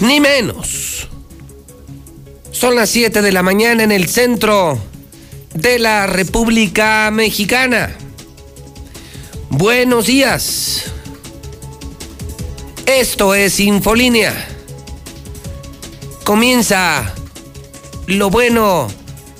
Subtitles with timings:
[0.00, 1.08] ni menos.
[2.50, 4.78] Son las 7 de la mañana en el centro
[5.54, 7.94] de la República Mexicana.
[9.50, 10.92] Buenos días.
[12.86, 14.48] Esto es Infolínea.
[16.24, 17.14] Comienza
[18.06, 18.88] lo bueno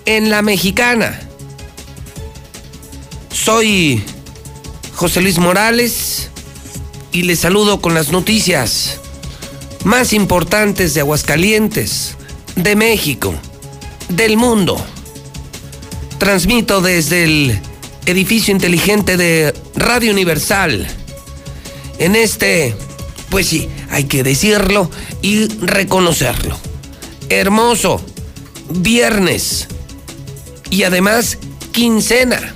[0.04, 1.20] en la mexicana.
[3.32, 4.02] Soy
[4.94, 6.30] José Luis Morales
[7.12, 9.00] y les saludo con las noticias
[9.84, 12.16] más importantes de Aguascalientes,
[12.56, 13.34] de México,
[14.08, 14.76] del mundo.
[16.18, 17.60] Transmito desde el
[18.06, 20.86] edificio inteligente de Radio Universal.
[21.98, 22.75] En este,
[23.30, 24.91] pues sí, hay que decirlo
[25.22, 26.58] y reconocerlo.
[27.28, 28.00] Hermoso,
[28.70, 29.69] viernes
[30.70, 31.38] y además
[31.72, 32.54] quincena.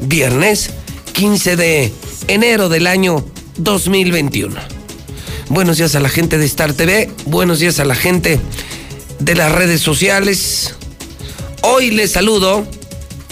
[0.00, 0.70] Viernes
[1.12, 1.92] 15 de
[2.28, 3.24] enero del año
[3.56, 4.77] 2021.
[5.50, 7.10] Buenos días a la gente de Star TV.
[7.24, 8.38] Buenos días a la gente
[9.18, 10.74] de las redes sociales.
[11.62, 12.66] Hoy les saludo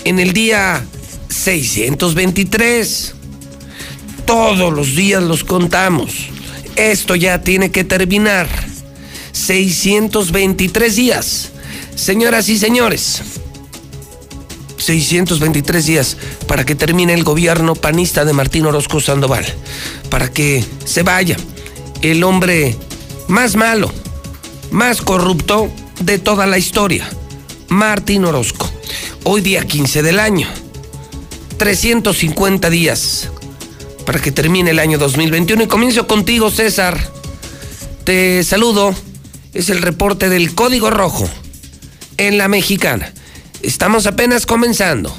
[0.04, 0.82] en el día
[1.28, 3.14] 623.
[4.24, 6.28] Todos los días los contamos.
[6.76, 8.48] Esto ya tiene que terminar.
[9.32, 11.50] 623 días.
[11.94, 13.20] Señoras y señores.
[14.78, 16.16] 623 días
[16.46, 19.44] para que termine el gobierno panista de Martín Orozco Sandoval.
[20.08, 21.36] Para que se vaya
[22.02, 22.76] el hombre
[23.28, 23.92] más malo,
[24.70, 25.70] más corrupto
[26.00, 27.08] de toda la historia,
[27.68, 28.70] Martín Orozco.
[29.24, 30.48] Hoy día 15 del año,
[31.58, 33.30] 350 días
[34.04, 36.98] para que termine el año 2021 y comienzo contigo César.
[38.04, 38.94] Te saludo,
[39.52, 41.28] es el reporte del Código Rojo
[42.16, 43.12] en la Mexicana.
[43.62, 45.14] Estamos apenas comenzando.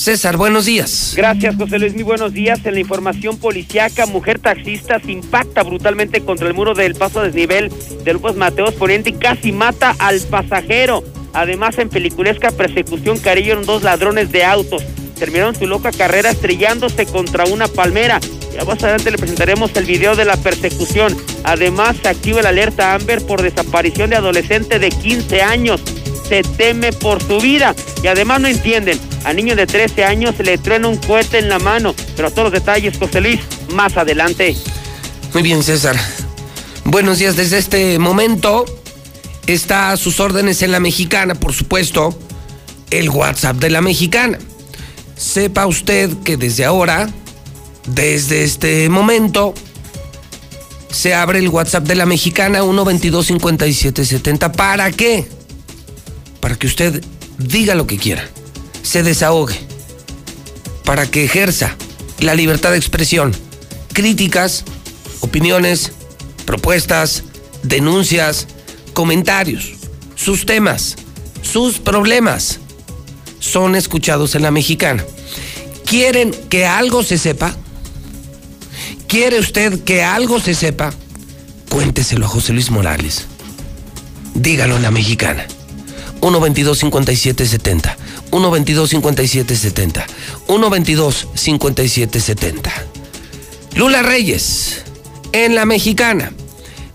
[0.00, 1.12] César, buenos días.
[1.14, 1.92] Gracias, José Luis.
[1.92, 2.58] Muy buenos días.
[2.64, 7.24] En la información policiaca, mujer taxista se impacta brutalmente contra el muro del paso a
[7.24, 7.70] desnivel
[8.02, 11.04] de López Mateos Poniente y casi mata al pasajero.
[11.34, 14.82] Además, en peliculesca persecución cayeron dos ladrones de autos.
[15.18, 18.20] Terminaron su loca carrera estrellándose contra una palmera.
[18.54, 21.14] Ya más adelante le presentaremos el video de la persecución.
[21.44, 25.82] Además, se activa la alerta Amber por desaparición de adolescente de 15 años
[26.30, 27.74] se teme por su vida.
[28.02, 31.58] Y además no entienden, a niño de 13 años le truena un cohete en la
[31.58, 31.94] mano.
[32.16, 33.40] Pero todos los detalles, José Luis,
[33.72, 34.56] más adelante.
[35.34, 35.96] Muy bien, César.
[36.84, 38.64] Buenos días desde este momento.
[39.46, 42.16] Está a sus órdenes en la mexicana, por supuesto,
[42.90, 44.38] el WhatsApp de la mexicana.
[45.16, 47.10] Sepa usted que desde ahora,
[47.88, 49.52] desde este momento,
[50.92, 53.32] se abre el WhatsApp de la mexicana 122
[54.56, 55.39] ¿Para qué?
[56.40, 57.02] Para que usted
[57.38, 58.28] diga lo que quiera,
[58.82, 59.58] se desahogue,
[60.84, 61.76] para que ejerza
[62.18, 63.32] la libertad de expresión,
[63.92, 64.64] críticas,
[65.20, 65.92] opiniones,
[66.44, 67.24] propuestas,
[67.62, 68.46] denuncias,
[68.92, 69.72] comentarios,
[70.16, 70.96] sus temas,
[71.42, 72.60] sus problemas
[73.38, 75.04] son escuchados en la mexicana.
[75.86, 77.56] ¿Quieren que algo se sepa?
[79.08, 80.92] ¿Quiere usted que algo se sepa?
[81.68, 83.26] Cuénteselo a José Luis Morales.
[84.34, 85.46] Dígalo en la mexicana.
[86.20, 87.96] 122-5770.
[88.30, 90.04] 122-5770.
[90.46, 92.70] 122-5770.
[93.74, 94.84] Lula Reyes,
[95.32, 96.32] en la mexicana.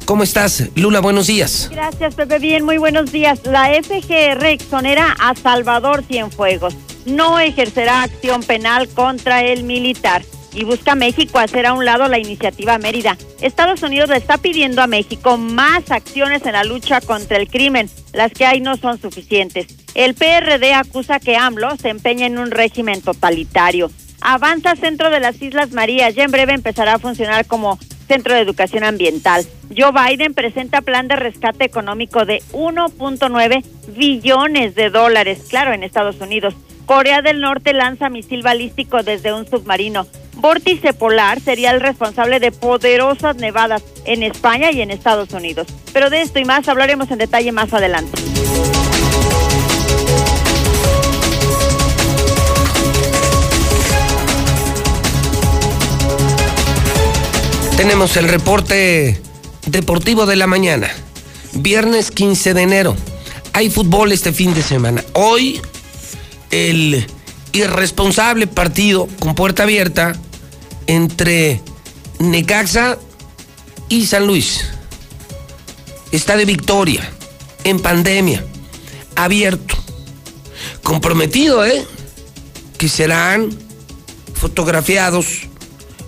[0.05, 0.99] ¿Cómo estás, Lula?
[0.99, 1.69] Buenos días.
[1.71, 2.39] Gracias, Pepe.
[2.39, 3.39] Bien, muy buenos días.
[3.45, 6.75] La FGR exonera a Salvador Cienfuegos.
[7.05, 10.23] No ejercerá acción penal contra el militar
[10.55, 13.17] y busca México hacer a un lado la iniciativa Mérida.
[13.41, 17.89] Estados Unidos le está pidiendo a México más acciones en la lucha contra el crimen.
[18.13, 19.67] Las que hay no son suficientes.
[19.93, 23.91] El PRD acusa que AMLO se empeña en un régimen totalitario.
[24.21, 26.15] Avanza Centro de las Islas Marías.
[26.15, 29.45] Ya en breve empezará a funcionar como Centro de Educación Ambiental.
[29.75, 33.63] Joe Biden presenta plan de rescate económico de 1.9
[33.95, 36.55] billones de dólares, claro, en Estados Unidos.
[36.85, 40.05] Corea del Norte lanza misil balístico desde un submarino.
[40.45, 45.65] Vórtice polar sería el responsable de poderosas nevadas en España y en Estados Unidos.
[45.91, 48.11] Pero de esto y más hablaremos en detalle más adelante.
[57.75, 59.19] Tenemos el reporte
[59.65, 60.91] deportivo de la mañana.
[61.53, 62.95] Viernes 15 de enero.
[63.53, 65.03] Hay fútbol este fin de semana.
[65.13, 65.59] Hoy
[66.51, 67.03] el
[67.51, 70.13] irresponsable partido con puerta abierta
[70.87, 71.61] entre
[72.19, 72.97] Necaxa
[73.89, 74.65] y San Luis.
[76.11, 77.09] Está de victoria,
[77.63, 78.45] en pandemia,
[79.15, 79.75] abierto,
[80.83, 81.85] comprometido, ¿eh?
[82.77, 83.49] Que serán
[84.33, 85.47] fotografiados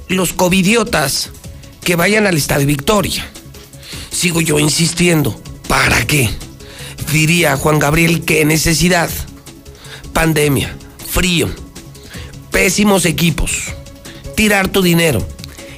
[0.08, 1.32] los covidiotas
[1.84, 3.26] que vayan al Estadio Victoria.
[4.12, 6.30] Sigo yo insistiendo, ¿para qué?
[7.12, 9.10] Diría Juan Gabriel, ¿qué necesidad?
[10.14, 10.76] Pandemia,
[11.10, 11.50] frío,
[12.52, 13.74] pésimos equipos,
[14.38, 15.28] tirar tu dinero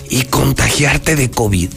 [0.08, 1.72] y contagiarte de COVID.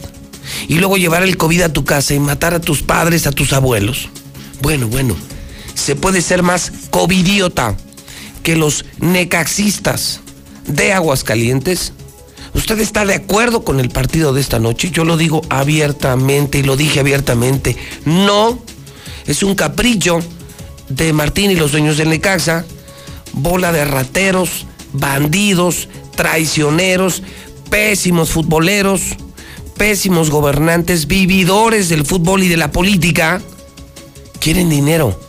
[0.67, 3.53] Y luego llevar el COVID a tu casa y matar a tus padres, a tus
[3.53, 4.09] abuelos.
[4.61, 5.15] Bueno, bueno,
[5.73, 7.75] se puede ser más covidiota
[8.43, 10.19] que los necaxistas
[10.67, 11.93] de Aguascalientes
[12.53, 14.91] ¿Usted está de acuerdo con el partido de esta noche?
[14.91, 17.75] Yo lo digo abiertamente y lo dije abiertamente.
[18.05, 18.59] No,
[19.25, 20.19] es un capricho
[20.87, 22.65] de Martín y los dueños del Necaxa.
[23.31, 27.23] Bola de rateros, bandidos, traicioneros,
[27.69, 29.17] pésimos futboleros,
[29.77, 33.41] pésimos gobernantes, vividores del fútbol y de la política.
[34.39, 35.19] Quieren dinero.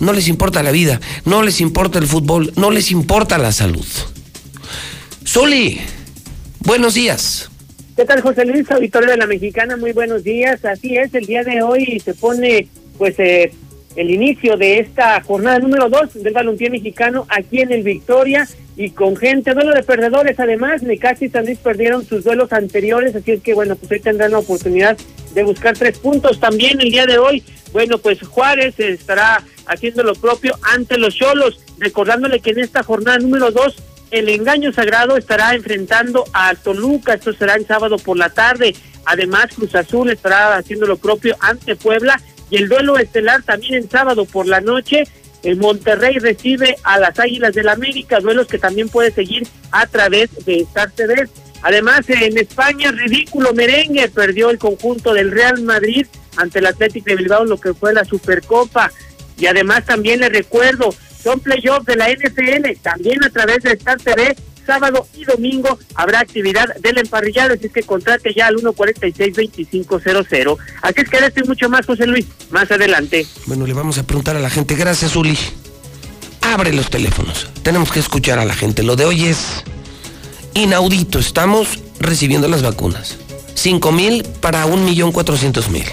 [0.00, 3.86] No les importa la vida, no les importa el fútbol, no les importa la salud.
[5.24, 5.80] Soli.
[6.60, 7.50] Buenos días.
[7.96, 9.76] ¿Qué tal, José Luis, auditorio de la Mexicana?
[9.76, 10.64] Muy buenos días.
[10.64, 13.52] Así es, el día de hoy se pone, pues, eh,
[13.96, 18.90] el inicio de esta jornada número dos del balompié mexicano aquí en el Victoria y
[18.90, 23.32] con gente, duelo de perdedores además, Necaxa y San Luis perdieron sus duelos anteriores, así
[23.32, 24.96] es que bueno, pues hoy tendrán la oportunidad
[25.34, 27.42] de buscar tres puntos también el día de hoy.
[27.72, 33.18] Bueno, pues Juárez estará haciendo lo propio ante los Cholos, recordándole que en esta jornada
[33.18, 33.76] número dos
[34.10, 38.74] el engaño sagrado estará enfrentando a Toluca, esto será el sábado por la tarde.
[39.04, 43.88] Además, Cruz Azul estará haciendo lo propio ante Puebla y el duelo estelar también el
[43.88, 45.04] sábado por la noche.
[45.42, 50.28] El Monterrey recibe a las Águilas del América, duelos que también puede seguir a través
[50.44, 51.28] de Star TV.
[51.62, 56.06] Además, en España, ridículo merengue, perdió el conjunto del Real Madrid
[56.36, 58.90] ante el Atlético de Bilbao, lo que fue la Supercopa.
[59.38, 63.98] Y además también le recuerdo, son playoffs de la NFL, también a través de Star
[63.98, 64.36] TV,
[64.70, 70.58] sábado y domingo habrá actividad del emparrillado, así que contrate ya al 146-2500.
[70.82, 73.26] Así es que esto y mucho más, José Luis, más adelante.
[73.46, 74.76] Bueno, le vamos a preguntar a la gente.
[74.76, 75.36] Gracias, Uli.
[76.42, 77.48] Abre los teléfonos.
[77.64, 78.84] Tenemos que escuchar a la gente.
[78.84, 79.64] Lo de hoy es
[80.54, 81.18] inaudito.
[81.18, 83.16] Estamos recibiendo las vacunas.
[83.54, 85.84] 5 mil para 1.400.000.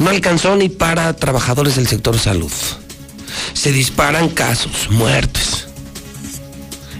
[0.00, 2.50] No alcanzó ni para trabajadores del sector salud
[3.54, 5.71] se disparan casos, muertes.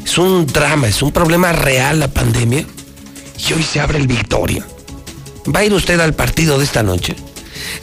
[0.04, 2.64] Es un drama, es un problema real la pandemia.
[3.48, 4.66] Y hoy se abre el Victoria.
[5.54, 7.16] ¿Va a ir usted al partido de esta noche?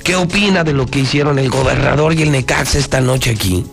[0.04, 3.66] ¿Qué opina de lo que hicieron el gobernador y el Necaxa esta noche aquí?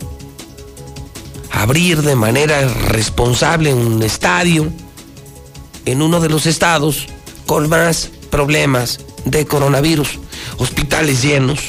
[1.52, 4.72] Abrir de manera responsable un estadio
[5.84, 7.06] en uno de los estados
[7.46, 10.18] con más problemas de coronavirus.
[10.58, 11.60] Hospitales llenos,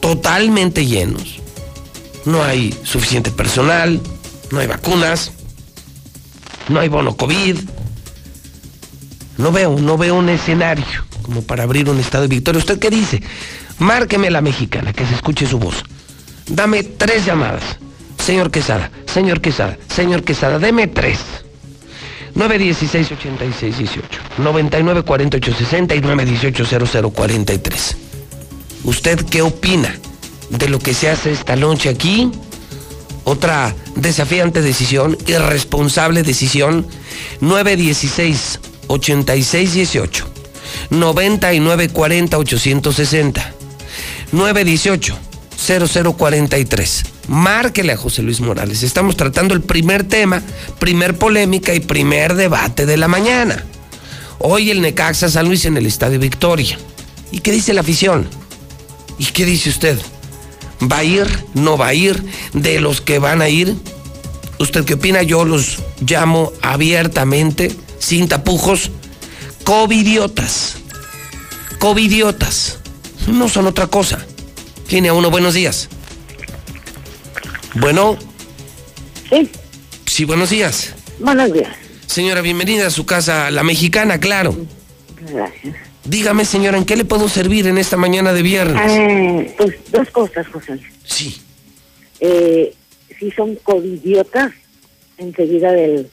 [0.00, 1.40] totalmente llenos
[2.26, 4.00] no hay suficiente personal,
[4.50, 5.32] no hay vacunas,
[6.68, 7.56] no hay bono COVID.
[9.38, 12.58] No veo, no veo un escenario como para abrir un estado de victoria.
[12.58, 13.22] ¿Usted qué dice?
[13.78, 15.82] Márqueme la mexicana, que se escuche su voz.
[16.46, 17.62] Dame tres llamadas.
[18.18, 21.18] Señor Quesada, señor Quesada, señor Quesada, deme tres.
[22.34, 24.02] 916-8618,
[24.38, 27.96] 994860 y 918-0043.
[28.84, 29.94] ¿Usted qué opina?
[30.50, 32.30] de lo que se hace esta noche aquí.
[33.28, 36.86] Otra desafiante decisión, irresponsable decisión,
[37.40, 40.24] 916-8618.
[40.92, 43.42] 9940-860.
[44.32, 47.06] 918-0043.
[47.26, 48.84] Márquele a José Luis Morales.
[48.84, 50.40] Estamos tratando el primer tema,
[50.78, 53.64] primer polémica y primer debate de la mañana.
[54.38, 56.78] Hoy el Necaxa San Luis en el Estadio Victoria.
[57.32, 58.28] ¿Y qué dice la afición?
[59.18, 59.98] ¿Y qué dice usted?
[60.80, 61.26] ¿Va a ir?
[61.54, 62.22] ¿No va a ir?
[62.52, 63.74] ¿De los que van a ir?
[64.58, 65.22] ¿Usted qué opina?
[65.22, 68.90] Yo los llamo abiertamente, sin tapujos,
[69.64, 70.76] covidiotas.
[71.78, 72.78] Covidiotas.
[73.26, 74.24] No son otra cosa.
[74.90, 75.88] Línea uno, buenos días.
[77.74, 78.16] Bueno.
[79.28, 79.50] Sí.
[80.06, 80.94] Sí, buenos días.
[81.18, 81.70] Buenos días.
[82.06, 84.56] Señora, bienvenida a su casa, la mexicana, claro.
[85.20, 85.85] Gracias.
[86.08, 88.92] Dígame, señora, ¿en qué le puedo servir en esta mañana de viernes?
[88.92, 90.78] Eh, pues dos cosas, José.
[91.04, 91.40] Sí.
[92.20, 92.72] Eh,
[93.18, 94.52] si son covidiotas,
[95.18, 96.08] enseguida del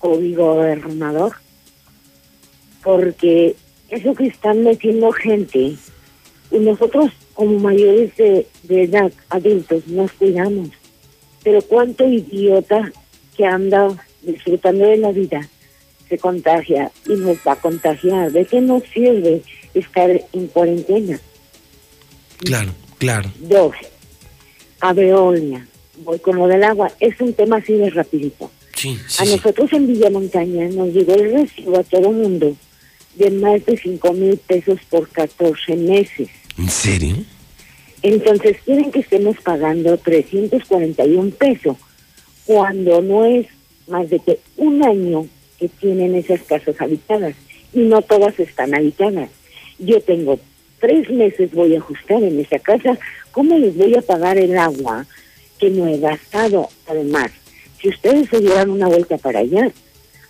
[0.00, 1.32] gobernador,
[2.82, 3.54] porque
[3.88, 5.76] eso que están metiendo gente,
[6.50, 10.70] y nosotros como mayores de, de edad, adultos, nos cuidamos.
[11.44, 12.90] Pero cuánto idiota
[13.36, 15.48] que anda disfrutando de la vida
[16.08, 18.32] se contagia y nos va a contagiar.
[18.32, 19.42] ¿De qué nos sirve
[19.74, 21.20] estar en cuarentena?
[22.38, 23.30] Claro, claro.
[23.40, 23.74] Dos,
[24.80, 25.66] a Veolia.
[25.98, 26.92] Voy con lo del agua.
[27.00, 28.50] Es un tema así de rapidito.
[28.74, 32.54] Sí, sí, A nosotros en Villa Montaña nos llegó el recibo a todo mundo
[33.14, 36.28] de más de cinco mil pesos por 14 meses.
[36.58, 37.16] ¿En serio?
[38.02, 41.76] Entonces quieren que estemos pagando 341 pesos
[42.44, 43.46] cuando no es
[43.88, 45.26] más de que un año
[45.58, 47.34] que tienen esas casas habitadas
[47.72, 49.30] y no todas están habitadas.
[49.78, 50.38] Yo tengo
[50.80, 52.98] tres meses voy a ajustar en esa casa.
[53.32, 55.06] ¿Cómo les voy a pagar el agua
[55.58, 56.68] que no he gastado?
[56.88, 57.30] Además,
[57.80, 59.70] si ustedes se dieran una vuelta para allá,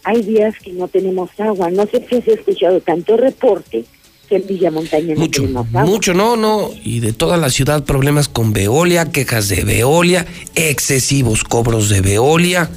[0.04, 1.70] hay días que no tenemos agua.
[1.70, 3.84] No sé si has escuchado tanto reporte
[4.28, 5.84] que en Villa Montaña no Mucho, tenemos agua.
[5.84, 6.70] mucho, no, no.
[6.84, 12.68] Y de toda la ciudad problemas con Veolia, quejas de Veolia, excesivos cobros de Veolia.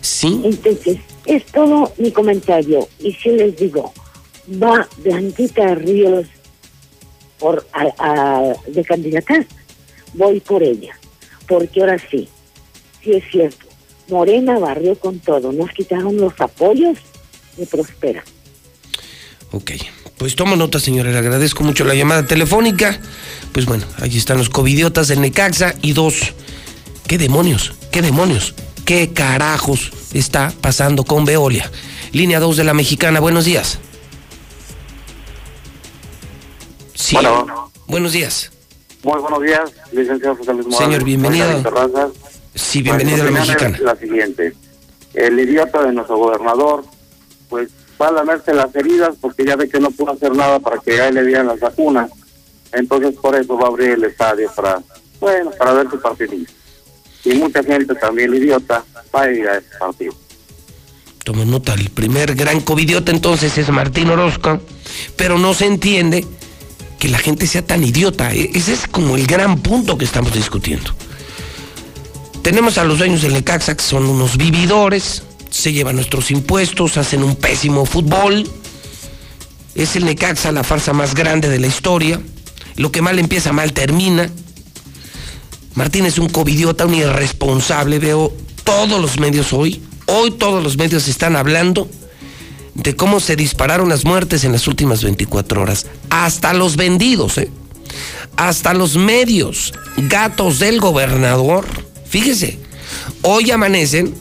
[0.00, 0.96] Sí, Entonces,
[1.26, 2.88] es todo mi comentario.
[2.98, 3.92] Y si les digo,
[4.62, 6.26] va Blanquita Ríos
[7.38, 9.46] por a, de candidata,
[10.14, 10.98] voy por ella.
[11.48, 12.28] Porque ahora sí,
[13.02, 13.66] sí es cierto.
[14.08, 15.52] Morena barrió con todo.
[15.52, 16.98] Nos quitaron los apoyos
[17.56, 18.24] de Prospera.
[19.52, 19.72] ok.
[20.20, 21.10] Pues tomo nota, señora.
[21.10, 23.00] Le agradezco mucho la llamada telefónica.
[23.52, 25.74] Pues bueno, ahí están los covidiotas del Necaxa.
[25.80, 26.34] Y dos,
[27.06, 27.72] ¿qué demonios?
[27.90, 28.54] ¿Qué demonios?
[28.90, 31.70] ¿Qué carajos está pasando con Veolia?
[32.10, 33.78] Línea 2 de la Mexicana, buenos días.
[36.96, 37.14] Sí.
[37.14, 37.70] Bueno.
[37.86, 38.50] Buenos días.
[39.04, 40.86] Muy buenos días, licenciado José Luis Morales.
[40.86, 41.46] Señor, bienvenido.
[42.56, 43.78] Sí, bienvenido a la Mexicana.
[43.80, 44.54] La siguiente.
[45.14, 46.84] El idiota de nuestro gobernador,
[47.48, 47.70] pues
[48.02, 51.00] va a lamerse las heridas porque ya ve que no pudo hacer nada para que
[51.00, 52.10] a le dieran las vacunas.
[52.72, 54.82] Entonces por eso va a abrir el estadio para,
[55.20, 56.34] bueno, para ver su partido.
[57.24, 58.84] Y mucha gente también idiota
[59.14, 60.14] va a ir a ese partido.
[61.24, 64.60] Toma nota, el primer gran covidiota entonces es Martín Orozco,
[65.16, 66.24] pero no se entiende
[66.98, 68.32] que la gente sea tan idiota.
[68.34, 70.92] E- Ese es como el gran punto que estamos discutiendo.
[72.42, 77.22] Tenemos a los dueños del Necaxa que son unos vividores, se llevan nuestros impuestos, hacen
[77.22, 78.48] un pésimo fútbol.
[79.74, 82.18] Es el Necaxa la farsa más grande de la historia.
[82.76, 84.30] Lo que mal empieza, mal termina.
[85.74, 87.98] Martín es un covidiota, un irresponsable.
[87.98, 88.32] Veo
[88.64, 89.82] todos los medios hoy.
[90.06, 91.88] Hoy todos los medios están hablando
[92.74, 95.86] de cómo se dispararon las muertes en las últimas 24 horas.
[96.08, 97.50] Hasta los vendidos, ¿eh?
[98.36, 101.66] Hasta los medios, gatos del gobernador.
[102.08, 102.58] Fíjese,
[103.22, 104.14] hoy amanecen,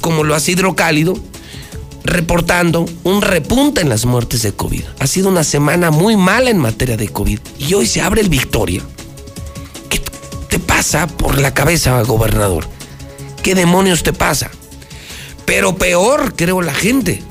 [0.00, 1.14] como lo hace Hidrocálido,
[2.04, 4.82] reportando un repunte en las muertes de COVID.
[4.98, 7.38] Ha sido una semana muy mala en materia de COVID.
[7.58, 8.82] Y hoy se abre el Victoria.
[10.48, 12.66] ¿Qué te pasa por la cabeza, gobernador?
[13.42, 14.50] ¿Qué demonios te pasa?
[15.44, 17.22] Pero peor, creo, la gente.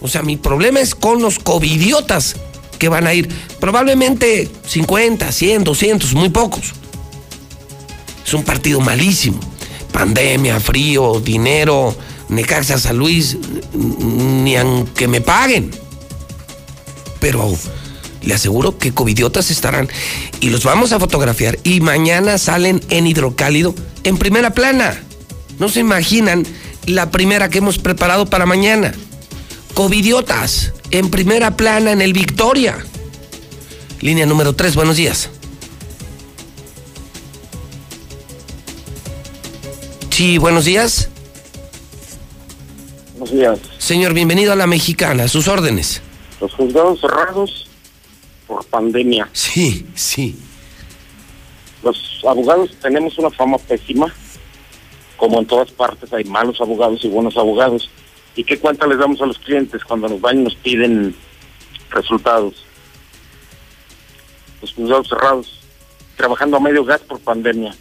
[0.00, 2.36] O sea, mi problema es con los covidiotas
[2.78, 3.28] que van a ir.
[3.60, 6.72] Probablemente 50, 100, 200, muy pocos.
[8.26, 9.40] Es un partido malísimo.
[9.92, 11.94] Pandemia, frío, dinero,
[12.28, 13.36] Necaxa San Luis,
[13.72, 15.70] ni aunque me paguen.
[17.20, 17.56] Pero
[18.26, 19.88] le aseguro que covidiotas estarán
[20.40, 25.00] y los vamos a fotografiar y mañana salen en hidrocálido en primera plana.
[25.58, 26.44] No se imaginan
[26.86, 28.92] la primera que hemos preparado para mañana.
[29.74, 32.76] Covidiotas en primera plana en el Victoria.
[34.00, 35.30] Línea número 3, buenos días.
[40.10, 41.10] Sí, buenos días.
[43.12, 43.58] Buenos días.
[43.78, 46.02] Señor, bienvenido a la mexicana, sus órdenes.
[46.40, 47.65] Los juzgados cerrados
[48.70, 49.28] pandemia.
[49.32, 50.36] Sí, sí.
[51.82, 54.12] Los abogados tenemos una fama pésima.
[55.16, 57.90] Como en todas partes hay malos abogados y buenos abogados.
[58.34, 61.14] ¿Y qué cuenta les damos a los clientes cuando nos van y nos piden
[61.90, 62.54] resultados?
[64.60, 65.60] Los juzgados cerrados,
[66.16, 67.74] trabajando a medio gas por pandemia.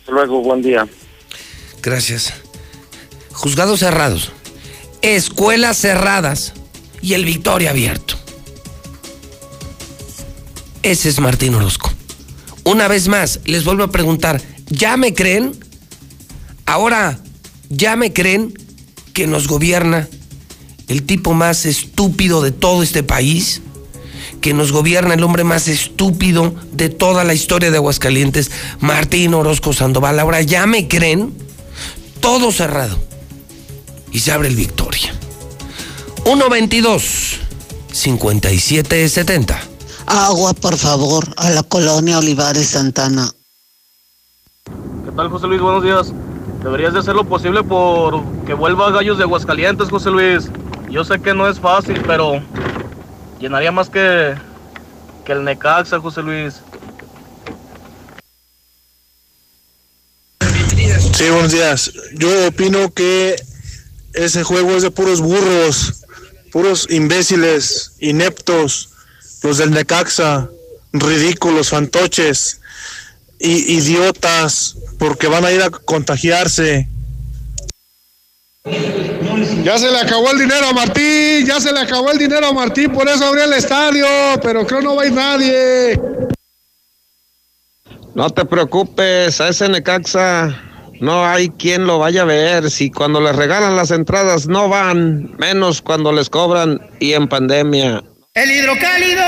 [0.00, 0.86] Hasta luego, buen día.
[1.82, 2.32] Gracias.
[3.32, 4.30] Juzgados cerrados,
[5.02, 6.54] escuelas cerradas
[7.02, 8.23] y el Victoria abierto.
[10.84, 11.90] Ese es Martín Orozco.
[12.62, 15.58] Una vez más, les vuelvo a preguntar, ¿ya me creen?
[16.66, 17.18] Ahora,
[17.70, 18.52] ¿ya me creen
[19.14, 20.10] que nos gobierna
[20.88, 23.62] el tipo más estúpido de todo este país?
[24.42, 28.50] Que nos gobierna el hombre más estúpido de toda la historia de Aguascalientes,
[28.80, 30.20] Martín Orozco Sandoval.
[30.20, 31.32] Ahora, ¿ya me creen?
[32.20, 33.02] Todo cerrado.
[34.12, 35.14] Y se abre el Victoria.
[36.24, 37.38] 122
[37.90, 39.73] 5770.
[40.14, 43.30] Agua, por favor, a la colonia Olivares Santana.
[44.64, 45.60] ¿Qué tal, José Luis?
[45.60, 46.12] Buenos días.
[46.62, 50.48] Deberías de hacer lo posible por que vuelva a Gallos de Aguascalientes, José Luis.
[50.88, 52.40] Yo sé que no es fácil, pero
[53.40, 54.34] llenaría más que,
[55.24, 56.54] que el Necaxa, José Luis.
[61.12, 61.92] Sí, buenos días.
[62.14, 63.36] Yo opino que
[64.14, 66.04] ese juego es de puros burros,
[66.52, 68.93] puros imbéciles, ineptos,
[69.44, 70.48] los del Necaxa,
[70.92, 72.60] ridículos, fantoches,
[73.38, 76.88] y idiotas, porque van a ir a contagiarse.
[79.62, 82.52] Ya se le acabó el dinero a Martín, ya se le acabó el dinero a
[82.54, 84.06] Martín, por eso abrió el estadio,
[84.42, 86.00] pero creo no va a ir nadie.
[88.14, 90.58] No te preocupes, a ese Necaxa
[91.00, 92.70] no hay quien lo vaya a ver.
[92.70, 98.02] Si cuando les regalan las entradas no van, menos cuando les cobran y en pandemia.
[98.36, 99.22] El hidrocálido.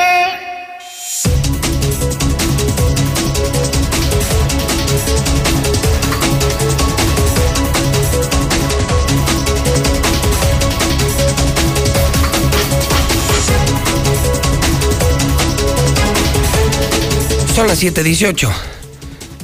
[17.54, 18.50] Son las 7:18.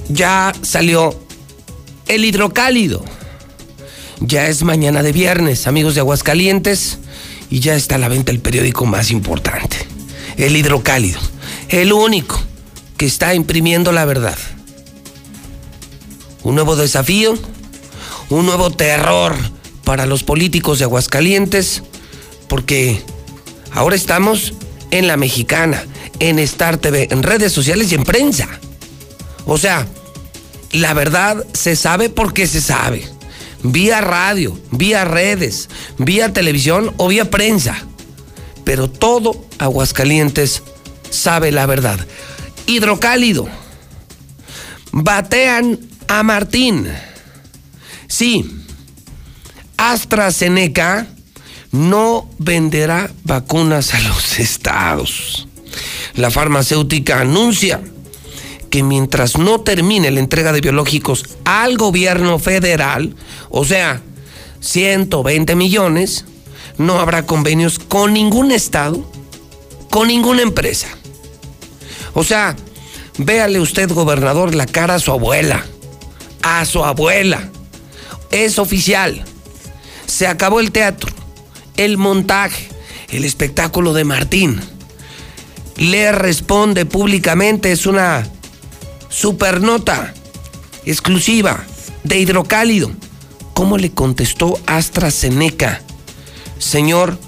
[0.09, 1.15] Ya salió
[2.09, 3.05] el hidrocálido.
[4.19, 6.99] Ya es mañana de viernes, amigos de Aguascalientes,
[7.53, 9.77] y ya está a la venta el periódico más importante,
[10.39, 11.21] el hidrocálido,
[11.69, 12.41] el único
[12.97, 14.39] que está imprimiendo la verdad.
[16.45, 17.35] Un nuevo desafío,
[18.31, 19.37] un nuevo terror
[19.85, 21.83] para los políticos de Aguascalientes,
[22.49, 23.03] porque
[23.71, 24.55] ahora estamos
[24.91, 25.85] en la mexicana,
[26.21, 28.49] en Star TV, en redes sociales y en prensa.
[29.45, 29.87] O sea,
[30.71, 33.07] la verdad se sabe porque se sabe.
[33.63, 37.85] Vía radio, vía redes, vía televisión o vía prensa.
[38.65, 40.63] Pero todo Aguascalientes
[41.11, 42.01] sabe la verdad.
[42.67, 43.49] Hidrocálido.
[44.93, 46.89] Batean a Martín.
[48.09, 48.59] Sí.
[49.77, 51.09] AstraZeneca
[51.73, 55.49] no venderá vacunas a los estados.
[56.15, 57.81] La farmacéutica anuncia
[58.71, 63.15] que mientras no termine la entrega de biológicos al gobierno federal,
[63.53, 64.01] o sea,
[64.61, 66.25] 120 millones,
[66.79, 69.05] no habrá convenios con ningún estado,
[69.91, 70.89] con ninguna empresa.
[72.15, 72.57] O sea,
[73.19, 75.67] véale usted, gobernador, la cara a su abuela,
[76.43, 77.51] a su abuela.
[78.31, 79.23] Es oficial.
[80.07, 81.13] Se acabó el teatro,
[81.77, 82.69] el montaje,
[83.11, 84.61] el espectáculo de Martín.
[85.77, 88.27] Le responde públicamente, es una
[89.11, 90.15] supernota
[90.87, 91.65] exclusiva
[92.03, 92.91] de hidrocálido.
[93.55, 95.83] ¿Cómo le contestó AstraZeneca?
[96.59, 97.19] Señor,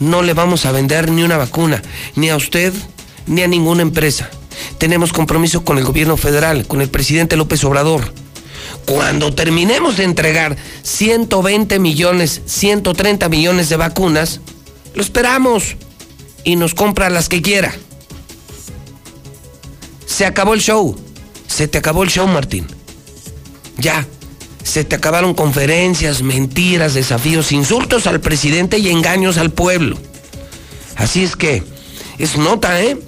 [0.00, 1.82] no le vamos a vender ni una vacuna,
[2.16, 2.72] ni a usted,
[3.26, 4.30] ni a ninguna empresa.
[4.78, 8.12] Tenemos compromiso con el gobierno federal, con el presidente López Obrador.
[8.86, 14.40] Cuando terminemos de entregar 120 millones, 130 millones de vacunas,
[14.94, 15.76] lo esperamos
[16.44, 17.74] y nos compra las que quiera.
[20.06, 20.96] Se acabó el show.
[21.46, 22.66] Se te acabó el show, Martín.
[23.78, 24.06] Ya.
[24.64, 29.96] Se te acabaron conferencias, mentiras, desafíos, insultos al presidente y engaños al pueblo.
[30.96, 31.62] Así es que
[32.18, 32.98] es nota, ¿eh?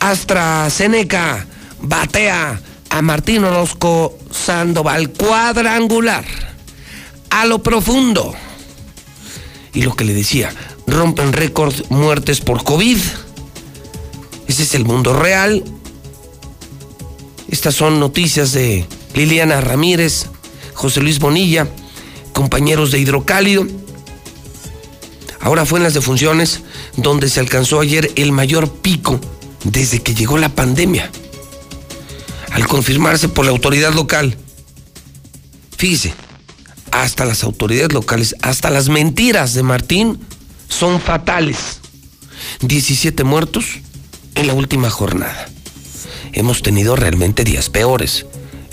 [0.00, 1.46] AstraZeneca
[1.82, 6.24] batea a Martín Orozco Sandoval cuadrangular
[7.30, 8.34] a lo profundo.
[9.74, 10.50] Y lo que le decía,
[10.86, 12.98] rompen récord muertes por COVID.
[14.48, 15.62] Ese es el mundo real.
[17.48, 20.26] Estas son noticias de Liliana Ramírez,
[20.76, 21.66] José Luis Bonilla,
[22.34, 23.66] compañeros de Hidrocálido.
[25.40, 26.60] Ahora fue en las defunciones
[26.96, 29.18] donde se alcanzó ayer el mayor pico
[29.64, 31.10] desde que llegó la pandemia.
[32.52, 34.36] Al confirmarse por la autoridad local.
[35.78, 36.12] Fíjese,
[36.90, 40.20] hasta las autoridades locales, hasta las mentiras de Martín
[40.68, 41.80] son fatales.
[42.60, 43.80] 17 muertos
[44.34, 45.48] en la última jornada.
[46.34, 48.26] Hemos tenido realmente días peores.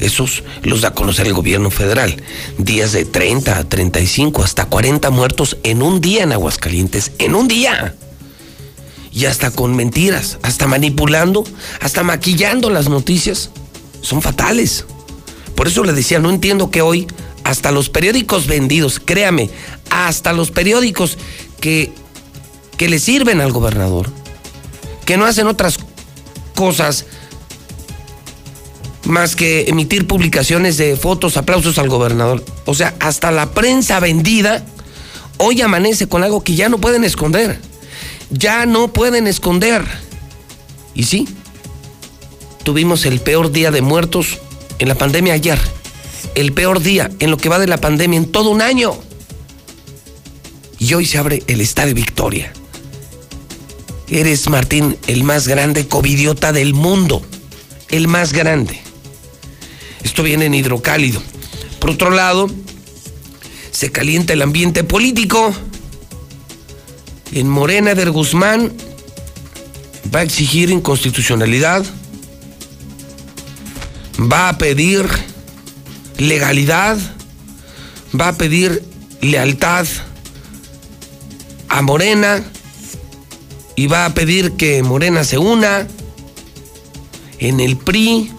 [0.04, 2.22] Esos los da a conocer el gobierno federal.
[2.58, 7.14] Días de 30, 35, hasta 40 muertos en un día en Aguascalientes.
[7.20, 7.96] En un día.
[9.14, 11.46] Y hasta con mentiras, hasta manipulando,
[11.80, 13.50] hasta maquillando las noticias.
[14.02, 14.84] Son fatales.
[15.56, 17.08] Por eso le decía, no entiendo que hoy
[17.46, 19.50] hasta los periódicos vendidos, créame,
[19.90, 21.18] hasta los periódicos
[21.62, 21.94] que,
[22.76, 24.10] que le sirven al gobernador,
[25.06, 25.80] que no hacen otras
[26.56, 27.06] cosas
[29.06, 32.44] más que emitir publicaciones de fotos, aplausos al gobernador.
[32.66, 34.66] O sea, hasta la prensa vendida
[35.38, 37.60] hoy amanece con algo que ya no pueden esconder.
[38.30, 39.84] Ya no pueden esconder.
[40.96, 41.28] Y sí,
[42.64, 44.40] tuvimos el peor día de muertos
[44.80, 45.60] en la pandemia ayer.
[46.36, 48.94] El peor día en lo que va de la pandemia en todo un año.
[50.80, 52.52] Y hoy se abre el Estadio Victoria.
[54.10, 57.22] Eres, Martín, el más grande covidiota del mundo.
[57.90, 58.83] El más grande.
[60.04, 61.22] Esto viene en hidrocálido.
[61.80, 62.50] Por otro lado,
[63.72, 65.54] se calienta el ambiente político.
[67.32, 68.72] En Morena de Guzmán
[70.14, 71.84] va a exigir inconstitucionalidad,
[74.20, 75.08] va a pedir
[76.18, 76.98] legalidad,
[78.20, 78.84] va a pedir
[79.22, 79.88] lealtad
[81.70, 82.44] a Morena
[83.76, 85.88] y va a pedir que Morena se una
[87.40, 88.32] en el PRI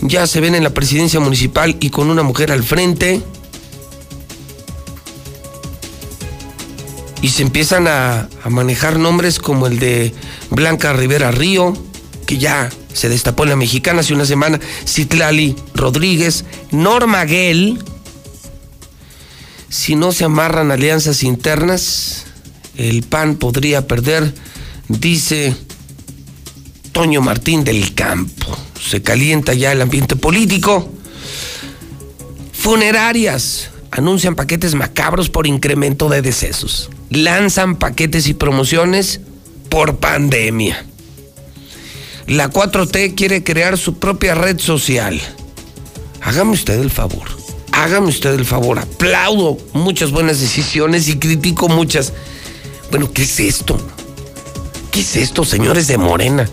[0.00, 3.20] ya se ven en la presidencia municipal y con una mujer al frente.
[7.20, 10.14] Y se empiezan a, manejar nombres como el de
[10.50, 11.76] Blanca Rivera Río,
[12.26, 17.82] que ya se destapó en la mexicana hace una semana, Citlali Rodríguez, Norma Gell.
[19.68, 22.26] Si no se amarran alianzas internas,
[22.76, 24.32] el PAN podría perder,
[24.88, 25.56] dice
[26.92, 30.90] Toño Martín del Campo se calienta ya el ambiente político.
[32.52, 36.90] Funerarias anuncian paquetes macabros por incremento de decesos.
[37.10, 39.20] Lanzan paquetes y promociones
[39.68, 40.84] por pandemia.
[42.26, 45.18] La 4T quiere crear su propia red social.
[46.20, 47.28] Hágame usted el favor.
[47.72, 48.78] Hágame usted el favor.
[48.78, 52.12] Aplaudo muchas buenas decisiones y critico muchas.
[52.90, 53.78] Bueno, ¿qué es esto?
[54.90, 56.48] ¿Qué es esto, señores de Morena?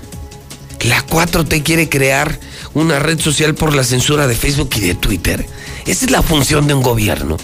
[0.87, 2.39] La 4T quiere crear
[2.75, 5.43] una red social por la censura de Facebook y de Twitter.
[5.87, 7.37] Esa es la función de un gobierno.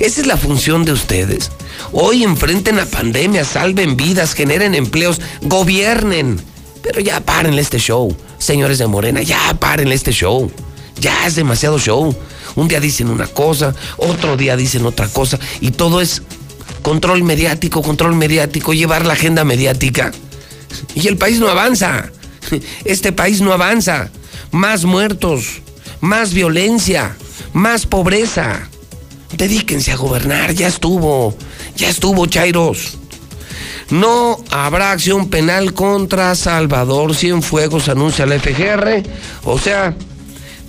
[0.00, 1.50] Esa es la función de ustedes.
[1.92, 6.40] Hoy enfrenten la pandemia, salven vidas, generen empleos, gobiernen.
[6.82, 10.50] Pero ya párenle este show, señores de Morena, ya párenle este show.
[10.98, 12.16] Ya es demasiado show.
[12.54, 16.22] Un día dicen una cosa, otro día dicen otra cosa, y todo es
[16.80, 20.12] control mediático, control mediático, llevar la agenda mediática.
[20.94, 22.10] Y el país no avanza.
[22.84, 24.10] Este país no avanza.
[24.52, 25.62] Más muertos,
[26.00, 27.16] más violencia,
[27.52, 28.68] más pobreza.
[29.32, 31.36] Dedíquense a gobernar, ya estuvo,
[31.76, 32.98] ya estuvo, Chairos.
[33.90, 39.02] No habrá acción penal contra Salvador Cienfuegos, anuncia la FGR.
[39.44, 39.94] O sea,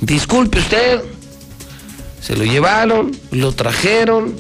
[0.01, 1.01] disculpe usted,
[2.21, 4.35] se lo llevaron, lo trajeron,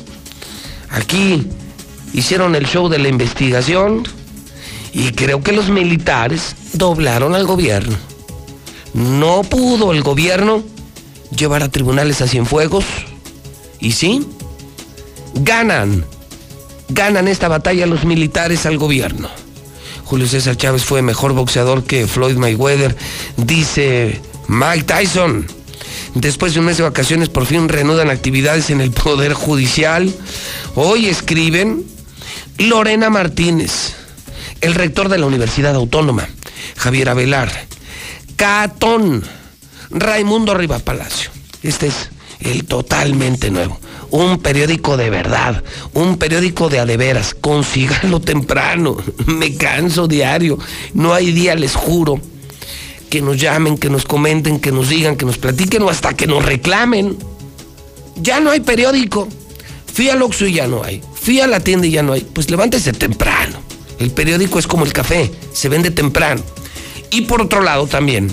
[0.89, 1.47] aquí
[2.13, 4.03] hicieron el show de la investigación
[4.93, 7.97] y creo que los militares doblaron al gobierno.
[8.93, 10.63] No pudo el gobierno
[11.35, 12.85] llevar a tribunales a Cienfuegos.
[13.79, 14.25] Y sí,
[15.35, 16.05] ganan.
[16.89, 19.29] Ganan esta batalla los militares al gobierno.
[20.05, 22.95] Julio César Chávez fue mejor boxeador que Floyd Mayweather,
[23.35, 25.45] dice Mike Tyson.
[26.15, 30.11] Después de un mes de vacaciones, por fin reanudan actividades en el Poder Judicial.
[30.75, 31.83] Hoy escriben
[32.57, 33.95] Lorena Martínez,
[34.61, 36.27] el rector de la Universidad Autónoma,
[36.75, 37.51] Javier Avelar,
[38.35, 39.23] Catón,
[39.89, 41.29] Raimundo Riva Palacio.
[41.63, 43.79] Este es el totalmente nuevo.
[44.09, 47.33] Un periódico de verdad, un periódico de adeveras.
[47.33, 48.97] Consíganlo temprano.
[49.25, 50.57] Me canso diario.
[50.93, 52.21] No hay día, les juro,
[53.09, 56.27] que nos llamen, que nos comenten, que nos digan, que nos platiquen o hasta que
[56.27, 57.17] nos reclamen.
[58.15, 59.27] Ya no hay periódico.
[59.93, 61.01] Fui al Oxxo y ya no hay.
[61.13, 62.21] Fui a la tienda y ya no hay.
[62.21, 63.66] Pues levántese temprano.
[63.99, 66.41] El periódico es como el café, se vende temprano.
[67.09, 68.31] Y por otro lado también,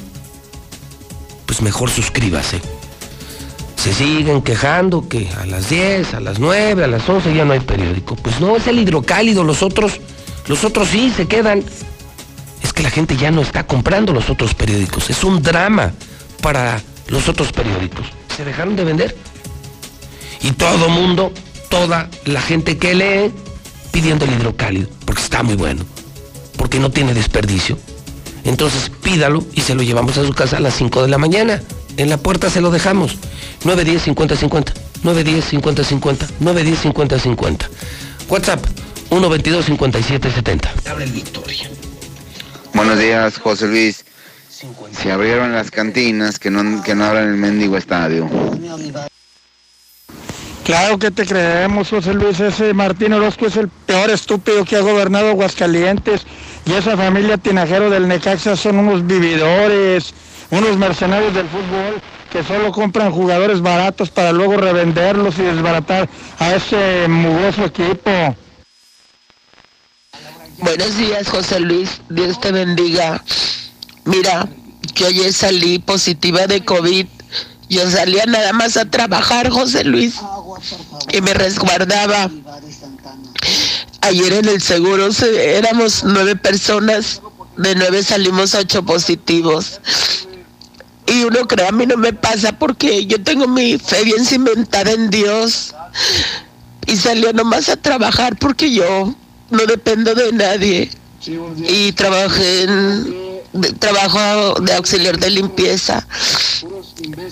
[1.46, 2.61] pues mejor suscríbase.
[3.77, 7.53] Se siguen quejando que a las 10, a las 9, a las 11 ya no
[7.53, 8.16] hay periódico.
[8.16, 10.00] Pues no, es el hidrocálido, los otros,
[10.46, 11.62] los otros sí se quedan.
[12.62, 15.11] Es que la gente ya no está comprando los otros periódicos.
[15.11, 15.92] Es un drama
[16.40, 18.07] para los otros periódicos.
[18.35, 19.16] Se dejaron de vender.
[20.42, 21.33] Y todo mundo,
[21.68, 23.33] toda la gente que lee,
[23.94, 25.85] pidiendo el hidrocálido, porque está muy bueno,
[26.57, 27.78] porque no tiene desperdicio.
[28.42, 31.62] Entonces pídalo y se lo llevamos a su casa a las 5 de la mañana.
[31.96, 33.16] En la puerta se lo dejamos.
[33.64, 34.74] 910 50 50.
[35.04, 36.26] 910 50 50.
[36.40, 37.70] 910 50 50.
[38.28, 38.66] WhatsApp
[39.11, 40.72] 122 57 70.
[40.90, 41.70] Abre el Victoria.
[42.74, 44.04] Buenos días, José Luis.
[45.00, 48.28] Si abrieron las cantinas, que no, que no abran el mendigo estadio.
[50.64, 52.40] Claro que te creemos, José Luis.
[52.40, 56.27] Ese Martín Orozco es el peor estúpido que ha gobernado Aguascalientes.
[56.64, 60.14] Y esa familia tinajero del Necaxa son unos vividores,
[60.50, 62.00] unos mercenarios del fútbol
[62.31, 68.11] que solo compran jugadores baratos para luego revenderlos y desbaratar a ese mugroso equipo.
[70.59, 72.00] Buenos días, José Luis.
[72.09, 73.22] Dios te bendiga.
[74.07, 74.48] Mira,
[74.94, 77.07] que ayer salí positiva de COVID.
[77.74, 80.14] Yo salía nada más a trabajar, José Luis,
[81.12, 82.30] y me resguardaba.
[84.00, 87.20] Ayer en el seguro éramos nueve personas,
[87.56, 89.80] de nueve salimos ocho positivos.
[91.08, 94.92] Y uno cree, a mí no me pasa porque yo tengo mi fe bien cimentada
[94.92, 95.74] en Dios.
[96.87, 99.16] Y salía nomás a trabajar porque yo
[99.50, 100.90] no dependo de nadie.
[101.68, 103.23] Y trabajé en
[103.78, 106.06] trabajo de auxiliar de limpieza.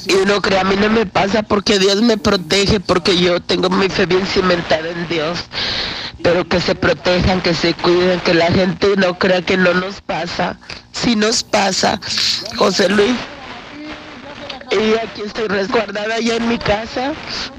[0.06, 3.70] Y uno cree, a mí no me pasa porque Dios me protege, porque yo tengo
[3.70, 5.38] mi fe bien cimentada en Dios.
[6.22, 10.00] Pero que se protejan, que se cuiden, que la gente no crea que no nos
[10.00, 10.58] pasa.
[10.92, 12.00] Si nos pasa,
[12.56, 13.16] José Luis.
[14.70, 17.12] Y aquí estoy resguardada ya en mi casa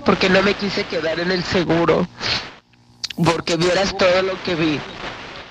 [0.03, 2.07] porque no me quise quedar en el seguro.
[3.23, 4.79] Porque vieras todo lo que vi.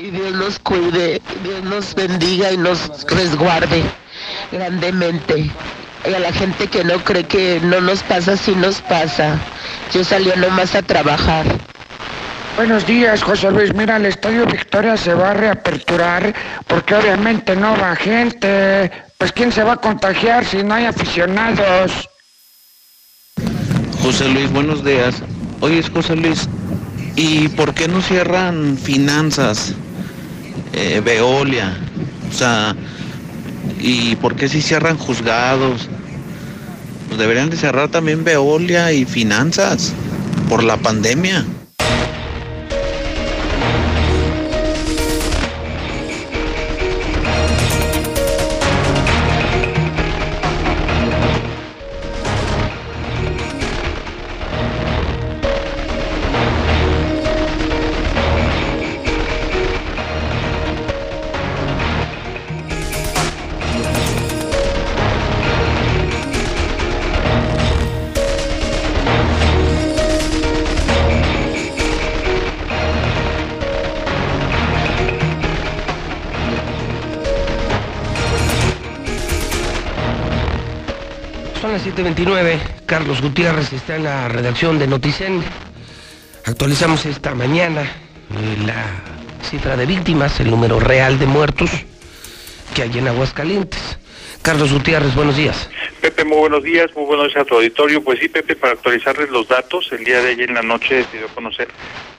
[0.02, 3.84] Y Dios nos cuide, Dios nos bendiga y nos resguarde
[4.50, 5.48] grandemente.
[6.04, 9.38] Y a la gente que no cree que no nos pasa, sí nos pasa.
[9.94, 11.46] Yo salí nomás a trabajar.
[12.56, 13.72] Buenos días, José Luis.
[13.74, 16.34] Mira, el Estadio Victoria se va a reaperturar
[16.66, 18.90] porque obviamente no va gente.
[19.18, 22.08] Pues ¿quién se va a contagiar si no hay aficionados?
[24.02, 25.22] José Luis, buenos días.
[25.60, 26.48] Oye, es José Luis,
[27.14, 29.76] ¿y por qué no cierran finanzas?
[30.72, 31.76] Eh, Veolia,
[32.30, 32.74] o sea,
[33.78, 35.88] ¿y por qué si cierran juzgados?
[37.08, 39.92] Pues deberían de cerrar también Veolia y finanzas
[40.48, 41.44] por la pandemia.
[81.94, 82.58] 7.29.
[82.86, 85.42] Carlos Gutiérrez está en la redacción de Noticen.
[86.46, 88.84] Actualizamos esta mañana eh, la
[89.42, 91.70] cifra de víctimas, el número real de muertos
[92.74, 93.98] que hay en Aguascalientes.
[94.40, 95.68] Carlos Gutiérrez, buenos días.
[96.00, 98.02] Pepe, muy buenos días, muy buenos días a tu auditorio.
[98.02, 101.18] Pues sí, Pepe, para actualizarles los datos, el día de ayer en la noche se
[101.18, 101.68] dio a conocer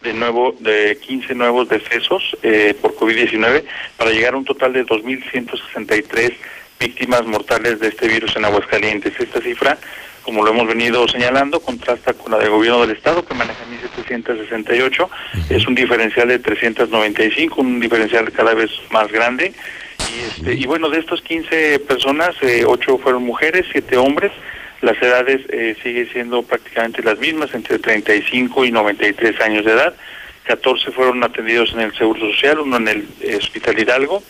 [0.04, 3.64] de nuevo de 15 nuevos decesos eh, por COVID-19
[3.98, 6.34] para llegar a un total de 2.163
[6.80, 9.14] víctimas mortales de este virus en Aguascalientes.
[9.20, 9.78] Esta cifra,
[10.24, 13.60] como lo hemos venido señalando, contrasta con la del gobierno del estado que maneja
[14.08, 15.10] 1.768,
[15.50, 19.54] es un diferencial de 395, un diferencial cada vez más grande.
[20.00, 24.32] Y, este, y bueno, de estos 15 personas, eh, 8 fueron mujeres, 7 hombres.
[24.82, 29.96] Las edades eh, siguen siendo prácticamente las mismas, entre 35 y 93 años de edad.
[30.44, 34.24] 14 fueron atendidos en el Seguro Social, uno en el eh, Hospital Hidalgo,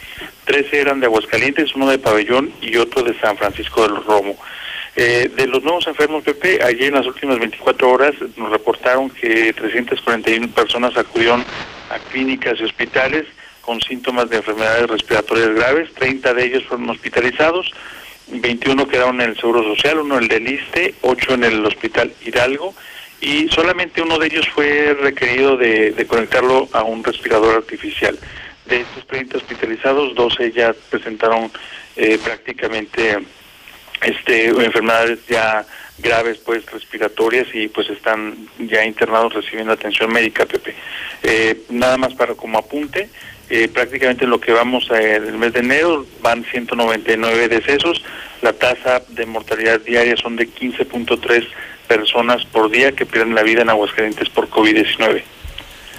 [0.46, 4.38] 13 eran de Aguascalientes, uno de Pabellón y otro de San Francisco del Romo.
[4.96, 9.52] Eh, de los nuevos enfermos, Pepe, ayer en las últimas 24 horas nos reportaron que
[9.54, 11.44] 341 personas acudieron
[11.90, 13.26] a clínicas y hospitales
[13.62, 17.72] con síntomas de enfermedades respiratorias graves, 30 de ellos fueron hospitalizados,
[18.28, 22.14] 21 quedaron en el Seguro Social, uno en el del ISTE, 8 en el Hospital
[22.24, 22.76] Hidalgo
[23.24, 28.20] y solamente uno de ellos fue requerido de, conectarlo a un respirador artificial.
[28.66, 31.50] De estos 30 hospitalizados, 12 ya presentaron
[31.96, 33.20] eh, prácticamente
[34.02, 35.66] este enfermedades ya
[36.00, 40.76] graves pues respiratorias y pues están ya internados recibiendo atención médica Pepe
[41.22, 43.10] eh, nada más para como apunte
[43.50, 48.02] Eh, prácticamente en lo que vamos el mes de enero van 199 decesos.
[48.42, 51.46] La tasa de mortalidad diaria son de 15.3
[51.88, 55.24] personas por día que pierden la vida en Aguascalientes por COVID-19.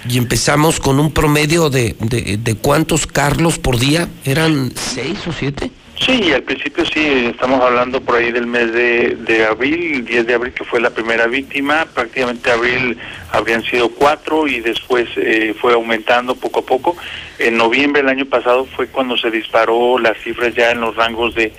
[0.07, 5.31] Y empezamos con un promedio de, de, de cuántos Carlos por día, ¿eran seis o
[5.31, 5.71] siete?
[5.99, 10.33] Sí, al principio sí, estamos hablando por ahí del mes de, de abril, 10 de
[10.33, 12.97] abril que fue la primera víctima, prácticamente abril
[13.31, 16.97] habrían sido cuatro y después eh, fue aumentando poco a poco.
[17.39, 21.33] En noviembre del año pasado fue cuando se disparó las cifras ya en los rangos
[21.33, 21.53] de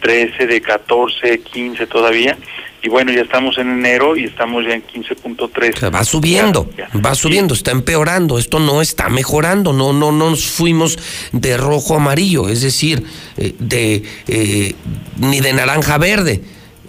[0.00, 2.36] 13, de 14, 15 todavía
[2.82, 5.94] y bueno, ya estamos en enero y estamos ya en 15.3.
[5.94, 6.70] va subiendo,
[7.04, 10.98] va subiendo, está empeorando, esto no está mejorando, no no nos fuimos
[11.32, 13.02] de rojo a amarillo, es decir,
[13.36, 14.74] eh, de eh,
[15.18, 16.40] ni de naranja a verde.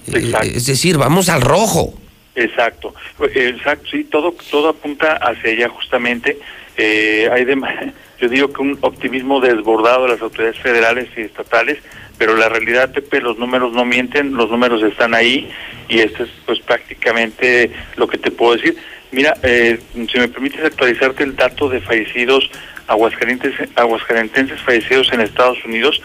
[0.08, 1.94] Eh, es decir, vamos al rojo.
[2.36, 2.94] Exacto,
[3.34, 6.38] exacto, sí, todo todo apunta hacia allá justamente.
[6.78, 11.80] hay de, yo digo que un optimismo desbordado de las autoridades federales y estatales
[12.22, 15.50] pero la realidad, Pepe, los números no mienten, los números están ahí
[15.90, 18.78] y esto es pues prácticamente lo que te puedo decir.
[19.12, 22.48] Mira, eh, si me permites actualizarte el dato de fallecidos
[22.86, 26.00] aguascalientes, aguascalentenses fallecidos en Estados Unidos.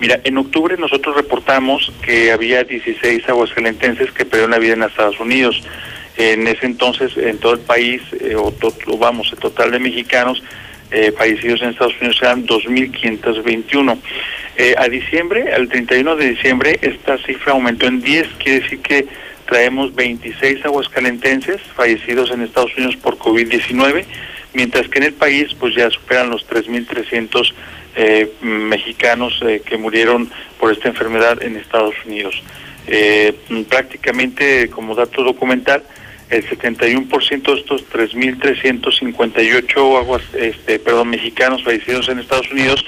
[0.00, 5.18] Mira, en octubre nosotros reportamos que había 16 aguascalentenses que perdieron la vida en Estados
[5.18, 5.62] Unidos.
[6.18, 8.52] En ese entonces, en todo el país, eh, o,
[8.98, 10.42] vamos, el total de mexicanos
[10.90, 13.98] eh, fallecidos en Estados Unidos eran 2.521.
[14.56, 19.06] Eh, a diciembre, al 31 de diciembre, esta cifra aumentó en 10, quiere decir que
[19.46, 24.04] traemos 26 aguascalentenses fallecidos en Estados Unidos por COVID-19,
[24.54, 27.52] mientras que en el país pues ya superan los 3.300
[27.96, 32.42] eh, mexicanos eh, que murieron por esta enfermedad en Estados Unidos.
[32.86, 33.34] Eh,
[33.68, 35.82] prácticamente como dato documental,
[36.36, 42.82] el 71% de estos 3.358 aguas, este, perdón, mexicanos fallecidos en Estados Unidos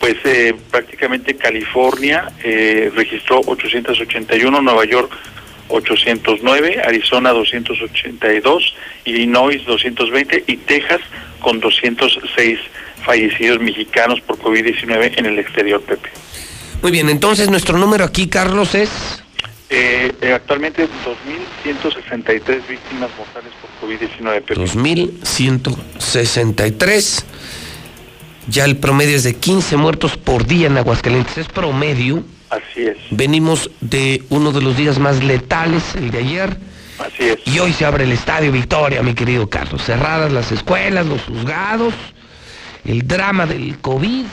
[0.00, 5.12] pues eh, prácticamente California eh, registró 881, Nueva York
[5.68, 8.74] 809, Arizona 282,
[9.04, 11.00] Illinois 220 y Texas
[11.40, 12.58] con 206
[13.04, 16.08] fallecidos mexicanos por COVID-19 en el exterior, Pepe.
[16.82, 19.22] Muy bien, entonces nuestro número aquí, Carlos, es...
[19.70, 20.88] Eh, eh actualmente
[21.64, 24.60] 2.163 víctimas mortales por COVID-19, Pepe.
[24.60, 27.24] 2.163
[28.50, 31.38] ya el promedio es de 15 muertos por día en Aguascalientes.
[31.38, 32.24] Es promedio.
[32.48, 32.96] Así es.
[33.10, 36.56] Venimos de uno de los días más letales, el de ayer.
[36.98, 37.38] Así es.
[37.46, 39.84] Y hoy se abre el Estadio Victoria, mi querido Carlos.
[39.84, 41.94] Cerradas las escuelas, los juzgados,
[42.84, 44.26] el drama del COVID.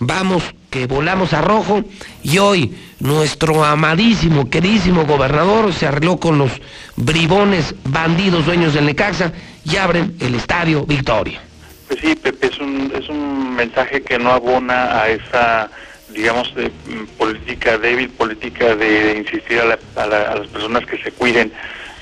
[0.00, 1.84] Vamos, que volamos a rojo.
[2.22, 6.52] Y hoy nuestro amadísimo, queridísimo gobernador se arregló con los
[6.96, 9.32] bribones, bandidos, dueños del Necaxa
[9.64, 11.40] y abren el Estadio Victoria.
[11.88, 15.70] Pues sí, Pepe, es un, es un mensaje que no abona a esa,
[16.10, 21.50] digamos, de, mm, política débil, política de, insistir a, las personas que se cuiden.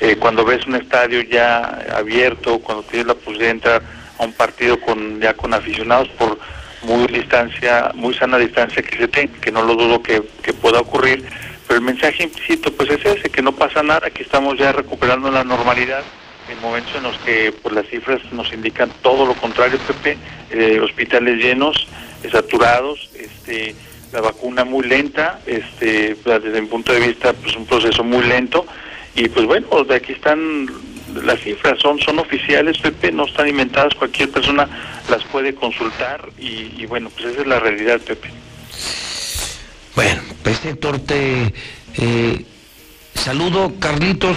[0.00, 3.82] Eh, cuando ves un estadio ya abierto, cuando tienes la posibilidad de entrar
[4.18, 6.38] a un partido con ya con aficionados por
[6.82, 10.80] muy distancia, muy sana distancia que se tenga, que no lo dudo que, que pueda
[10.80, 11.24] ocurrir,
[11.66, 15.30] pero el mensaje implícito pues es ese, que no pasa nada, que estamos ya recuperando
[15.30, 16.02] la normalidad
[16.50, 20.16] en momentos en los que pues, las cifras nos indican todo lo contrario, Pepe,
[20.50, 21.88] eh, hospitales llenos,
[22.22, 23.74] eh, saturados, este,
[24.12, 28.64] la vacuna muy lenta, este, desde mi punto de vista, pues un proceso muy lento,
[29.14, 30.68] y pues bueno, de aquí están
[31.24, 34.68] las cifras, son, son oficiales, Pepe, no están inventadas, cualquier persona
[35.08, 38.30] las puede consultar, y, bueno, pues esa es la realidad, Pepe.
[39.94, 41.52] Bueno, pues Héctor, te
[41.96, 42.44] eh,
[43.14, 44.36] saludo, Carlitos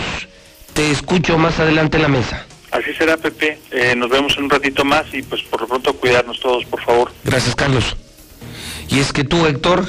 [0.73, 2.45] te escucho más adelante en la mesa.
[2.71, 3.59] Así será, Pepe.
[3.71, 6.81] Eh, nos vemos en un ratito más y pues por lo pronto cuidarnos todos, por
[6.81, 7.11] favor.
[7.23, 7.97] Gracias, Carlos.
[8.87, 9.85] Y es que tú, Héctor,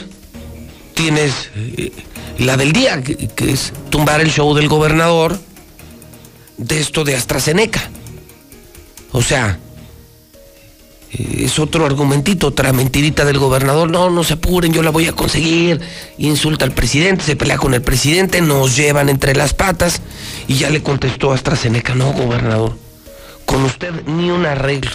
[0.94, 1.92] tienes eh,
[2.38, 5.38] la del día, que, que, es tumbar el show del gobernador
[6.60, 7.90] de esto de AstraZeneca.
[9.12, 9.58] O sea,
[11.12, 13.90] es otro argumentito, otra mentirita del gobernador.
[13.90, 15.80] No, no se apuren, yo la voy a conseguir.
[16.18, 20.02] Insulta al presidente, se pelea con el presidente, nos llevan entre las patas.
[20.46, 22.76] Y ya le contestó AstraZeneca, no, gobernador,
[23.46, 24.92] con usted ni un arreglo.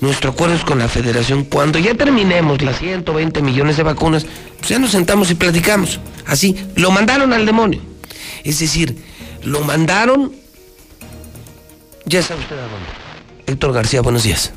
[0.00, 1.44] Nuestro acuerdo es con la federación.
[1.44, 4.26] Cuando ya terminemos las 120 millones de vacunas,
[4.58, 5.98] pues ya nos sentamos y platicamos.
[6.26, 7.80] Así, lo mandaron al demonio.
[8.44, 8.96] Es decir,
[9.42, 10.32] lo mandaron,
[12.08, 12.88] ya sabe usted a dónde.
[13.46, 14.52] Héctor García, buenos días.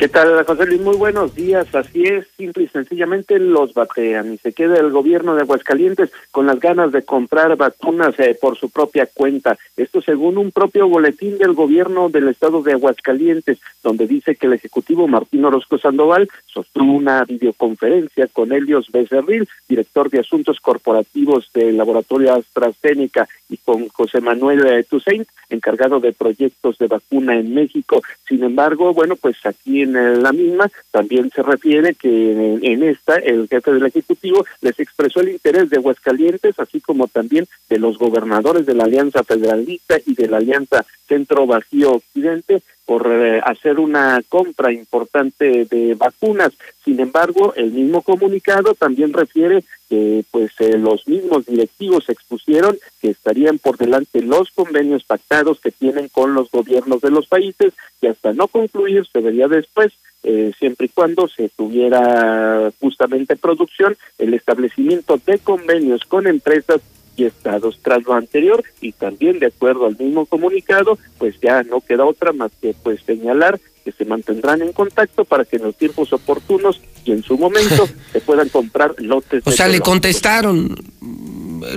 [0.00, 0.80] ¿Qué tal, José Luis?
[0.80, 1.74] Muy buenos días.
[1.74, 6.46] Así es, simple y sencillamente los batean y se queda el gobierno de Aguascalientes con
[6.46, 9.58] las ganas de comprar vacunas eh, por su propia cuenta.
[9.76, 14.54] Esto según un propio boletín del gobierno del estado de Aguascalientes, donde dice que el
[14.54, 21.76] ejecutivo Martín Orozco Sandoval sostuvo una videoconferencia con Helios Becerril, director de asuntos corporativos del
[21.76, 28.02] laboratorio AstraZeneca, y con José Manuel Toussaint, encargado de proyectos de vacuna en México.
[28.26, 33.48] Sin embargo, bueno, pues aquí en la misma también se refiere que en, esta el
[33.48, 38.66] jefe del Ejecutivo les expresó el interés de Aguascalientes, así como también de los gobernadores
[38.66, 44.20] de la Alianza Federalista y de la Alianza Centro Bajío Occidente por eh, hacer una
[44.28, 46.50] compra importante de vacunas.
[46.84, 53.10] Sin embargo, el mismo comunicado también refiere que pues eh, los mismos directivos expusieron que
[53.10, 58.08] estarían por delante los convenios pactados que tienen con los gobiernos de los países y
[58.08, 59.92] hasta no concluir se vería después
[60.24, 66.80] eh, siempre y cuando se tuviera justamente producción el establecimiento de convenios con empresas
[67.16, 67.78] y estados.
[67.82, 72.32] Tras lo anterior y también de acuerdo al mismo comunicado, pues ya no queda otra
[72.32, 76.80] más que pues señalar que se mantendrán en contacto para que en los tiempos oportunos
[77.04, 79.42] y en su momento se puedan comprar lotes.
[79.46, 80.76] O sea, le contestaron,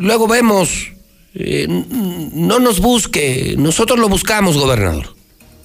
[0.02, 0.92] luego vemos,
[1.34, 1.68] eh,
[2.34, 5.16] no nos busque, nosotros lo buscamos, gobernador.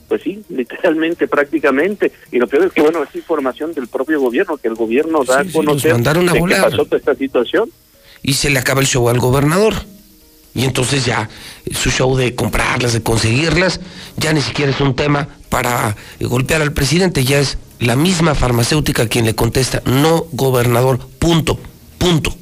[0.08, 2.10] Pues sí, literalmente, prácticamente.
[2.32, 5.40] Y lo peor es que, bueno, es información del propio gobierno, que el gobierno da
[5.40, 7.70] a conocer a de qué pasó toda esta situación.
[8.22, 9.74] Y se le acaba el show al gobernador.
[10.54, 11.28] Y entonces ya
[11.72, 13.80] su show de comprarlas, de conseguirlas,
[14.16, 18.34] ya ni siquiera es un tema para eh, golpear al presidente, ya es la misma
[18.34, 21.58] farmacéutica quien le contesta, no gobernador, punto,
[21.98, 22.34] punto.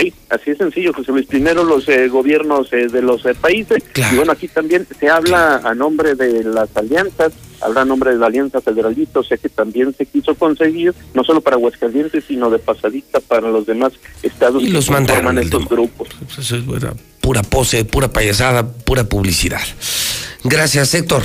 [0.00, 1.26] Sí, así es sencillo, José Luis.
[1.26, 3.82] Primero los eh, gobiernos eh, de los eh, países.
[4.12, 8.16] Y bueno, aquí también se habla a nombre de las alianzas, habla a nombre de
[8.16, 12.50] la Alianza Federalista, o sea que también se quiso conseguir, no solo para Aguascalientes, sino
[12.50, 13.92] de pasadita para los demás
[14.22, 16.08] estados Y que los conforman estos grupos.
[16.38, 16.62] Eso es
[17.20, 19.60] pura pose, pura payasada, pura publicidad.
[20.44, 21.22] Gracias, Héctor.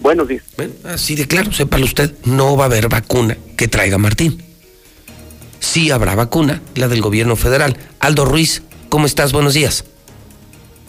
[0.00, 0.42] Buenos días.
[0.84, 4.49] Así de claro, sépalo usted, no va a haber vacuna que traiga Martín.
[5.60, 7.76] Sí habrá vacuna, la del gobierno federal.
[8.00, 9.32] Aldo Ruiz, ¿cómo estás?
[9.32, 9.84] Buenos días.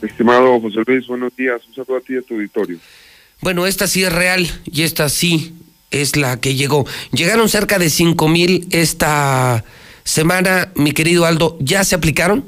[0.02, 1.62] Estimado José Luis, buenos días.
[1.68, 2.80] Un saludo a ti y a tu auditorio.
[3.42, 5.54] Bueno, esta sí es real y esta sí
[5.92, 6.88] es la que llegó.
[7.12, 9.64] Llegaron cerca de 5 mil esta
[10.04, 11.58] semana, mi querido Aldo.
[11.60, 12.46] ¿Ya se aplicaron?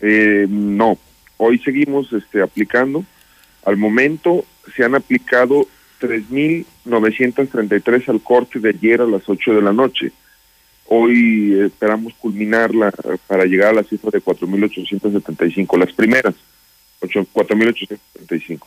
[0.00, 0.98] Eh, no,
[1.38, 3.04] hoy seguimos este, aplicando.
[3.64, 4.44] Al momento
[4.74, 5.68] se han aplicado
[6.00, 10.10] 3.933 al corte de ayer a las 8 de la noche.
[10.94, 12.92] Hoy esperamos culminarla
[13.26, 16.34] para llegar a la cifra de 4.875, las primeras,
[17.00, 18.66] ocho- 4.875.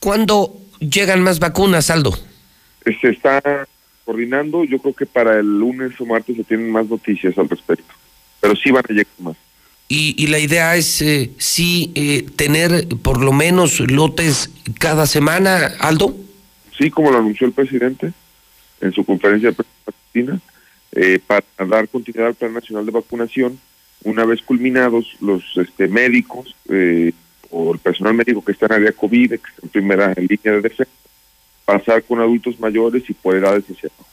[0.00, 2.12] ¿Cuándo llegan más vacunas, Aldo?
[2.84, 3.40] Eh, Se está
[4.04, 7.94] coordinando, yo creo que para el lunes o martes se tienen más noticias al respecto,
[8.40, 9.36] pero sí van a llegar más.
[9.86, 14.50] Y, y la idea es eh, sí eh, tener por lo menos lotes
[14.80, 16.16] cada semana, Aldo.
[16.76, 18.12] Sí, como lo anunció el presidente
[18.80, 20.32] en su conferencia de prensa
[20.92, 23.58] eh, para dar continuidad al Plan Nacional de Vacunación,
[24.04, 27.12] una vez culminados los este, médicos eh,
[27.50, 30.60] o el personal médico que está en área COVID, que está en primera línea de
[30.60, 30.92] defensa,
[31.64, 34.08] pasar con adultos mayores y por edades hacia abajo.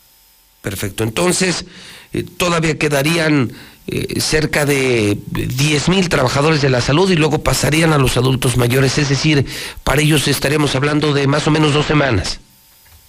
[0.62, 1.04] Perfecto.
[1.04, 1.66] Entonces,
[2.12, 3.52] eh, todavía quedarían
[3.88, 8.58] eh, cerca de 10 mil trabajadores de la salud y luego pasarían a los adultos
[8.58, 8.98] mayores.
[8.98, 9.46] Es decir,
[9.84, 12.40] para ellos estaríamos hablando de más o menos dos semanas.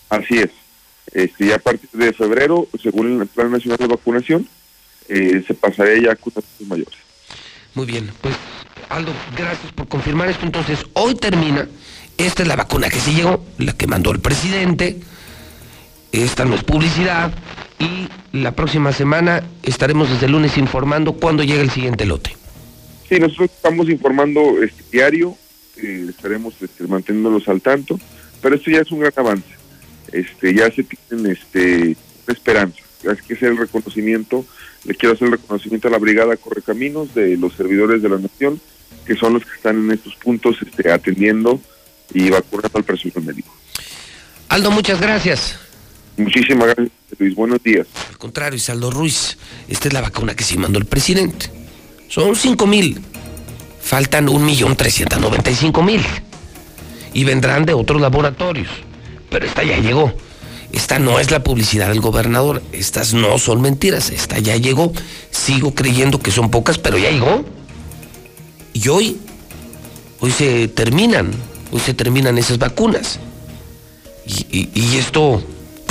[0.08, 0.50] Así es.
[1.12, 4.48] Este, y a partir de febrero, según el Plan Nacional de Vacunación,
[5.08, 6.98] eh, se pasaría ya con adultos mayores.
[7.74, 8.34] Muy bien, pues
[8.88, 10.44] Aldo, gracias por confirmar esto.
[10.44, 11.68] Entonces, hoy termina.
[12.18, 15.00] Esta es la vacuna que sí llegó, la que mandó el presidente.
[16.12, 17.32] Esta no es publicidad.
[17.78, 22.36] Y la próxima semana estaremos desde el lunes informando cuándo llega el siguiente lote.
[23.08, 25.36] Sí, nosotros estamos informando este diario,
[25.76, 27.98] eh, estaremos este, manteniéndolos al tanto,
[28.42, 29.59] pero esto ya es un gran avance.
[30.12, 31.96] Este, ya se tienen este,
[32.26, 32.80] esperanza.
[33.08, 34.44] Hay que hacer el reconocimiento,
[34.84, 38.60] le quiero hacer el reconocimiento a la Brigada Correcaminos de los servidores de la Nación,
[39.06, 41.60] que son los que están en estos puntos este, atendiendo
[42.12, 43.54] y vacunando al personal médico.
[44.48, 45.58] Aldo, muchas gracias.
[46.16, 47.34] Muchísimas gracias, Luis.
[47.34, 47.86] Buenos días.
[48.10, 49.38] Al contrario, Isaldo Ruiz,
[49.68, 51.50] esta es la vacuna que sí mandó el presidente.
[52.08, 53.00] Son 5 mil.
[53.80, 55.84] Faltan 1.395.000.
[55.84, 56.02] mil.
[57.14, 58.68] Y vendrán de otros laboratorios.
[59.30, 60.12] Pero esta ya llegó.
[60.72, 62.62] Esta no es la publicidad del gobernador.
[62.72, 64.10] Estas no son mentiras.
[64.10, 64.92] Esta ya llegó.
[65.30, 67.44] Sigo creyendo que son pocas, pero ya llegó.
[68.72, 69.18] Y hoy,
[70.20, 71.32] hoy se terminan.
[71.72, 73.18] Hoy se terminan esas vacunas.
[74.48, 75.42] Y, esto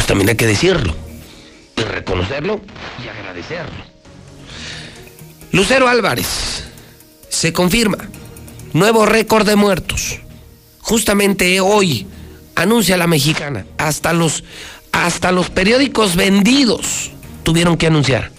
[0.07, 0.95] también hay que decirlo,
[1.77, 2.61] y reconocerlo
[3.03, 3.83] y agradecerlo.
[5.51, 6.63] Lucero Álvarez,
[7.29, 7.97] se confirma,
[8.73, 10.19] nuevo récord de muertos.
[10.79, 12.07] Justamente hoy
[12.61, 14.43] anuncia la mexicana, hasta los,
[14.91, 17.11] hasta los periódicos vendidos
[17.43, 18.31] tuvieron que anunciar.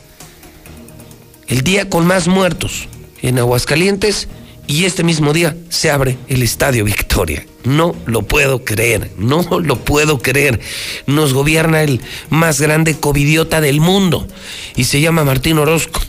[1.48, 2.88] El día con más muertos
[3.22, 4.28] en Aguascalientes
[4.66, 7.44] y este mismo día se abre el Estadio Victoria.
[7.64, 10.60] No lo puedo creer, no lo puedo creer.
[11.06, 14.28] Nos gobierna el más grande covidiota del mundo
[14.76, 16.00] y se llama Martín Orozco.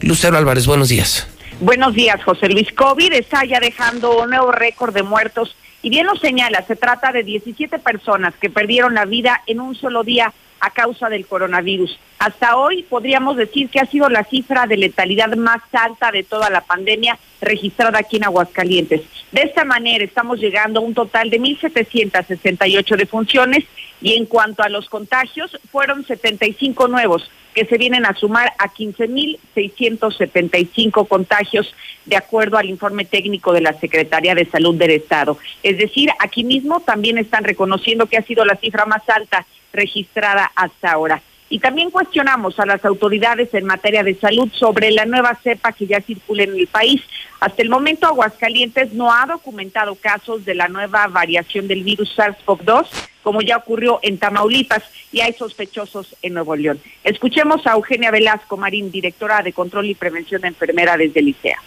[0.00, 1.26] Lucero Álvarez, buenos días.
[1.60, 2.72] Buenos días, José Luis.
[2.72, 7.12] COVID está ya dejando un nuevo récord de muertos y bien lo señala, se trata
[7.12, 11.98] de 17 personas que perdieron la vida en un solo día a causa del coronavirus.
[12.18, 16.50] Hasta hoy podríamos decir que ha sido la cifra de letalidad más alta de toda
[16.50, 19.02] la pandemia registrada aquí en Aguascalientes.
[19.30, 23.64] De esta manera estamos llegando a un total de 1.768 defunciones
[24.00, 28.72] y en cuanto a los contagios, fueron 75 nuevos que se vienen a sumar a
[28.72, 31.74] 15.675 contagios
[32.06, 35.36] de acuerdo al informe técnico de la Secretaría de Salud del Estado.
[35.64, 40.52] Es decir, aquí mismo también están reconociendo que ha sido la cifra más alta registrada
[40.54, 41.20] hasta ahora.
[41.50, 45.88] Y también cuestionamos a las autoridades en materia de salud sobre la nueva cepa que
[45.88, 47.02] ya circula en el país.
[47.40, 52.86] Hasta el momento, Aguascalientes no ha documentado casos de la nueva variación del virus SARS-CoV-2,
[53.28, 56.80] como ya ocurrió en Tamaulipas, y hay sospechosos en Nuevo León.
[57.04, 61.58] Escuchemos a Eugenia Velasco Marín, directora de Control y Prevención de Enfermedades del ICEA.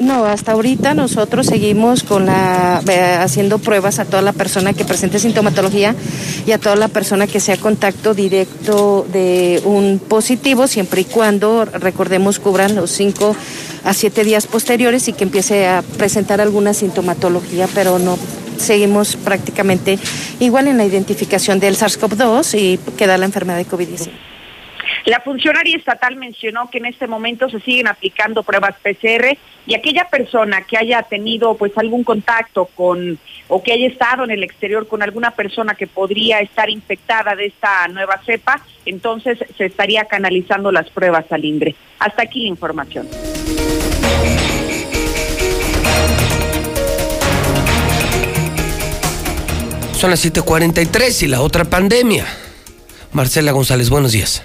[0.00, 2.82] No, hasta ahorita nosotros seguimos con la
[3.22, 5.94] haciendo pruebas a toda la persona que presente sintomatología
[6.46, 11.64] y a toda la persona que sea contacto directo de un positivo, siempre y cuando
[11.64, 13.36] recordemos cubran los cinco
[13.84, 18.18] a siete días posteriores y que empiece a presentar alguna sintomatología, pero no
[18.58, 19.98] seguimos prácticamente
[20.40, 24.33] igual en la identificación del SARS-CoV-2 y queda la enfermedad de COVID-19.
[25.04, 29.36] La funcionaria estatal mencionó que en este momento se siguen aplicando pruebas PCR
[29.66, 33.18] y aquella persona que haya tenido pues algún contacto con
[33.48, 37.46] o que haya estado en el exterior con alguna persona que podría estar infectada de
[37.46, 41.74] esta nueva cepa, entonces se estaría canalizando las pruebas al INDRE.
[41.98, 43.08] Hasta aquí la información.
[49.92, 52.26] Son las 7:43 y la otra pandemia.
[53.12, 54.44] Marcela González, buenos días.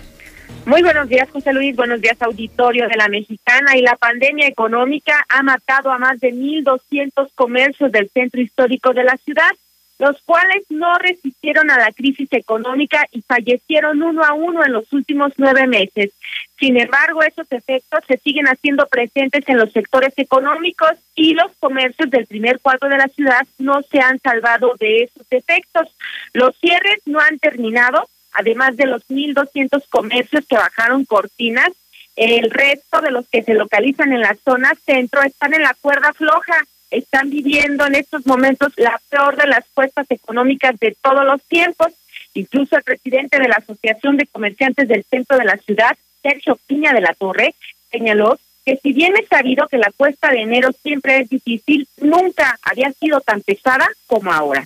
[0.70, 1.76] Muy buenos días, José Luis.
[1.76, 3.76] Buenos días, auditorio de la Mexicana.
[3.76, 9.04] Y la pandemia económica ha matado a más de 1.200 comercios del centro histórico de
[9.04, 9.50] la ciudad,
[9.98, 14.94] los cuales no resistieron a la crisis económica y fallecieron uno a uno en los
[14.94, 16.12] últimos nueve meses.
[16.60, 22.12] Sin embargo, esos efectos se siguen haciendo presentes en los sectores económicos y los comercios
[22.12, 25.88] del primer cuadro de la ciudad no se han salvado de esos efectos.
[26.34, 31.70] Los cierres no han terminado además de los 1.200 comercios que bajaron cortinas,
[32.16, 36.12] el resto de los que se localizan en la zona centro están en la cuerda
[36.14, 41.42] floja, están viviendo en estos momentos la peor de las cuestas económicas de todos los
[41.44, 41.94] tiempos.
[42.34, 46.94] Incluso el presidente de la Asociación de Comerciantes del Centro de la Ciudad, Sergio Piña
[46.94, 47.56] de la Torre,
[47.92, 52.60] señaló que si bien es sabido que la cuesta de enero siempre es difícil, nunca
[52.64, 54.66] había sido tan pesada como ahora.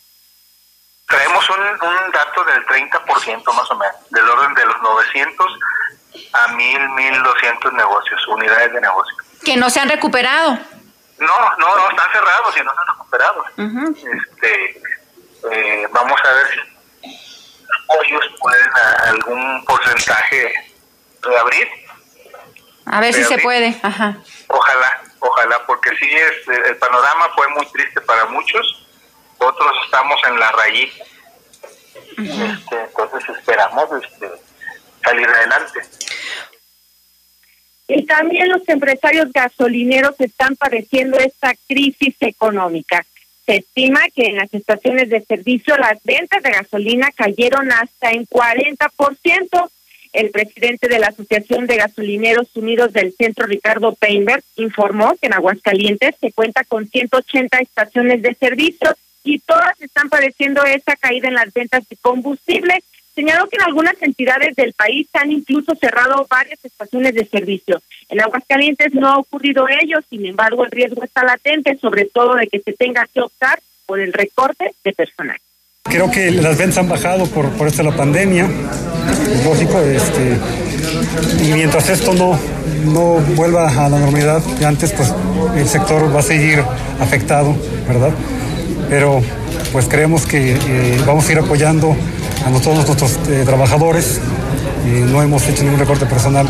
[1.13, 5.59] Traemos un, un dato del 30% más o menos, del orden de los 900
[6.33, 9.15] a 1000, 1200 negocios, unidades de negocio.
[9.45, 10.57] Que no se han recuperado.
[11.19, 13.45] No, no, no, están cerrados y no se han recuperado.
[13.95, 14.81] este,
[15.51, 16.47] eh, vamos a ver
[17.03, 20.51] si ellos pueden a algún porcentaje
[21.21, 21.67] reabrir.
[22.87, 23.79] A ver si se puede.
[23.83, 24.17] Ajá.
[24.47, 28.83] Ojalá, ojalá, porque sí, es, el panorama fue muy triste para muchos
[29.37, 31.03] otros estamos en la rayita.
[32.17, 34.27] Este, entonces esperamos este,
[35.03, 35.79] salir adelante.
[37.87, 43.05] Y también los empresarios gasolineros están padeciendo esta crisis económica.
[43.45, 48.25] Se estima que en las estaciones de servicio las ventas de gasolina cayeron hasta en
[48.25, 49.69] 40%.
[50.13, 55.33] El presidente de la Asociación de Gasolineros Unidos del Centro, Ricardo Peinberg, informó que en
[55.33, 61.35] Aguascalientes se cuenta con 180 estaciones de servicio y todas están padeciendo esa caída en
[61.35, 62.83] las ventas de combustible.
[63.15, 67.81] Señaló que en algunas entidades del país han incluso cerrado varias estaciones de servicio.
[68.09, 72.47] En Aguascalientes no ha ocurrido ello, sin embargo el riesgo está latente, sobre todo de
[72.47, 75.37] que se tenga que optar por el recorte de personal.
[75.83, 80.37] Creo que las ventas han bajado por, por esta la pandemia, es lógico, este,
[81.43, 82.39] y mientras esto no,
[82.85, 85.13] no vuelva a la normalidad de antes, pues
[85.55, 86.63] el sector va a seguir
[86.99, 87.55] afectado,
[87.87, 88.11] ¿verdad?
[88.89, 89.21] Pero
[89.71, 91.95] pues creemos que eh, vamos a ir apoyando
[92.45, 94.19] a todos nuestros eh, trabajadores.
[94.85, 96.47] Eh, no hemos hecho ningún recorte personal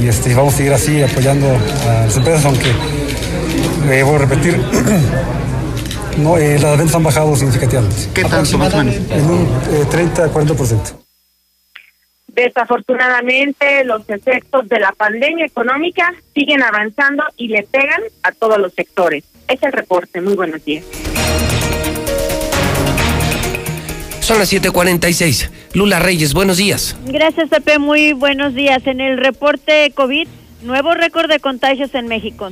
[0.00, 2.70] y este, vamos a seguir así apoyando a las empresas, aunque
[3.90, 4.56] eh, voy a repetir,
[6.18, 8.08] no, las ventas han bajado significativamente.
[8.14, 8.94] ¿Qué tanto más o menos?
[9.10, 11.01] En un eh, 30-40%.
[12.34, 18.72] Desafortunadamente, los efectos de la pandemia económica siguen avanzando y le pegan a todos los
[18.72, 19.24] sectores.
[19.48, 20.20] Es el reporte.
[20.20, 20.84] Muy buenos días.
[24.20, 25.50] Son las 7:46.
[25.74, 26.96] Lula Reyes, buenos días.
[27.06, 27.78] Gracias, Pepe.
[27.78, 28.86] Muy buenos días.
[28.86, 30.28] En el reporte COVID,
[30.62, 32.50] nuevo récord de contagios en México.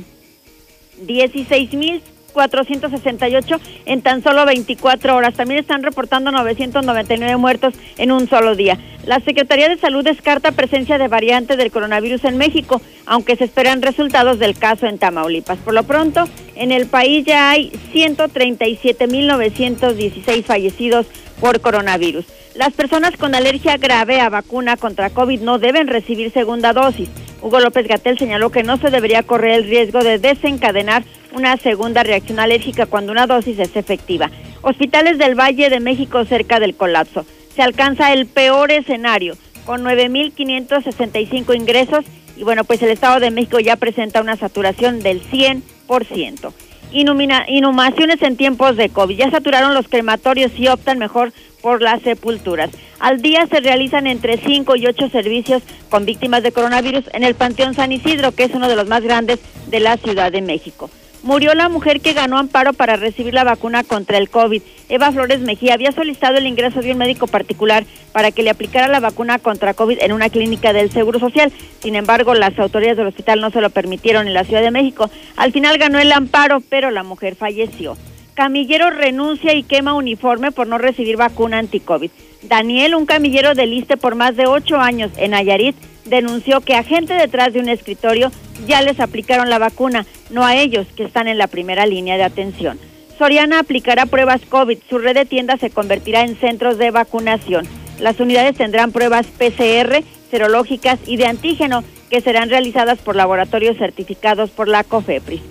[2.33, 5.35] 16.468 en tan solo 24 horas.
[5.35, 8.79] También están reportando 999 muertos en un solo día.
[9.05, 13.81] La Secretaría de Salud descarta presencia de variante del coronavirus en México, aunque se esperan
[13.81, 15.57] resultados del caso en Tamaulipas.
[15.59, 16.25] Por lo pronto,
[16.55, 21.07] en el país ya hay 137.916 fallecidos
[21.39, 22.25] por coronavirus.
[22.53, 27.09] Las personas con alergia grave a vacuna contra COVID no deben recibir segunda dosis.
[27.41, 32.03] Hugo López Gatel señaló que no se debería correr el riesgo de desencadenar una segunda
[32.03, 34.29] reacción alérgica cuando una dosis es efectiva.
[34.61, 37.25] Hospitales del Valle de México cerca del colapso.
[37.55, 39.35] Se alcanza el peor escenario,
[39.65, 42.05] con 9.565 ingresos
[42.37, 46.53] y bueno, pues el Estado de México ya presenta una saturación del 100%.
[46.93, 49.15] Inhumina- inhumaciones en tiempos de COVID.
[49.17, 51.31] Ya saturaron los crematorios y optan mejor
[51.61, 52.69] por las sepulturas.
[52.99, 57.35] Al día se realizan entre 5 y 8 servicios con víctimas de coronavirus en el
[57.35, 60.89] Panteón San Isidro, que es uno de los más grandes de la Ciudad de México.
[61.23, 64.61] Murió la mujer que ganó amparo para recibir la vacuna contra el COVID.
[64.89, 68.87] Eva Flores Mejía había solicitado el ingreso de un médico particular para que le aplicara
[68.87, 71.51] la vacuna contra COVID en una clínica del Seguro Social.
[71.79, 75.11] Sin embargo, las autoridades del hospital no se lo permitieron en la Ciudad de México.
[75.35, 77.95] Al final ganó el amparo, pero la mujer falleció.
[78.33, 82.09] Camillero renuncia y quema uniforme por no recibir vacuna anti-COVID.
[82.43, 85.75] Daniel, un camillero del ISTE por más de ocho años en Nayarit,
[86.05, 88.31] denunció que a gente detrás de un escritorio
[88.65, 92.23] ya les aplicaron la vacuna, no a ellos que están en la primera línea de
[92.23, 92.79] atención.
[93.17, 94.79] Soriana aplicará pruebas COVID.
[94.89, 97.67] Su red de tiendas se convertirá en centros de vacunación.
[97.99, 104.49] Las unidades tendrán pruebas PCR, serológicas y de antígeno que serán realizadas por laboratorios certificados
[104.49, 105.41] por la COFEPRIS.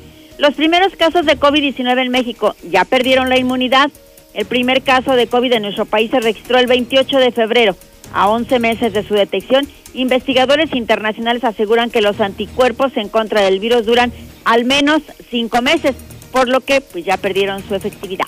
[0.41, 3.91] Los primeros casos de COVID-19 en México ya perdieron la inmunidad.
[4.33, 7.77] El primer caso de COVID en nuestro país se registró el 28 de febrero.
[8.15, 13.61] A 11 meses de su detección, investigadores internacionales aseguran que los anticuerpos en contra del
[13.61, 14.15] virus duran
[14.47, 15.95] al menos cinco meses,
[16.33, 18.25] por lo que pues, ya perdieron su efectividad.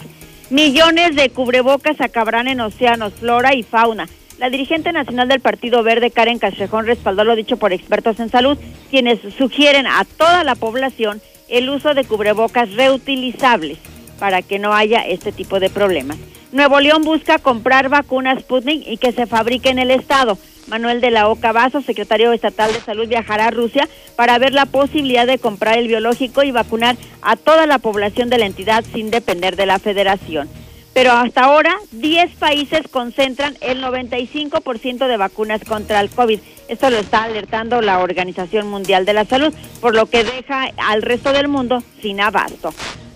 [0.51, 4.07] Millones de cubrebocas acabarán en océanos, flora y fauna.
[4.39, 8.59] La dirigente nacional del Partido Verde, Karen Castrejón, respaldó lo dicho por expertos en salud,
[8.91, 11.23] quienes sugieren a toda la población
[11.53, 13.79] el uso de cubrebocas reutilizables
[14.19, 16.17] para que no haya este tipo de problemas.
[16.51, 20.39] Nuevo León busca comprar vacunas Sputnik y que se fabrique en el estado.
[20.67, 24.65] Manuel de la Oca Vaso, secretario estatal de salud, viajará a Rusia para ver la
[24.67, 29.11] posibilidad de comprar el biológico y vacunar a toda la población de la entidad sin
[29.11, 30.49] depender de la federación.
[30.95, 36.39] Pero hasta ahora, 10 países concentran el 95% de vacunas contra el COVID.
[36.69, 41.03] Esto lo está alertando la Organización Mundial de la Salud, por lo que deja al
[41.03, 42.75] resto del mundo sin abasto.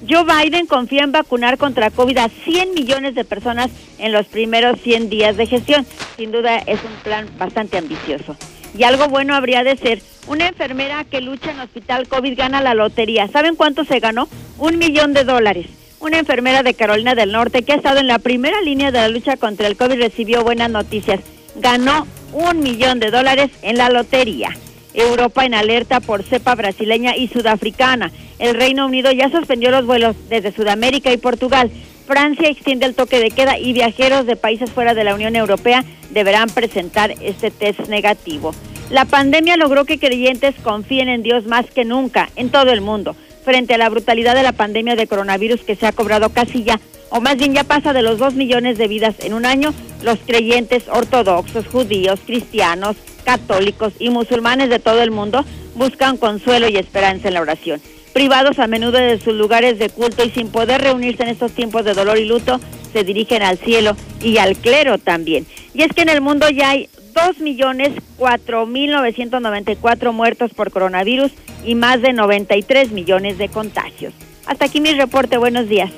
[0.09, 4.81] Joe Biden confía en vacunar contra COVID a 100 millones de personas en los primeros
[4.81, 5.87] 100 días de gestión.
[6.17, 8.37] Sin duda es un plan bastante ambicioso.
[8.77, 12.75] Y algo bueno habría de ser, una enfermera que lucha en hospital COVID gana la
[12.75, 13.29] lotería.
[13.29, 14.29] ¿Saben cuánto se ganó?
[14.59, 15.67] Un millón de dólares.
[15.99, 19.09] Una enfermera de Carolina del Norte que ha estado en la primera línea de la
[19.09, 21.21] lucha contra el COVID recibió buenas noticias.
[21.57, 24.51] Ganó un millón de dólares en la lotería.
[24.93, 28.13] Europa en alerta por cepa brasileña y sudafricana.
[28.39, 31.71] El Reino Unido ya suspendió los vuelos desde Sudamérica y Portugal.
[32.07, 35.85] Francia extiende el toque de queda y viajeros de países fuera de la Unión Europea
[36.11, 38.55] deberán presentar este test negativo.
[38.91, 43.17] La pandemia logró que creyentes confíen en Dios más que nunca en todo el mundo.
[43.47, 46.81] Frente a la brutalidad de la pandemia de coronavirus que se ha cobrado casi ya,
[47.11, 49.73] o más bien ya pasa de los dos millones de vidas en un año,
[50.03, 55.45] los creyentes ortodoxos, judíos, cristianos, católicos y musulmanes de todo el mundo
[55.77, 57.81] buscan consuelo y esperanza en la oración.
[58.13, 61.85] Privados a menudo de sus lugares de culto y sin poder reunirse en estos tiempos
[61.85, 62.59] de dolor y luto,
[62.93, 65.47] se dirigen al cielo y al clero también.
[65.73, 71.33] Y es que en el mundo ya hay 2.004.994 muertos por coronavirus
[71.65, 74.15] y más de 93 millones de contagios.
[74.47, 75.39] Hasta aquí mi reporte.
[75.39, 75.91] Buenos días.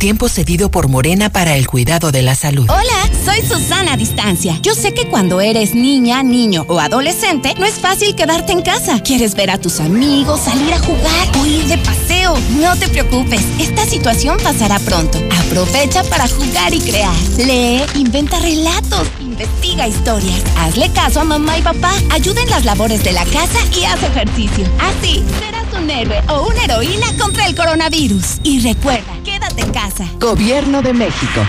[0.00, 2.66] Tiempo cedido por Morena para el cuidado de la salud.
[2.70, 4.58] Hola, soy Susana Distancia.
[4.62, 9.02] Yo sé que cuando eres niña, niño o adolescente, no es fácil quedarte en casa.
[9.02, 12.34] Quieres ver a tus amigos, salir a jugar o ir de paseo.
[12.62, 15.18] No te preocupes, esta situación pasará pronto.
[15.46, 17.14] Aprovecha para jugar y crear.
[17.36, 20.40] Lee, inventa relatos, investiga historias.
[20.56, 21.92] Hazle caso a mamá y papá.
[22.08, 24.64] Ayuda en las labores de la casa y haz ejercicio.
[24.78, 25.59] Así serás
[25.90, 28.38] un héroe o una heroína contra el coronavirus.
[28.42, 30.06] Y recuerda, quédate en casa.
[30.18, 31.40] Gobierno de México.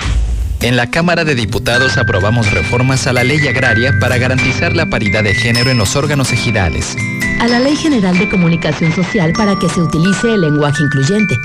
[0.62, 5.24] En la Cámara de Diputados aprobamos reformas a la ley agraria para garantizar la paridad
[5.24, 6.96] de género en los órganos ejidales.
[7.39, 11.36] A la Ley General de Comunicación Social para que se utilice el lenguaje incluyente.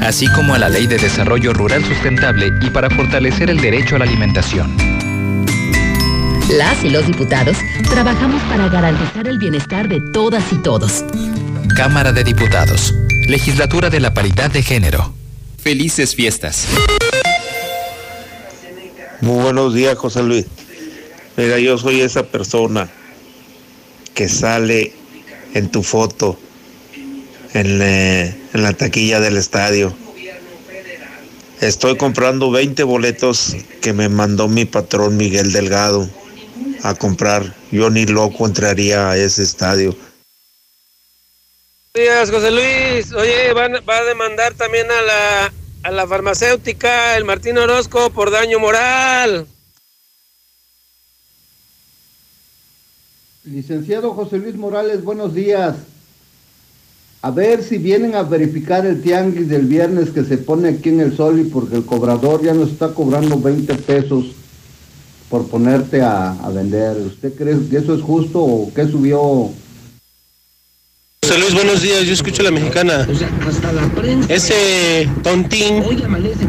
[0.00, 3.98] Así como a la Ley de Desarrollo Rural Sustentable y para fortalecer el derecho a
[3.98, 4.76] la alimentación.
[6.56, 7.56] Las y los diputados
[7.90, 11.04] trabajamos para garantizar el bienestar de todas y todos.
[11.76, 12.92] Cámara de Diputados.
[13.28, 15.14] Legislatura de la Paridad de Género.
[15.56, 16.66] Felices fiestas.
[19.22, 20.44] Muy buenos días, José Luis.
[21.36, 22.90] Mira, yo soy esa persona
[24.12, 24.92] que sale
[25.54, 26.38] en tu foto
[27.54, 29.94] en, eh, en la taquilla del estadio.
[31.62, 36.08] Estoy comprando 20 boletos que me mandó mi patrón Miguel Delgado
[36.82, 37.54] a comprar.
[37.70, 39.96] Yo ni loco entraría a ese estadio.
[41.94, 43.12] Días, José Luis.
[43.12, 43.66] Oye, va
[43.98, 49.46] a demandar también a la, a la farmacéutica, el Martín Orozco, por daño moral.
[53.44, 55.76] Licenciado José Luis Morales, buenos días.
[57.20, 61.00] A ver si vienen a verificar el tianguis del viernes que se pone aquí en
[61.00, 64.32] el Sol y porque el cobrador ya nos está cobrando 20 pesos
[65.28, 66.96] por ponerte a, a vender.
[66.96, 69.52] ¿Usted cree que eso es justo o qué subió?
[71.24, 72.04] José Luis, buenos días.
[72.04, 73.06] Yo escucho la mexicana.
[74.28, 75.84] Ese tontín,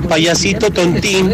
[0.10, 1.30] payasito tontín,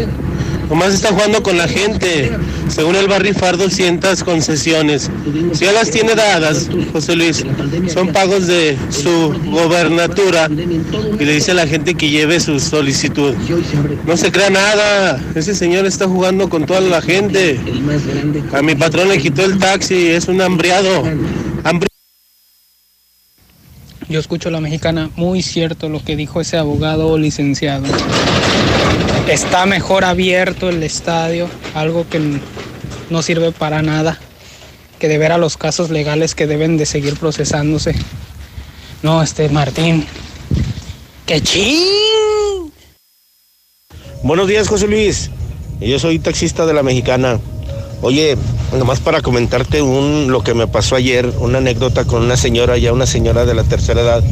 [0.70, 2.30] Nomás está jugando con la gente.
[2.68, 5.10] Según él va a rifar 200 concesiones.
[5.52, 7.44] Si ya las tiene dadas, José Luis,
[7.92, 10.48] son pagos de su gobernatura.
[11.18, 13.34] Y le dice a la gente que lleve su solicitud.
[14.06, 15.20] No se crea nada.
[15.34, 17.58] Ese señor está jugando con toda la gente.
[18.52, 20.06] A mi patrón le quitó el taxi.
[20.06, 21.02] Es un hambriado.
[24.10, 27.84] Yo escucho a la mexicana, muy cierto lo que dijo ese abogado licenciado.
[29.28, 32.20] Está mejor abierto el estadio, algo que
[33.08, 34.18] no sirve para nada,
[34.98, 37.94] que de ver a los casos legales que deben de seguir procesándose.
[39.04, 40.04] No, este Martín,
[41.24, 42.72] ¡qué ching!
[44.24, 45.30] Buenos días, José Luis.
[45.80, 47.38] Yo soy taxista de la mexicana.
[48.02, 48.36] Oye,
[48.76, 52.92] nomás para comentarte un, lo que me pasó ayer, una anécdota con una señora, ya
[52.92, 54.24] una señora de la tercera edad.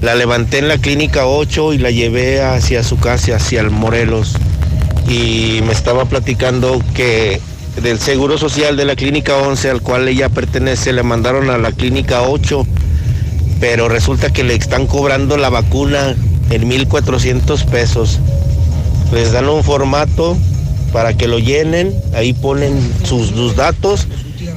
[0.00, 4.34] La levanté en la clínica 8 y la llevé hacia su casa, hacia el Morelos.
[5.08, 7.40] Y me estaba platicando que
[7.82, 11.72] del Seguro Social de la clínica 11, al cual ella pertenece, le mandaron a la
[11.72, 12.66] clínica 8,
[13.60, 16.16] pero resulta que le están cobrando la vacuna
[16.50, 18.20] en 1.400 pesos
[19.14, 20.36] les dan un formato
[20.94, 24.06] para que lo llenen, ahí ponen sus, datos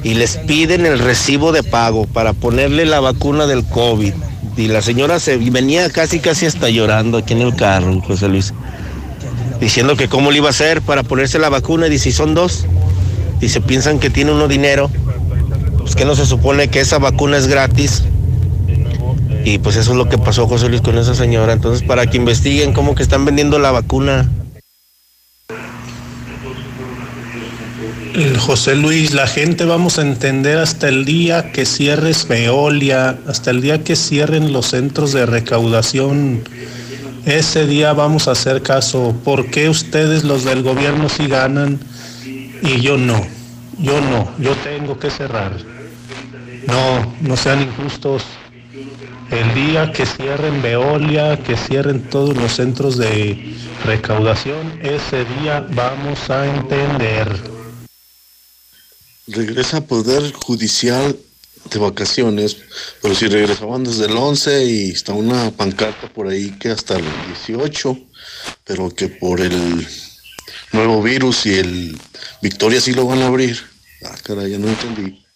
[0.03, 4.13] y les piden el recibo de pago para ponerle la vacuna del COVID.
[4.55, 8.53] Y la señora se venía casi casi hasta llorando aquí en el carro, José Luis,
[9.59, 12.65] diciendo que cómo le iba a hacer para ponerse la vacuna y "¿Y son dos.
[13.41, 14.91] Dice, piensan que tiene uno dinero,
[15.79, 18.03] pues que no se supone que esa vacuna es gratis.
[19.43, 21.53] Y pues eso es lo que pasó, José Luis, con esa señora.
[21.53, 24.29] Entonces, para que investiguen cómo que están vendiendo la vacuna.
[28.17, 33.61] José Luis, la gente vamos a entender hasta el día que cierres Veolia, hasta el
[33.61, 36.41] día que cierren los centros de recaudación.
[37.27, 39.15] Ese día vamos a hacer caso.
[39.23, 41.79] ¿Por qué ustedes los del gobierno sí ganan
[42.63, 43.23] y yo no?
[43.77, 45.51] Yo no, yo tengo que cerrar.
[46.65, 48.23] No, no sean injustos.
[49.29, 53.53] El día que cierren Veolia, que cierren todos los centros de
[53.85, 57.56] recaudación, ese día vamos a entender.
[59.27, 61.17] Regresa a Poder Judicial
[61.71, 62.57] de vacaciones,
[63.01, 67.05] pero si regresaban desde el 11 y está una pancarta por ahí que hasta el
[67.27, 67.97] 18,
[68.63, 69.85] pero que por el
[70.71, 71.99] nuevo virus y el
[72.41, 73.57] Victoria sí lo van a abrir.
[74.05, 75.26] Ah, caray, ya no entendí.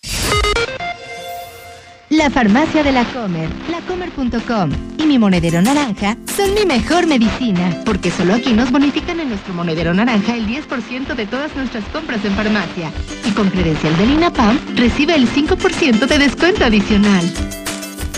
[2.11, 8.11] La farmacia de la Comer, lacomer.com y mi monedero naranja son mi mejor medicina, porque
[8.11, 12.33] solo aquí nos bonifican en nuestro monedero naranja el 10% de todas nuestras compras en
[12.33, 12.91] farmacia.
[13.23, 17.23] Y con credencial del INAPAM recibe el 5% de descuento adicional.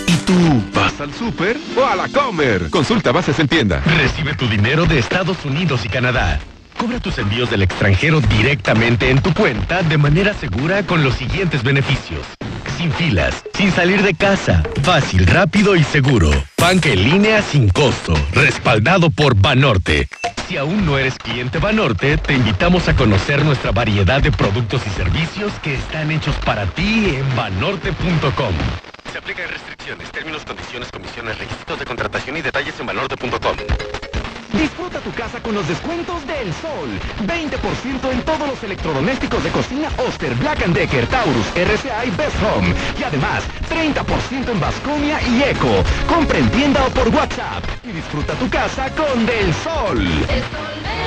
[0.08, 2.72] ¿Y tú vas al súper o a la comer?
[2.72, 3.84] Consulta bases en tienda.
[3.86, 6.40] Recibe tu dinero de Estados Unidos y Canadá.
[6.80, 11.62] Cobra tus envíos del extranjero directamente en tu cuenta de manera segura con los siguientes
[11.62, 12.26] beneficios.
[12.78, 16.32] Sin filas, sin salir de casa, fácil, rápido y seguro.
[16.58, 20.08] Banca en línea sin costo, respaldado por Banorte.
[20.48, 24.90] Si aún no eres cliente Banorte, te invitamos a conocer nuestra variedad de productos y
[24.92, 28.54] servicios que están hechos para ti en banorte.com.
[29.12, 33.58] Se aplican restricciones, términos, condiciones, comisiones, requisitos de contratación y detalles en banorte.com.
[34.54, 36.90] Disfruta tu casa con los descuentos del sol.
[37.26, 42.74] 20% en todos los electrodomésticos de cocina Oster, Black Decker, Taurus, RCA y Best Home.
[43.00, 45.84] Y además, 30% en Vasconia y Eco.
[46.08, 47.64] Compra en tienda o por WhatsApp.
[47.84, 51.03] Y disfruta tu casa con Del Sol.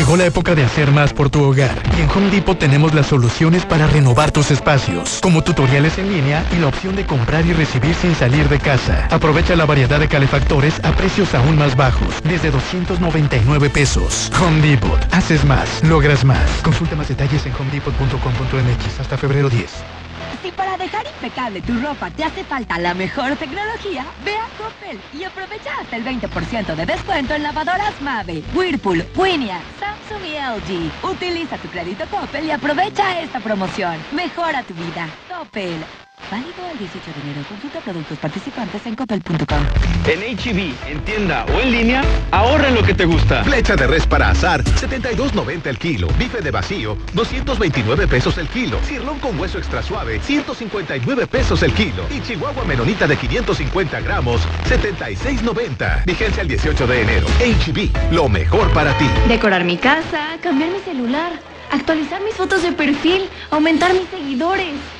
[0.00, 3.08] Llegó la época de hacer más por tu hogar y en Home Depot tenemos las
[3.08, 7.52] soluciones para renovar tus espacios, como tutoriales en línea y la opción de comprar y
[7.52, 9.08] recibir sin salir de casa.
[9.10, 14.32] Aprovecha la variedad de calefactores a precios aún más bajos, desde 299 pesos.
[14.40, 16.48] Home Depot, haces más, logras más.
[16.62, 19.99] Consulta más detalles en homedepot.com.mx hasta febrero 10.
[20.42, 25.00] Si para dejar impecable tu ropa te hace falta la mejor tecnología, ve a Coppel
[25.12, 31.04] y aprovecha hasta el 20% de descuento en lavadoras Mave, Whirlpool, Winia, Samsung y LG.
[31.04, 34.02] Utiliza tu crédito Coppel y aprovecha esta promoción.
[34.12, 35.10] Mejora tu vida.
[35.28, 35.84] Coppel.
[36.30, 37.46] Válido el 18 de enero.
[37.48, 39.64] Consulta productos participantes en coppel.com.
[40.06, 43.44] En HB, en tienda o en línea, ahorra en lo que te gusta.
[43.44, 46.08] Flecha de res para azar, 72.90 el kilo.
[46.18, 48.78] Bife de vacío, 229 pesos el kilo.
[48.84, 52.04] Cirlón con hueso extra suave, 159 pesos el kilo.
[52.10, 56.04] Y Chihuahua menonita de 550 gramos, 76.90.
[56.04, 57.26] Vigencia el 18 de enero.
[57.40, 59.06] HB, lo mejor para ti.
[59.28, 61.32] Decorar mi casa, cambiar mi celular,
[61.70, 64.99] actualizar mis fotos de perfil, aumentar mis seguidores.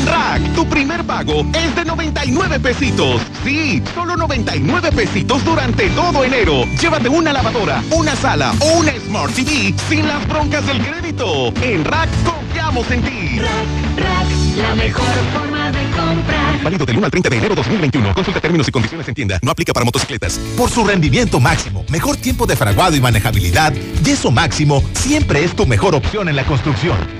[0.00, 3.20] En Rack, tu primer pago es de 99 pesitos.
[3.44, 6.64] Sí, solo 99 pesitos durante todo enero.
[6.80, 11.52] Llévate una lavadora, una sala o una Smart TV sin las broncas del crédito.
[11.62, 13.38] En Rack confiamos en ti.
[13.40, 16.62] Rack, Rack, la mejor forma de comprar.
[16.62, 18.14] Válido del 1 al 30 de enero 2021.
[18.14, 19.38] Consulta términos y condiciones en tienda.
[19.42, 20.38] No aplica para motocicletas.
[20.56, 25.66] Por su rendimiento máximo, mejor tiempo de fraguado y manejabilidad, Yeso Máximo siempre es tu
[25.66, 27.19] mejor opción en la construcción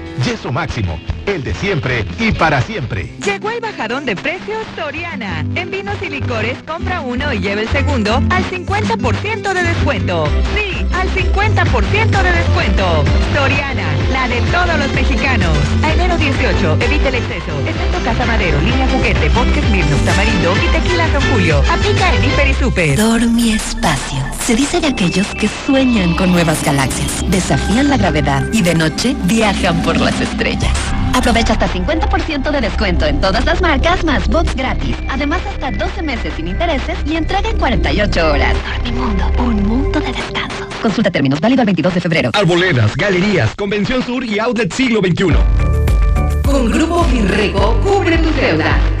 [0.25, 3.09] Yeso máximo, el de siempre y para siempre.
[3.23, 5.45] Llegó el bajadón de precios Soriana.
[5.55, 10.27] En vinos y licores compra uno y lleva el segundo al 50% de descuento.
[10.55, 13.03] Sí, al 50% de descuento.
[13.35, 15.57] Soriana, la de todos los mexicanos.
[15.83, 17.59] A enero 18, evite el exceso.
[17.67, 21.63] Excepto Casa Madero, Línea Juguete, Bosque Smirnoff, Tamarindo y Tequila Don Julio.
[21.71, 22.97] Aplica en Hiper y Super.
[22.97, 24.40] Dormi Espacio.
[24.51, 29.15] Se dice de aquellos que sueñan con nuevas galaxias, desafían la gravedad y de noche
[29.23, 30.73] viajan por las estrellas.
[31.13, 34.97] Aprovecha hasta 50% de descuento en todas las marcas más box gratis.
[35.07, 38.53] Además hasta 12 meses sin intereses y entrega en 48 horas.
[38.75, 40.67] Dormimundo, un mundo de descanso.
[40.81, 42.31] Consulta términos válido el 22 de febrero.
[42.33, 45.27] Arboledas, galerías, Convención Sur y Outlet Siglo XXI.
[46.43, 49.00] Con Grupo Finreco cubre tu deuda.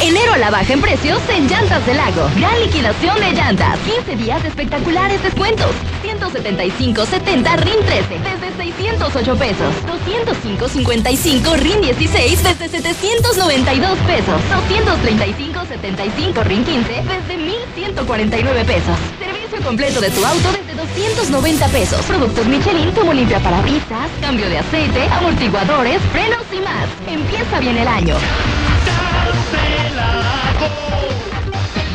[0.00, 2.30] Enero a la baja en precios en Llantas del Lago.
[2.36, 3.78] Gran liquidación de llantas.
[3.80, 5.70] 15 días de espectaculares descuentos.
[6.02, 9.74] 175.70 RIN 13 desde 608 pesos.
[9.86, 14.40] 205.55 RIN 16 desde 792 pesos.
[14.70, 18.96] 235.75 RIN 15 desde 1.149 pesos.
[19.18, 22.00] Servicio completo de tu auto desde 290 pesos.
[22.06, 26.86] Productos Michelin como limpia parabrisas, cambio de aceite, amortiguadores, frenos y más.
[27.08, 28.14] Empieza bien el año.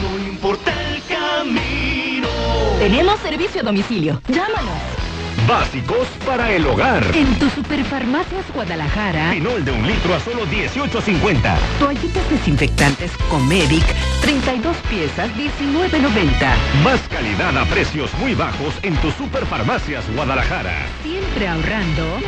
[0.01, 2.27] No importa el camino.
[2.79, 4.21] Tenemos servicio a domicilio.
[4.27, 5.03] Llámanos.
[5.47, 7.03] Básicos para el hogar.
[7.13, 9.31] En tu Superfarmacias Guadalajara.
[9.31, 11.57] Pinol de un litro a solo 18.50.
[11.79, 13.83] Toallitas desinfectantes Comedic,
[14.21, 16.55] 32 piezas, 19.90.
[16.83, 20.87] Más calidad a precios muy bajos en tu Superfarmacias Guadalajara.
[21.03, 22.19] Siempre ahorrando.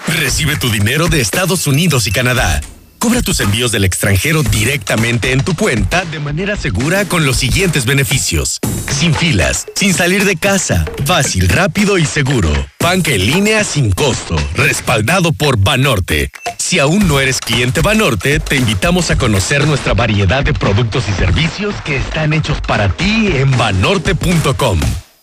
[0.07, 2.61] Recibe tu dinero de Estados Unidos y Canadá.
[2.99, 7.87] Cobra tus envíos del extranjero directamente en tu cuenta de manera segura con los siguientes
[7.87, 8.59] beneficios.
[8.91, 12.51] Sin filas, sin salir de casa, fácil, rápido y seguro.
[12.81, 16.31] Banca en línea sin costo, respaldado por Banorte.
[16.59, 21.13] Si aún no eres cliente Banorte, te invitamos a conocer nuestra variedad de productos y
[21.13, 24.81] servicios que están hechos para ti en banorte.com.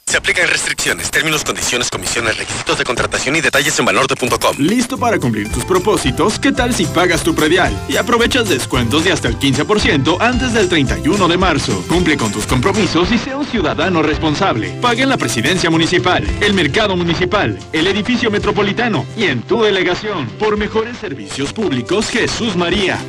[0.08, 4.56] Se aplican restricciones, términos, condiciones, comisiones, requisitos de contratación y detalles en banorte.com.
[4.60, 6.38] ¿Listo para cumplir tus propósitos?
[6.40, 10.70] ¿Qué tal si pagas tu predial y aprovechas descuentos de hasta el 15% antes del
[10.70, 11.84] 31 de marzo?
[11.90, 14.70] Cumple con tus compromisos y sea un ciudadano responsable.
[14.80, 20.28] Paga en la presidencia municipal, el mercado municipal, el edificio metropolitano y en tu delegación.
[20.40, 23.00] Por mejores servicios públicos, Jesús María.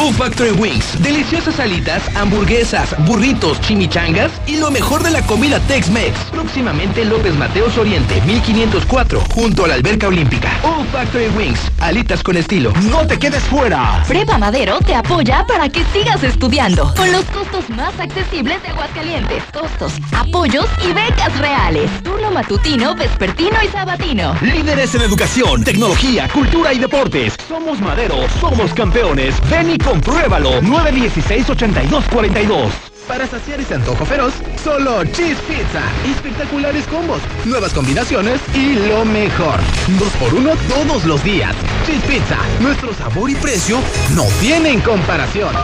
[0.00, 6.16] O Factory Wings, deliciosas alitas, hamburguesas, burritos, chimichangas y lo mejor de la comida Tex-Mex.
[6.30, 10.50] Próximamente López Mateos Oriente, 1504, junto a la alberca olímpica.
[10.62, 12.72] O Factory Wings, alitas con estilo.
[12.88, 14.04] No te quedes fuera.
[14.06, 19.42] Prepa Madero te apoya para que sigas estudiando con los costos más accesibles de Aguascalientes.
[19.52, 21.90] Costos, apoyos y becas reales.
[22.04, 24.36] Turno matutino, vespertino y sabatino.
[24.42, 27.34] Líderes en educación, tecnología, cultura y deportes.
[27.48, 29.34] Somos Madero, somos campeones.
[29.50, 30.60] Ven y compruébalo.
[30.62, 32.70] 916-8242.
[33.06, 35.80] Para saciar ese antojo feroz, solo Cheese Pizza.
[36.06, 39.58] Espectaculares combos, nuevas combinaciones y lo mejor.
[39.98, 41.56] Dos por uno todos los días.
[41.86, 43.78] Cheese Pizza, nuestro sabor y precio
[44.14, 45.54] no tienen comparación.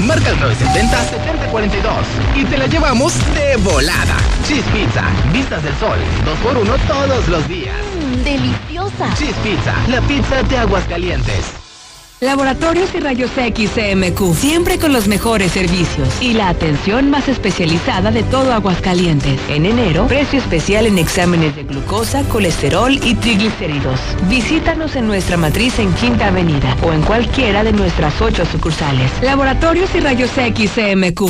[0.00, 1.82] Marca el 970-7042
[2.34, 4.16] y te la llevamos de volada.
[4.48, 5.04] Cheese Pizza,
[5.34, 7.76] vistas del sol, dos por uno todos los días.
[7.94, 9.12] Mmm, deliciosa.
[9.18, 11.61] Cheese Pizza, la pizza de Aguascalientes.
[12.22, 18.12] Laboratorios y Rayos X CMQ, siempre con los mejores servicios y la atención más especializada
[18.12, 19.40] de todo Aguascalientes.
[19.48, 23.98] En enero, precio especial en exámenes de glucosa, colesterol y triglicéridos.
[24.28, 29.10] Visítanos en nuestra matriz en Quinta Avenida o en cualquiera de nuestras ocho sucursales.
[29.20, 31.28] Laboratorios y Rayos X CMQ.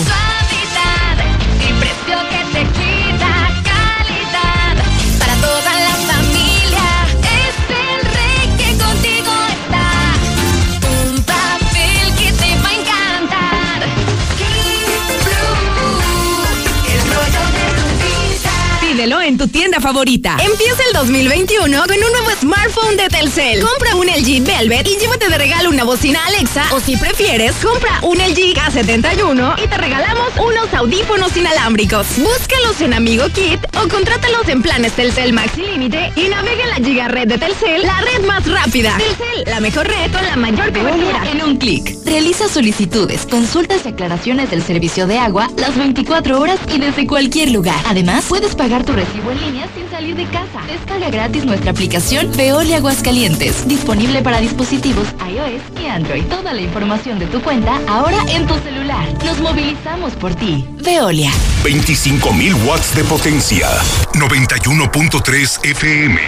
[19.02, 20.36] Pídelo en tu tienda favorita.
[20.40, 23.60] Empieza el 2021 con un nuevo smartphone de Telcel.
[23.60, 27.98] Compra un LG Velvet y llévate de regalo una bocina Alexa o si prefieres, compra
[28.02, 32.06] un LG K71 y te regalamos unos audífonos inalámbricos.
[32.18, 36.88] Búscalos en Amigo Kit o contrátalos en planes Telcel Maxi Límite y navega en la
[36.88, 38.96] Giga Red de Telcel, la red más rápida.
[38.98, 41.96] Telcel, la mejor red con la mayor cobertura en un clic.
[42.04, 47.50] Realiza solicitudes, consultas y aclaraciones del servicio de agua las 24 horas y desde cualquier
[47.50, 47.80] lugar.
[47.88, 50.60] Además, puedes pagar tu recibo en línea sin salir de casa.
[50.66, 56.24] Descarga gratis nuestra aplicación Veolia Aguascalientes, disponible para dispositivos iOS y Android.
[56.24, 59.06] Toda la información de tu cuenta ahora en tu celular.
[59.24, 60.66] Nos movilizamos por ti.
[60.82, 61.30] Veolia.
[61.64, 63.68] 25.000 watts de potencia.
[64.14, 66.20] 91.3 FM.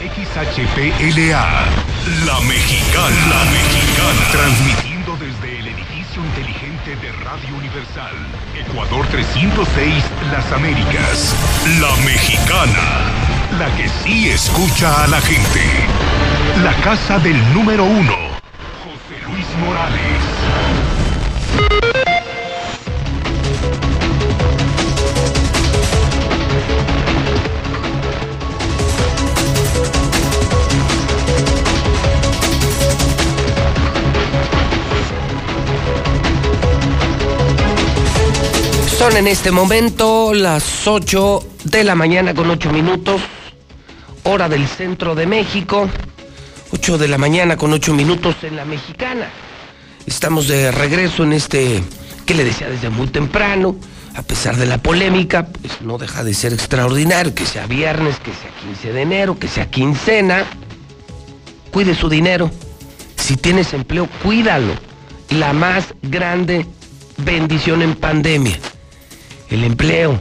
[0.00, 1.66] XHPLA.
[2.24, 3.26] La Mexicana.
[3.28, 4.30] La Mexicana.
[4.32, 8.14] Transmitiendo desde el edificio inteligente de Radio Universal.
[8.70, 11.34] Ecuador 306, Las Américas.
[11.80, 13.10] La Mexicana.
[13.58, 15.60] La que sí escucha a la gente.
[16.62, 18.12] La casa del número uno.
[18.84, 20.79] José Luis Morales.
[39.00, 43.22] Son en este momento las 8 de la mañana con 8 minutos,
[44.24, 45.88] hora del centro de México,
[46.70, 49.30] 8 de la mañana con 8 minutos en la mexicana.
[50.04, 51.82] Estamos de regreso en este
[52.26, 53.74] que le decía desde muy temprano,
[54.16, 58.32] a pesar de la polémica, pues no deja de ser extraordinario, que sea viernes, que
[58.32, 60.44] sea 15 de enero, que sea quincena.
[61.72, 62.50] Cuide su dinero.
[63.16, 64.74] Si tienes empleo, cuídalo.
[65.30, 66.66] La más grande
[67.16, 68.58] bendición en pandemia.
[69.50, 70.20] El empleo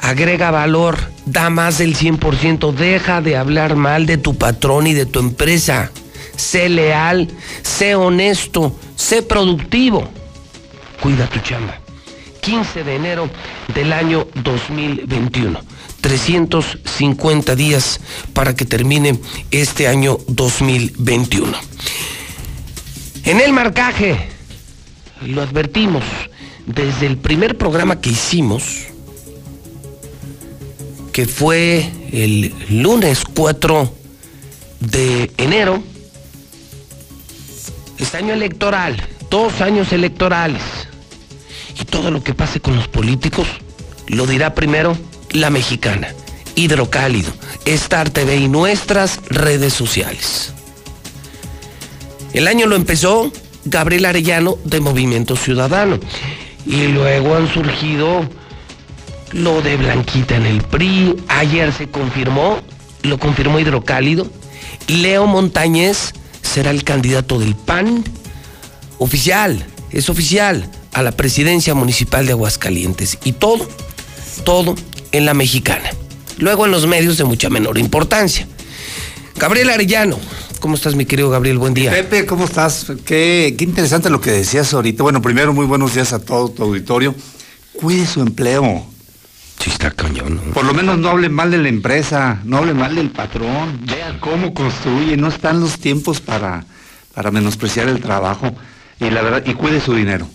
[0.00, 5.06] agrega valor, da más del 100%, deja de hablar mal de tu patrón y de
[5.06, 5.90] tu empresa.
[6.36, 7.28] Sé leal,
[7.62, 10.08] sé honesto, sé productivo.
[11.00, 11.78] Cuida tu chamba.
[12.40, 13.28] 15 de enero
[13.74, 15.60] del año 2021.
[16.00, 18.00] 350 días
[18.32, 19.18] para que termine
[19.50, 21.52] este año 2021.
[23.24, 24.28] En el marcaje,
[25.20, 26.02] lo advertimos,
[26.74, 28.86] desde el primer programa que hicimos,
[31.12, 33.92] que fue el lunes 4
[34.80, 35.82] de enero,
[37.98, 38.96] es año electoral,
[39.30, 40.62] dos años electorales.
[41.80, 43.46] Y todo lo que pase con los políticos
[44.06, 44.96] lo dirá primero
[45.30, 46.14] la mexicana,
[46.54, 47.32] Hidrocálido,
[47.64, 50.52] Star TV y nuestras redes sociales.
[52.32, 53.32] El año lo empezó
[53.64, 55.98] Gabriel Arellano de Movimiento Ciudadano.
[56.66, 58.28] Y luego han surgido
[59.32, 61.16] lo de Blanquita en el PRI.
[61.28, 62.58] Ayer se confirmó,
[63.02, 64.26] lo confirmó Hidrocálido.
[64.88, 66.12] Leo Montañez
[66.42, 68.04] será el candidato del PAN.
[68.98, 73.18] Oficial, es oficial, a la presidencia municipal de Aguascalientes.
[73.24, 73.66] Y todo,
[74.44, 74.74] todo
[75.12, 75.90] en la mexicana.
[76.38, 78.46] Luego en los medios de mucha menor importancia.
[79.36, 80.18] Gabriel Arellano,
[80.60, 81.56] ¿Cómo estás, mi querido Gabriel?
[81.56, 81.90] Buen día.
[81.90, 82.92] Pepe, ¿cómo estás?
[83.06, 85.02] Qué, qué, interesante lo que decías ahorita.
[85.02, 87.14] Bueno, primero, muy buenos días a todo tu auditorio.
[87.72, 88.84] Cuide su empleo.
[89.58, 90.36] Sí, está cañón.
[90.36, 90.52] ¿no?
[90.52, 93.80] Por lo menos no hable mal de la empresa, no hable mal del patrón.
[93.86, 95.16] Vea cómo construye.
[95.16, 96.66] No están los tiempos para,
[97.14, 98.52] para menospreciar el trabajo.
[99.00, 100.28] Y la verdad, y cuide su dinero.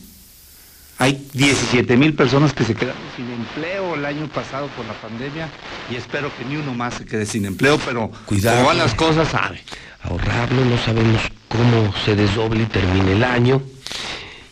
[0.98, 5.50] Hay 17 mil personas que se quedaron sin empleo el año pasado por la pandemia
[5.92, 8.56] y espero que ni uno más se quede sin empleo, pero Cuidado.
[8.58, 9.62] como van las cosas, sabe.
[10.06, 13.62] Ahorrarlo, no sabemos cómo se desdoble y termine el año.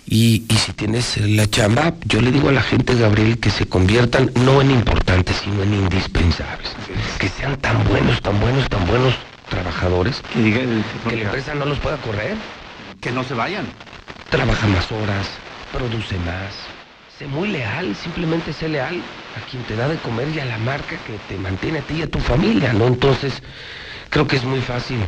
[0.06, 3.66] Y, y si tienes la chamba, yo le digo a la gente, Gabriel, que se
[3.68, 6.76] conviertan no en importantes, sino en indispensables.
[7.20, 9.14] Que sean tan buenos, tan buenos, tan buenos
[9.48, 12.38] trabajadores Que, diga- que la empresa no los pueda correr.
[13.02, 13.68] que no se vayan.
[14.30, 15.40] Trabaja más horas,
[15.72, 16.56] produce más.
[17.18, 19.04] Sé muy leal, simplemente sé leal
[19.36, 21.96] a quien te da de comer y a la marca que te mantiene a ti
[21.96, 22.88] y a tu familia, ¿no?
[22.88, 23.42] Entonces,
[24.10, 25.00] creo que es muy fácil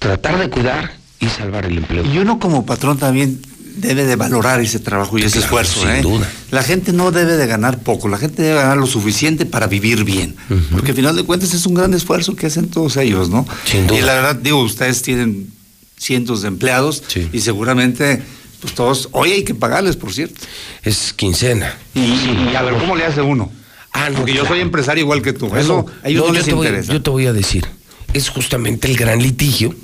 [0.00, 2.04] tratar de cuidar y salvar el empleo.
[2.04, 3.40] Y uno como patrón también
[3.76, 5.80] debe de valorar ese trabajo y ese Claro, esfuerzo.
[5.82, 6.02] sin ¿eh?
[6.02, 6.28] duda.
[6.50, 10.02] La gente no debe de ganar poco, la gente debe ganar lo suficiente para vivir
[10.04, 10.34] bien.
[10.72, 13.46] Porque al final de cuentas es un gran esfuerzo que hacen todos ellos, ¿no?
[13.64, 13.98] Sin duda.
[13.98, 15.48] Y la verdad, digo, ustedes tienen
[15.96, 17.02] cientos de empleados
[17.32, 18.22] y seguramente,
[18.60, 20.40] pues todos, hoy hay que pagarles, por cierto.
[20.82, 21.74] Es quincena.
[21.94, 23.52] Y, y a ver, ¿cómo le hace uno?
[23.92, 24.54] Ah, no, Porque yo claro.
[24.54, 25.54] soy empresario igual que tú.
[25.56, 26.92] Eso a ellos no, les voy- interesa.
[26.92, 27.66] yo te voy a decir,
[28.12, 29.74] es justamente el gran litigio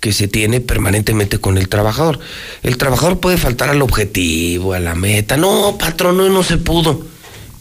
[0.00, 2.18] que se tiene permanentemente con el trabajador.
[2.62, 5.36] El trabajador puede faltar al objetivo, a la meta.
[5.36, 7.04] No, patrón, no, no se pudo.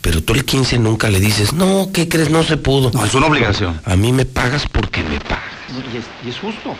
[0.01, 2.29] Pero tú el 15 nunca le dices, no, ¿qué crees?
[2.29, 2.91] No se pudo.
[2.93, 3.81] No, es una obligación.
[3.85, 5.45] A mí me pagas porque me pagas.
[5.93, 6.75] Y es, y es justo.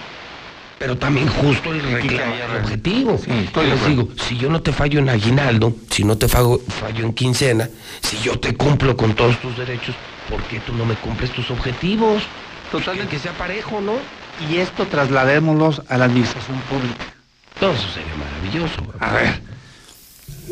[0.78, 3.16] Pero también justo el reclamo el objetivo.
[3.16, 6.60] estoy de Les digo, si yo no te fallo en aguinaldo, si no te fallo,
[6.68, 7.70] fallo en quincena,
[8.02, 9.96] si yo te cumplo con todos tus derechos,
[10.30, 12.24] ¿por qué tú no me cumples tus objetivos?
[12.72, 13.16] Totalmente.
[13.16, 13.94] Que sea parejo, ¿no?
[14.50, 17.06] Y esto trasladémoslos a la administración pública.
[17.60, 18.82] Todo eso sería maravilloso.
[19.00, 19.42] A ver,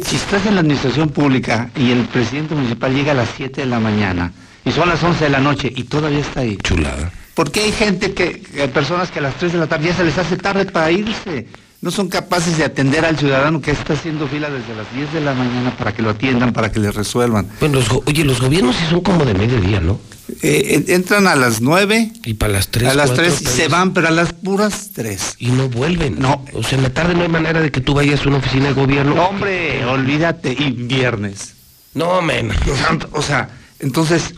[0.06, 3.68] si estás en la administración pública y el presidente municipal llega a las 7 de
[3.68, 4.32] la mañana
[4.66, 6.58] y son las 11 de la noche y todavía está ahí.
[6.64, 7.12] Chulada.
[7.36, 10.04] Porque hay gente que, que- personas que a las 3 de la tarde ya se
[10.04, 11.48] les hace tarde para irse.
[11.84, 15.20] No son capaces de atender al ciudadano que está haciendo fila desde las 10 de
[15.20, 17.50] la mañana para que lo atiendan, para que le resuelvan.
[17.60, 20.00] Bueno, los go- oye, los gobiernos sí son como de mediodía, ¿no?
[20.42, 23.68] Eh, en- entran a las 9, Y para las 3, a las 3 y se
[23.68, 25.36] van, pero a las puras 3.
[25.40, 26.18] Y no vuelven.
[26.20, 26.46] No.
[26.54, 28.68] O sea, en la tarde no hay manera de que tú vayas a una oficina
[28.68, 29.22] de gobierno.
[29.22, 31.54] Hombre, olvídate, y viernes.
[31.96, 32.50] No, men.
[33.12, 33.50] O sea,
[33.80, 34.36] entonces,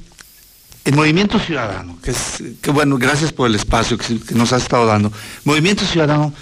[0.83, 4.63] el Movimiento Ciudadano, que es, que bueno, gracias por el espacio que, que nos has
[4.63, 5.11] estado dando.
[5.43, 6.33] Movimiento Ciudadano,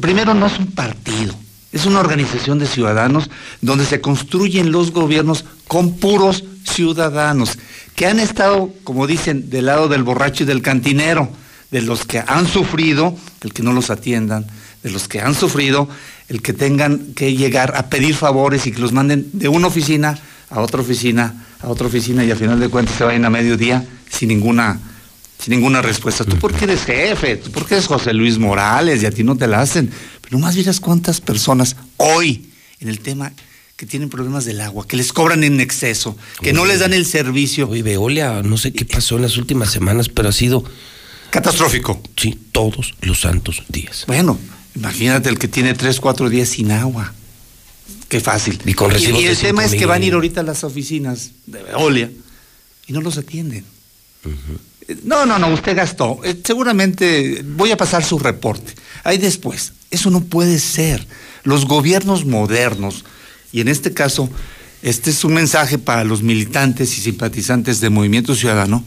[0.00, 1.34] primero no es un partido,
[1.72, 3.30] es una organización de ciudadanos
[3.60, 7.58] donde se construyen los gobiernos con puros ciudadanos,
[7.94, 11.28] que han estado, como dicen, del lado del borracho y del cantinero,
[11.70, 14.46] de los que han sufrido, el que no los atiendan,
[14.82, 15.88] de los que han sufrido,
[16.28, 20.18] el que tengan que llegar a pedir favores y que los manden de una oficina
[20.50, 23.84] a otra oficina, a otra oficina y al final de cuentas se vayan a mediodía
[24.10, 24.78] sin ninguna,
[25.42, 26.24] sin ninguna respuesta.
[26.24, 29.48] Tú porque eres jefe, tú porque eres José Luis Morales y a ti no te
[29.48, 29.90] la hacen.
[30.20, 32.46] Pero nomás miras cuántas personas hoy
[32.78, 33.32] en el tema
[33.76, 37.04] que tienen problemas del agua, que les cobran en exceso, que no les dan el
[37.04, 37.68] servicio.
[37.68, 40.64] Oye, Veolia, no sé qué pasó en las últimas semanas, pero ha sido
[41.30, 42.00] catastrófico.
[42.16, 44.04] Sí, todos los santos días.
[44.06, 44.38] Bueno,
[44.76, 47.12] imagínate el que tiene tres, cuatro días sin agua.
[48.08, 48.60] Qué fácil.
[48.64, 52.12] Y con el tema es que van a ir ahorita a las oficinas de Veolia
[52.86, 53.64] y no los atienden.
[55.04, 56.20] No, no, no, usted gastó.
[56.24, 58.74] Eh, seguramente voy a pasar su reporte.
[59.04, 59.72] Ahí después.
[59.90, 61.06] Eso no puede ser.
[61.44, 63.04] Los gobiernos modernos,
[63.52, 64.28] y en este caso,
[64.82, 68.84] este es un mensaje para los militantes y simpatizantes de Movimiento Ciudadano.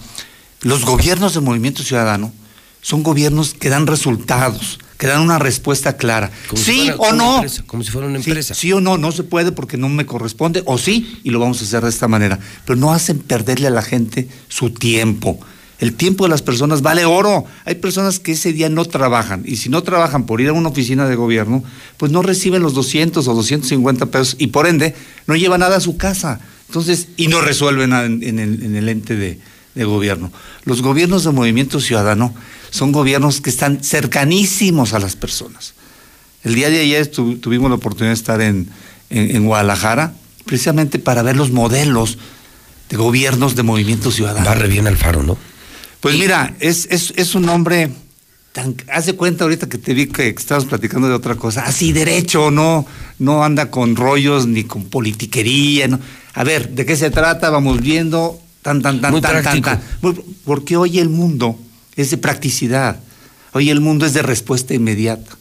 [0.61, 2.33] Los gobiernos de Movimiento Ciudadano
[2.81, 6.31] son gobiernos que dan resultados, que dan una respuesta clara.
[6.49, 7.35] Como si sí fuera o no.
[7.35, 8.53] empresa, como si fuera una Sí, empresa.
[8.55, 11.61] Sí, o no, no se puede porque no me corresponde, o sí, y lo vamos
[11.61, 12.39] a hacer de esta manera.
[12.65, 15.39] Pero no hacen perderle a la gente su tiempo.
[15.79, 17.45] El tiempo de las personas vale oro.
[17.65, 20.69] Hay personas que ese día no trabajan, y si no trabajan por ir a una
[20.69, 21.63] oficina de gobierno,
[21.97, 24.95] pues no reciben los 200 o 250 pesos, y por ende
[25.27, 26.39] no llevan nada a su casa.
[26.67, 29.39] Entonces, y no resuelven nada en, el, en el ente de,
[29.85, 30.31] gobierno.
[30.63, 32.33] Los gobiernos de movimiento ciudadano
[32.69, 35.73] son gobiernos que están cercanísimos a las personas.
[36.45, 38.69] El día de ayer tu- tuvimos la oportunidad de estar en,
[39.45, 40.13] Guadalajara,
[40.45, 42.17] precisamente para ver los modelos
[42.89, 44.45] de gobiernos de movimiento ciudadano.
[44.45, 45.37] Va re bien Alfaro, ¿no?
[46.05, 47.89] Pues mira, es, es, es un hombre
[48.51, 48.75] tan.
[48.93, 51.65] Haz de cuenta ahorita que te vi que estabas platicando de otra cosa.
[51.65, 52.85] Así derecho, no,
[53.17, 55.87] no anda con rollos ni con politiquería.
[55.87, 55.99] no.
[56.35, 57.49] A ver, ¿de qué se trata?
[57.49, 58.39] Vamos viendo.
[58.61, 59.69] Tan, tan, tan, Muy tan, tan, práctico.
[59.71, 60.23] tan.
[60.43, 61.57] Porque hoy el mundo
[61.95, 62.99] es de practicidad.
[63.53, 65.31] Hoy el mundo es de respuesta inmediata.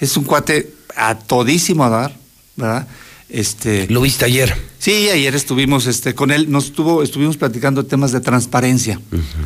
[0.00, 2.16] Es un cuate a todísimo a dar,
[2.56, 2.88] ¿verdad?
[3.28, 4.54] Este, Lo viste ayer.
[4.78, 9.00] Sí, ayer estuvimos este, con él, nos estuvo, estuvimos platicando temas de transparencia,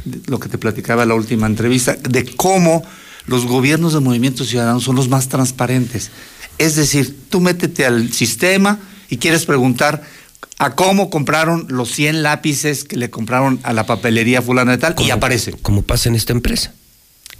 [0.05, 2.85] de lo que te platicaba en la última entrevista, de cómo
[3.27, 6.11] los gobiernos de Movimiento Ciudadano son los más transparentes.
[6.59, 8.78] Es decir, tú métete al sistema
[9.09, 10.02] y quieres preguntar
[10.59, 14.94] a cómo compraron los 100 lápices que le compraron a la papelería fulana de tal
[14.98, 15.52] y aparece.
[15.52, 16.74] Como pasa en esta empresa.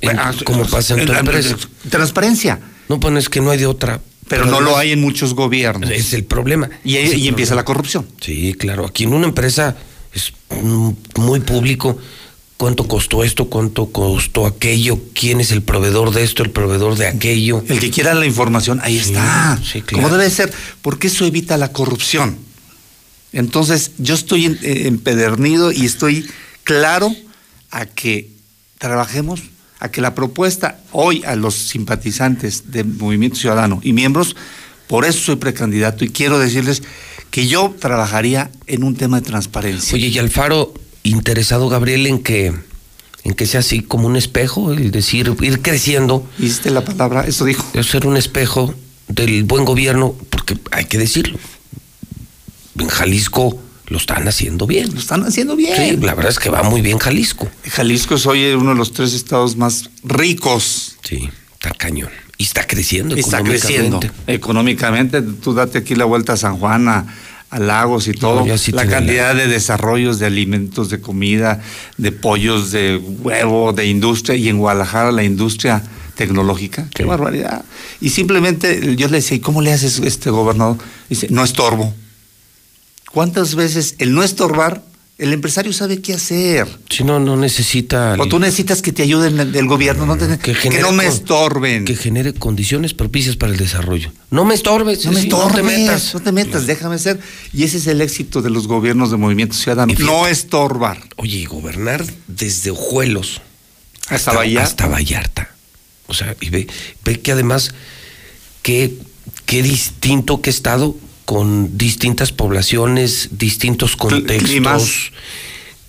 [0.01, 1.55] En- Bueno, como pasa en tu empresa.
[1.91, 2.61] Transparencia.
[2.89, 4.01] No, pues es que no hay de otra.
[4.31, 5.91] Pero, no lo hay en muchos gobiernos.
[5.91, 6.71] Es el problema.
[6.85, 8.07] Y, ahí- Es el y empieza la corrupción.
[8.21, 8.87] Sí, claro.
[8.87, 9.77] Aquí en una empresa
[10.15, 10.33] es
[11.17, 11.99] muy público.
[12.57, 13.47] ¿Cuánto costó esto?
[13.47, 15.01] ¿Cuánto costó aquello?
[15.15, 16.43] ¿Quién es el proveedor de esto?
[16.45, 17.65] ¿El proveedor de aquello?
[17.69, 19.59] El que quiera la información, ahí está.
[19.65, 20.05] sí, claro.
[20.05, 20.53] Como debe ser,
[20.83, 22.39] porque eso evita la corrupción.
[23.33, 26.29] Entonces, yo estoy eh, empedernido y estoy
[26.65, 27.15] claro
[27.71, 28.29] a que
[28.79, 29.41] trabajemos,
[29.81, 34.37] a que la propuesta hoy a los simpatizantes del Movimiento Ciudadano y miembros,
[34.87, 36.83] por eso soy precandidato y quiero decirles
[37.31, 39.95] que yo trabajaría en un tema de transparencia.
[39.95, 42.53] Oye, y Alfaro, interesado, Gabriel, en que,
[43.25, 46.29] en que sea así como un espejo, el decir, ir creciendo.
[46.39, 47.23] ¿Viste la palabra?
[47.23, 47.65] Eso dijo.
[47.83, 48.75] Ser un espejo
[49.09, 51.39] del buen gobierno, porque hay que decirlo.
[52.79, 53.61] En Jalisco
[53.91, 54.95] lo están haciendo bien.
[54.95, 55.77] Lo están haciendo bien.
[55.77, 57.49] Sí, la verdad es que va muy bien Jalisco.
[57.69, 60.97] Jalisco es hoy uno de los tres estados más ricos.
[61.03, 62.11] Sí, está cañón.
[62.39, 63.17] Y está creciendo.
[63.17, 65.21] Está creciendo económicamente.
[65.21, 67.05] Tú date aquí la vuelta a San Juan, a,
[67.51, 68.57] a Lagos y todo.
[68.57, 71.61] sí la cantidad de desarrollos de alimentos, de comida,
[71.99, 74.37] de pollos, de huevo, de industria.
[74.37, 75.83] Y en Guadalajara la industria
[76.15, 76.87] tecnológica.
[76.95, 77.65] Qué barbaridad.
[78.01, 80.79] Y simplemente yo le decía, ¿y cómo le haces este gobernador?
[81.09, 81.93] Dice, no estorbo.
[83.13, 84.85] ¿Cuántas veces el no estorbar,
[85.19, 86.67] el empresario sabe qué hacer?
[86.89, 88.17] Si no, no necesita.
[88.19, 91.85] O tú necesitas que te ayuden del gobierno, no te- que, genere no me estorben.
[91.85, 94.13] Que genere condiciones propicias para el desarrollo.
[94.31, 95.05] No me estorbes.
[95.05, 96.15] No me estorbes, No te metas.
[96.15, 97.19] no te metas, déjame ser.
[97.53, 99.93] Y ese es el éxito de los gobiernos de Movimiento Ciudadano.
[99.99, 101.03] No estorbar.
[101.17, 103.43] Oye, y gobernar desde Ojuelos
[104.09, 104.69] Hasta Vallarta.
[104.69, 105.51] Hasta Vallarta.
[106.07, 106.67] O sea, y ve,
[107.05, 107.73] ve que además,
[108.63, 108.95] qué,
[109.47, 110.97] qué distinto que estado
[111.31, 115.13] con distintas poblaciones, distintos contextos, climas.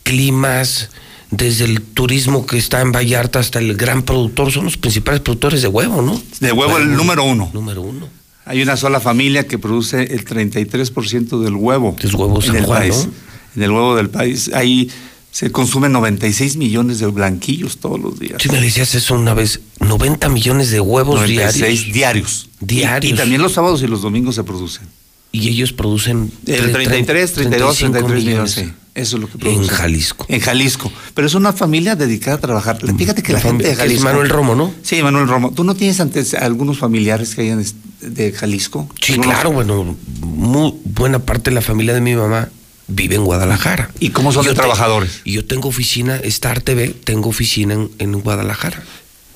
[0.03, 0.89] climas,
[1.31, 5.63] desde el turismo que está en Vallarta hasta el gran productor, son los principales productores
[5.63, 6.21] de huevo, ¿no?
[6.41, 7.49] De huevo el número uno.
[7.55, 8.07] Número uno.
[8.45, 11.95] Hay una sola familia que produce el 33% del huevo.
[11.99, 13.07] Es huevo en San el Juan, país.
[13.07, 13.13] ¿no?
[13.55, 14.51] En el huevo del país.
[14.53, 14.91] Ahí
[15.31, 18.43] se consumen 96 millones de blanquillos todos los días.
[18.43, 21.93] Si me decías eso una vez, 90 millones de huevos 96 diarios.
[21.93, 22.49] diarios.
[22.59, 23.11] Diarios.
[23.11, 25.00] Y, y también los sábados y los domingos se producen.
[25.31, 28.51] Y ellos producen El 33, 32, 33 millones.
[28.51, 28.71] sí.
[28.93, 29.67] Eso es lo que En producen.
[29.77, 30.25] Jalisco.
[30.27, 30.91] En Jalisco.
[31.13, 32.77] Pero es una familia dedicada a trabajar.
[32.97, 34.03] Fíjate que la, La gente de que es Jalisco.
[34.03, 34.73] Manuel Romo, ¿no?
[34.83, 35.51] Sí, Manuel Romo.
[35.53, 37.63] ¿Tú no tienes antes algunos familiares que hayan
[38.01, 38.89] de Jalisco?
[39.01, 39.33] Sí, ¿Algunos?
[39.33, 42.49] claro, bueno, muy buena parte de la familia de mi mamá
[42.89, 43.89] vive en Guadalajara.
[44.01, 45.21] ¿Y cómo son te- trabajadores?
[45.23, 48.83] Y yo tengo oficina, Star TV, tengo oficina en, en Guadalajara.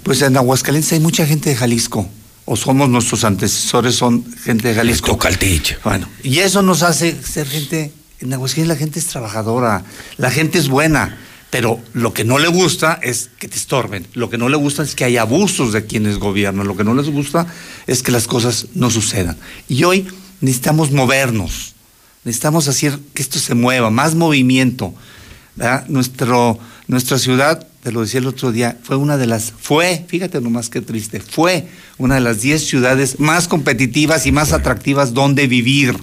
[0.04, 2.10] Pues en Aguascalientes hay mucha gente de Jalisco.
[2.46, 5.08] O somos nuestros antecesores, son gente de Jalisco.
[5.08, 5.82] Tocaltich.
[5.84, 7.92] Bueno, y eso nos hace ser gente.
[8.20, 9.84] En Aguascalientes la gente es trabajadora,
[10.18, 11.18] la gente es buena.
[11.50, 14.06] Pero lo que no le gusta es que te estorben.
[14.14, 16.68] Lo que no le gusta es que hay abusos de quienes gobiernan.
[16.68, 17.48] Lo que no les gusta
[17.88, 19.38] es que las cosas no sucedan.
[19.70, 20.06] Y hoy
[20.42, 21.76] necesitamos movernos.
[22.26, 24.94] Necesitamos hacer que esto se mueva, más movimiento.
[25.56, 25.86] ¿verdad?
[25.88, 30.42] Nuestro, nuestra ciudad, te lo decía el otro día, fue una de las, fue, fíjate
[30.42, 31.68] nomás qué triste, fue
[32.00, 35.96] una de las 10 ciudades más competitivas y más atractivas donde vivir.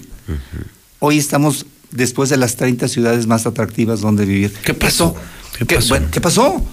[0.99, 4.53] Hoy estamos después de las 30 ciudades más atractivas donde vivir.
[4.63, 5.13] ¿Qué pasó?
[5.67, 6.65] ¿Qué, bueno, ¿qué pasó?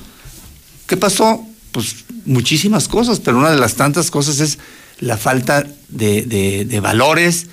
[0.86, 1.44] ¿Qué pasó?
[1.72, 4.58] Pues muchísimas cosas, pero una de las tantas cosas es
[5.00, 7.48] la falta de, de- de valores,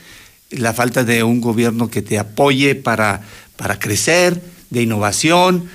[0.52, 3.22] la falta de un gobierno que te apoye para,
[3.56, 4.40] para crecer,
[4.70, 5.68] de innovación,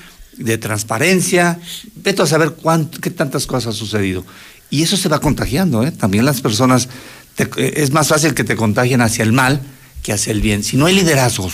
[0.43, 1.59] de transparencia.
[1.97, 4.25] Vete a saber cuánto, qué tantas cosas han sucedido.
[4.71, 5.91] Y eso se va contagiando, ¿eh?
[5.93, 6.89] También las personas,
[7.35, 9.61] te- eh, es más fácil que te contagien hacia el mal
[10.03, 10.63] que hacia el bien.
[10.65, 11.53] Si no hay liderazgos,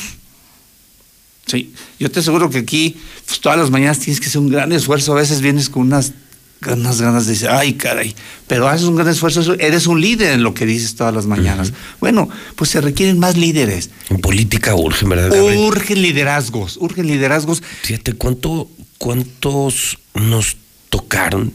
[1.46, 2.94] Sí, yo te aseguro que aquí
[3.26, 5.12] pues, todas las mañanas tienes que hacer un gran esfuerzo.
[5.12, 6.12] A veces vienes con unas
[6.60, 8.14] ganas, ganas de decir, ay, caray,
[8.46, 11.72] pero haces un gran esfuerzo, eres un líder en lo que dices todas las mañanas.
[12.00, 13.90] Bueno, pues se requieren más líderes.
[14.10, 15.30] En política urgen, ¿verdad?
[15.30, 15.58] Gabriel?
[15.58, 17.62] Urgen liderazgos, urgen liderazgos.
[17.82, 18.68] Fíjate, ¿cuánto,
[18.98, 20.56] ¿cuántos nos
[20.90, 21.52] tocaron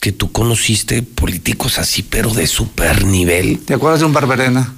[0.00, 3.58] que tú conociste políticos así, pero de super nivel?
[3.60, 4.74] ¿Te acuerdas de un Barberena?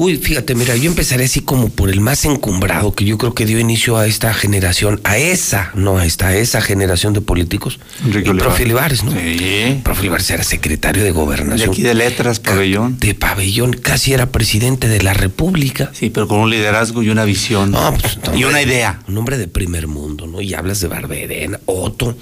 [0.00, 3.44] Uy, fíjate, mira, yo empezaré así como por el más encumbrado, que yo creo que
[3.44, 7.78] dio inicio a esta generación, a esa, no a esta, a esa generación de políticos.
[8.02, 9.12] Enrique El profe Olivares, ¿no?
[9.12, 9.78] Sí.
[9.84, 11.68] Profe Olivares era secretario de De gobernación.
[11.68, 12.98] aquí de letras, pabellón.
[12.98, 15.90] De pabellón, casi era presidente de la República.
[15.92, 17.70] Sí, pero con un liderazgo y una visión.
[17.70, 19.00] No, pues, y una idea.
[19.06, 20.40] Un hombre de primer mundo, ¿no?
[20.40, 22.16] Y hablas de Barberena, Otto.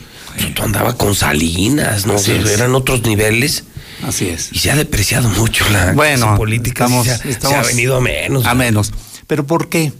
[0.50, 2.16] Otto andaba con Salinas, ¿no?
[2.18, 3.62] Eran otros niveles.
[4.02, 4.50] Así es.
[4.52, 6.84] Y se ha depreciado mucho la Bueno, política.
[6.84, 8.46] estamos- se, ha, estamos- se ha venido a menos.
[8.46, 8.92] A menos.
[9.26, 9.92] ¿Pero por qué?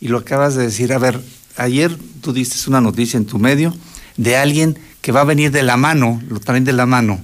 [0.00, 0.92] Y lo acabas de decir.
[0.92, 1.20] A ver,
[1.56, 3.74] ayer tú diste una noticia en tu medio
[4.16, 7.20] de alguien que va a venir de la mano, lo traen de la mano,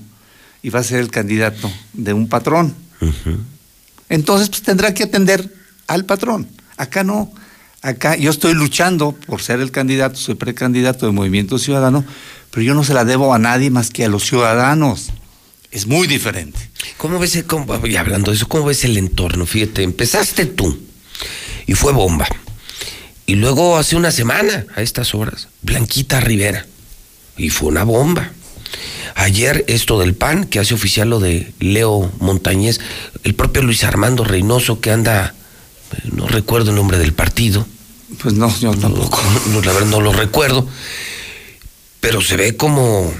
[0.62, 2.74] y va a ser el candidato de un patrón.
[4.08, 5.52] Entonces, pues tendrá que atender
[5.86, 6.48] al patrón.
[6.76, 7.32] Acá no.
[7.82, 12.04] Acá yo estoy luchando por ser el candidato, soy precandidato de Movimiento Ciudadano,
[12.50, 15.10] pero yo no se la debo a nadie más que a los ciudadanos.
[15.70, 16.58] Es muy diferente.
[16.96, 19.46] ¿Cómo ves, el, cómo- y hablando de eso, cómo ves el entorno?
[19.46, 20.78] Fíjate, empezaste tú
[21.66, 22.26] y fue bomba.
[23.26, 26.66] Y luego hace una semana, a estas horas, Blanquita Rivera.
[27.36, 28.32] Y fue una bomba.
[29.14, 32.80] Ayer esto del PAN, que hace oficial lo de Leo Montañez,
[33.22, 35.34] el propio Luis Armando Reynoso, que anda,
[35.92, 37.66] eh, no recuerdo el nombre del partido.
[38.20, 39.20] Pues no, yo tampoco.
[39.52, 40.68] No, la verdad no lo recuerdo.
[42.00, 43.12] Pero se ve como,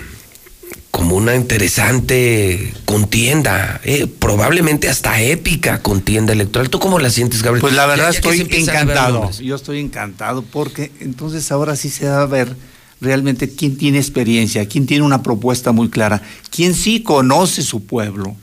[1.01, 6.68] como una interesante contienda, eh, probablemente hasta épica contienda electoral.
[6.68, 7.62] ¿Tú cómo la sientes, Gabriel?
[7.62, 9.31] Pues la verdad Ya- ya estoy encantado.
[9.40, 12.55] Yo estoy encantado porque entonces ahora sí se va a ver
[13.01, 16.20] realmente quién tiene experiencia, quién tiene una propuesta muy clara,
[16.51, 18.36] quién sí conoce su pueblo,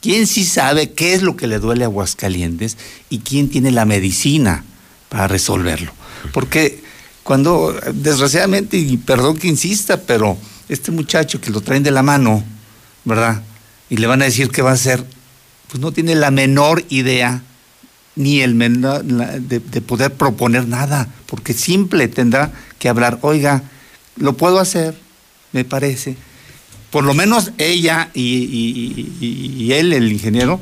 [0.00, 2.78] quién sí sabe qué es lo que le duele a Aguascalientes
[3.10, 4.64] y quién tiene la medicina
[5.10, 5.92] para resolverlo.
[6.32, 6.80] Porque
[7.22, 10.38] cuando, desgraciadamente, y perdón que insista, pero
[10.74, 12.42] este muchacho que lo traen de la mano,
[13.04, 13.42] ¿verdad?
[13.90, 15.04] Y le van a decir qué va a hacer,
[15.68, 17.42] pues no tiene la menor idea
[18.16, 23.62] ni el menor de, de poder proponer nada, porque simple tendrá que hablar, oiga,
[24.16, 24.94] lo puedo hacer,
[25.52, 26.16] me parece.
[26.90, 30.60] Por lo menos ella y, y- y- y él, el ingeniero,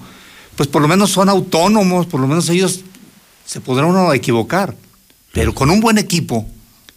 [0.55, 2.83] pues por lo menos son autónomos, por lo menos ellos
[3.45, 4.77] se podrán uno equivocar,
[5.33, 6.47] pero con un buen equipo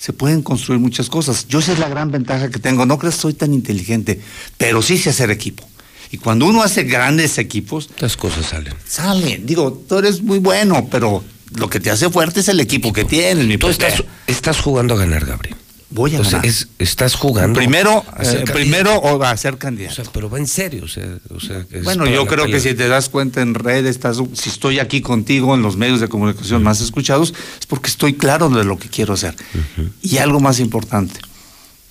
[0.04, 1.48] se pueden construir muchas cosas.
[1.48, 4.20] Yo esa es la gran ventaja que tengo, no creas que soy tan inteligente,
[4.58, 5.66] pero sí sé hacer equipo.
[6.12, 8.74] Y cuando uno hace grandes equipos, las cosas salen.
[8.86, 11.24] Salen, digo, tú eres muy bueno, pero
[11.56, 13.70] lo que te hace fuerte es el equipo que tienes, mi Tú
[14.28, 15.56] estás jugando a ganar, Gabriel.
[15.94, 16.46] Voy a sea, ganar.
[16.46, 17.58] es- estás jugando.
[17.58, 20.02] Primero, a eh, primero o a ser candidato.
[20.02, 20.84] O sea, pero va en serio.
[20.86, 23.54] O sea, o sea, que es Bueno, yo creo que si te das cuenta en
[23.54, 27.90] redes, estás, si estoy aquí contigo en los medios de comunicación más escuchados, es porque
[27.90, 29.36] estoy claro de lo que quiero hacer.
[30.02, 31.20] Y algo más importante,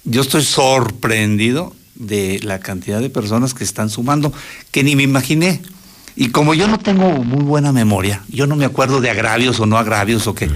[0.04, 4.32] yo estoy sorprendido de la cantidad de personas que están sumando,
[4.70, 5.62] que ni me imaginé.
[6.16, 9.66] Y como yo no tengo muy buena memoria, yo no me acuerdo de agravios o
[9.66, 10.50] no agravios o qué.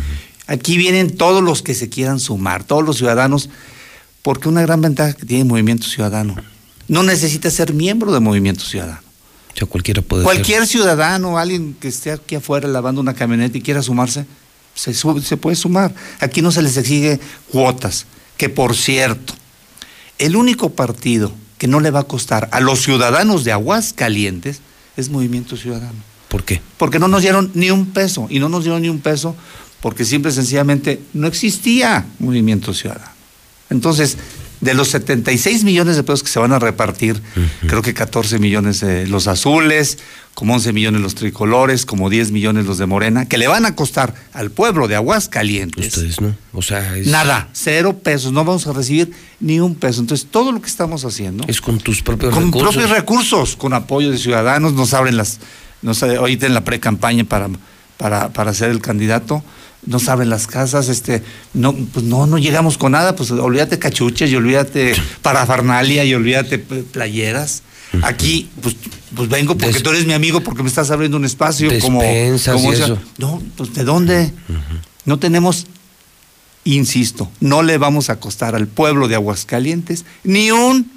[0.46, 3.50] Aquí vienen todos los que se quieran sumar, todos los ciudadanos,
[4.22, 6.36] porque una gran ventaja que tiene Movimiento Ciudadano.
[6.88, 9.00] No necesita ser miembro de Movimiento Ciudadano.
[9.54, 10.68] O sea, cualquiera puede Cualquier ser.
[10.68, 14.26] ciudadano, alguien que esté aquí afuera lavando una camioneta y quiera sumarse,
[14.74, 15.94] se, se puede sumar.
[16.20, 17.18] Aquí no se les exige
[17.50, 18.06] cuotas.
[18.36, 19.32] Que por cierto,
[20.18, 24.60] el único partido que no le va a costar a los ciudadanos de Aguascalientes
[24.96, 25.98] es Movimiento Ciudadano.
[26.28, 26.60] ¿Por qué?
[26.76, 28.26] Porque no nos dieron ni un peso.
[28.28, 29.34] Y no nos dieron ni un peso
[29.80, 33.10] porque simple y sencillamente no existía Movimiento Ciudadano.
[33.70, 34.16] Entonces,
[34.60, 37.20] de los 76 millones de pesos que se van a repartir,
[37.66, 39.98] creo que 14 millones de los azules,
[40.34, 43.74] como 11 millones los tricolores, como 10 millones los de Morena, que le van a
[43.74, 45.96] costar al pueblo de Aguascalientes.
[45.96, 46.34] Ustedes no.
[46.52, 50.00] O sea, es, Nada, cero pesos, no vamos a recibir ni un peso.
[50.00, 52.74] Entonces, todo lo que estamos haciendo es con tus propios con recursos.
[52.74, 55.38] propios recursos, con apoyo de ciudadanos, nos abren las,
[55.82, 57.48] nos, ahorita en la pre-campaña para,
[57.98, 59.42] para, para ser el candidato,
[59.84, 61.22] nos abren las casas, este,
[61.54, 66.58] no, pues no, no llegamos con nada, pues olvídate cachuches y olvídate parafernalia y olvídate
[66.58, 67.62] playeras.
[68.02, 68.74] Aquí, pues,
[69.14, 72.02] pues vengo porque Des- tú eres mi amigo, porque me estás abriendo un espacio como,
[72.02, 72.98] Despensas como y eso.
[73.18, 74.32] No, pues ¿de dónde?
[75.04, 75.66] No tenemos,
[76.64, 80.90] insisto, no le vamos a costar al pueblo de Aguascalientes ni un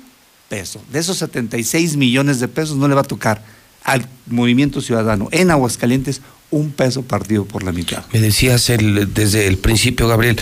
[0.49, 0.81] peso.
[0.91, 3.43] De esos 76 millones de pesos no le va a tocar
[3.83, 6.21] al movimiento ciudadano en Aguascalientes
[6.51, 8.03] un peso partido por la mitad.
[8.13, 10.39] Me decías el- desde el principio, Gabriel,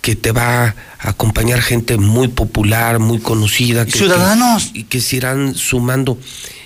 [0.00, 0.74] que te va a
[1.10, 3.84] acompañar gente muy popular, muy conocida.
[3.86, 4.66] que- Ciudadanos.
[4.72, 6.18] que- y que se irán sumando.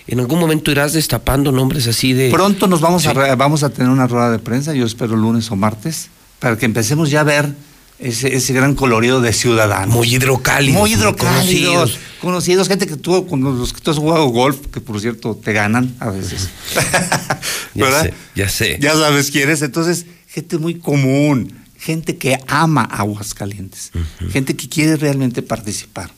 [0.07, 2.31] En algún momento irás destapando nombres así de.
[2.31, 5.51] Pronto nos vamos, a, re- vamos a tener una rueda de prensa, yo espero lunes
[5.51, 6.09] o martes,
[6.41, 7.55] para que empecemos ya a ver
[8.03, 9.95] ese, ese gran colorido de ciudadanos.
[9.95, 10.81] Muy hidrocálidos.
[10.81, 11.99] Muy hidrocálidos, conocidos.
[12.21, 15.53] conocidos, gente que tú, con los que tú has jugado golf, que por cierto te
[15.53, 16.49] ganan a veces.
[17.75, 18.03] Ya ¿Verdad?
[18.03, 18.79] sé, ya sé.
[18.81, 19.63] Ya sabes quién es.
[19.63, 23.93] Entonces, gente muy común, gente que ama Aguascalientes,
[24.31, 26.11] gente que quiere realmente participar.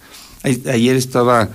[0.42, 1.48] Ayer estaba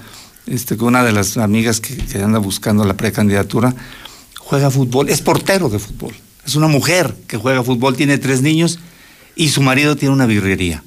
[0.48, 3.76] este, con una de las amigas que, que anda buscando la precandidatura,
[4.40, 6.16] juega fútbol, es portero de fútbol.
[6.46, 8.80] Es una mujer que juega fútbol, tiene tres niños
[9.40, 10.84] y su marido tiene una birrería.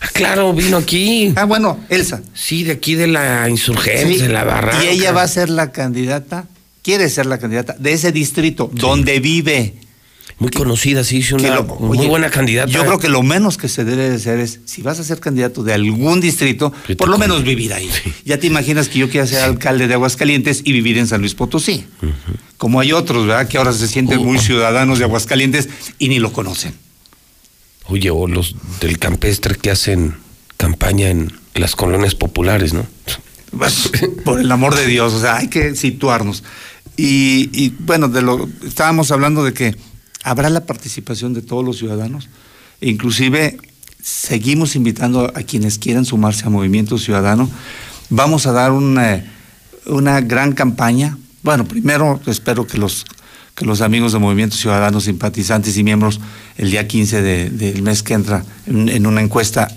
[0.00, 1.32] Ah, claro, vino aquí.
[1.36, 2.22] Ah, bueno, Elsa.
[2.32, 4.84] Sí, de aquí de la insurgencia, Sí, de la barranca.
[4.84, 6.46] Y ella va a ser la candidata,
[6.82, 9.74] quiere ser la candidata de ese distrito donde vive.
[10.38, 12.70] Muy conocida, sí, es una lo- muy oye, buena candidata.
[12.70, 15.18] Yo creo que lo menos que se debe de hacer es, si vas a ser
[15.18, 17.88] candidato de algún distrito, por lo menos vivir ahí.
[18.24, 21.34] Ya te imaginas que yo quiera ser alcalde de Aguascalientes y vivir en San Luis
[21.34, 21.86] Potosí.
[22.58, 23.48] como hay otros, ¿verdad?
[23.48, 25.68] Que ahora se sienten muy ciudadanos de Aguascalientes
[25.98, 26.74] y ni lo conocen.
[27.88, 30.16] Oye, o los del campestre que hacen
[30.56, 32.86] campaña en las colonias populares, ¿no?
[34.24, 36.42] Por el amor de Dios, o sea, hay que situarnos.
[36.96, 39.76] Y, y, bueno, de lo estábamos hablando de que
[40.24, 42.28] habrá la participación de todos los ciudadanos,
[42.80, 43.58] e inclusive
[44.02, 47.50] seguimos invitando a quienes quieran sumarse a Movimiento Ciudadano.
[48.10, 49.24] Vamos a dar una,
[49.86, 51.18] una gran campaña.
[51.42, 53.04] Bueno, primero espero que los
[53.56, 56.20] que los amigos de Movimiento Ciudadano, simpatizantes y miembros,
[56.58, 59.74] el día 15 de, del mes que entra, en, en una encuesta.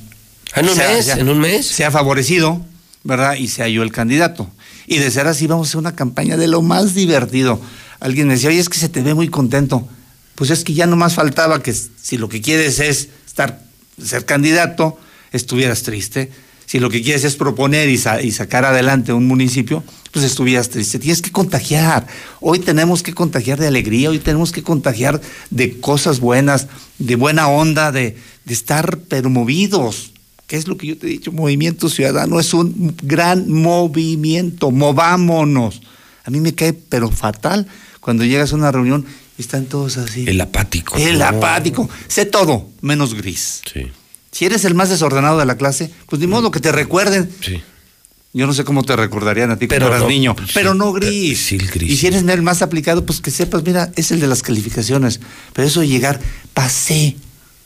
[0.53, 1.07] ¿En un mes?
[1.07, 1.65] ¿En un mes?
[1.65, 2.63] Se ha favorecido,
[3.03, 3.35] ¿verdad?
[3.35, 4.51] Y sea yo el candidato.
[4.85, 7.61] Y de ser así, vamos a hacer una campaña de lo más divertido.
[8.01, 9.87] Alguien me decía, oye, es que se te ve muy contento.
[10.35, 13.61] Pues es que ya no más faltaba que si lo que quieres es estar,
[14.03, 14.99] ser candidato,
[15.31, 16.31] estuvieras triste.
[16.69, 20.69] Si lo que quieres es proponer y, sa y sacar adelante un municipio, pues estuvieras
[20.69, 20.99] triste.
[20.99, 22.05] Tienes que contagiar.
[22.41, 25.19] Hoy tenemos que contagiar de alegría, hoy tenemos que contagiar
[25.49, 26.67] de cosas buenas,
[26.99, 30.11] de buena onda, de, de estar pero movidos.
[30.45, 31.31] ¿Qué es lo que yo te he dicho?
[31.31, 34.69] Movimiento Ciudadano es un gran movimiento.
[34.69, 35.81] Movámonos.
[36.23, 37.65] A mí me cae pero fatal
[37.99, 39.07] cuando llegas a una reunión
[39.39, 40.25] y están todos así.
[40.27, 40.97] El apático.
[40.97, 41.25] El no.
[41.25, 41.89] apático.
[42.07, 43.63] Sé todo, menos gris.
[43.73, 43.87] Sí.
[44.39, 47.29] Si eres el más desordenado de la clase, pues ni modo que te recuerden.
[47.41, 47.61] Sí.
[48.31, 50.73] Yo no sé cómo te recordarían a ti Pero cuando eras no, niño, pues, pero
[50.73, 51.39] no gris.
[51.39, 51.91] sí, el gris.
[51.91, 55.19] Y si eres el más aplicado, pues que sepas, mira, es el de las calificaciones.
[55.51, 56.21] Pero eso de llegar,
[56.53, 57.17] pasé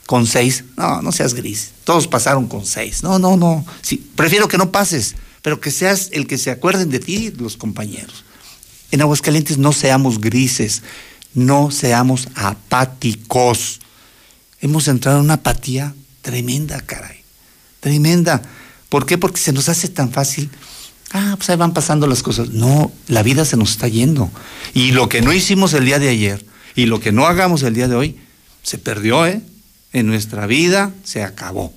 [0.07, 1.73] con seis, no, no seas gris.
[1.83, 3.03] Todos pasaron con seis.
[3.03, 3.63] No, no, no.
[3.83, 5.13] Sí, prefiero que no pases,
[5.43, 8.25] pero que seas el que se acuerden de ti, los compañeros.
[8.89, 10.81] En Aguascalientes no seamos grises,
[11.35, 13.79] no seamos apáticos.
[14.59, 15.93] Hemos entrado en una apatía
[16.23, 17.17] tremenda, caray.
[17.79, 18.41] Tremenda.
[18.89, 19.19] ¿Por qué?
[19.19, 20.49] Porque se nos hace tan fácil.
[21.11, 22.49] Ah, pues ahí van pasando las cosas.
[22.49, 24.31] No, la vida se nos está yendo.
[24.73, 26.43] Y lo que no hicimos el día de ayer
[26.75, 28.17] y lo que no hagamos el día de hoy,
[28.63, 29.41] se perdió, ¿eh?
[29.91, 31.71] En nuestra vida se acabó.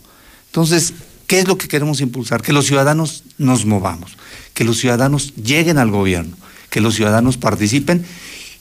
[0.47, 0.95] Entonces,
[1.27, 2.41] ¿qué es lo que queremos impulsar?
[2.41, 4.17] Que los ciudadanos nos movamos,
[4.55, 6.35] que los ciudadanos lleguen al gobierno,
[6.71, 8.07] que los ciudadanos participen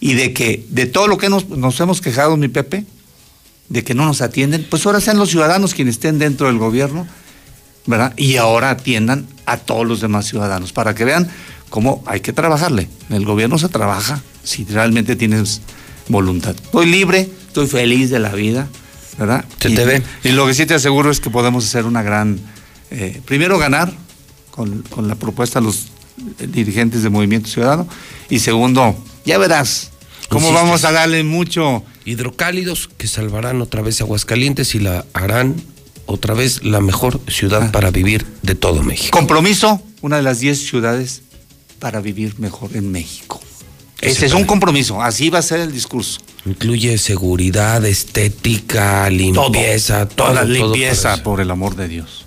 [0.01, 2.85] y de que de todo lo que nos, nos hemos quejado, mi Pepe,
[3.69, 7.07] de que no nos atienden, pues ahora sean los ciudadanos quienes estén dentro del gobierno,
[7.85, 8.13] ¿verdad?
[8.17, 11.29] Y ahora atiendan a todos los demás ciudadanos para que vean
[11.69, 12.87] cómo hay que trabajarle.
[13.09, 15.61] El gobierno se trabaja si realmente tienes
[16.07, 16.55] voluntad.
[16.55, 18.67] Estoy libre, estoy feliz de la vida,
[19.17, 19.45] ¿verdad?
[19.59, 20.03] Se y, te ve.
[20.23, 22.39] Y lo que sí te aseguro es que podemos hacer una gran.
[22.91, 23.91] eh, primero, ganar
[24.51, 25.87] con, con la propuesta de los
[26.39, 27.87] dirigentes de Movimiento Ciudadano.
[28.29, 29.91] Y segundo, ya verás
[30.29, 31.83] cómo vamos a darle mucho.
[32.06, 35.56] Hidrocálidos que salvarán otra vez Aguascalientes y la harán
[36.06, 39.18] otra vez la mejor ciudad para vivir de todo México.
[39.18, 41.23] Compromiso, una de las 10 ciudades
[41.80, 43.41] para vivir mejor en México.
[44.02, 46.19] Ese es un compromiso, así va a ser el discurso.
[46.45, 50.27] Incluye seguridad, estética, limpieza, todo.
[50.30, 52.26] Toda todo limpieza, por el amor de Dios.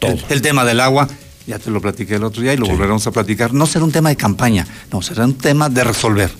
[0.00, 1.06] El, el tema del agua,
[1.46, 3.52] ya te lo platiqué el otro día y lo volveremos a platicar.
[3.52, 6.30] No será un tema de campaña, no, será un tema de resolver.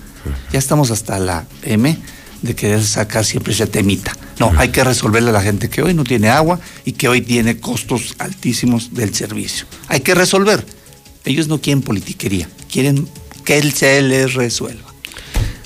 [0.53, 1.99] Ya estamos hasta la M
[2.43, 4.17] de querer sacar siempre ese temita.
[4.39, 7.21] No, hay que resolverle a la gente que hoy no tiene agua y que hoy
[7.23, 9.67] tiene costos altísimos del servicio.
[9.89, 10.65] Hay que resolver.
[11.25, 13.09] Ellos no quieren politiquería, quieren
[13.45, 14.85] que él se les resuelva.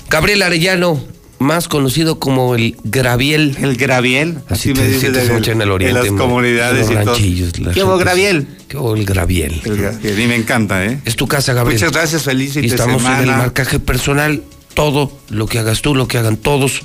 [0.09, 1.01] Gabriel Arellano,
[1.39, 3.57] más conocido como el Graviel.
[3.61, 5.97] El Graviel, así, me dice dice de- mucho en el oriente.
[5.99, 7.73] en las en comunidades los y todo.
[7.73, 8.47] ¿Qué hubo, Graviel?
[8.67, 9.61] ¿Qué hubo, el Graviel?
[9.63, 10.99] El Graviel, y me encanta, ¿eh?
[11.05, 11.79] Es tu casa, Gabriel.
[11.79, 13.37] Muchas gracias, feliz Y estamos en el semana.
[13.37, 14.43] marcaje personal.
[14.73, 16.81] Todo lo que hagas tú, lo que hagan todos,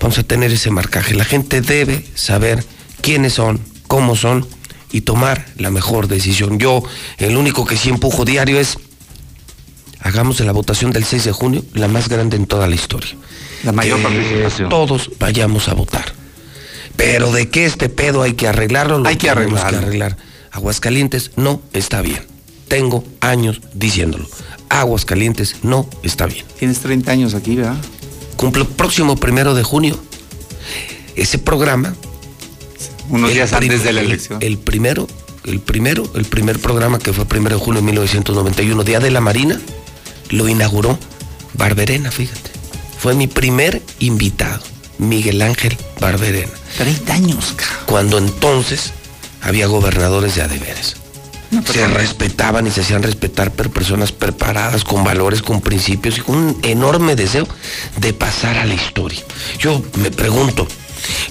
[0.00, 1.14] vamos a tener ese marcaje.
[1.14, 2.64] La gente debe saber
[3.00, 4.46] quiénes son, cómo son
[4.92, 6.58] y tomar la mejor decisión.
[6.58, 6.82] Yo,
[7.18, 8.78] el único que sí empujo diario es
[10.00, 13.16] hagamos de la votación del 6 de junio la más grande en toda la historia.
[13.64, 14.68] La mayor Que participación.
[14.68, 16.12] Todos vayamos a votar.
[16.96, 19.78] Pero de que este pedo hay que arreglarlo, lo Hay que arreglarlo.
[19.78, 20.16] arreglar.
[20.52, 22.20] Aguascalientes no está bien.
[22.68, 24.26] Tengo años diciéndolo.
[24.68, 26.44] Aguascalientes no está bien.
[26.58, 27.76] Tienes 30 años aquí, ¿verdad?
[28.36, 29.98] Cumple el próximo primero de junio.
[31.14, 31.94] Ese programa.
[33.08, 34.38] Unos el días prim- antes de la el- elección.
[34.42, 35.06] El, primero,
[35.44, 39.20] el primero, el primer programa que fue primero de junio de 1991, Día de la
[39.20, 39.60] Marina,
[40.30, 40.98] lo inauguró
[41.54, 42.50] Barberena, fíjate.
[42.98, 44.60] Fue mi primer invitado,
[44.98, 46.50] Miguel Ángel Barberena.
[46.76, 47.76] 30 años, cabrón.
[47.86, 48.92] Cuando entonces
[49.40, 50.96] había gobernadores de adeveres.
[51.72, 56.36] Se respetaban y se hacían respetar, pero personas preparadas, con valores, con principios y con
[56.36, 57.46] un enorme deseo
[57.98, 59.20] de pasar a la historia.
[59.58, 60.66] Yo me pregunto,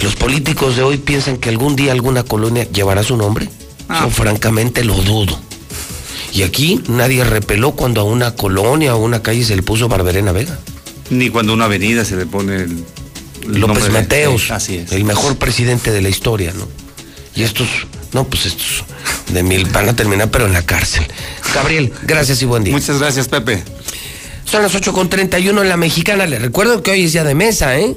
[0.02, 3.50] ¿los políticos de hoy piensan que algún día alguna colonia llevará su nombre?
[3.90, 5.40] Yo francamente lo dudo.
[6.34, 10.32] Y aquí nadie repeló cuando a una colonia o una calle se le puso Barberena
[10.32, 10.58] Vega.
[11.10, 12.84] Ni cuando una avenida se le pone el,
[13.48, 14.92] López de- Mateos, Así es.
[14.92, 16.68] el mejor presidente de la historia, ¿no?
[17.36, 17.68] Y estos,
[18.14, 18.84] no, pues estos
[19.32, 21.06] de mil van a terminar, pero en la cárcel.
[21.54, 22.74] Gabriel, gracias y buen día.
[22.74, 23.64] Muchas gracias, Pepe.
[24.46, 26.26] Son las 8.31 en la mexicana.
[26.28, 27.96] Les recuerdo que hoy es día de mesa, ¿eh?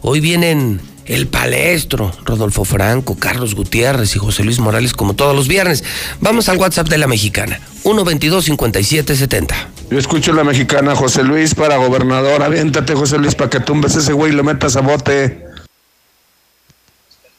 [0.00, 5.48] Hoy vienen el palestro, Rodolfo Franco, Carlos Gutiérrez y José Luis Morales, como todos los
[5.48, 5.84] viernes.
[6.20, 9.54] Vamos al WhatsApp de la mexicana: 122-5770.
[9.90, 12.42] Yo escucho la mexicana José Luis para gobernador.
[12.42, 15.44] Aviéntate, José Luis, para que tumbes ese güey y lo metas a bote.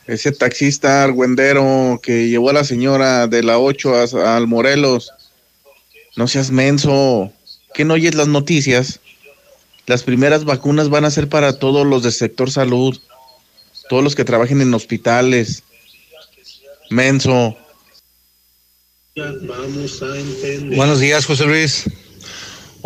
[0.07, 5.11] Ese taxista argüendero que llevó a la señora de la 8 a- al Morelos.
[6.15, 7.32] No seas menso.
[7.73, 8.99] ¿Qué no oyes las noticias?
[9.88, 12.99] Las primeras vacunas van a ser para todos los del sector salud.
[13.90, 15.64] Todos los que trabajen en hospitales.
[16.90, 17.57] Menso.
[20.76, 21.86] Buenos días, José Luis.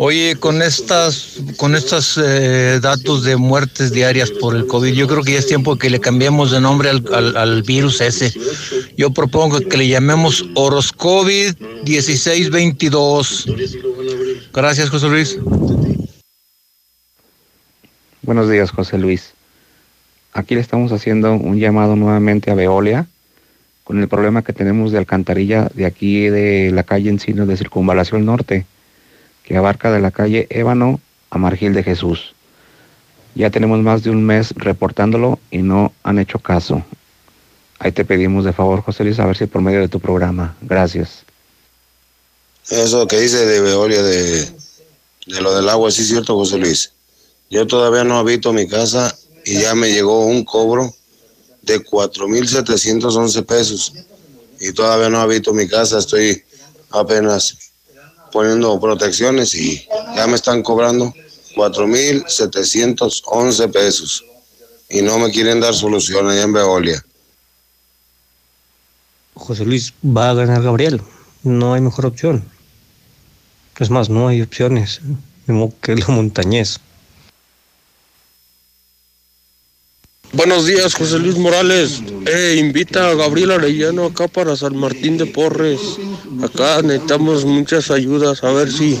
[0.02, 5.22] Oye, con estas, con estos eh, datos de muertes diarias por el COVID, yo creo
[5.22, 8.32] que ya es tiempo que le cambiemos de nombre al, al- al virus ese.
[8.96, 11.54] Yo propongo que le llamemos Horoscovid
[11.84, 13.44] 1622.
[14.54, 15.38] Gracias, José Luis.
[18.22, 19.34] Buenos días, José Luis.
[20.32, 23.06] Aquí le estamos haciendo un llamado nuevamente a Veolia
[23.84, 28.24] con el problema que tenemos de alcantarilla de aquí de la calle Encino de Circunvalación
[28.24, 28.64] Norte,
[29.50, 32.36] que abarca de la calle Ébano a Margil de Jesús.
[33.34, 36.84] Ya tenemos más de un mes reportándolo y no han hecho caso.
[37.80, 40.56] Ahí te pedimos de favor, José Luis, a ver si por medio de tu programa.
[40.62, 41.24] Gracias.
[42.70, 44.52] Eso que dice de Veolia, de,
[45.40, 46.92] lo del agua, sí es cierto, José Luis.
[47.50, 49.12] Yo todavía no habito mi casa
[49.44, 50.94] y ya me llegó un cobro
[51.62, 53.94] de 4.711 pesos.
[54.60, 56.40] Y todavía no habito mi casa, estoy
[56.90, 57.69] apenas
[58.32, 61.12] poniendo protecciones y ya me están cobrando
[61.56, 64.24] 4.711 pesos.
[64.88, 67.04] Y no me quieren dar solución allá en Veolia.
[69.34, 71.00] José Luis va a ganar Gabriel.
[71.42, 72.44] No hay mejor opción.
[73.78, 75.00] Es más, no hay opciones.
[75.46, 76.80] Mismo que la montañés.
[80.32, 82.02] Buenos días, José Luis Morales.
[82.24, 85.80] Eh, invita a Gabriel Arellano acá para San Martín de Porres.
[86.42, 88.98] Acá necesitamos muchas ayudas, a ver si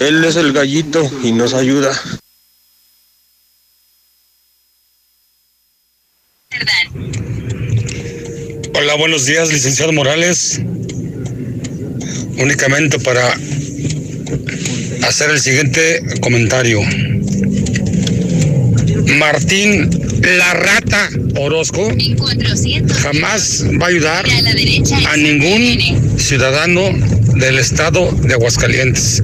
[0.00, 1.92] él es el gallito y nos ayuda.
[8.74, 10.60] Hola, buenos días, licenciado Morales.
[12.38, 13.32] Únicamente para
[15.06, 16.80] hacer el siguiente comentario.
[19.18, 19.95] Martín
[20.26, 21.08] La Rata
[21.38, 21.88] Orozco
[23.00, 24.26] jamás va a ayudar
[25.08, 26.82] a ningún ciudadano
[27.36, 29.22] del estado de Aguascalientes.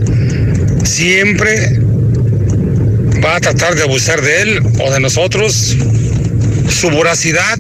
[0.85, 1.81] Siempre
[3.25, 5.77] va a tratar de abusar de él o de nosotros.
[6.69, 7.59] Su voracidad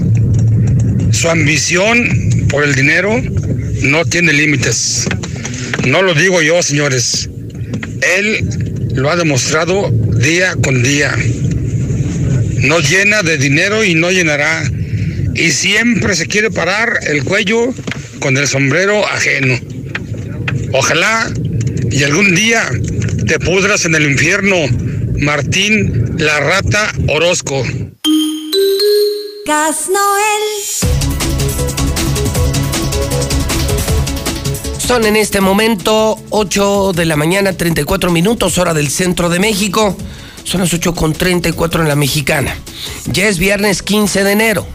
[1.12, 3.20] su ambición por el dinero
[3.82, 5.06] no tiene límites.
[5.86, 7.28] No lo digo yo, señores.
[8.19, 8.48] Él
[8.94, 11.14] lo ha demostrado día con día.
[12.62, 14.62] No llena de dinero y no llenará.
[15.34, 17.74] Y siempre se quiere parar el cuello
[18.20, 19.59] con el sombrero ajeno.
[20.72, 21.30] Ojalá
[21.90, 22.68] y algún día
[23.26, 24.56] te pudras en el infierno,
[25.18, 27.62] Martín la Rata Orozco.
[29.47, 31.02] Gas Noel.
[34.78, 39.97] Son en este momento 8 de la mañana, 34 minutos, hora del centro de México.
[40.44, 42.56] Son las 8 con 34 en la mexicana.
[43.06, 44.66] Ya es viernes 15 de enero.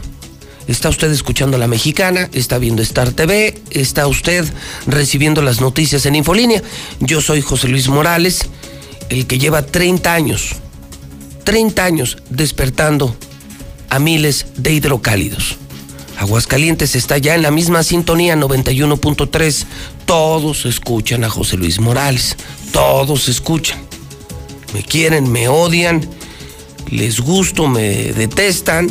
[0.66, 4.44] Está usted escuchando la mexicana, está viendo Star TV, está usted
[4.86, 6.62] recibiendo las noticias en Infolínea.
[7.00, 8.46] Yo soy José Luis Morales,
[9.08, 10.56] el que lleva 30 años,
[11.44, 13.16] 30 años despertando
[13.88, 15.56] a miles de hidrocálidos.
[16.18, 19.64] Aguascalientes está ya en la misma sintonía 91.3.
[20.04, 22.36] Todos escuchan a José Luis Morales.
[22.72, 23.87] Todos escuchan.
[24.74, 26.08] Me quieren, me odian,
[26.90, 28.88] les gusto, me detestan,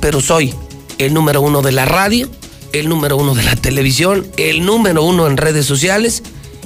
[0.00, 0.54] pero soy
[0.98, 2.28] el número uno de la radio,
[2.72, 6.22] el número uno de la televisión, el número uno en redes sociales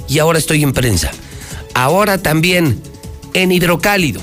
[0.07, 1.11] y ahora estoy en prensa.
[1.73, 2.81] Ahora también
[3.33, 4.21] en Hidrocálido.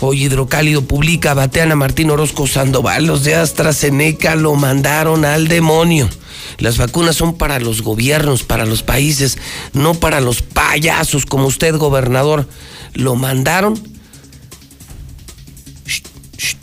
[0.00, 3.06] Hoy Hidrocálido publica, batean a Martín Orozco Sandoval.
[3.06, 6.08] Los de AstraZeneca lo mandaron al demonio.
[6.58, 9.38] Las vacunas son para los gobiernos, para los países,
[9.72, 12.46] no para los payasos como usted, gobernador.
[12.94, 13.74] Lo mandaron.
[15.86, 16.54] Shh,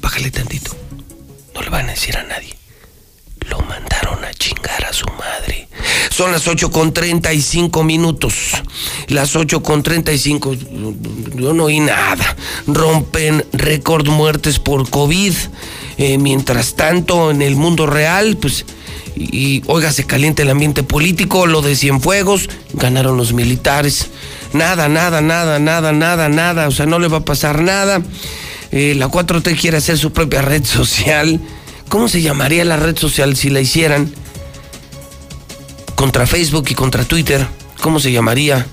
[0.00, 0.76] bájale tantito.
[1.54, 2.56] No le van a decir a nadie.
[3.48, 5.68] Lo mandaron a chingar a su madre.
[6.10, 8.62] Son las 8 con 35 minutos.
[9.08, 10.54] Las 8 con 35.
[11.34, 12.36] Yo no oí nada.
[12.66, 15.34] Rompen récord muertes por COVID.
[15.98, 18.64] Eh, mientras tanto, en el mundo real, pues,
[19.16, 24.08] y, oiga, se calienta el ambiente político, lo de Cienfuegos, ganaron los militares.
[24.54, 26.68] Nada, nada, nada, nada, nada, nada.
[26.68, 28.00] O sea, no le va a pasar nada.
[28.70, 31.40] Eh, la 4T quiere hacer su propia red social.
[31.88, 34.12] ¿Cómo se llamaría la red social si la hicieran?
[35.96, 37.44] Contra Facebook y contra Twitter.
[37.80, 38.64] ¿Cómo se llamaría?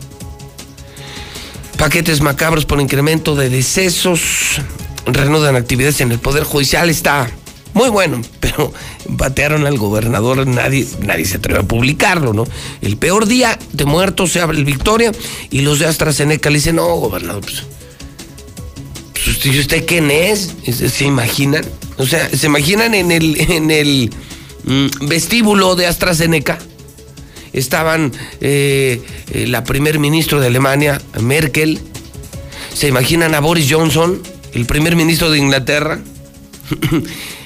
[1.78, 4.62] Paquetes macabros por incremento de decesos.
[5.08, 6.92] Reanudan actividades en el Poder Judicial.
[6.92, 7.28] Está
[7.74, 8.74] muy bueno, pero
[9.08, 12.46] batearon al gobernador, nadie, nadie se atreve a publicarlo, ¿no?
[12.82, 15.12] El peor día de muertos se abre el Victoria
[15.50, 17.64] y los de AstraZeneca le dicen, no, gobernador, pues,
[19.14, 20.54] pues usted, ¿usted quién es?
[20.66, 21.66] ¿Se imaginan?
[21.98, 24.12] O sea, ¿se imaginan en el, en el
[24.64, 26.58] mm, vestíbulo de AstraZeneca?
[27.54, 31.80] Estaban eh, eh, la primer ministro de Alemania, Merkel.
[32.74, 34.22] ¿Se imaginan a Boris Johnson,
[34.54, 36.00] el primer ministro de Inglaterra?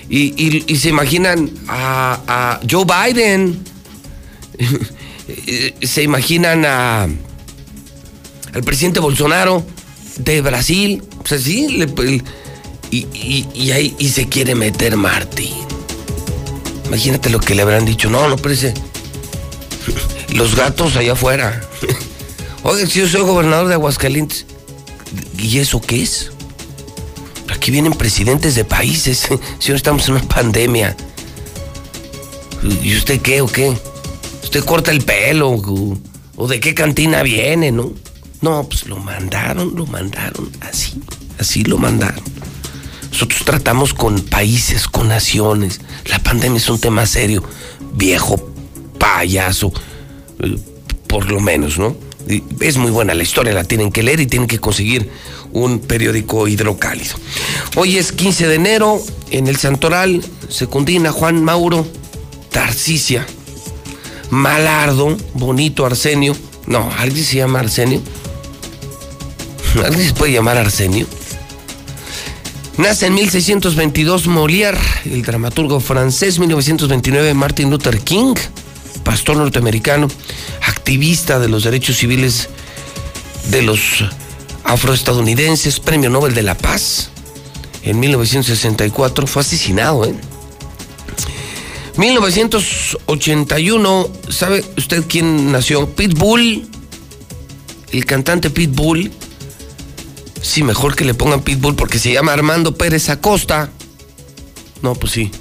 [0.10, 3.64] Y, y, se imaginan a, Joe Biden.
[5.82, 7.08] se imaginan a
[8.54, 9.66] al presidente Bolsonaro
[10.18, 11.04] de Brasil.
[11.24, 11.86] O sea, sí,
[12.92, 13.08] y,
[13.54, 15.54] y, ahí y se quiere meter Martín.
[16.86, 18.10] Imagínate lo que le habrán dicho.
[18.10, 18.74] No, no parece.
[20.30, 21.62] Los gatos allá afuera.
[22.64, 24.46] Oye, si yo soy gobernador de Aguascalientes,
[25.38, 26.32] ¿y eso qué es?
[27.66, 29.28] Aquí vienen presidentes de países.
[29.58, 30.96] Si no estamos en una pandemia.
[32.84, 33.76] ¿Y usted qué o qué?
[34.44, 35.50] ¿Usted corta el pelo?
[35.50, 35.98] ¿O,
[36.36, 37.92] o de qué cantina viene, no?
[38.42, 41.02] No, pues lo mandaron, lo mandaron así.
[41.40, 42.24] Así lo mandaron.
[43.12, 45.82] Nosotros tratamos con países, con naciones.
[46.06, 47.44] La pandemia es un tema serio.
[47.96, 48.54] Viejo
[49.00, 49.74] payaso,
[50.40, 50.56] eh,
[51.08, 51.98] por lo menos, ¿no?
[52.60, 55.10] Es muy buena la historia, la tienen que leer y tienen que conseguir
[55.56, 57.16] un periódico hidrocálido.
[57.78, 59.02] Hoy es 15 de enero,
[59.32, 61.88] en el Santoral, Secundina, Juan Mauro,
[62.52, 63.26] Tarcicia,
[64.30, 66.36] Malardo, Bonito, Arsenio.
[66.68, 68.02] No, ¿alguien se llama Arsenio?
[69.86, 71.08] ¿Alguien se puede llamar Arsenio?
[72.78, 78.36] Nace en 1622 Molière, el dramaturgo francés, 1929 Martin Luther King,
[79.06, 80.10] pastor norteamericano,
[80.68, 82.50] activista de los derechos civiles
[83.52, 84.04] de los
[84.66, 87.10] afroestadounidenses, premio Nobel de la Paz.
[87.84, 90.16] En 1964 fue asesinado, ¿eh?
[91.98, 95.90] 1981, ¿sabe usted quién nació?
[95.90, 96.68] Pitbull,
[97.92, 99.12] el cantante Pitbull,
[100.46, 103.72] Sí, mejor que le pongan Pitbull porque se llama Armando Pérez Acosta.
[104.84, 105.32] No, pues sí.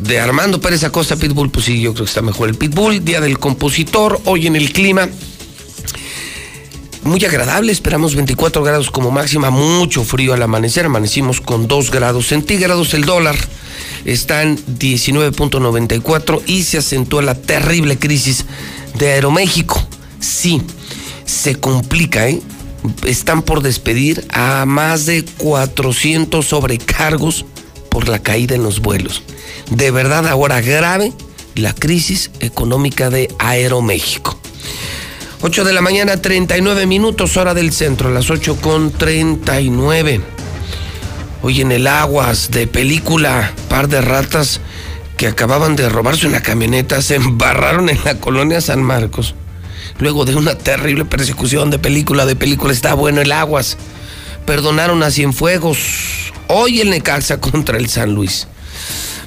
[0.00, 3.02] De Armando Pérez Acosta, Pitbull, pues sí, yo creo que está mejor el Pitbull.
[3.02, 5.08] Día del compositor, hoy en el clima.
[7.04, 12.28] Muy agradable, esperamos 24 grados como máxima, mucho frío al amanecer, amanecimos con 2 grados
[12.28, 13.36] centígrados, el dólar
[14.06, 18.46] está en 19.94 y se acentúa la terrible crisis
[18.98, 19.86] de Aeroméxico.
[20.18, 20.62] Sí,
[21.26, 22.40] se complica, ¿eh?
[23.06, 27.44] están por despedir a más de 400 sobrecargos
[27.90, 29.22] por la caída en los vuelos.
[29.70, 31.12] De verdad ahora grave
[31.54, 34.38] la crisis económica de Aeroméxico.
[35.46, 40.22] 8 de la mañana, 39 minutos, hora del centro, las 8 con 39.
[41.42, 44.62] Hoy en el Aguas de película, par de ratas
[45.18, 49.34] que acababan de robarse una camioneta se embarraron en la colonia San Marcos
[49.98, 53.76] luego de una terrible persecución de película, de película está bueno el aguas.
[54.46, 56.32] Perdonaron a Cienfuegos.
[56.48, 58.48] Hoy el Necaxa contra el San Luis.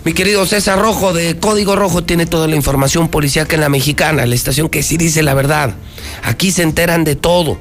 [0.07, 4.25] Mi querido César Rojo de Código Rojo tiene toda la información policial en la mexicana,
[4.25, 5.75] la estación que sí dice la verdad.
[6.23, 7.59] Aquí se enteran de todo.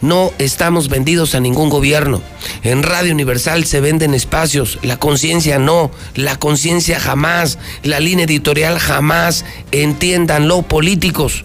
[0.00, 2.22] No estamos vendidos a ningún gobierno.
[2.62, 8.78] En Radio Universal se venden espacios, la conciencia no, la conciencia jamás, la línea editorial
[8.78, 9.44] jamás.
[9.70, 11.44] Entiéndanlo, políticos.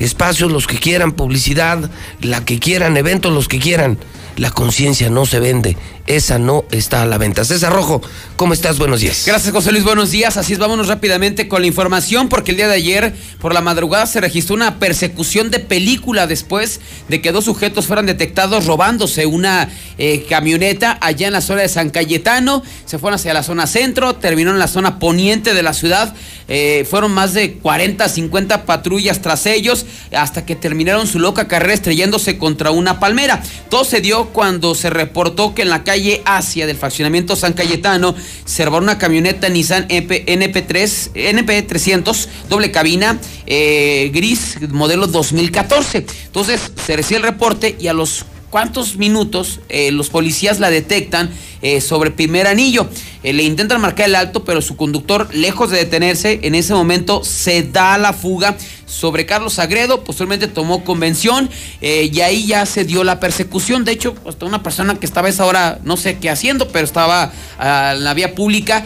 [0.00, 1.88] Espacios los que quieran, publicidad,
[2.20, 3.98] la que quieran, eventos los que quieran.
[4.36, 5.76] La conciencia no se vende,
[6.06, 7.44] esa no está a la venta.
[7.44, 8.00] César Rojo,
[8.36, 8.78] ¿cómo estás?
[8.78, 9.24] Buenos días.
[9.26, 10.36] Gracias, José Luis, buenos días.
[10.36, 14.06] Así es, vámonos rápidamente con la información, porque el día de ayer, por la madrugada,
[14.06, 19.68] se registró una persecución de película después de que dos sujetos fueran detectados robándose una
[19.98, 22.62] eh, camioneta allá en la zona de San Cayetano.
[22.86, 26.14] Se fueron hacia la zona centro, terminó en la zona poniente de la ciudad.
[26.48, 31.74] Eh, fueron más de 40, 50 patrullas tras ellos hasta que terminaron su loca carrera
[31.74, 33.40] estrellándose contra una palmera.
[33.68, 38.14] Todo se dio cuando se reportó que en la calle Asia del fraccionamiento San Cayetano
[38.44, 46.06] se robó una camioneta Nissan NP3, NP300, doble cabina, eh, gris, modelo 2014.
[46.26, 51.30] Entonces se recibe el reporte y a los cuantos minutos eh, los policías la detectan
[51.62, 52.88] eh, sobre primer anillo.
[53.22, 57.22] Eh, le intentan marcar el alto, pero su conductor, lejos de detenerse, en ese momento
[57.24, 58.56] se da la fuga
[58.86, 60.02] sobre Carlos Sagredo.
[60.04, 61.48] Posteriormente tomó convención
[61.80, 63.84] y ahí ya se dio la persecución.
[63.84, 67.32] De hecho, una persona que estaba a esa hora, no sé qué haciendo, pero estaba
[67.58, 68.84] ah, en la vía pública,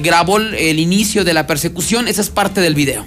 [0.00, 2.08] grabó el inicio de la persecución.
[2.08, 3.04] Esa es parte del video.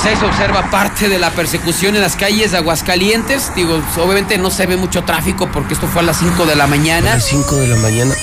[0.00, 3.52] Pues ahí se observa parte de la persecución en las calles de Aguascalientes.
[3.56, 6.68] Digo, obviamente no se ve mucho tráfico porque esto fue a las 5 de la
[6.68, 7.14] mañana.
[7.14, 8.14] A las 5 de la mañana.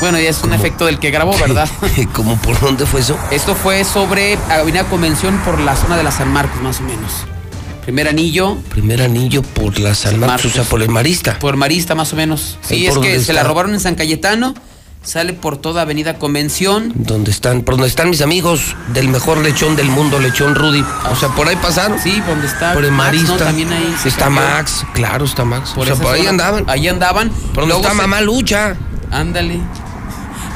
[0.00, 1.68] Bueno, ya es un efecto del que grabó, ¿verdad?
[2.12, 3.16] ¿Cómo por dónde fue eso?
[3.30, 7.12] Esto fue sobre Avenida Convención por la zona de la San Marcos, más o menos.
[7.82, 8.56] Primer anillo.
[8.68, 11.38] Primer anillo por la San Marcos, o sea, por el Marista.
[11.38, 12.58] Por Marista, más o menos.
[12.60, 14.52] Sí, es que se la robaron en San Cayetano
[15.02, 16.92] sale por toda Avenida Convención.
[16.94, 20.84] Donde están, por donde están mis amigos del mejor lechón del mundo, Lechón Rudy.
[21.10, 21.98] O sea, por ahí pasaron.
[21.98, 22.74] Sí, donde está.
[22.74, 23.36] Por el Marista.
[23.36, 25.72] También ahí está Max, claro, está Max.
[25.74, 26.64] Por o sea, por ahí andaban.
[26.68, 27.30] Ahí andaban.
[27.54, 28.76] Por donde está Mamá Lucha.
[29.10, 29.60] Ándale.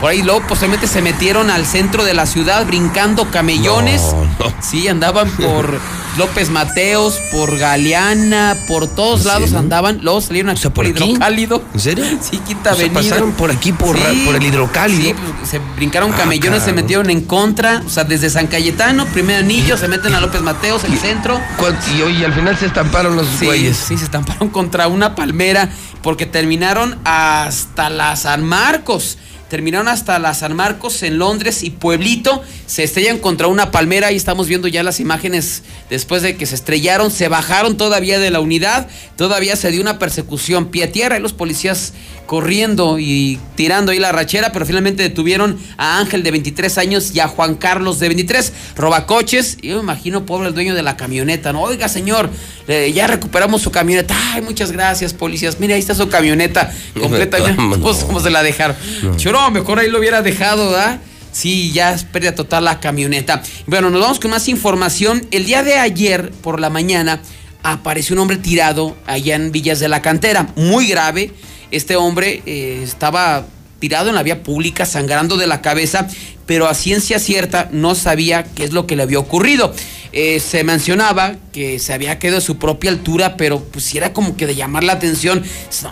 [0.00, 4.02] Por ahí luego posiblemente se metieron al centro de la ciudad brincando camellones.
[4.60, 5.80] Sí, andaban por
[6.18, 10.00] López Mateos, por Galeana, por todos lados andaban.
[10.02, 11.62] Luego salieron aquí por, Hidrocálido.
[11.74, 12.04] ¿En serio?
[12.20, 13.00] Sí, Quinta Avenida.
[13.00, 15.02] pasaron por aquí por, por el Hidrocálido.
[15.02, 17.82] Sí, pues, se brincaron ah, camellones, se metieron en contra.
[17.86, 21.40] O sea, desde San Cayetano, primer anillo, se meten a López Mateos, el centro.
[21.94, 23.76] Y, hoy al final se estamparon los güeyes.
[23.76, 25.70] Sí, se estamparon contra una palmera
[26.02, 29.18] porque terminaron hasta la San Marcos
[29.48, 34.16] terminaron hasta la San Marcos en Londres y Pueblito, se estrellan contra una palmera, y
[34.16, 38.40] estamos viendo ya las imágenes después de que se estrellaron, se bajaron todavía de la
[38.40, 41.92] unidad, todavía se dio una persecución pie a tierra y los policías
[42.26, 47.20] corriendo y tirando ahí la rachera, pero finalmente detuvieron a Ángel de 23 años y
[47.20, 50.96] a Juan Carlos de 23, robacoches, y yo me imagino pobre el dueño de la
[50.96, 52.30] camioneta, no, oiga señor,
[52.92, 58.20] ya recuperamos su camioneta, ay, muchas gracias policías, mire ahí está su camioneta completamente, ¿cómo,
[58.20, 58.76] se la dejaron?
[59.36, 60.98] No, mejor ahí lo hubiera dejado, ¿verdad?
[61.30, 63.42] Sí, ya es pérdida total la camioneta.
[63.66, 65.26] Bueno, nos vamos con más información.
[65.30, 67.20] El día de ayer por la mañana
[67.62, 71.34] apareció un hombre tirado allá en Villas de la Cantera, muy grave
[71.70, 73.44] este hombre eh, estaba
[73.78, 76.08] tirado en la vía pública, sangrando de la cabeza,
[76.46, 79.74] pero a ciencia cierta no sabía qué es lo que le había ocurrido.
[80.12, 84.34] Eh, se mencionaba que se había quedado a su propia altura, pero pues era como
[84.34, 85.42] que de llamar la atención,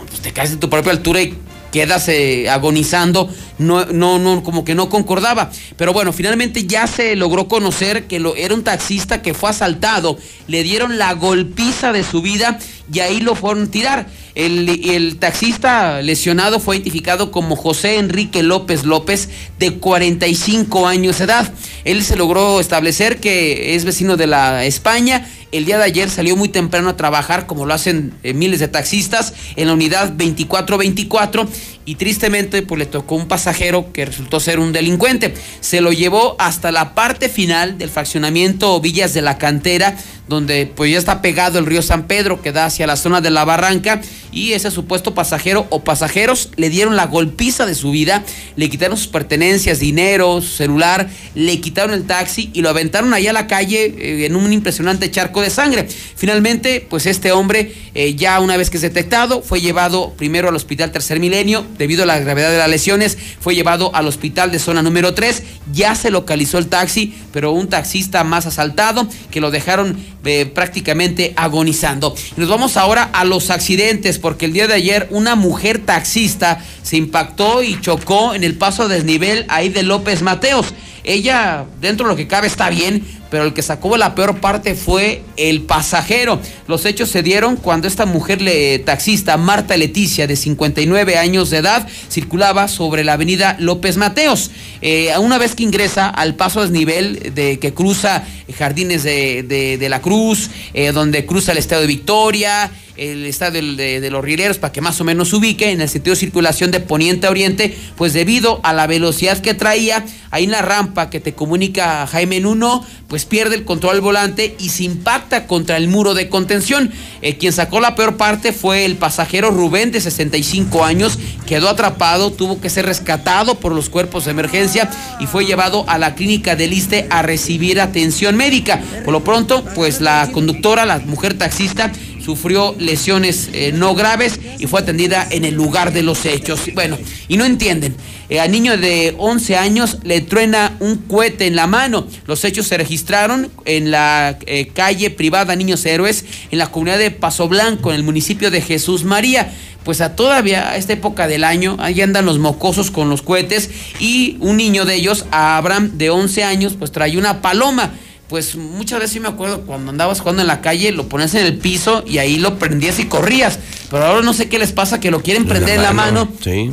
[0.09, 1.37] pues te caes de tu propia altura y
[1.75, 3.29] quedas eh, agonizando,
[3.59, 5.51] no, no, no, como que no concordaba.
[5.77, 10.17] Pero bueno, finalmente ya se logró conocer que lo, era un taxista que fue asaltado,
[10.47, 12.61] le dieron la golpiza de su vida
[12.93, 14.07] y ahí lo fueron a tirar.
[14.37, 19.29] El, el, taxista lesionado fue identificado como José Enrique López López,
[19.59, 21.53] de 45 años de edad.
[21.85, 25.29] Él se logró establecer que es vecino de la España.
[25.55, 28.67] El día de ayer salió muy temprano a trabajar, como lo hacen eh, miles de
[28.67, 31.47] taxistas, en la unidad 2424
[31.85, 35.33] y tristemente pues le tocó un pasajero que resultó ser un delincuente.
[35.61, 39.97] Se lo llevó hasta la parte final del fraccionamiento Villas de la Cantera,
[40.29, 43.31] donde pues ya está pegado el río San Pedro que da hacia la zona de
[43.31, 44.01] la barranca
[44.33, 48.25] y ese supuesto pasajero o pasajeros le dieron la golpiza de su vida,
[48.57, 53.31] le quitaron sus pertenencias, dinero, su celular, le quitaron el taxi y lo aventaron allá
[53.31, 55.87] a la calle eh, en un impresionante charco de sangre.
[56.17, 60.57] Finalmente pues este hombre eh, ya una vez que es detectado fue llevado primero al
[60.57, 64.59] hospital Tercer Milenio, debido a la gravedad de las lesiones, fue llevado al hospital de
[64.59, 65.43] zona número 3.
[65.73, 71.33] Ya se localizó el taxi, pero un taxista más asaltado que lo dejaron eh, prácticamente
[71.37, 72.15] agonizando.
[72.37, 76.65] Y nos vamos ahora a los accidentes, porque el día de ayer una mujer taxista
[76.83, 80.75] se impactó y chocó en el paso a desnivel ahí de López Mateos.
[81.05, 84.77] Ella, dentro de lo que cabe, está bien, pero el que sacó la peor parte
[84.77, 86.41] fue el pasajero.
[86.69, 88.39] Los hechos se dieron cuando esta mujer
[88.85, 94.53] taxista, Marta Leticia, de 59 años de edad, circulaba sobre la avenida López Mateos.
[94.83, 98.23] Eh, una vez que ingresa al paso a desnivel de que cruza
[98.57, 104.25] Jardines de, la Cruz, eh, donde cruza el Estado de Victoria, el estadio de, los
[104.25, 107.27] rieleros para que más o menos se ubique en el sentido de circulación de poniente
[107.27, 111.35] a oriente, pues debido a la velocidad que traía, ahí en la rampa que te
[111.35, 116.15] comunica Jaime Nuno, pues pierde el control del volante y se impacta contra el muro
[116.15, 116.93] de contención.
[117.23, 122.33] Eh, quien sacó la peor parte fue el pasajero Rubén de 65 años, quedó atrapado,
[122.33, 124.91] tuvo que ser rescatado por los cuerpos de emergencia
[125.21, 128.81] y fue llevado a la clínica del Iste a recibir atención médica.
[129.05, 131.93] Por lo pronto, pues la conductora, la mujer taxista,
[132.25, 136.61] sufrió lesiones eh, no graves y fue atendida en el lugar de los hechos.
[136.75, 136.97] Bueno,
[137.29, 137.95] y no entienden.
[138.31, 142.07] Eh, al niño de 11 años le truena un cohete en la mano.
[142.27, 147.11] Los hechos se registraron en la eh, calle privada Niños Héroes, en la comunidad de
[147.11, 149.53] Paso Blanco, en el municipio de Jesús María.
[149.85, 153.69] Pues a todavía a esta época del año, ahí andan los mocosos con los cohetes
[154.01, 157.93] y un niño de ellos, a Abraham de 11 años, pues trae una paloma
[158.29, 161.45] pues muchas veces sí me acuerdo cuando andabas jugando en la calle, lo ponías en
[161.47, 163.59] el piso y ahí lo prendías y corrías.
[163.91, 166.29] Pero ahora no sé qué les pasa, que lo quieren prender en la mano.
[166.43, 166.71] Sí.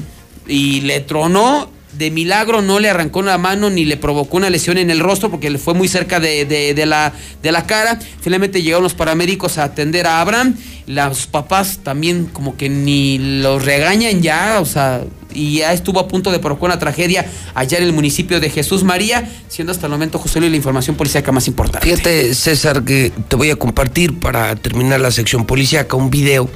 [0.47, 4.77] Y le tronó, de milagro no le arrancó la mano ni le provocó una lesión
[4.77, 7.11] en el rostro porque le fue muy cerca de, de- de la,
[7.43, 7.99] de la cara.
[8.21, 10.55] Finalmente llegaron los paramédicos a atender a Abraham.
[10.87, 15.01] Los papás también como que ni los regañan ya, o sea,
[15.33, 18.83] y ya estuvo a punto de provocar una tragedia allá en el municipio de Jesús
[18.83, 21.87] María, siendo hasta el momento José Luis la información policíaca más importante.
[21.87, 26.49] Fíjate, César, que te voy a compartir para terminar la sección policíaca un video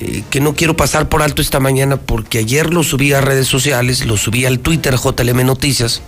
[0.00, 3.46] eh, que no quiero pasar por alto esta mañana porque ayer lo subí a redes
[3.46, 6.02] sociales, lo subí al Twitter JLM Noticias.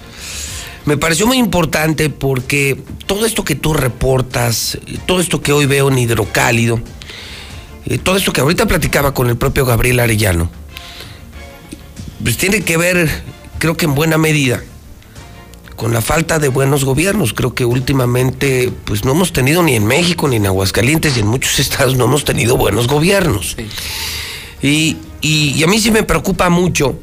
[0.84, 5.66] Me pareció muy importante porque todo esto que tú reportas, eh, todo esto que hoy
[5.66, 6.80] veo en Hidrocálido,
[7.86, 10.50] eh, todo esto que ahorita platicaba con el propio Gabriel Arellano,
[12.22, 13.08] pues tiene que ver,
[13.58, 14.62] creo que en buena medida,
[15.76, 17.32] con la falta de buenos gobiernos.
[17.34, 21.26] Creo que últimamente, pues no hemos tenido ni en México, ni en Aguascalientes, y en
[21.28, 23.56] muchos estados no hemos tenido buenos gobiernos.
[24.60, 26.98] Y, y- y a mí sí me preocupa mucho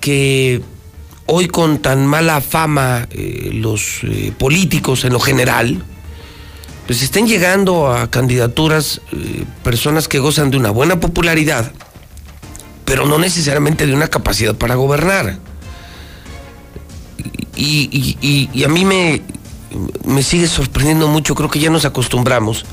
[0.00, 0.62] que
[1.26, 5.82] hoy con tan mala fama eh, los eh, políticos en lo general,
[6.86, 11.72] pues estén llegando a candidaturas eh, personas que gozan de una buena popularidad,
[12.92, 15.38] pero no necesariamente de una capacidad para gobernar.
[17.56, 19.22] Y, a mí me,
[20.04, 22.66] me sigue sorprendiendo mucho, creo que ya nos acostumbramos,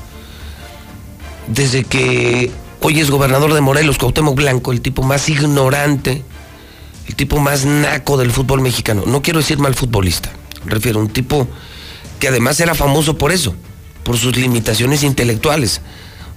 [1.46, 2.50] desde que
[2.82, 6.22] hoy es gobernador de Morelos, Cuauhtémoc Blanco, el tipo más ignorante,
[7.08, 9.04] el tipo más naco del fútbol mexicano.
[9.06, 10.30] No quiero decir mal futbolista,
[10.66, 11.48] refiero a un tipo
[12.18, 13.54] que además era famoso por eso,
[14.04, 15.80] por sus limitaciones intelectuales.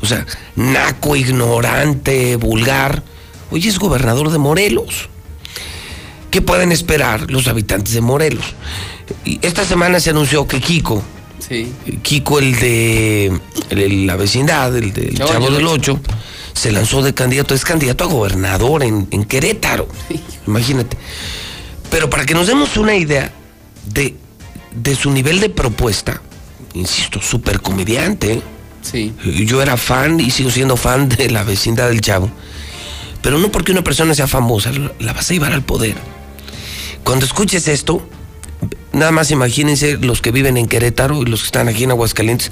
[0.02, 3.04] O sea, naco, ignorante, vulgar.
[3.54, 5.10] Hoy es gobernador de Morelos.
[6.32, 8.44] ¿Qué pueden esperar los habitantes de Morelos?
[9.44, 11.04] Esta semana se anunció que Kiko,
[11.38, 11.72] Sí.
[12.02, 13.40] Kiko el de
[13.70, 16.00] el la vecindad, el del Chavo Chavo del Ocho.
[16.04, 16.14] 8,
[16.54, 19.88] se lanzó de candidato, es candidato a gobernador en, en Querétaro.
[20.48, 20.98] Imagínate.
[21.92, 23.32] Pero para que nos demos una idea
[23.86, 24.16] de,
[24.74, 26.24] de su nivel de propuesta,
[26.74, 28.42] insisto, súper comediante.
[28.82, 29.14] Sí.
[29.46, 32.32] Yo era fan y sigo siendo fan de la vecindad del Chavo.
[33.24, 35.96] Pero no porque una persona sea famosa, la vas a llevar al poder.
[37.06, 38.06] Cuando escuches esto,
[38.92, 42.52] nada más imagínense los que viven en Querétaro y los que están aquí en Aguascalientes.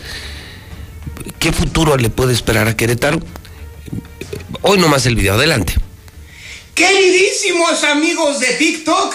[1.39, 3.19] ¿Qué futuro le puede esperar a Querétaro?
[4.61, 5.75] Hoy nomás el video, adelante.
[6.73, 9.13] Queridísimos amigos de TikTok,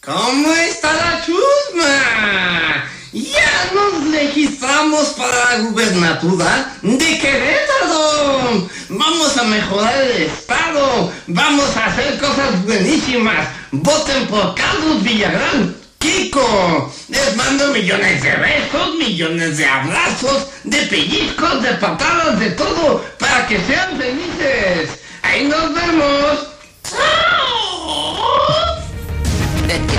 [0.00, 2.84] ¿cómo está la chusma?
[3.14, 8.68] Ya nos registramos para la gubernatura de Querétaro.
[8.88, 11.12] Vamos a mejorar el estado.
[11.28, 13.46] Vamos a hacer cosas buenísimas.
[13.70, 15.76] Voten por Carlos Villagrán.
[16.00, 23.04] Kiko, les mando millones de besos, millones de abrazos, de pellizcos, de patadas, de todo,
[23.20, 24.90] para que sean felices.
[25.22, 26.48] Ahí nos vemos.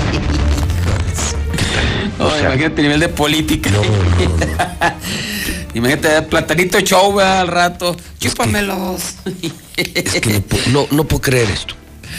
[2.18, 3.70] No, imagínate el nivel de política.
[5.74, 7.40] imagínate platanito show ¿verdad?
[7.40, 7.96] al rato.
[8.18, 9.16] Chúpamelos.
[9.76, 11.74] Es que no, puedo- no, no puedo creer esto.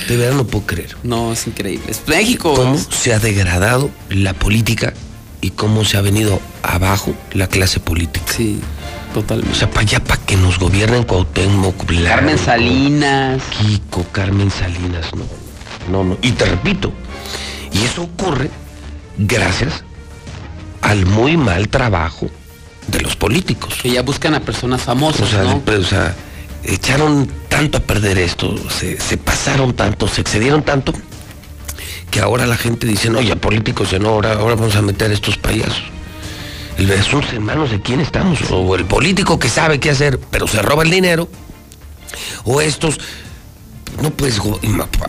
[0.07, 0.95] De verdad no puedo creer.
[1.03, 1.85] No, es increíble.
[1.89, 2.53] Es México.
[2.53, 4.93] ¿Cómo se ha degradado la política
[5.41, 8.25] y cómo se ha venido abajo la clase política?
[8.35, 8.59] Sí,
[9.13, 9.53] totalmente.
[9.53, 13.41] O sea, para allá, para que nos gobiernen Cuauhtémoc, Blanco, Carmen Salinas.
[13.59, 15.25] Kiko, Carmen Salinas, no.
[15.91, 16.17] No, no.
[16.21, 16.91] Y te repito,
[17.71, 18.51] y eso ocurre
[19.17, 19.83] gracias
[20.87, 22.29] al muy mal trabajo
[22.87, 23.73] de los políticos.
[23.81, 25.61] Que ya buscan a personas famosas, O sea, ¿no?
[25.65, 26.15] de- o sea,
[26.63, 30.93] echaron tanto a perder esto, se, se pasaron tanto, se excedieron tanto,
[32.09, 35.11] que ahora la gente dice, no, ya políticos, ya no, ahora, ahora vamos a meter
[35.11, 35.83] a estos payasos.
[36.77, 38.39] El asunto en manos de quién estamos.
[38.51, 41.27] O el político que sabe qué hacer, pero se roba el dinero.
[42.45, 42.99] O estos.
[44.01, 44.37] No puedes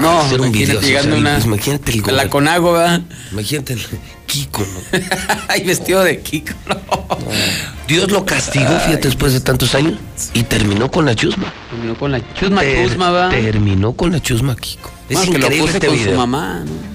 [0.01, 0.81] No, hacer un video.
[0.81, 3.03] llegando social, una- pues, imagínate el con la Conago, ¿verdad?
[3.33, 3.81] Imagínate el
[4.27, 4.99] Kiko, ¿no?
[5.49, 6.53] Ay, vestido de Kiko.
[7.87, 9.99] Dios lo castigó, fíjate, después de tantos años.
[10.35, 11.53] Y terminó con la chusma.
[11.71, 13.31] Terminó con la chusma, Ter- chusma, ¿va?
[13.31, 14.91] Terminó con la chusma, Kiko.
[15.09, 16.13] Es que lo increíble puse este con video.
[16.13, 16.89] su mamá, ¿no?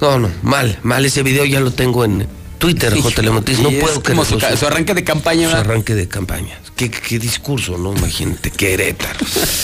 [0.00, 1.04] No, no, mal, mal.
[1.04, 2.26] Ese video ya lo tengo en
[2.62, 3.22] Twitter, J.
[3.22, 3.58] Lemontis.
[3.58, 4.24] No puedo creerlo.
[4.24, 6.60] su, su arranque de campaña, Su arranque de campaña.
[6.76, 7.92] ¿Qué, qué discurso, no?
[7.92, 9.18] Imagínate, Querétaro.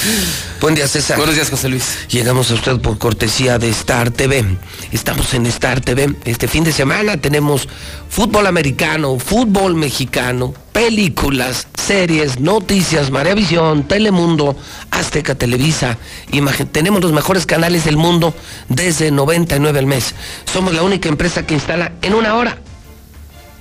[0.61, 1.17] Buen día, César.
[1.17, 1.85] Buenos días, José Luis.
[2.09, 4.45] Llegamos a usted por cortesía de Star TV.
[4.91, 6.13] Estamos en Star TV.
[6.25, 7.69] Este fin de semana tenemos
[8.09, 14.57] fútbol americano, fútbol mexicano, películas, series, noticias, Maravisión, Telemundo,
[14.91, 15.99] Azteca Televisa.
[16.33, 18.35] Imagen- tenemos los mejores canales del mundo
[18.69, 20.17] desde 99 al mes.
[20.53, 22.59] Somos la única empresa que instala en una hora.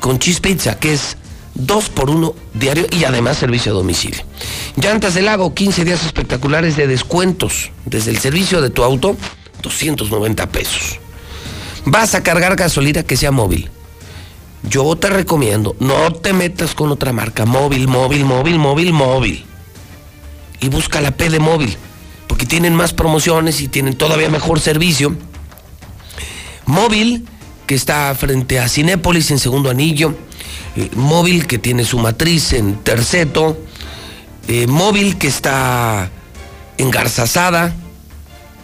[0.00, 1.16] con Cheese Pizza, que es
[1.54, 4.22] dos por uno diario y además servicio a domicilio.
[4.76, 7.70] Llantas del Lago, 15 días espectaculares de descuentos.
[7.84, 9.16] Desde el servicio de tu auto,
[9.62, 10.98] 290 pesos.
[11.84, 13.70] Vas a cargar gasolina que sea móvil.
[14.62, 17.44] Yo te recomiendo, no te metas con otra marca.
[17.44, 19.44] Móvil, móvil, móvil, móvil, móvil.
[20.60, 21.76] Y busca la P de móvil,
[22.26, 25.14] porque tienen más promociones y tienen todavía mejor servicio.
[26.64, 27.26] Móvil,
[27.66, 30.16] que está frente a Cinépolis en segundo anillo.
[30.76, 33.58] Eh, móvil, que tiene su matriz en terceto.
[34.48, 36.10] Eh, móvil, que está
[36.78, 37.74] en Garzazada.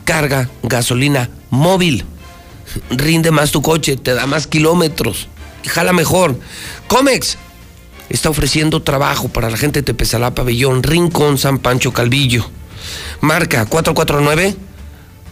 [0.05, 2.05] Carga gasolina móvil.
[2.91, 5.29] Rinde más tu coche, te da más kilómetros
[5.69, 6.39] jala mejor.
[6.89, 7.37] Comex
[8.09, 12.49] está ofreciendo trabajo para la gente de Tepezalá, Pabellón, Rincón, San Pancho, Calvillo.
[13.21, 14.57] Marca 449,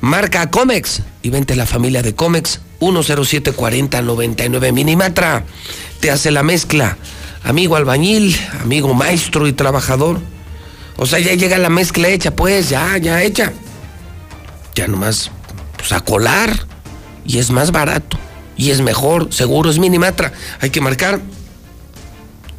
[0.01, 5.45] marca Comex y vente la familia de Comex 1074099 Minimatra.
[6.01, 6.97] Te hace la mezcla.
[7.45, 10.21] Amigo albañil, amigo maestro y trabajador.
[10.97, 13.53] O sea, ya llega la mezcla hecha, pues, ya, ya hecha.
[14.75, 15.31] Ya nomás,
[15.77, 16.67] pues a colar.
[17.25, 18.19] Y es más barato.
[18.57, 20.33] Y es mejor, seguro es Minimatra.
[20.61, 21.21] Hay que marcar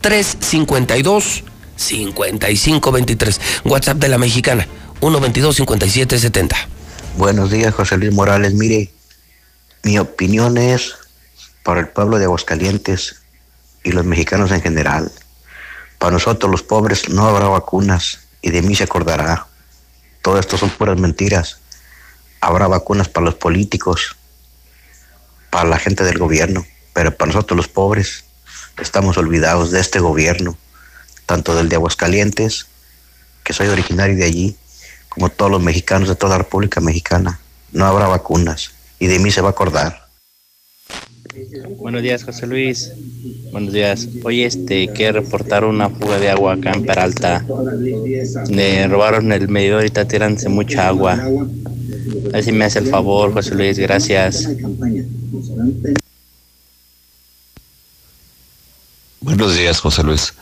[0.02, 1.44] 352
[1.76, 3.42] 5523.
[3.66, 4.68] WhatsApp de la mexicana
[5.00, 6.56] 122 5770.
[7.18, 8.54] Buenos días, José Luis Morales.
[8.54, 8.92] Mire,
[9.84, 10.94] mi opinión es
[11.64, 13.19] para el pueblo de Aguascalientes
[13.84, 15.12] y los mexicanos en general.
[15.98, 19.48] Para nosotros los pobres no habrá vacunas y de mí se acordará.
[20.22, 21.60] Todo esto son puras mentiras.
[22.42, 24.16] Habrá vacunas para los políticos,
[25.50, 28.26] para la gente del gobierno, pero para nosotros los pobres
[28.78, 30.58] estamos olvidados de este gobierno,
[31.26, 32.68] tanto del de Aguascalientes,
[33.44, 34.58] que soy originario de allí,
[35.10, 37.40] como todos los mexicanos de toda la República Mexicana.
[37.72, 40.09] No habrá vacunas y de mí se va a acordar.
[41.78, 42.92] Buenos días, José Luis.
[43.52, 44.08] Buenos días.
[44.24, 47.46] Hoy este quiero reportar una fuga de agua acá en Peralta.
[48.50, 51.14] Le robaron el medidor y está tirándose mucha agua.
[51.14, 53.78] A ver si me hace el favor, José Luis.
[53.78, 54.50] Gracias.
[59.22, 60.34] Buenos días, José Luis.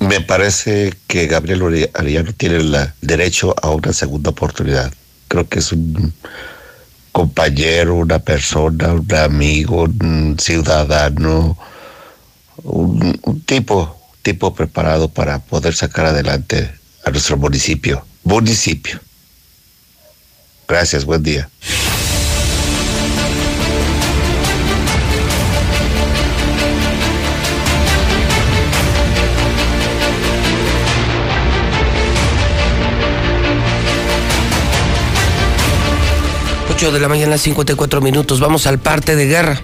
[0.00, 4.92] Me parece que Gabriel Arellano tiene el derecho a una segunda oportunidad.
[5.28, 6.12] Creo que es un
[7.16, 11.56] compañero, una persona, un amigo, un ciudadano,
[12.62, 16.70] un, un tipo, tipo preparado para poder sacar adelante
[17.06, 18.04] a nuestro municipio.
[18.22, 19.00] Municipio.
[20.68, 21.48] Gracias, buen día.
[36.76, 38.38] Ocho de la mañana, 54 minutos.
[38.38, 39.62] Vamos al parte de guerra.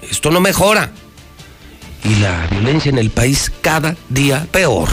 [0.00, 0.90] Esto no mejora.
[2.02, 4.88] Y la violencia en el país cada día peor.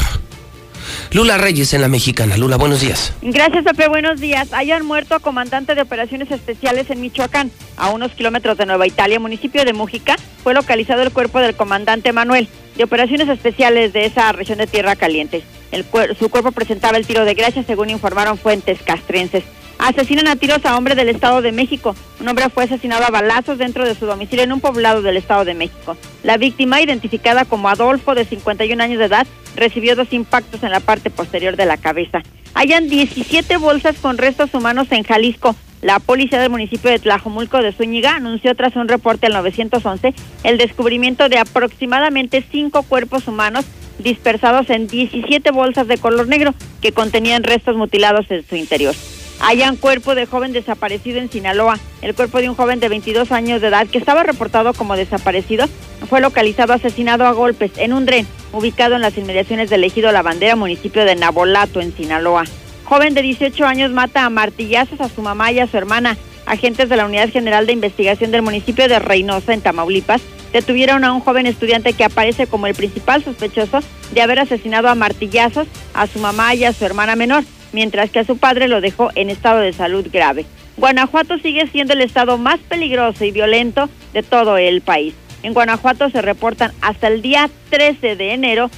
[1.11, 2.35] Lula Reyes en la mexicana.
[2.35, 3.13] Lula, buenos días.
[3.21, 3.87] Gracias, Pepe.
[3.87, 4.51] Buenos días.
[4.51, 9.63] Hayan muerto comandante de operaciones especiales en Michoacán, a unos kilómetros de Nueva Italia, municipio
[9.63, 14.57] de Mújica, fue localizado el cuerpo del comandante Manuel de operaciones especiales de esa región
[14.57, 15.43] de Tierra Caliente.
[15.71, 15.85] El
[16.19, 19.45] su cuerpo presentaba el tiro de gracia, según informaron fuentes castrenses.
[19.83, 21.93] Asesinan a tiros a hombre del Estado de México.
[22.21, 25.43] Un hombre fue asesinado a balazos dentro de su domicilio en un poblado del Estado
[25.43, 25.97] de México.
[26.23, 29.27] La víctima, identificada como Adolfo, de 51 años de edad,
[29.57, 32.23] recibió dos impactos en la parte posterior de la cabeza.
[32.53, 35.53] Hayan 17 bolsas con restos humanos en Jalisco.
[35.81, 40.13] La policía del municipio de Tlajomulco de Zúñiga anunció tras un reporte al 911
[40.45, 43.65] el descubrimiento de aproximadamente cinco cuerpos humanos
[43.99, 48.95] dispersados en 17 bolsas de color negro que contenían restos mutilados en su interior.
[49.39, 51.79] Hayan cuerpo de joven desaparecido en Sinaloa.
[52.01, 55.65] El cuerpo de un joven de 22 años de edad que estaba reportado como desaparecido
[56.09, 60.21] fue localizado asesinado a golpes en un dren ubicado en las inmediaciones del ejido La
[60.21, 62.45] Bandera, municipio de Nabolato, en Sinaloa.
[62.85, 66.17] Joven de 18 años mata a martillazos a su mamá y a su hermana.
[66.45, 71.13] Agentes de la Unidad General de Investigación del municipio de Reynosa, en Tamaulipas, detuvieron a
[71.13, 73.79] un joven estudiante que aparece como el principal sospechoso
[74.13, 77.43] de haber asesinado a martillazos a su mamá y a su hermana menor,
[77.73, 80.45] mientras que a su padre lo dejó en estado de salud grave.
[80.77, 85.13] Guanajuato sigue siendo el estado más peligroso y violento de todo el país.
[85.43, 88.69] En Guanajuato se reportan hasta el día 13 de enero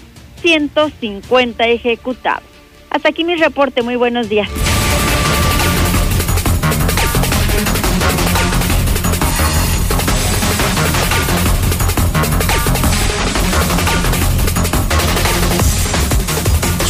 [0.41, 2.43] 150 ejecutados.
[2.89, 4.49] Hasta aquí mi reporte, muy buenos días.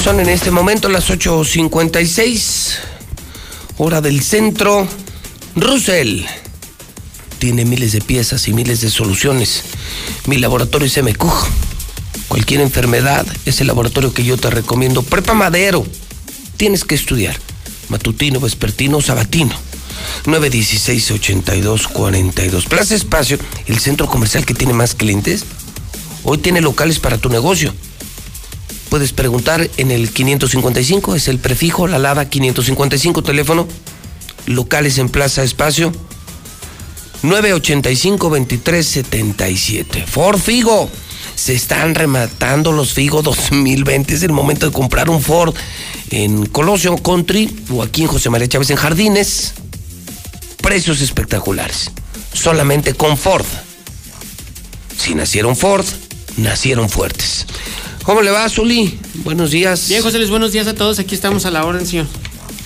[0.05, 2.75] Son en este momento las 8.56,
[3.79, 4.87] hora del centro.
[5.55, 6.21] Russell
[7.39, 9.63] tiene miles de piezas y miles de soluciones.
[10.27, 11.25] Mi laboratorio es MQ.
[12.27, 15.01] Cualquier enfermedad es el laboratorio que yo te recomiendo.
[15.01, 15.83] Prepa Madero.
[16.55, 17.35] Tienes que estudiar.
[17.89, 19.55] Matutino, vespertino, sabatino.
[20.25, 22.67] 916-8242.
[22.67, 25.45] Plaza Espacio, el centro comercial que tiene más clientes.
[26.21, 27.73] Hoy tiene locales para tu negocio.
[28.95, 33.67] Puedes preguntar en el 555, es el prefijo, la lada 555, teléfono,
[34.45, 35.91] locales en Plaza Espacio,
[37.23, 40.05] 985-2377.
[40.05, 40.89] Ford Figo,
[41.35, 45.53] se están rematando los Figo 2020, es el momento de comprar un Ford
[46.09, 49.55] en Colosio Country o aquí en José María Chávez en Jardines.
[50.61, 51.91] Precios espectaculares,
[52.31, 53.45] solamente con Ford.
[54.97, 55.85] Si nacieron Ford,
[56.37, 57.45] nacieron fuertes.
[58.05, 58.99] ¿Cómo le va, Zuli?
[59.23, 59.87] Buenos días.
[59.89, 60.99] Bien, José Luis, buenos días a todos.
[60.99, 62.05] Aquí estamos a la orden, señor.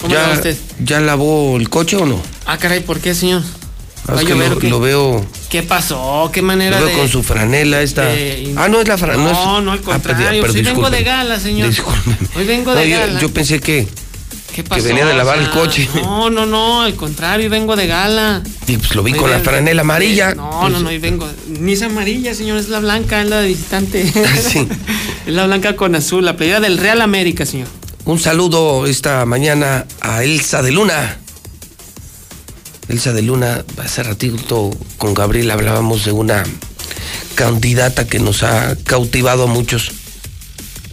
[0.01, 0.57] ¿Cómo le va ¿Ya, usted?
[0.83, 2.21] ¿Ya lavó el coche o no?
[2.45, 3.41] Ah, caray, ¿por qué, señor?
[4.07, 6.29] Ah, ¿Va a es que lo, veo, ¿Qué pasó?
[6.33, 7.01] ¿Qué manera lo veo de...?
[7.01, 8.05] con su franela esta.
[8.05, 9.31] de- ah, no es la franela.
[9.31, 10.41] No, no, al contrario.
[10.41, 11.69] pero Hoy vengo de gala, señor.
[11.69, 12.17] Disculpe.
[12.35, 13.19] Hoy vengo No, de yo, gala.
[13.21, 13.87] yo pensé que,
[14.53, 14.83] ¿Qué pasó?
[14.83, 15.87] venía de lavar O el coche.
[15.95, 18.41] No, no, no, al contrario, vengo de gala.
[18.67, 20.35] y, pues, lo vi Hoy con la franela amarilla.
[20.35, 21.29] No, no, no, hoy vengo.
[21.47, 24.11] Ni es amarilla, señor, es la blanca, es la de visitante.
[24.49, 24.67] Sí.
[25.27, 27.67] es la blanca con azul, la playera del Real América, señor.
[28.05, 31.17] Un saludo esta mañana a Elsa de Luna.
[32.87, 36.43] Elsa de Luna, hace ratito con Gabriel hablábamos de una
[37.35, 39.91] candidata que nos ha cautivado a muchos.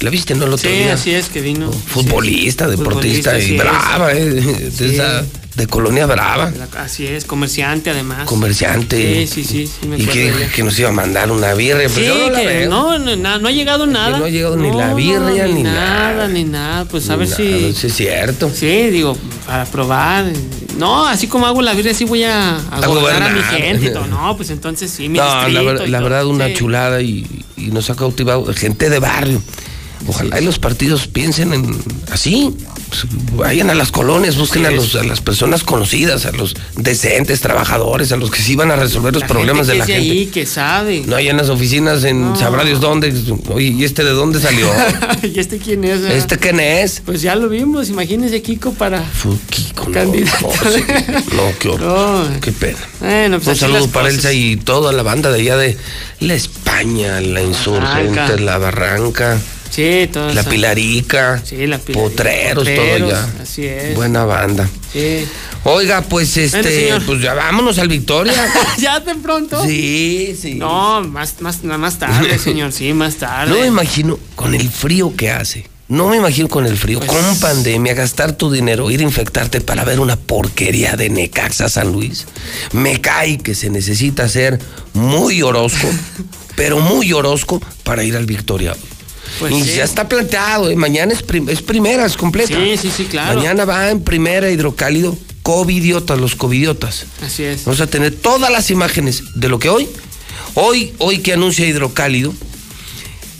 [0.01, 0.44] ¿La viste, no?
[0.44, 0.93] El otro Sí, día.
[0.94, 1.70] así es que vino.
[1.73, 3.60] Futbolista, deportista Futbolista, y sí es.
[3.62, 4.24] brava, ¿eh?
[4.27, 4.85] De, Sí.
[4.94, 5.24] esa-
[5.56, 6.52] de Colonia Brava.
[6.77, 8.27] Así es, comerciante además.
[8.27, 9.27] Comerciante.
[9.27, 11.89] Sí, sí, sí, sí, me y que, nos iba a mandar una birria.
[11.89, 14.18] Sí, pero yo no que no, no, no ha llegado nada.
[14.18, 16.12] no ha llegado ni la birria, ni nada.
[16.12, 16.28] nada.
[16.28, 16.85] ni nada.
[16.85, 17.43] Pues a ver nada, si.
[17.55, 18.51] a ver si es cierto.
[18.55, 19.16] Sí, digo,
[19.47, 20.27] para probar.
[20.77, 23.93] No, así como hago la birria, sí voy a, a A gobernar a mi gente.
[24.10, 26.55] No, pues entonces sí, mi No, la, ver- verdad, una Sí.
[26.55, 29.40] chulada y, y nos ha cautivado gente de barrio.
[30.09, 31.77] Ojalá y los partidos piensen en
[32.12, 32.55] así.
[32.89, 33.05] Pues,
[33.37, 38.12] Vayan a las colonias, busquen a, los, a las personas conocidas, a los decentes, trabajadores,
[38.12, 40.11] a los que sí van a resolver los La problemas gente de la es gente.
[40.12, 41.03] ahí, que sabe.
[41.07, 43.12] No hay en las oficinas en sabrá Dios dónde.
[43.49, 44.69] Oye, ¿y este de dónde salió?
[45.23, 46.01] ¿Y este quién es?
[46.03, 46.16] eh?
[46.16, 47.03] ¿Este quién es?
[47.05, 49.05] Pues ya lo vimos, imagínese Kiko para
[49.51, 50.49] Kiko, candidato.
[50.65, 50.85] No, sí,
[51.35, 52.27] no, qué horror.
[52.31, 52.41] No.
[52.41, 52.78] Qué pena.
[53.01, 54.09] Bueno, pues Un saludo para.
[54.09, 55.77] Elsa y toda la banda de allá de
[56.20, 58.37] la España, la Insurgente, Barranca.
[58.41, 59.39] la Barranca,
[59.77, 60.48] Sí, todo la eso.
[60.51, 62.09] Pilarica, Sí, la Pilarica.
[62.09, 63.28] Potreros, todo allá.
[63.43, 63.94] Así es.
[63.94, 64.66] Buena banda.
[64.93, 65.27] Sí.
[65.65, 68.32] Oiga, pues este, pues ya vámonos al Victoria.
[68.78, 69.62] ¿Ya de pronto?
[69.66, 70.55] Sí, sí.
[70.55, 73.53] No, más, más, más tarde, señor, sí, más tarde.
[73.53, 75.69] No me imagino con el frío que hace.
[75.89, 79.61] No me imagino con el frío, Pues- con pandemia, gastar tu dinero, ir a infectarte
[79.61, 82.27] para ver una porquería de Necaxa San Luis.
[82.73, 84.59] Me cae que se necesita ser
[84.94, 85.86] muy Orozco,
[86.57, 88.74] pero muy Orozco para ir al Victoria.
[89.39, 89.77] Pues y sí.
[89.77, 90.77] ya está planteado, ¿eh?
[90.77, 91.62] mañana es, prim- es
[92.16, 92.57] completa.
[92.57, 93.35] Sí, sí, sí, claro.
[93.39, 97.07] Mañana va en primera hidrocálido, covidiotas, los covidiotas.
[97.23, 97.65] Así es.
[97.65, 99.89] Vamos a tener todas las imágenes de lo que hoy,
[100.55, 102.32] hoy, hoy que anuncia hidrocálido,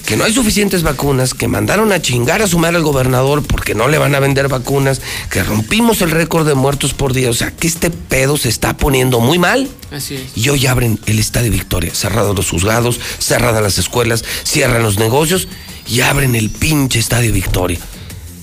[0.07, 3.89] que no hay suficientes vacunas, que mandaron a chingar a sumar al gobernador porque no
[3.89, 5.01] le van a vender vacunas,
[5.33, 7.29] que rompimos el récord de muertos por día.
[7.29, 9.69] O sea, que este pedo se está poniendo muy mal.
[9.91, 10.37] Así es.
[10.37, 15.49] Y hoy abren el Estadio Victoria, cerrados los juzgados, cerradas las escuelas, cierran los negocios
[15.89, 17.79] y abren el pinche Estadio Victoria.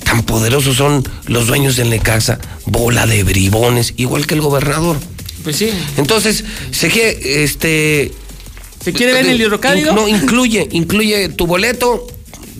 [0.03, 4.97] Tan poderosos son los dueños del Necaxa, bola de bribones, igual que el gobernador.
[5.43, 5.69] Pues sí.
[5.97, 8.11] Entonces, se quiere, este...
[8.83, 9.89] ¿Se quiere ver en el hidrocálido?
[9.91, 12.05] In- no, incluye, incluye tu boleto,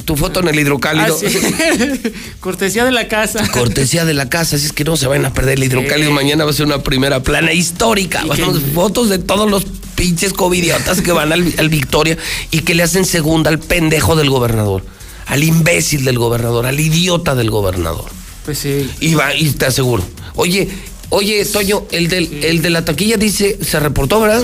[0.06, 1.18] tu foto en el hidrocálido.
[1.22, 1.38] Ah, sí.
[2.40, 3.46] Cortesía de la casa.
[3.52, 6.10] Cortesía de la casa, así es que no se van a perder el hidrocálido.
[6.10, 6.16] Sí.
[6.16, 8.24] Mañana va a ser una primera plana histórica.
[8.26, 9.66] Vamos, que- fotos de todos los
[10.04, 12.18] pinches covidiotas que van al, al Victoria
[12.52, 14.84] y que le hacen segunda al pendejo del gobernador,
[15.28, 18.12] al imbécil del gobernador, al idiota del gobernador.
[18.44, 18.92] Pues sí.
[19.00, 20.04] Y va, y te aseguro.
[20.36, 20.68] Oye,
[21.08, 24.44] oye, Toño, el, del, el de la taquilla dice, se reportó, ¿verdad?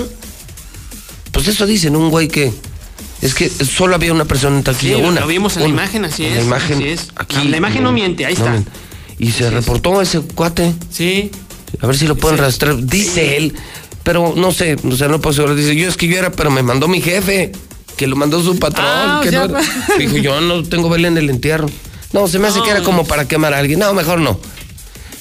[1.30, 2.50] Pues eso dicen, un güey que.
[3.20, 5.20] Es que solo había una persona en taquilla, una.
[5.20, 6.36] lo vimos en la imagen, así es.
[6.36, 6.78] La imagen.
[6.78, 7.08] así es.
[7.16, 8.50] Aquí, la, la imagen no miente, ahí no está.
[8.52, 8.70] miente.
[9.18, 10.72] Y se reportó ese cuate.
[10.90, 11.30] Sí.
[11.82, 12.82] A ver si lo pueden rastrear.
[12.82, 13.54] Dice él,
[14.02, 15.56] pero no sé, o sea, no puedo asegurar.
[15.56, 17.52] Dice, yo es que yo era, pero me mandó mi jefe,
[17.96, 18.86] que lo mandó su patrón.
[18.86, 19.60] Ah, que no era.
[19.98, 21.68] Dijo, yo no tengo vela en el entierro.
[22.12, 23.78] No, se me hace que era como para quemar a alguien.
[23.78, 24.40] No, mejor no.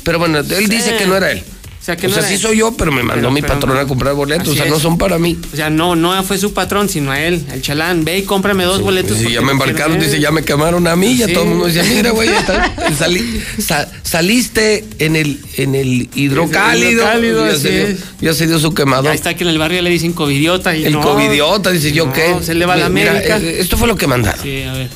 [0.04, 1.44] Pero bueno, él dice que no era él.
[1.90, 3.42] O sea, que o no sea, era sí soy yo, pero me mandó Pero- mi
[3.42, 4.50] pero- patrón a comprar boletos.
[4.50, 5.36] O sea, no son para mí.
[5.52, 8.06] O sea, no, no fue su patrón, sino a él, el chalán.
[8.06, 9.18] Ve y cómprame dos boletos.
[9.18, 11.34] Porque ya me no embarcaron, quiero dice, ya me quemaron a mí, ya Sí.
[11.34, 12.30] todo el mundo decía, mira, güey,
[14.04, 16.92] saliste en el, en el hidrocálido.
[16.92, 18.00] hidrocálido, ya, así se dio, es.
[18.22, 19.10] ya se dio su quemado.
[19.10, 20.76] Ahí está que en el barrio le dicen covidiota.
[20.76, 22.36] Y El no, covidiota, dice yo no, qué.
[22.44, 23.38] Se le va la América.
[23.40, 24.42] eh, esto fue lo que mandaron.
[24.44, 24.90] Sí, a ver.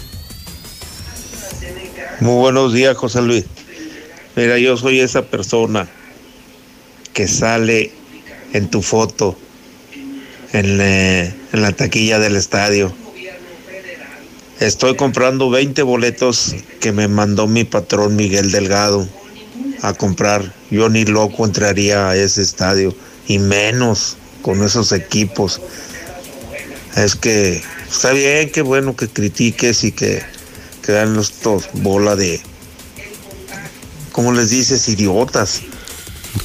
[2.20, 3.46] Muy buenos días, José Luis.
[4.36, 5.88] Mira, yo soy esa persona
[7.14, 7.92] que sale
[8.54, 9.38] en tu foto
[10.52, 12.94] en, eh, en la taquilla del estadio.
[14.60, 19.08] Estoy comprando 20 boletos que me mandó mi patrón Miguel Delgado
[19.82, 20.54] a comprar.
[20.72, 22.96] Yo ni loco entraría a ese estadio
[23.28, 25.60] y menos con esos equipos.
[26.96, 30.22] Es que está bien, que bueno que critiques y que,
[30.84, 32.40] que dan estos bola de,
[34.12, 34.88] ¿cómo les dices?
[34.88, 35.62] Idiotas.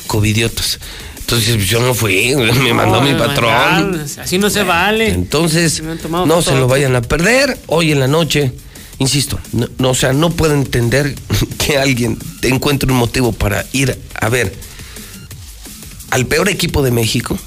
[0.07, 0.79] Covidiotas.
[1.19, 4.07] Entonces yo no fui, me mandó No, mi patrón.
[4.19, 5.09] Así no se vale.
[5.11, 8.53] Entonces, no se lo vayan a perder hoy en la noche.
[8.99, 11.15] Insisto, no, no, o sea, no puedo entender
[11.59, 14.53] que alguien te encuentre un motivo para ir a ver
[16.11, 17.39] al peor equipo de México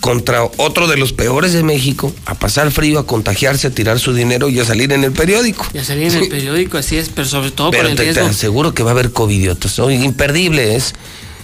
[0.00, 4.14] contra otro de los peores de México, a pasar frío, a contagiarse, a tirar su
[4.14, 5.66] dinero y a salir en el periódico.
[5.74, 8.74] Ya salí en el periódico, así es, pero sobre todo Pero por el te, aseguro
[8.74, 9.78] que va a haber covidiotas.
[9.78, 10.94] Imperdible es.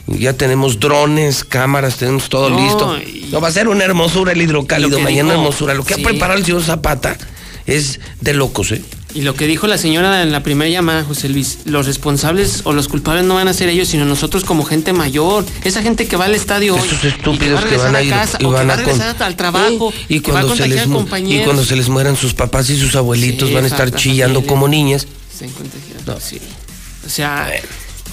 [0.08, 2.96] Ya tenemos drones, cámaras, tenemos todo No, listo.
[3.32, 5.00] No, va a ser una hermosura el hidrocálido.
[5.00, 5.74] Mañana dijo- hermosura.
[5.74, 6.00] Lo que sí.
[6.00, 7.16] ha preparado el señor Zapata
[7.66, 8.82] es de locos, ¿eh?
[9.14, 12.72] Y lo que dijo la señora en la primera llamada, José Luis, los responsables o
[12.74, 15.44] los culpables no van a ser ellos, sino nosotros como gente mayor.
[15.64, 16.86] Esa gente que va al estadio hoy.
[16.86, 18.74] Esos y estúpidos va a que van a ir casa, y o que van va
[18.74, 19.92] a con- al trabajo.
[20.08, 23.54] y cuando se les y cuando se les mueran sus papás y sus abuelitos Sí,
[23.54, 25.06] van a estar chillando como niñas.
[25.36, 26.38] Se contagiaron, sí.
[27.06, 27.50] O sea,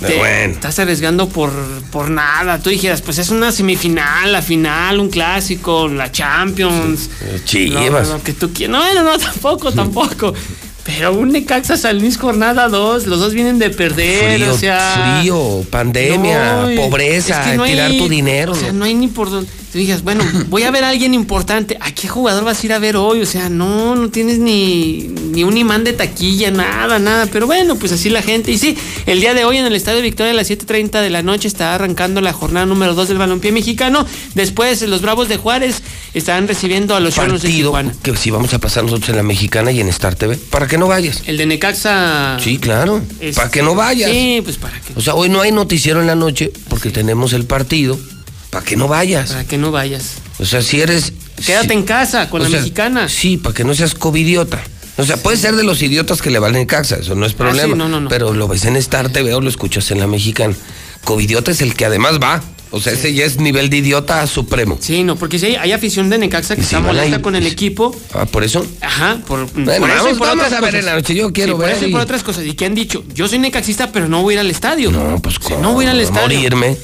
[0.08, 0.54] te- bueno.
[0.54, 1.52] estás arriesgando por,
[1.92, 2.60] por nada.
[2.60, 7.10] Tú dijeras, pues es una semifinal, la final, un clásico, la Champions.
[7.46, 8.08] Chivas.
[8.10, 8.72] Lo, lo que tú quieras.
[8.78, 10.34] No, no, no, tampoco, tampoco.
[10.86, 15.20] Pero un Necaxa San Luis jornada 2, los dos vienen de perder, Frío, o sea.
[15.22, 18.52] frío, pandemia, No, pobreza, es que no tirar hay- tu dinero.
[18.52, 19.50] O sea, no hay ni por dónde.
[19.74, 21.78] Tú digas, bueno, voy a ver a alguien importante.
[21.82, 23.22] ¿A qué jugador vas a ir a ver hoy?
[23.24, 27.26] O sea, no, no tienes ni, ni un imán de taquilla, nada, nada.
[27.26, 28.52] Pero bueno, pues así la gente.
[28.52, 28.78] Y sí,
[29.08, 31.74] el día de hoy en el Estadio Victoria a las 7:30 de la noche está
[31.74, 34.06] arrancando la jornada número 2 del balompié mexicano.
[34.36, 35.82] Después, los Bravos de Juárez
[36.14, 37.96] estarán recibiendo a los Cholos de Tijuana.
[38.04, 40.78] que si vamos a pasar nosotros en la mexicana y en Star TV, para que
[40.78, 41.24] no vayas.
[41.26, 42.38] El de Necaxa.
[42.40, 43.02] Sí, claro.
[43.20, 44.12] es- Para que no vayas.
[44.12, 47.34] Sí, pues para que, O sea, hoy no hay noticiero en la noche porque tenemos
[47.34, 47.98] el partido.
[48.54, 49.32] Para que no vayas.
[49.32, 50.14] para que no vayas.
[50.40, 51.12] O sea, si eres.
[51.46, 53.10] Quédate si- en casa con la sea, mexicana.
[53.10, 54.62] Sí, para que no seas covidiota.
[54.98, 57.34] O sea, puedes ser de los idiotas que le valen en casa, eso no es
[57.34, 57.64] problema.
[57.64, 58.10] Ah, sí, no, no, no.
[58.10, 60.54] Pero lo ves en Star TV o lo escuchas en la mexicana.
[61.04, 62.42] Covidiota es el que además va.
[62.70, 64.78] O sea, ese ya es nivel de idiota supremo.
[64.82, 67.54] Sí, no, porque si hay, hay afición de Necaxa que está molesta con el pues,
[67.54, 67.96] equipo.
[68.14, 68.66] Ah, por eso.
[68.82, 70.80] Ajá, por, Bueno, por eso y vamos- por vamos otras a ver cosas.
[70.80, 72.46] en la noche, yo quiero Sí, por ver eso y y- por otras cosas.
[72.46, 74.92] Y que han dicho, yo soy necaxista, pero no voy a ir al estadio.
[74.92, 76.22] No, pues O sea, no voy a ir al estadio.
[76.40, 76.78] morirme.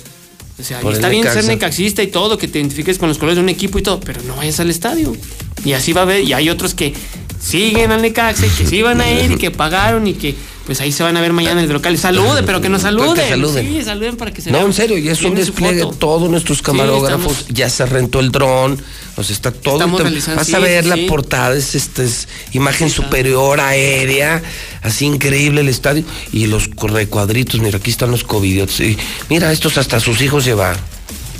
[0.60, 3.44] O sea, está bien ser necaxista y todo, que te identifiques con los colores de
[3.44, 5.16] un equipo y todo, pero no vayas al estadio.
[5.64, 6.94] Y así va a haber, y hay otros que
[7.40, 10.36] siguen al Necaxa y que se iban a ir y que pagaron y que
[10.70, 11.98] pues ahí se van a ver mañana en el local.
[11.98, 13.16] Saluden, pero que nos saluden.
[13.16, 13.68] Que saluden.
[13.74, 15.84] Sí, saluden para que se No, vean en serio, ya es un despliegue.
[15.98, 18.80] Todos nuestros camarógrafos, estamos- ya se rentó el dron,
[19.16, 19.80] o sea, está todo.
[19.80, 21.06] Vas sí, a ver sí, la sí.
[21.10, 24.44] portada, es, esta es imagen superior aérea,
[24.84, 26.04] así increíble el estadio.
[26.32, 28.80] Y los recuadritos, mira, aquí están los covidiotas.
[28.82, 28.96] y
[29.28, 30.78] mira, estos hasta sus hijos llevar.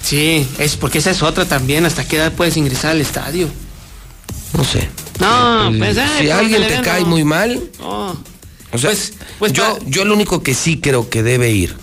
[0.02, 1.86] Sí, es porque esa es otra también.
[1.86, 3.48] ¿Hasta qué edad puedes ingresar al estadio?
[4.58, 4.90] No sé.
[5.20, 7.08] No, El- pues, si alguien te cae no.
[7.10, 8.18] muy mal, No.
[8.72, 8.92] O sea,
[9.40, 11.76] pues yo, yo lo único que sí creo que debe ir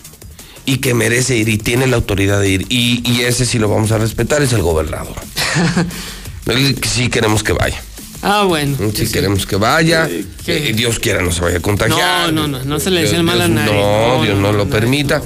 [0.64, 3.68] y que merece ir y tiene la autoridad de ir y, y ese sí lo
[3.68, 5.16] vamos a respetar es el gobernador.
[6.46, 7.80] Él sí queremos que vaya.
[8.22, 8.76] Ah, bueno.
[8.94, 10.08] Sí, queremos que vaya.
[10.46, 12.32] Eh, Dios quiera no se vaya a contagiar.
[12.32, 13.72] No, no, no, no se le desea mal a nadie.
[13.72, 15.22] No, No, Dios no, no, lo permita.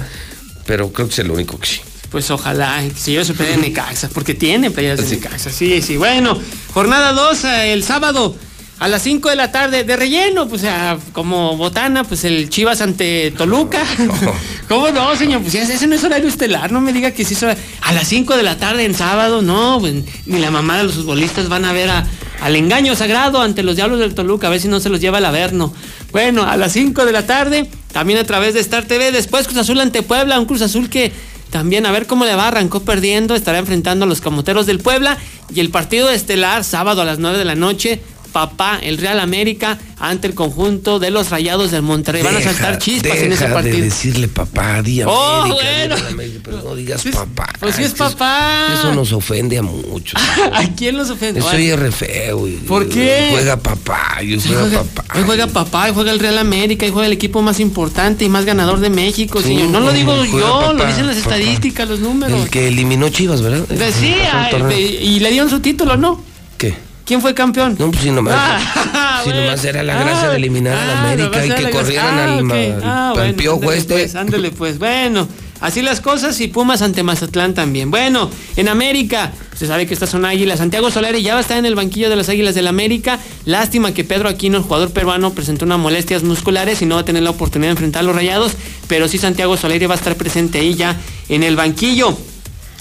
[0.65, 1.81] Pero creo que es el único que sí.
[2.11, 5.49] Pues ojalá, que se lleve su pelea de Necaxa, porque tiene peleas de Necaxa.
[5.51, 5.97] Sí, sí.
[5.97, 6.37] Bueno,
[6.73, 8.35] jornada 2 el sábado
[8.81, 12.81] a las 5 de la tarde de relleno, pues ah, como botana, pues el Chivas
[12.81, 13.83] ante Toluca.
[14.67, 15.43] ¿Cómo no, señor?
[15.43, 17.61] Pues ese no es horario estelar, no me diga que sí es horario.
[17.81, 19.93] A las 5 de la tarde en sábado, no, pues,
[20.25, 22.07] ni la mamá de los futbolistas van a ver a-
[22.41, 25.19] al engaño sagrado ante los diablos del Toluca, a ver si no se los lleva
[25.19, 25.71] el Averno.
[26.11, 29.59] Bueno, a las 5 de la tarde, también a través de Star TV, después Cruz
[29.59, 31.11] Azul ante Puebla, un Cruz Azul que
[31.51, 35.17] también a ver cómo le va, arrancó perdiendo, estará enfrentando a los camoteros del Puebla
[35.53, 38.01] y el partido estelar, sábado a las 9 de la noche,
[38.31, 42.23] papá, el Real América ante el conjunto de los Rayados del Monterrey.
[42.23, 43.77] Van a Deja- saltar chispas en ese deja partido.
[43.77, 45.95] de decirle papá, di Oh, América, bueno.
[45.95, 47.49] di América, pero no digas papá.
[47.59, 48.67] Pues sí es papá.
[48.73, 50.19] Eso nos ofende a muchos.
[50.53, 51.39] ¿A quién los ofende?
[51.39, 52.47] Eso Bueno, oye re feo.
[52.47, 53.27] y- ¿Por qué?
[53.31, 55.17] Juega papá, yo Sí, juega juega, papá.
[55.17, 58.29] hoy juega papá, hoy juega el Real América, hoy juega el equipo más importante y
[58.29, 59.69] más ganador de México, Sí, señor.
[59.69, 61.35] No lo digo yo, lo dicen las papá.
[61.37, 62.41] estadísticas, los números.
[62.43, 63.67] El que eliminó Chivas, ¿verdad?
[63.67, 64.79] Decía, El torneo.
[64.79, 66.23] y le dieron su título, ¿no?
[66.57, 66.75] ¿Qué?
[67.11, 67.75] ¿Quién fue campeón?
[67.77, 69.43] No, pues si nomás, Ah, si bueno.
[69.45, 72.17] nomás era la gracia Ah, de eliminar a la ah, América y que la corrieran
[72.17, 72.43] Ah, al, ok.
[72.45, 72.55] ma-
[72.85, 73.93] Ah, al bueno, piojo ándale, este.
[73.95, 75.27] Pues, ándale, pues, bueno.
[75.59, 77.91] Así las cosas y Pumas ante Mazatlán también.
[77.91, 80.59] Bueno, en América, se sabe que estas son águilas.
[80.59, 83.19] Santiago Solari ya va a estar en el banquillo de las águilas del América.
[83.43, 87.05] Lástima que Pedro Aquino, el jugador peruano, presentó unas molestias musculares y no va a
[87.05, 88.53] tener la oportunidad de enfrentar a los rayados.
[88.87, 90.95] Pero sí Santiago Solari va a estar presente ahí ya
[91.27, 92.17] en el banquillo.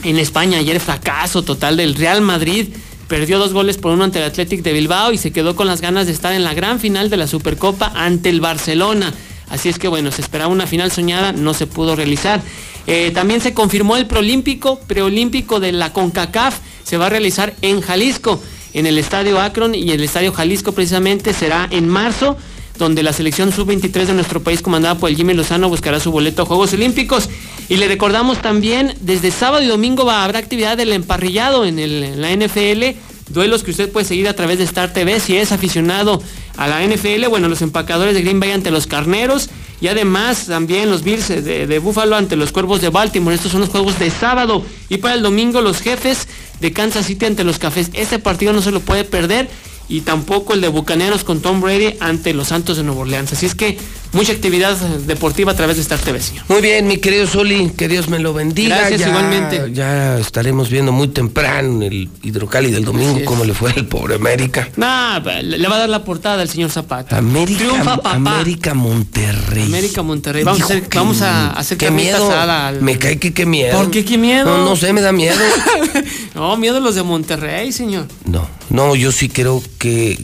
[0.05, 2.69] En España, ayer fracaso total del Real Madrid.
[3.11, 5.81] Perdió dos goles por uno ante el Athletic de Bilbao y se quedó con las
[5.81, 9.13] ganas de estar en la gran final de la Supercopa ante el Barcelona.
[9.49, 12.41] Así es que bueno, se esperaba una final soñada, no se pudo realizar.
[12.87, 17.81] Eh, también se confirmó el preolímpico, preolímpico de la CONCACAF, se va a realizar en
[17.81, 18.41] Jalisco,
[18.75, 22.37] en el Estadio Akron y el Estadio Jalisco precisamente será en marzo
[22.79, 26.43] donde la selección sub-23 de nuestro país, comandada por el Jimmy Lozano, buscará su boleto
[26.43, 27.29] a Juegos Olímpicos.
[27.71, 32.35] Y le recordamos también, desde sábado y domingo va, habrá actividad del emparrillado en, la
[32.35, 32.99] NFL,
[33.29, 36.21] duelos que usted puede seguir a través de Star TV si es aficionado
[36.57, 40.91] a la NFL, bueno, los empacadores de Green Bay ante los Carneros y además también
[40.91, 43.37] los Bills de, de Buffalo ante los Cuervos de Baltimore.
[43.37, 44.65] Estos son los juegos de sábado.
[44.89, 46.27] Y para el domingo los jefes
[46.59, 47.91] de Kansas City ante los Cafés.
[47.93, 49.49] Este partido no se lo puede perder
[49.89, 53.33] y tampoco el de Bucaneros con Tom Brady ante los Santos de Nueva Orleans.
[53.33, 53.79] Así es que
[54.13, 56.45] mucha actividad deportiva a través de Star TV, señor.
[56.49, 58.77] Muy bien, mi querido Zuli, que Dios me lo bendiga.
[58.79, 59.71] Gracias, Ya- igualmente.
[59.73, 64.69] Ya estaremos viendo muy temprano el hidrocali del domingo cómo le fue al pobre América.
[64.77, 67.17] Nah, le va a dar la portada al señor Zapata.
[67.19, 68.13] América, Triunfa papá.
[68.13, 69.65] América Monterrey.
[69.65, 70.45] América Monterrey.
[70.45, 72.31] Vamos a hacer, qué- vamos a hacer qué miedo.
[72.33, 73.77] al- Me cae que qué miedo.
[73.77, 74.45] ¿Por qué qué miedo?
[74.45, 75.37] No, no sé, me da miedo.
[76.35, 78.07] No, miedo a los de Monterrey, señor.
[78.25, 80.17] No, no, yo sí creo que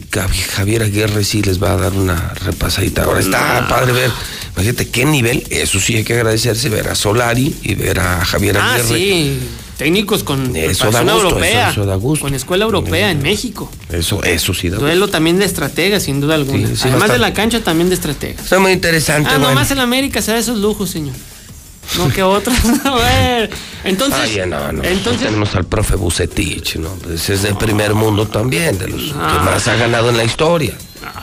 [0.55, 3.03] Javier Aguirre sí les va a dar una repasadita.
[3.03, 3.67] Ahora está No.
[3.79, 4.11] Padre ver,
[4.55, 8.57] imagínate qué nivel, eso sí hay que agradecerse, ver a Solari y ver a Javier
[8.57, 8.97] Ah, Aguirre.
[8.97, 9.39] sí.
[9.77, 11.69] Técnicos con Eso da gusto, europea.
[11.69, 12.23] eso- eso da gusto.
[12.25, 13.71] Con escuela europea en México.
[13.91, 14.87] Eso, eso sí da gusto.
[14.87, 16.67] Duelo también de estrategas, sin duda alguna.
[16.69, 18.41] Sí, sí, Además de la cancha, también de estrategas.
[18.43, 19.49] Está muy interesante, Ah, bueno.
[19.49, 21.13] nomás en América se da esos lujos, señor.
[21.99, 22.55] No que otros.
[22.85, 23.51] A ver,
[23.83, 24.19] entonces.
[24.19, 24.83] Ay, no, no.
[24.83, 26.89] entonces- Tenemos al profe Bucetich, ¿no?
[27.03, 29.31] Pues es de primer mundo también, de los Ah.
[29.37, 30.73] que más ha ganado en la historia.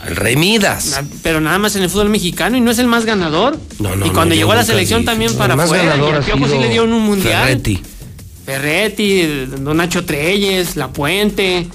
[0.07, 1.01] El Rey Midas.
[1.23, 3.59] Pero nada más en el fútbol mexicano y no es el más ganador.
[3.79, 5.11] No, no, y cuando no, llegó a la selección dije.
[5.13, 5.97] también para más afuera.
[5.97, 7.43] Y al Piojo sí le dio un mundial.
[7.47, 7.83] Ferretti.
[8.45, 11.67] Ferretti, Don Nacho Treyes, La Puente.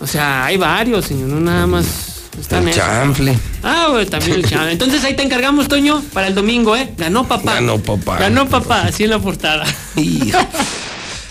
[0.00, 1.86] O sea, hay varios, señor, no nada más.
[2.40, 3.36] Están El chanfle.
[3.62, 4.72] Ah, bueno, también el chanfle.
[4.72, 6.92] Entonces ahí te encargamos, Toño, para el domingo, ¿eh?
[6.96, 7.54] Ganó papá.
[7.54, 8.18] Ganó papá.
[8.18, 9.64] Ganó papá, así en la portada.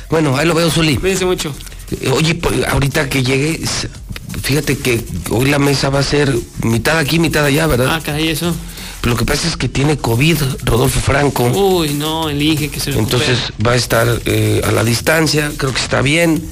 [0.09, 0.97] Bueno, ahí lo veo, Zuli.
[0.97, 1.53] Cuídense mucho.
[2.13, 3.89] Oye, pues, ahorita que llegue, s-
[4.41, 6.33] fíjate que hoy la mesa va a ser
[6.63, 7.87] mitad aquí, mitad allá, ¿verdad?
[7.89, 8.53] Ah, caray, eso.
[9.01, 11.45] Pero lo que pasa es que tiene COVID, Rodolfo Franco.
[11.47, 13.23] Uy, no, elige que se recupere.
[13.23, 16.43] Entonces va a estar eh, a la distancia, creo que está bien.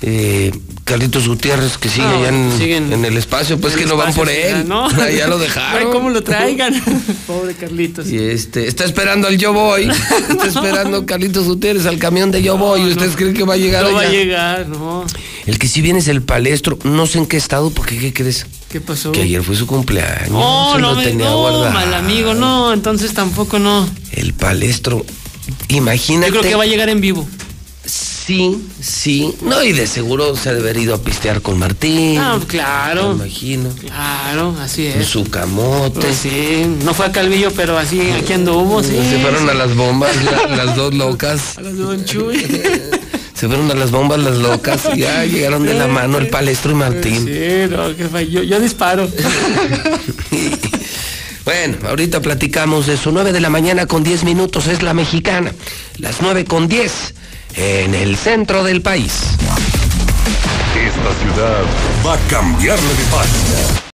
[0.00, 0.52] Eh,
[0.84, 4.14] Carlitos Gutiérrez, que sigue No, allá en, siguen en el espacio, pues que no van
[4.14, 4.66] por él.
[4.68, 4.88] ¿no?
[5.10, 5.86] Ya lo No dejaron.
[5.86, 6.72] hay cómo lo traigan.
[7.26, 8.08] Pobre Carlitos.
[8.08, 9.90] Y este, está esperando al Yo Voy.
[10.30, 12.82] Está esperando Carlitos Gutiérrez al camión de Yo Voy.
[12.82, 14.12] ¿Y ustedes creen que va a llegar No va a allá?
[14.12, 15.04] llegar, no.
[15.46, 16.78] El que sí viene es el palestro.
[16.84, 18.46] No sé en qué estado, porque ¿qué crees?
[18.70, 19.12] ¿Qué pasó?
[19.12, 20.30] Que ayer fue su cumpleaños.
[20.30, 21.70] No, no, lo tenía no, guardado.
[21.72, 23.88] mal amigo, no, entonces tampoco no.
[24.12, 25.04] El palestro.
[25.68, 26.28] Imagínate.
[26.32, 27.26] Yo creo que va a llegar en vivo.
[28.28, 29.34] Sí, sí.
[29.40, 32.18] No, y de seguro se ha de haber ido a pistear con Martín.
[32.18, 33.14] Ah, claro.
[33.14, 33.70] Me imagino.
[33.70, 35.08] Claro, así Con es.
[35.08, 36.00] su camote.
[36.00, 38.90] Pues sí, no fue a Calvillo, pero así aquí anduvo, sí.
[38.90, 40.14] Se fueron a las bombas,
[40.50, 41.40] las dos locas.
[41.56, 42.36] A las de Don Chuy.
[43.32, 46.72] Se fueron a las bombas las locas y ya llegaron de la mano el palestro
[46.72, 47.24] y Martín.
[47.24, 49.08] Sí, no, que yo, yo disparo.
[51.44, 53.10] Bueno, ahorita platicamos de eso.
[53.10, 55.54] 9 de la mañana con 10 minutos es la mexicana.
[55.96, 57.14] Las 9 con 10
[57.54, 59.36] en el centro del país.
[60.74, 61.64] Esta ciudad
[62.06, 63.88] va a cambiarle de página.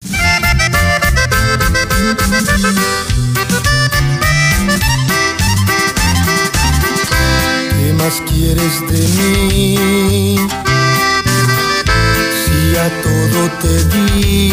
[7.71, 10.37] ¿Qué más quieres de mí?
[12.45, 14.53] Si a todo te di,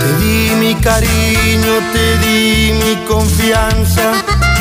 [0.00, 4.12] te di mi cariño, te di mi confianza,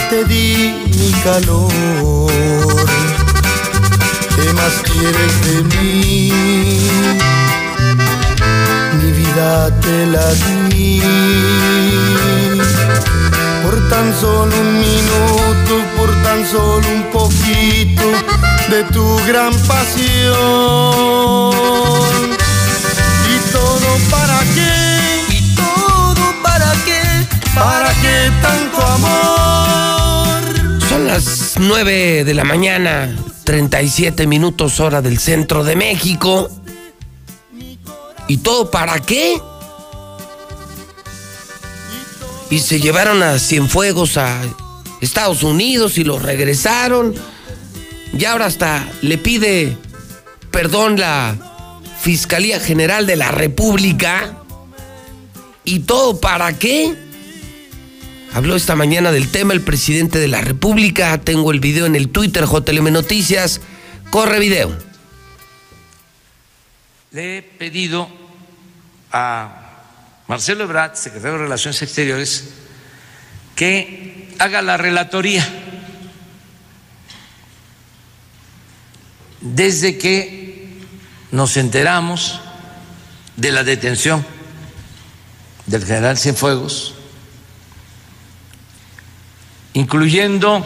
[0.10, 2.76] te di mi calor.
[4.36, 6.32] ¿Qué más quieres de mí?
[9.02, 10.34] Mi vida te la
[10.70, 11.02] di
[13.64, 18.04] por tan solo un minuto, por tan solo un poquito
[18.70, 20.36] de tu gran pasión.
[23.34, 25.26] ¿Y todo para qué?
[25.38, 27.02] ¿Y todo para qué?
[27.56, 29.95] ¿Para qué tanto amor?
[31.06, 36.50] Son las 9 de la mañana, 37 minutos hora del centro de México.
[38.28, 39.40] ¿Y todo para qué?
[42.50, 44.42] Y se llevaron a Cienfuegos a
[45.00, 47.14] Estados Unidos y los regresaron.
[48.18, 49.78] Y ahora hasta le pide
[50.50, 51.36] perdón la
[52.02, 54.40] Fiscalía General de la República.
[55.66, 57.05] ¿Y todo para qué?
[58.36, 61.18] Habló esta mañana del tema el presidente de la República.
[61.22, 63.62] Tengo el video en el Twitter, JLM Noticias.
[64.10, 64.78] Corre video.
[67.12, 68.10] Le he pedido
[69.10, 69.86] a
[70.28, 72.50] Marcelo Ebrard, secretario de Relaciones Exteriores,
[73.56, 75.48] que haga la relatoría
[79.40, 80.82] desde que
[81.32, 82.42] nos enteramos
[83.38, 84.26] de la detención
[85.68, 86.95] del general Cienfuegos,
[89.76, 90.66] incluyendo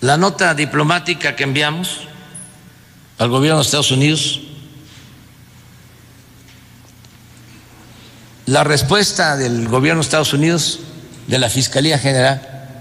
[0.00, 2.00] la nota diplomática que enviamos
[3.18, 4.40] al gobierno de Estados Unidos,
[8.46, 10.80] la respuesta del gobierno de Estados Unidos,
[11.28, 12.72] de la Fiscalía General,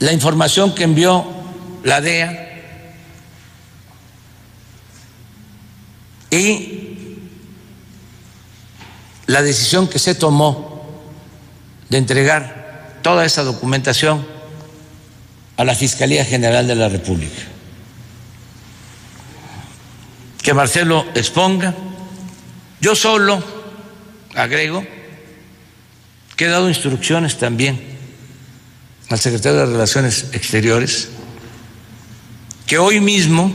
[0.00, 1.24] la información que envió
[1.84, 2.42] la DEA
[6.32, 6.95] y
[9.26, 10.84] la decisión que se tomó
[11.88, 14.26] de entregar toda esa documentación
[15.56, 17.42] a la Fiscalía General de la República.
[20.42, 21.74] Que Marcelo exponga.
[22.80, 23.42] Yo solo
[24.34, 24.84] agrego
[26.36, 27.80] que he dado instrucciones también
[29.08, 31.08] al secretario de Relaciones Exteriores
[32.66, 33.52] que hoy mismo,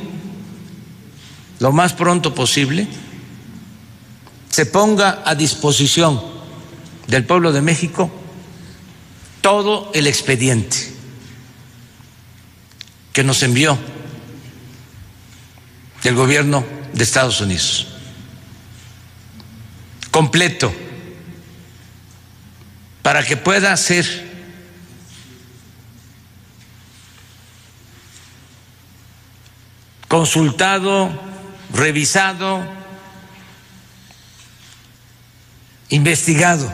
[1.59, 2.87] lo más pronto posible,
[4.51, 6.21] se ponga a disposición
[7.07, 8.11] del pueblo de México
[9.41, 10.93] todo el expediente
[13.13, 13.77] que nos envió
[16.03, 17.87] el gobierno de Estados Unidos.
[20.09, 20.73] Completo,
[23.01, 24.29] para que pueda ser
[30.07, 31.09] consultado,
[31.73, 32.80] revisado,
[35.91, 36.71] investigado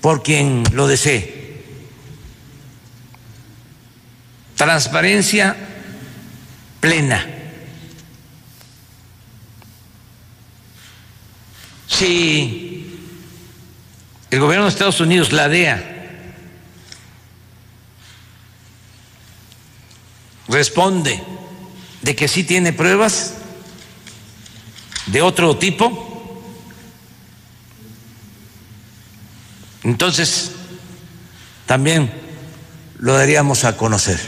[0.00, 1.62] por quien lo desee.
[4.56, 5.56] Transparencia
[6.80, 7.26] plena.
[11.86, 12.98] Si
[14.30, 15.94] el gobierno de Estados Unidos, la DEA,
[20.48, 21.22] responde
[22.02, 23.34] de que sí tiene pruebas
[25.06, 26.07] de otro tipo,
[29.88, 30.50] entonces
[31.64, 32.12] también
[32.98, 34.20] lo daríamos a conocer.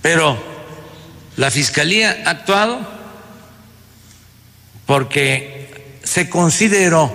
[0.00, 0.42] Pero
[1.36, 2.80] la Fiscalía ha actuado
[4.86, 7.14] porque se consideró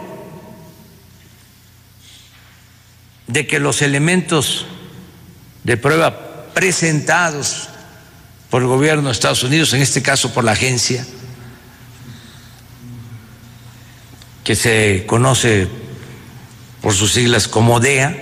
[3.26, 4.68] de que los elementos
[5.64, 7.70] de prueba presentados
[8.52, 11.04] por el gobierno de Estados Unidos, en este caso por la agencia,
[14.44, 15.87] que se conoce
[16.88, 18.16] por sus siglas como DEA,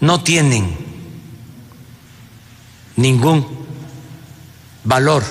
[0.00, 0.76] no tienen
[2.96, 3.46] ningún
[4.82, 5.22] valor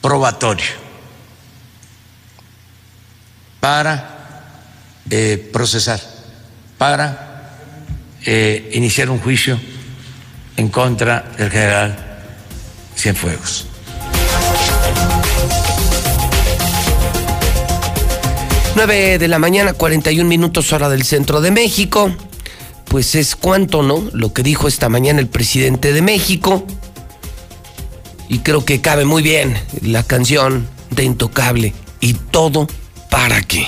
[0.00, 0.66] probatorio
[3.60, 4.42] para
[5.10, 6.00] eh, procesar,
[6.76, 7.52] para
[8.26, 9.60] eh, iniciar un juicio
[10.56, 12.24] en contra del general
[12.96, 13.71] Cienfuegos.
[18.74, 22.10] Nueve de la mañana, 41 minutos hora del centro de México.
[22.86, 24.08] Pues es cuanto, ¿no?
[24.12, 26.66] Lo que dijo esta mañana el presidente de México.
[28.30, 31.74] Y creo que cabe muy bien la canción de Intocable.
[32.00, 32.66] ¿Y todo
[33.10, 33.66] para qué?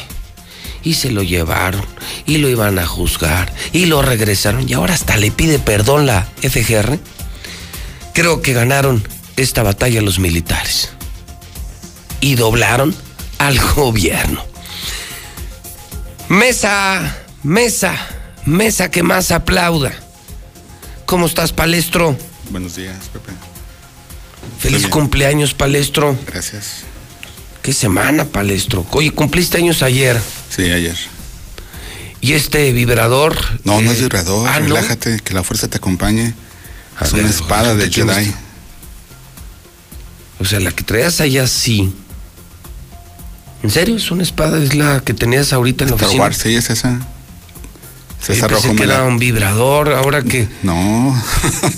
[0.82, 1.84] Y se lo llevaron,
[2.26, 6.26] y lo iban a juzgar, y lo regresaron, y ahora hasta le pide perdón la
[6.42, 6.98] FGR.
[8.14, 9.06] Creo que ganaron
[9.36, 10.90] esta batalla los militares.
[12.20, 12.94] Y doblaron
[13.38, 14.53] al gobierno.
[16.34, 17.94] Mesa, mesa,
[18.44, 19.92] mesa que más aplauda.
[21.06, 22.18] ¿Cómo estás, Palestro?
[22.50, 23.30] Buenos días, Pepe.
[24.58, 24.90] Feliz bien.
[24.90, 26.18] cumpleaños, Palestro.
[26.26, 26.82] Gracias.
[27.62, 28.84] ¿Qué semana, Palestro?
[28.90, 30.20] Oye, cumpliste años ayer.
[30.50, 30.96] Sí, ayer.
[32.20, 33.36] ¿Y este vibrador?
[33.62, 34.48] No, no eh, es vibrador.
[34.48, 34.74] ah, ¿no?
[34.74, 36.34] Relájate, que la fuerza te acompañe.
[36.98, 38.34] A es ver, una espada de ¿qué tienes Jedi.
[40.40, 41.94] O sea, la que traías allá sí.
[43.64, 43.96] ¿En serio?
[43.96, 44.62] ¿Es una espada?
[44.62, 46.22] ¿Es la que tenías ahorita en la Star oficina?
[46.24, 47.00] Wars, sí, es esa.
[48.20, 50.46] César pensé Rojo que era un vibrador, ahora que...
[50.62, 51.16] No.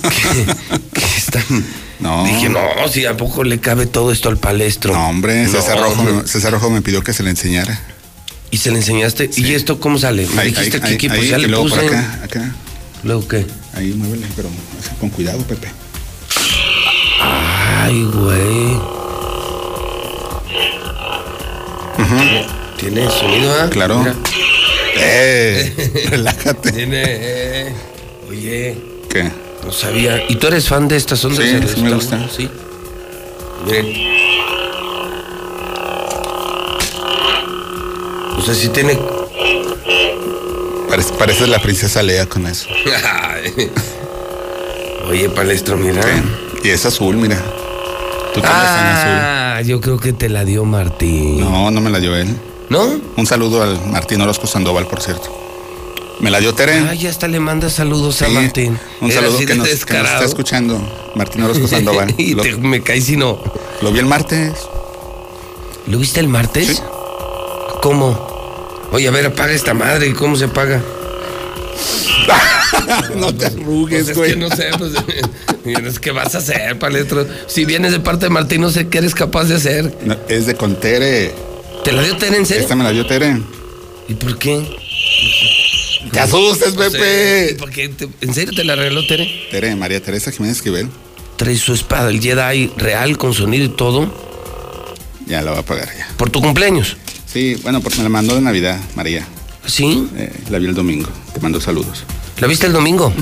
[0.92, 1.44] que están...
[1.98, 2.24] No.
[2.24, 2.60] Dije, no,
[2.92, 4.92] si a poco le cabe todo esto al palestro.
[4.92, 6.26] No, hombre, César, Rojo.
[6.26, 7.80] César Rojo me pidió que se le enseñara.
[8.50, 9.30] ¿Y se le enseñaste?
[9.36, 10.26] ¿Y esto cómo sale?
[10.34, 11.76] Me Ahí, dijiste ahí, que aquí, pues ya le luego puse.
[11.80, 12.54] por acá, acá.
[13.02, 13.46] ¿Luego qué?
[13.72, 14.50] Ahí muévele, pero
[15.00, 15.68] con cuidado, Pepe.
[17.18, 18.95] Ay, güey.
[22.78, 23.68] ¿Tiene sonido, ah?
[23.70, 23.98] Claro.
[23.98, 24.14] Mira.
[24.98, 26.72] Eh, relájate.
[26.72, 27.02] Tiene.
[27.06, 27.72] eh,
[28.30, 28.76] Oye,
[29.08, 29.30] ¿Qué?
[29.64, 30.24] no sabía.
[30.28, 31.44] ¿Y tú eres fan de estas ondas?
[31.44, 32.28] Sí, sí me gusta.
[32.34, 32.48] Sí.
[33.66, 33.86] Miren.
[38.38, 38.98] O sea, sí tiene.
[41.18, 42.68] Parece, la princesa Lea con eso.
[45.08, 46.00] Oye, palestro, mira.
[46.62, 47.42] Y es azul, mira.
[48.40, 49.10] Tú azul.
[49.12, 51.40] Ah, yo creo que te la dio Martín.
[51.40, 52.36] No, no me la dio él.
[52.68, 52.86] ¿No?
[53.16, 55.32] Un saludo al Martín Orozco Sandoval, por cierto.
[56.20, 56.78] Me la dio Tere.
[56.88, 58.78] Ah, ya hasta le manda saludos a Martín.
[59.00, 60.80] Un Era saludo que nos, que nos está escuchando.
[61.14, 62.14] Martín Orozco Sandoval.
[62.16, 63.38] y lo, te- me caí si no.
[63.82, 64.52] lo vi el martes.
[65.86, 66.82] ¿Lo viste el martes?
[67.82, 68.34] ¿Cómo?
[68.92, 70.08] Oye, a ver, apaga esta madre.
[70.08, 70.82] ¿Y cómo se paga?
[73.16, 74.92] no te arrugues, Pues es que no sé, pues.
[75.84, 77.26] es que vas a hacer, palestro.
[77.46, 79.94] Si vienes de parte de Martín, no sé qué eres capaz de hacer.
[80.04, 81.32] No, es de con Tere.
[81.84, 82.62] ¿Te la dio Tere en serio?
[82.62, 83.40] Esta me la dio Tere.
[84.08, 84.64] ¿Y por qué?
[86.12, 87.54] Te asustes, No sé, Pepe.
[87.58, 89.28] ¿por qué te- ¿En serio te la regaló Tere?
[89.50, 90.88] Tere, María Teresa Jiménez Esquivel.
[91.36, 94.12] Trae su espada, el Jedi real con sonido y todo.
[95.26, 96.08] Ya la va a pagar ya.
[96.16, 96.96] Por tu cumpleaños.
[97.26, 99.26] Sí, bueno, porque me la mandó de Navidad, María.
[99.66, 100.08] ¿Sí?
[100.16, 101.08] Eh, la vi el domingo.
[101.34, 102.04] Te mando saludos.
[102.38, 103.12] ¿La viste el domingo?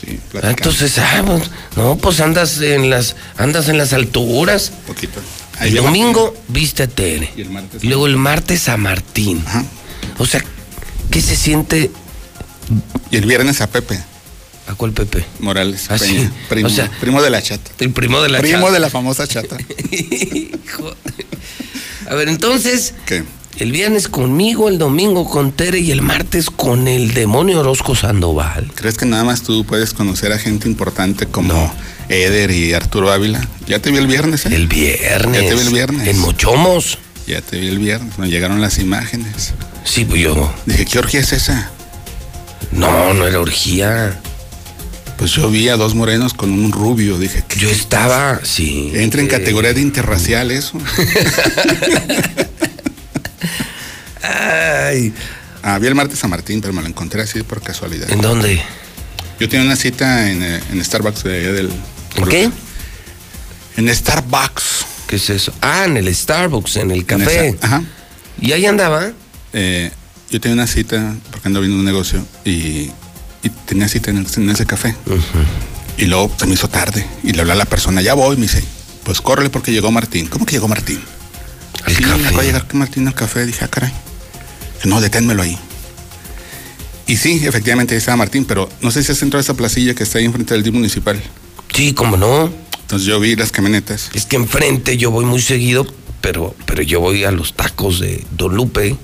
[0.00, 1.42] Sí, Ah, Entonces, ah, pues,
[1.76, 4.72] no, pues andas en las, andas en las alturas.
[4.80, 5.20] un poquito.
[5.60, 7.30] El domingo viste a Tere.
[7.36, 7.84] Y el martes.
[7.84, 9.42] Y luego el martes a Martín.
[9.46, 9.64] Ajá.
[10.18, 10.42] O sea,
[11.10, 11.90] ¿qué se siente?
[13.10, 14.00] Y el viernes a Pepe
[14.66, 15.24] ¿A cuál Pepe?
[15.40, 16.14] Morales Ah, sí.
[16.14, 16.32] Peña.
[16.48, 17.70] Primo, O sea, primo de la chata.
[17.78, 18.72] El primo de la primo chata.
[18.72, 19.56] de la famosa chata.
[19.90, 20.94] Hijo.
[22.08, 23.24] A ver, entonces, ¿Qué?
[23.58, 28.70] El viernes conmigo, el domingo con Tere y el martes con el demonio Orozco Sandoval.
[28.74, 31.72] ¿Crees que nada más tú puedes conocer a gente importante como
[32.08, 33.46] Eder y Arturo Ávila?
[33.66, 34.54] Ya te vi el viernes, ¿eh?
[34.54, 35.42] El viernes.
[35.42, 36.08] Ya te vi el viernes.
[36.08, 36.98] En Mochomos.
[37.26, 38.18] Ya te vi el viernes.
[38.18, 39.52] Me llegaron las imágenes.
[39.84, 40.52] Sí, pues yo.
[40.66, 41.70] Dije, ¿qué orgía es esa?
[42.72, 44.18] No, no era orgía.
[45.18, 47.18] Pues yo vi a dos morenos con un rubio.
[47.18, 47.60] Dije, ¿qué?
[47.60, 48.90] Yo estaba, sí.
[48.94, 50.78] Entra en eh, categoría de interracial eso.
[54.92, 55.12] Ay,
[55.64, 58.10] Ah, vi el martes a Martín, pero me lo encontré así por casualidad.
[58.10, 58.60] ¿en dónde?
[59.38, 61.70] Yo tenía una cita en, eh, en Starbucks de allá del.
[62.16, 62.50] ¿En qué?
[63.76, 64.84] En Starbucks.
[65.06, 65.52] ¿Qué es eso?
[65.60, 67.48] Ah, en el Starbucks, en el En café.
[67.48, 67.82] esa- ajá.
[68.40, 69.12] Y ahí andaba.
[69.52, 69.90] Eh,
[70.30, 72.90] yo tenía una cita, porque ando viendo un negocio, y,
[73.44, 74.96] y tenía cita en, el- en ese café.
[75.96, 77.06] Y luego se me hizo tarde.
[77.22, 78.64] Y le hablé a la persona, ya voy, me dice,
[79.04, 80.26] pues córrele porque llegó Martín.
[80.26, 81.00] ¿Cómo que llegó Martín?
[81.86, 83.46] sí, acaba de llegar Martín al café.
[83.46, 83.92] Dije, ah, caray.
[84.84, 85.58] No, deténmelo ahí.
[87.06, 89.94] Y sí, efectivamente ahí estaba Martín, pero no sé si has entrado a esa placilla
[89.94, 91.20] que está ahí enfrente del DIF municipal.
[91.74, 92.52] Sí, cómo no.
[92.82, 94.10] Entonces yo vi las camionetas.
[94.14, 95.86] Es que enfrente yo voy muy seguido,
[96.20, 98.96] pero, pero yo voy a los tacos de Don Lupe,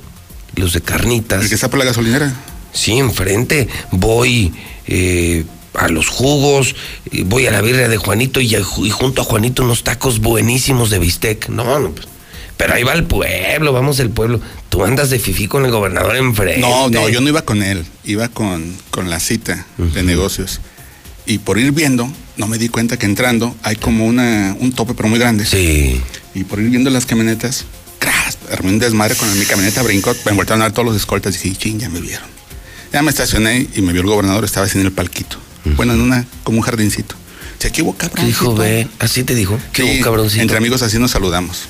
[0.55, 1.43] los de carnitas.
[1.43, 2.35] ¿El que está por la gasolinera?
[2.73, 3.69] Sí, enfrente.
[3.91, 4.53] Voy
[4.87, 6.75] eh, a los jugos,
[7.11, 10.21] eh, voy a la birria de Juanito y, a- y junto a Juanito unos tacos
[10.21, 11.49] buenísimos de bistec.
[11.49, 12.07] No, no, pues,
[12.59, 14.41] pero ahí va el pueblo, vamos del pueblo.
[14.69, 16.61] Tú andas de fifí con el gobernador enfrente.
[16.61, 20.61] No, no, yo no iba con él, iba con, con la cita de negocios.
[21.25, 24.95] Y por ir viendo, no me di cuenta que entrando hay como una, un tope,
[24.95, 25.47] pero muy grande.
[25.47, 26.03] Sí.
[26.35, 27.65] Y por ir viendo las camionetas,
[28.01, 28.39] ¡cras!
[28.51, 31.51] armé un desmadre con mi camioneta, brincó, me voltearon a ver todos los escoltas y
[31.51, 32.27] dije, ching, ya me vieron.
[32.93, 35.39] Ya me estacioné y me vio el gobernador, estaba así en el palquito.
[35.77, 37.15] Bueno, en una, como un jardincito.
[37.73, 38.27] ¿qué hubo, cabrón?
[38.27, 39.61] Dijo, ve, así te dijo.
[39.73, 40.43] ¿Qué hubo, cabroncito?
[40.43, 41.69] Entre amigos así nos saludamos.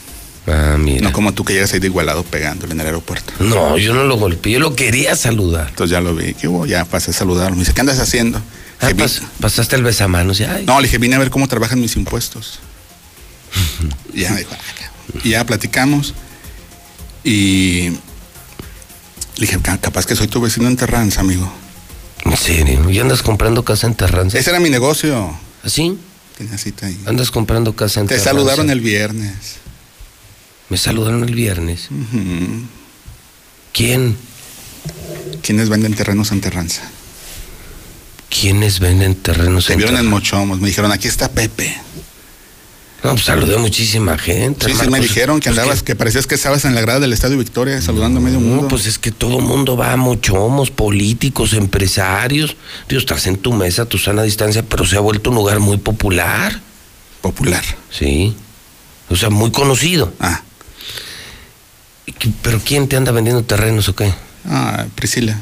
[0.48, 1.02] Ah, mira.
[1.02, 3.32] No como tú que llegas ahí de igualado pegándole en el aeropuerto.
[3.40, 5.68] No, yo no lo golpeé, yo lo quería saludar.
[5.68, 6.34] Entonces ya lo vi.
[6.34, 6.64] ¿Qué hubo?
[6.66, 7.54] Ya pasé a saludarlo.
[7.56, 8.40] Me dice, ¿qué andas haciendo?
[8.80, 10.38] Ah, pas- pasaste el besamanos.
[10.38, 10.60] Ya.
[10.64, 12.60] No, le dije, vine a ver cómo trabajan mis impuestos.
[14.14, 15.22] ya me dijo, "Ah, cabrón".
[15.24, 16.14] y ya platicamos.
[17.24, 21.52] Y le dije, "Ca- capaz que soy tu vecino en Terranza, amigo.
[22.24, 24.38] En serio, ¿y andas comprando casa en Terranza?
[24.38, 25.36] Ese era mi negocio.
[25.62, 25.98] ¿Así?
[26.36, 26.98] Tenía cita ahí.
[27.06, 28.30] Andas comprando casa en Te Terranza.
[28.30, 29.32] saludaron el viernes.
[30.68, 31.88] Me saludaron el viernes.
[33.72, 34.16] ¿Quién?
[35.42, 36.82] ¿Quiénes venden terrenos en Terranza?
[38.28, 40.06] ¿Quiénes venden terrenos Se en vieron en?
[40.06, 40.60] Mochomos.
[40.60, 41.74] Me dijeron, aquí está Pepe.
[43.02, 44.66] No, pues saludé a muchísima gente.
[44.66, 46.98] Sí, sí, me pues, dijeron que pues, andabas, que parecías que estabas en la grada
[46.98, 48.62] del Estadio Victoria saludando a medio mundo.
[48.62, 52.56] No, pues es que todo mundo va a mochomos, políticos, empresarios.
[52.88, 55.76] Dios, estás en tu mesa, tu sana distancia, pero se ha vuelto un lugar muy
[55.76, 56.60] popular.
[57.20, 57.62] Popular.
[57.90, 58.34] Sí.
[59.08, 60.12] O sea, muy conocido.
[60.18, 60.42] Ah.
[62.20, 64.12] ¿Y qué- ¿Pero quién te anda vendiendo terrenos o qué?
[64.48, 65.38] Ah, Priscila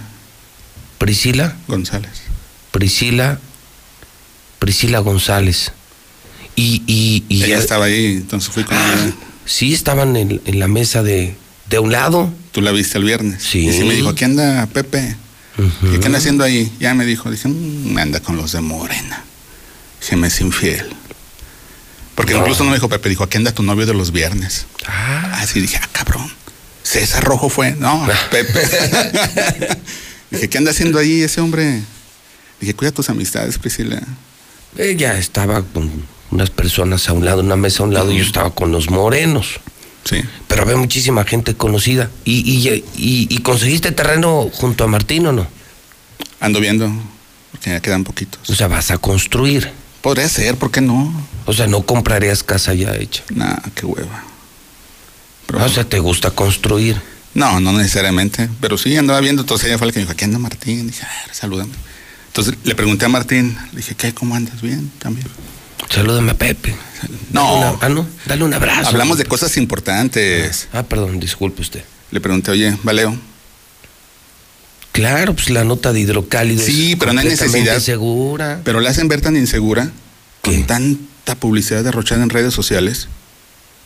[0.98, 1.56] ¿Priscila?
[1.68, 2.10] González.
[2.70, 3.38] Priscila.
[4.58, 5.72] Priscila González.
[6.56, 9.12] Y, y, y Ella estaba ahí, entonces fui con ella.
[9.44, 11.36] Sí, estaban en, en la mesa de,
[11.70, 12.32] de un lado.
[12.50, 13.44] Tú la viste el viernes.
[13.44, 13.68] Sí.
[13.68, 15.14] Y sí me dijo, ¿qué anda Pepe?
[15.84, 16.72] ¿Y ¿Qué anda haciendo ahí?
[16.80, 19.22] Ya me dijo, dije, "Mm, anda con los de Morena.
[20.00, 20.86] Se me es infiel.
[22.16, 22.40] Porque No.
[22.40, 24.66] incluso no me dijo Pepe, dijo, ¿qué anda tu novio de los viernes?
[24.88, 25.38] Ah.
[25.40, 26.28] Así dije, ah, cabrón.
[26.86, 27.72] César Rojo fue.
[27.72, 28.60] No, Pepe.
[30.30, 31.82] dije, ¿qué anda haciendo ahí ese hombre?
[32.60, 34.00] Dije, cuida tus amistades, Priscila.
[34.78, 35.90] Ella estaba con
[36.30, 38.88] unas personas a un lado, una mesa a un lado, y yo estaba con los
[38.88, 39.58] morenos.
[40.04, 40.22] Sí.
[40.46, 42.08] Pero había muchísima gente conocida.
[42.24, 45.48] ¿Y, y, y, y conseguiste terreno junto a Martín o no?
[46.38, 46.88] Ando viendo,
[47.50, 48.48] porque ya quedan poquitos.
[48.48, 49.72] O sea, vas a construir.
[50.02, 51.12] Podría ser, ¿por qué no?
[51.46, 53.24] O sea, no comprarías casa ya hecha.
[53.34, 54.22] Nah, qué hueva.
[55.52, 57.00] O sea, ¿te gusta construir?
[57.34, 60.24] No, no necesariamente, pero sí andaba viendo, entonces ella fue la que me dijo, ¿aquí
[60.24, 60.86] anda Martín?
[60.86, 61.72] Dije, a ver, salúdame.
[62.28, 64.12] Entonces le pregunté a Martín, le dije, ¿qué?
[64.14, 64.60] ¿Cómo andas?
[64.62, 65.26] Bien, también.
[65.90, 66.74] Salúdame a Pepe.
[67.30, 67.42] No.
[67.44, 68.88] Dale una- ah, no, dale un abrazo.
[68.88, 70.68] Hablamos de cosas importantes.
[70.72, 71.84] Ah, perdón, disculpe usted.
[72.10, 73.16] Le pregunté, oye, Valeo.
[74.92, 76.64] Claro, pues la nota de hidrocálido.
[76.64, 77.78] Sí, es pero no hay necesidad.
[77.80, 78.60] segura.
[78.64, 79.90] Pero la hacen ver tan insegura,
[80.40, 83.08] con tanta publicidad derrochada en redes sociales,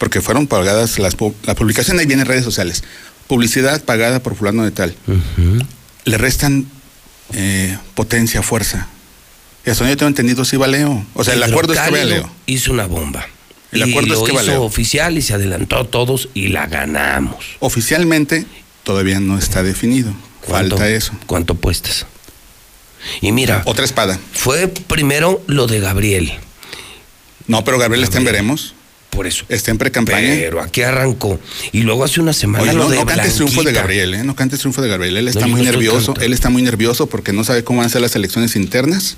[0.00, 1.14] porque fueron pagadas las
[1.44, 2.82] la publicación ahí viene en redes sociales.
[3.26, 4.96] Publicidad pagada por fulano de tal.
[6.06, 6.64] Le restan
[7.34, 8.88] eh, potencia, fuerza.
[9.66, 11.04] Y hasta yo tengo entendido, sí valeo.
[11.12, 12.32] O sea, el acuerdo es que valeo.
[12.46, 13.26] Hizo una bomba.
[13.72, 14.62] El Y acuerdo es que hizo valeo.
[14.62, 17.44] oficial y se adelantó a todos y la ganamos.
[17.58, 18.46] Oficialmente
[18.84, 20.14] todavía no está definido.
[20.48, 21.12] Falta eso.
[21.26, 22.06] ¿Cuánto puestas?
[23.20, 23.60] Y mira.
[23.66, 24.18] Otra espada.
[24.32, 26.32] Fue primero lo de Gabriel.
[27.46, 28.74] No, pero Gabriel está en veremos.
[29.10, 29.44] Por eso.
[29.48, 30.34] Está en pre-campaña.
[30.34, 31.38] Pero aquí arrancó.
[31.72, 33.72] Y luego hace una semana Oye, lo no, de no cantes triunfo de.
[33.72, 34.24] Gabriel, ¿eh?
[34.24, 35.16] No cantes triunfo de Gabriel.
[35.16, 36.14] Él está No, muy nervioso.
[36.20, 39.16] Él está muy nervioso porque no sabe cómo van a ser las elecciones internas.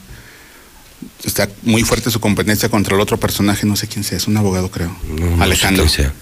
[1.24, 4.36] Está muy fuerte su competencia contra el otro personaje, no sé quién sea, es un
[4.36, 4.96] abogado, creo.
[5.08, 5.88] No, Alejandro.
[5.88, 6.12] sé sea.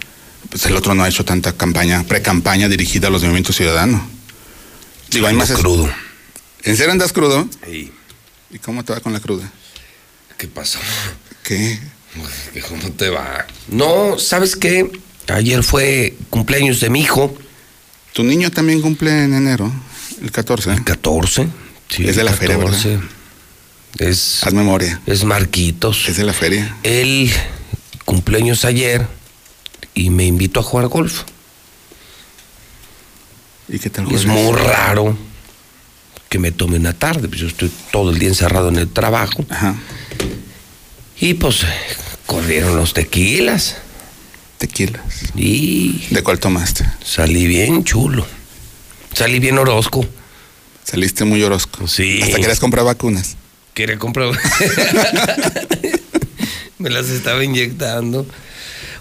[0.49, 4.03] Pues el otro no ha hecho tanta campaña, pre-campaña dirigida a los movimientos ciudadanos.
[5.11, 5.51] Digo, hay más.
[5.53, 5.89] crudo.
[6.65, 7.49] ¿En serio andas crudo?
[7.67, 7.93] Sí.
[8.51, 9.51] ¿Y cómo te va con la cruda?
[10.37, 10.79] ¿Qué pasó?
[11.45, 11.79] ¿Qué?
[12.69, 13.47] ¿Cómo te va?
[13.69, 14.91] No, ¿sabes qué?
[15.29, 17.37] Ayer fue cumpleaños de mi hijo.
[18.13, 19.73] Tu niño también cumple en enero,
[20.21, 20.73] el 14.
[20.73, 21.49] El 14.
[21.89, 22.89] Sí, es de la el feria, 14.
[22.89, 23.05] ¿verdad?
[23.99, 25.01] Es, Haz memoria.
[25.07, 26.09] es Marquitos.
[26.09, 26.77] Es de la feria.
[26.83, 27.31] Él
[28.05, 29.07] cumpleaños ayer
[29.95, 31.23] y me invitó a jugar golf.
[33.69, 35.17] ¿Y qué tal Es muy raro
[36.29, 39.45] que me tome una tarde, pues yo estoy todo el día encerrado en el trabajo.
[41.21, 41.67] Y pues
[42.27, 43.77] corrieron los tequilas.
[44.59, 45.03] Tequilas.
[45.37, 46.07] Y.
[46.11, 46.87] ¿De cuál tomaste?
[47.05, 48.27] Salí bien chulo.
[49.13, 50.07] Salí bien Orozco.
[50.83, 51.87] Saliste muy Orozco.
[51.87, 52.21] Sí.
[52.23, 53.37] Hasta querías comprar vacunas.
[53.75, 54.31] Quería comprar.
[56.79, 58.27] Me las estaba inyectando.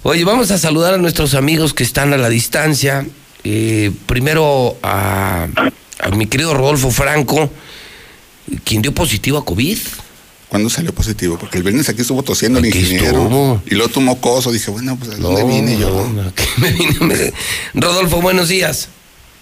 [0.03, 3.05] Oye, vamos a saludar a nuestros amigos que están a la distancia.
[3.45, 5.47] Eh, primero a,
[5.99, 7.49] a mi querido Rodolfo Franco,
[8.65, 9.77] quien dio positivo a COVID.
[10.49, 11.37] ¿Cuándo salió positivo?
[11.39, 13.05] Porque el viernes aquí estuvo tosiendo el ingeniero.
[13.23, 13.61] estuvo.
[13.67, 14.51] Y luego tu mocoso.
[14.51, 16.07] Dije, bueno, pues ¿a dónde No, vine yo?
[16.13, 17.33] no, aquí me vine, me-
[17.75, 18.89] Rodolfo, buenos días.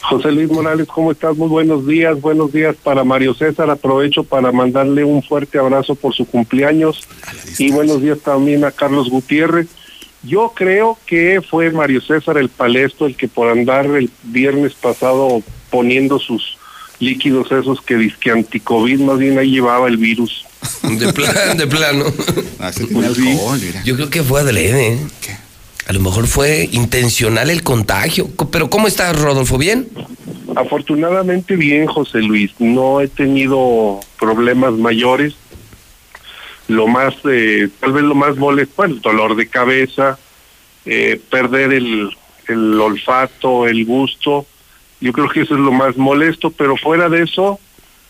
[0.02, 1.36] José Luis Morales, ¿cómo estás?
[1.36, 3.69] Muy buenos días, buenos días para Mario César.
[3.69, 7.02] Aprovecho para mandarle un fuerte abrazo por su cumpleaños
[7.58, 9.68] y buenos días también a Carlos Gutiérrez.
[10.24, 15.42] Yo creo que fue Mario César el Palesto el que por andar el viernes pasado
[15.72, 16.57] poniendo sus
[17.00, 20.45] líquidos esos que disque anticovid, más bien ahí llevaba el virus.
[20.84, 22.06] De, plan, de plano.
[22.59, 23.84] Ah, sí tiene alcohol, mira.
[23.84, 24.93] Yo creo que fue adrede.
[24.93, 25.00] ¿eh?
[25.88, 28.30] A lo mejor fue intencional el contagio.
[28.35, 29.58] Co- Pero ¿cómo estás, Rodolfo?
[29.58, 29.88] ¿Bien?
[30.56, 32.51] Afortunadamente bien, José Luis.
[32.59, 35.35] No he tenido problemas mayores.
[36.67, 40.17] Lo más, eh, tal vez lo más molesto, bueno, el dolor de cabeza,
[40.85, 42.09] eh, perder el,
[42.48, 44.45] el olfato, el gusto.
[45.00, 47.59] Yo creo que eso es lo más molesto, pero fuera de eso,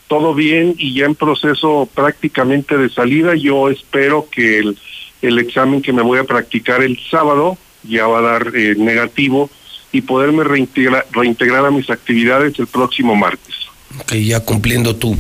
[0.08, 3.36] todo bien y ya en proceso prácticamente de salida.
[3.36, 4.78] Yo espero que el,
[5.22, 9.50] el examen que me voy a practicar el sábado ya va a dar eh, negativo
[9.92, 13.56] y poderme reintegrar, reintegrar a mis actividades el próximo martes.
[14.06, 15.18] Que ya cumpliendo tu,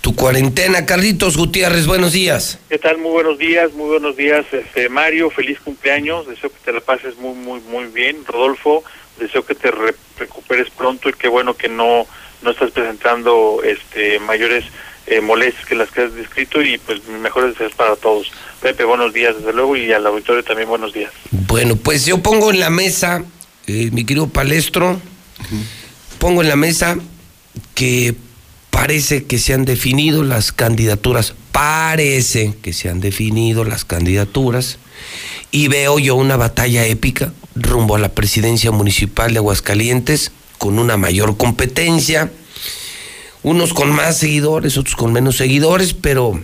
[0.00, 0.84] tu cuarentena.
[0.84, 2.58] Carlitos Gutiérrez, buenos días.
[2.68, 2.98] ¿Qué tal?
[2.98, 7.16] Muy buenos días, muy buenos días, este Mario, feliz cumpleaños, deseo que te la pases
[7.18, 8.18] muy, muy, muy bien.
[8.26, 8.82] Rodolfo,
[9.20, 12.06] deseo que te re- recuperes pronto y qué bueno que no,
[12.42, 14.64] no estás presentando este mayores
[15.06, 18.30] eh, molestias que las que has descrito y pues mejores deseos para todos.
[18.60, 21.10] Pepe, buenos días desde luego y al auditorio también buenos días.
[21.30, 23.24] Bueno, pues yo pongo en la mesa,
[23.66, 25.00] eh, mi querido Palestro,
[26.18, 26.96] pongo en la mesa
[27.74, 28.14] que
[28.70, 34.78] parece que se han definido las candidaturas, parece que se han definido las candidaturas
[35.50, 40.96] y veo yo una batalla épica rumbo a la presidencia municipal de Aguascalientes con una
[40.96, 42.30] mayor competencia,
[43.42, 46.40] unos con más seguidores, otros con menos seguidores, pero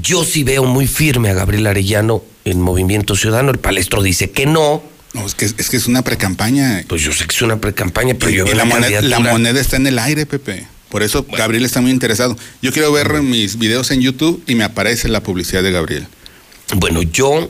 [0.00, 3.50] yo sí veo muy firme a Gabriel Arellano en Movimiento Ciudadano.
[3.50, 4.82] El palestro dice que no.
[5.12, 6.84] No, es que es, que es una precampaña.
[6.88, 9.18] Pues yo sé que es una precampaña, pero Y, yo y veo la, moneda, la
[9.18, 10.66] moneda está en el aire, Pepe.
[10.88, 12.36] Por eso Gabriel está muy interesado.
[12.62, 16.08] Yo quiero ver mis videos en YouTube y me aparece la publicidad de Gabriel.
[16.76, 17.48] Bueno, yo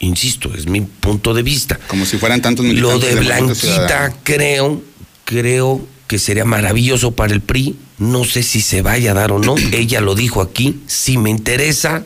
[0.00, 1.78] insisto, es mi punto de vista.
[1.86, 4.82] Como si fueran tantos Lo de Blanquita creo,
[5.24, 7.76] creo que sería maravilloso para el PRI.
[7.98, 9.54] No sé si se vaya a dar o no.
[9.72, 12.04] Ella lo dijo aquí, si me interesa.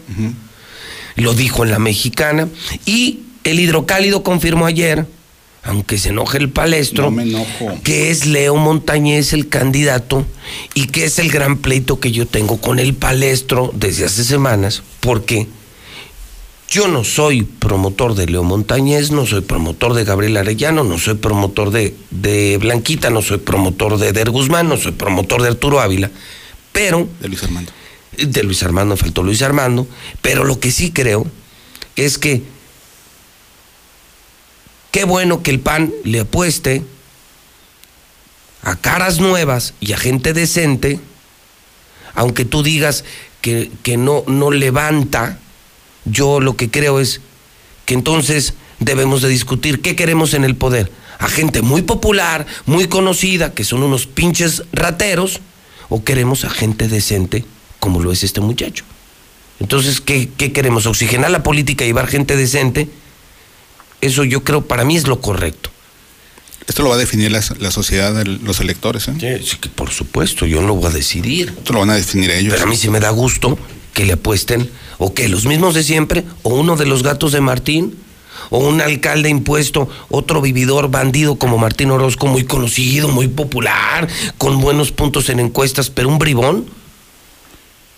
[1.17, 2.49] Lo dijo en la mexicana.
[2.87, 5.07] Y el hidrocálido confirmó ayer,
[5.65, 7.45] aunque se enoje el palestro, No
[7.83, 10.27] que es Leo Montañez el candidato
[10.75, 14.83] y que es el gran pleito que yo tengo con el palestro desde hace semanas,
[15.01, 15.49] porque
[16.69, 21.15] yo no soy promotor de Leo Montañez, no soy promotor de Gabriel Arellano, no soy
[21.15, 25.81] promotor de, de Blanquita, no soy promotor de Der Guzmán, no soy promotor de Arturo
[25.81, 26.11] Ávila,
[26.73, 27.09] pero...
[27.21, 27.73] De Luis Armando.
[28.19, 29.87] De Luis Armando, faltó Luis Armando,
[30.21, 31.27] pero lo que sí creo
[31.97, 32.43] es que
[34.91, 36.83] qué bueno que el PAN le apueste
[38.63, 41.01] a caras nuevas y a gente decente,
[42.15, 43.05] aunque tú digas
[43.41, 45.39] que, que no, no levanta,
[46.11, 47.21] yo lo que creo es
[47.85, 50.91] que entonces debemos de discutir qué queremos en el poder.
[51.19, 55.41] A gente muy popular, muy conocida, que son unos pinches rateros,
[55.89, 57.45] o queremos a gente decente
[57.81, 58.85] como lo es este muchacho.
[59.61, 60.87] Entonces, ¿qué, qué queremos?
[60.87, 62.89] ¿Oxigenar la política y llevar gente decente?
[64.01, 65.71] Eso yo creo para mí es lo correcto.
[66.67, 69.09] Esto lo va a definir la, la sociedad, de los electores.
[69.09, 69.41] ¿eh?
[69.43, 71.55] Sí, que por supuesto, yo no lo voy a decidir.
[71.57, 72.53] Esto lo van a definir ellos.
[72.53, 73.59] Pero a mí sí me da gusto
[73.95, 77.41] que le apuesten, o que los mismos de siempre, o uno de los gatos de
[77.41, 77.97] Martín,
[78.51, 84.61] o un alcalde impuesto, otro vividor bandido como Martín Orozco, muy conocido, muy popular, con
[84.61, 86.67] buenos puntos en encuestas, pero un bribón.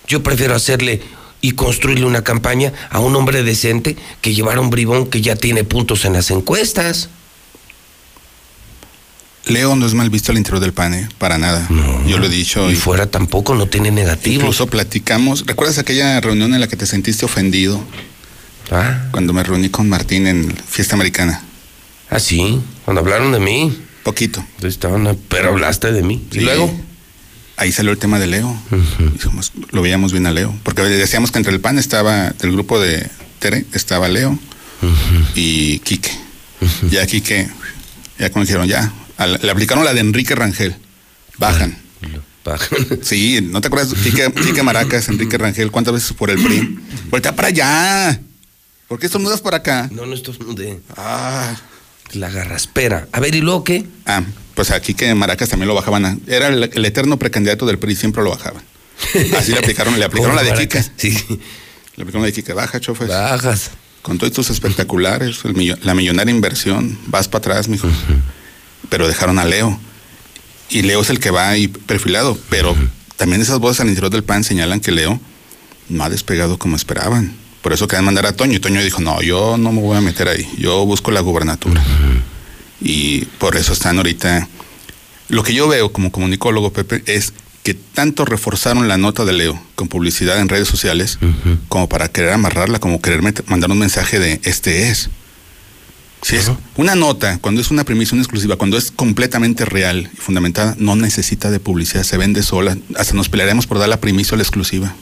[0.07, 1.03] Yo prefiero hacerle
[1.41, 5.65] y construirle una campaña a un hombre decente que llevar un bribón que ya tiene
[5.65, 7.09] puntos en las encuestas.
[9.47, 11.09] Leo no es mal visto al interior del PAN, ¿eh?
[11.19, 11.67] para nada.
[12.07, 12.70] Yo lo he dicho.
[12.70, 14.43] Y fuera tampoco, no tiene negativo.
[14.43, 15.47] Incluso platicamos.
[15.47, 17.83] ¿Recuerdas aquella reunión en la que te sentiste ofendido?
[18.70, 19.09] Ah.
[19.10, 21.43] Cuando me reuní con Martín en Fiesta Americana.
[22.10, 23.77] Ah, sí, cuando hablaron de mí.
[24.02, 24.44] Poquito.
[24.62, 26.25] Estaban, pero hablaste de mí.
[26.31, 26.39] Sí.
[26.39, 26.73] ¿Y luego?
[27.57, 28.57] Ahí salió el tema de Leo.
[29.12, 30.55] Dijimos, lo veíamos bien a Leo.
[30.62, 34.39] Porque decíamos que entre el PAN estaba, del grupo de Tere, estaba Leo
[35.35, 36.10] y Quique.
[36.91, 37.49] Ya Quique,
[38.19, 38.93] ya como dijeron, ya.
[39.27, 40.77] Le aplicaron la de Enrique Rangel.
[41.39, 41.77] Bajan.
[43.03, 43.93] Sí, ¿no te acuerdas?
[44.03, 46.79] Quique, Quique Maracas, Enrique Rangel, ¿cuántas veces por el PRI?
[47.11, 48.21] Voltea para allá.
[48.89, 49.89] ¿Por qué estornudas para acá?
[49.93, 50.81] No, no estornudé.
[50.97, 51.55] Ah.
[52.13, 53.07] La garraspera.
[53.13, 53.87] A ver, ¿y luego qué?
[54.07, 54.23] Ah,
[54.55, 56.05] pues aquí que Maracas también lo bajaban.
[56.07, 58.63] a- era el, el eterno precandidato del PRI, siempre lo bajaban.
[59.39, 60.51] Así le aplicaron, le aplicaron la de.
[60.51, 61.11] Maracas, Sí.
[61.97, 62.53] Le aplicaron la de Kike.
[62.55, 63.09] Baja, chofes.
[63.09, 63.71] Bajas.
[64.03, 67.87] Con todos estos espectaculares, el millo- la millonaria inversión, vas para atrás, mijo.
[68.91, 69.81] Pero dejaron a Leo.
[70.69, 72.39] Y Leo es el que va ahí perfilado.
[72.51, 72.77] Pero
[73.17, 75.19] también esas voces al interior del PAN señalan que Leo
[75.89, 77.35] no ha despegado como esperaban.
[77.62, 78.57] Por eso querían mandar a Toño.
[78.57, 80.47] Y Toño dijo, no, yo no me voy a meter ahí.
[80.59, 81.83] Yo busco la gubernatura.
[82.81, 84.49] Y por eso están ahorita...
[85.28, 89.62] Lo que yo veo como comunicólogo, Pepe, es que tanto reforzaron la nota de Leo
[89.75, 91.19] con publicidad en redes sociales
[91.69, 95.10] como para querer amarrarla, como querer mandar un mensaje de este es.
[96.23, 100.17] Si es una nota, cuando es una premisa, una exclusiva, cuando es completamente real y
[100.17, 102.77] fundamentada, no necesita de publicidad, se vende sola.
[102.97, 104.95] Hasta nos pelearemos por dar la premisa o la exclusiva.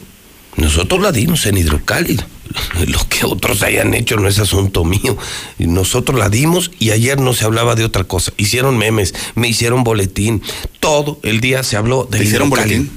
[0.57, 2.25] Nosotros la dimos en hidrocálido.
[2.87, 5.17] Lo que otros hayan hecho no es asunto mío.
[5.59, 8.33] Nosotros la dimos y ayer no se hablaba de otra cosa.
[8.37, 10.43] Hicieron memes, me hicieron boletín.
[10.81, 12.91] Todo el día se habló de ¿Te hicieron boletín?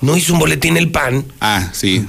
[0.00, 1.24] No hizo un boletín el PAN.
[1.40, 2.04] Ah, sí.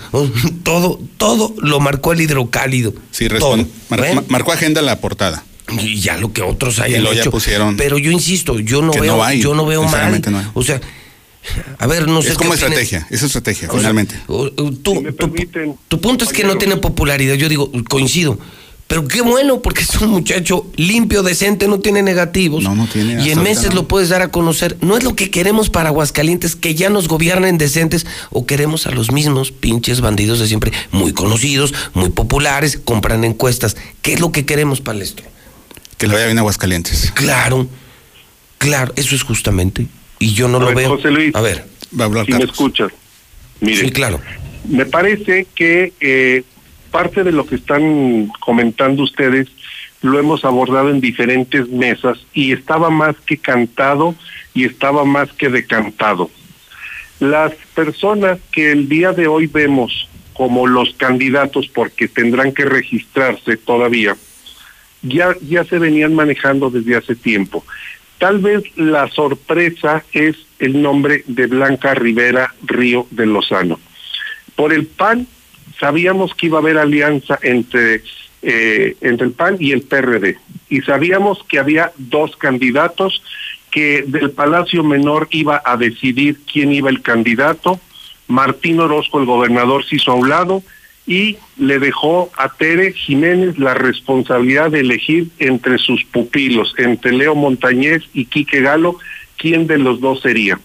[0.64, 2.93] Todo, todo lo marcó el hidrocálido.
[3.11, 3.66] Sí, responde.
[3.66, 3.74] Todo.
[3.90, 5.43] Mar- ma- marcó agenda en la portada.
[5.82, 7.32] Y ya lo que otros hayan ya hecho.
[7.32, 10.22] pusieron Pero yo insisto, yo no veo, no hay, yo no veo mal.
[10.32, 10.45] no hay.
[10.56, 10.82] O sea,
[11.77, 14.16] a ver, no sé es como estrategia, es estrategia, O sea, finalmente.
[14.27, 14.51] tú-
[14.82, 15.03] tu,
[15.88, 17.35] tu punto es que no tiene popularidad.
[17.35, 18.40] Yo digo, coincido.
[18.90, 22.64] Pero qué bueno, porque es un muchacho limpio, decente, no tiene negativos.
[22.64, 23.24] No, no tiene.
[23.24, 24.77] Y en meses lo puedes dar a conocer.
[24.82, 28.92] No es lo que queremos para Aguascalientes, que ya nos gobiernen decentes, o queremos a
[28.92, 33.77] los mismos pinches bandidos de siempre, muy conocidos, muy populares, compran encuestas.
[34.01, 35.24] ¿Qué es lo que queremos, Palestro?
[36.00, 37.11] Que le vaya bien a Aguascalientes.
[37.14, 37.68] Claro,
[38.58, 39.85] claro, eso es justamente.
[40.18, 40.90] Y yo no A lo ver, veo.
[40.95, 41.68] José Luis, a ver.
[41.98, 42.92] Va a hablar si me escuchas.
[43.61, 44.19] Mire, Sí, claro.
[44.68, 46.43] me parece que eh,
[46.90, 49.48] parte de lo que están comentando ustedes
[50.01, 54.16] lo hemos abordado en diferentes mesas y estaba más que cantado
[54.53, 56.30] y estaba más que decantado.
[57.19, 63.58] Las personas que el día de hoy vemos como los candidatos porque tendrán que registrarse
[63.58, 64.16] todavía,
[65.01, 67.66] ya, ya se venían manejando desde hace tiempo.
[68.19, 73.80] Tal vez la sorpresa es el nombre de Blanca Rivera Río de Lozano.
[74.56, 75.27] Por el PAN
[75.80, 78.03] sabíamos que iba a haber alianza entre,
[78.41, 80.38] eh, entre el PAN y el PRD
[80.69, 83.22] y sabíamos que había dos candidatos
[83.72, 87.80] que del Palacio Menor iba a decidir quién iba el candidato.
[88.27, 90.64] Martín Orozco, el gobernador, se hizo a un lado
[91.06, 97.33] y le dejó a Tere Jiménez la responsabilidad de elegir entre sus pupilos, entre Leo
[97.35, 98.98] Montañez y Quique Galo,
[99.38, 100.59] quién de los dos sería.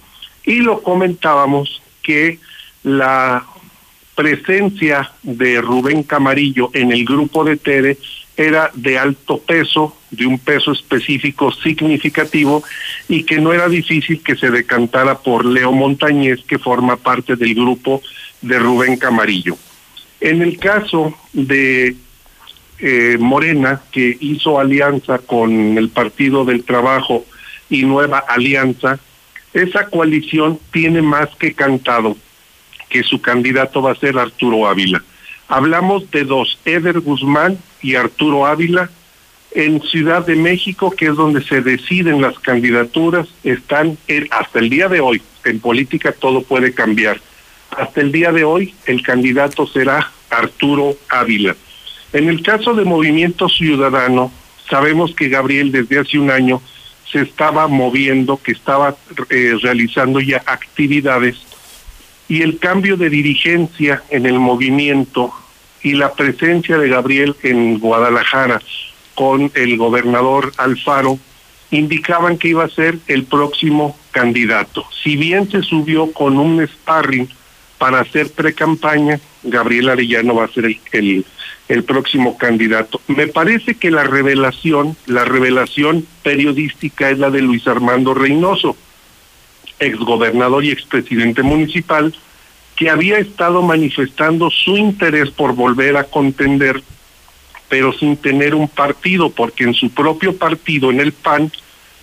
[0.45, 2.39] Y lo comentábamos que
[2.83, 3.47] la
[4.15, 7.99] presencia de Rubén Camarillo en el grupo de Tere
[8.37, 12.65] era de alto peso, de un peso específico significativo
[13.09, 17.55] y que no era difícil que se decantara por Leo Montañez, que forma parte del
[17.55, 18.03] grupo
[18.43, 19.57] de Rubén Camarillo.
[20.21, 21.97] En el caso de
[22.79, 27.25] eh, Morena, que hizo alianza con el Partido del Trabajo
[27.71, 28.99] y Nueva Alianza,
[29.53, 32.17] esa coalición tiene más que cantado
[32.95, 35.03] que su candidato va a ser Arturo Ávila.
[35.49, 38.89] Hablamos de dos, Eder Guzmán y Arturo Ávila.
[39.51, 43.99] En Ciudad de México, que es donde se deciden las candidaturas, están
[44.31, 45.21] hasta el día de hoy.
[45.45, 47.21] En política todo puede cambiar.
[47.77, 51.57] Hasta el día de hoy, el candidato será Arturo Ávila.
[52.13, 54.31] En el caso de Movimiento Ciudadano,
[54.71, 56.63] sabemos que Gabriel desde hace un año
[57.11, 58.95] se estaba moviendo, que estaba
[59.31, 61.54] eh, realizando ya actividades
[62.29, 65.33] y el cambio de dirigencia en el movimiento
[65.83, 68.61] y la presencia de Gabriel en Guadalajara
[69.15, 71.19] con el gobernador Alfaro
[71.71, 74.85] indicaban que iba a ser el próximo candidato.
[75.03, 77.29] Si bien se subió con un sparring
[77.79, 81.25] para hacer pre-campaña, Gabriel Arellano va a ser el,
[81.69, 83.01] el, próximo candidato.
[83.09, 88.77] Me parece que la revelación, la revelación periodística es la de Luis Armando Reynoso
[89.79, 92.15] exgobernador y expresidente municipal,
[92.77, 96.83] que había estado manifestando su interés por volver a contender,
[97.69, 101.53] pero sin tener un partido, porque en su propio partido, en el PAN,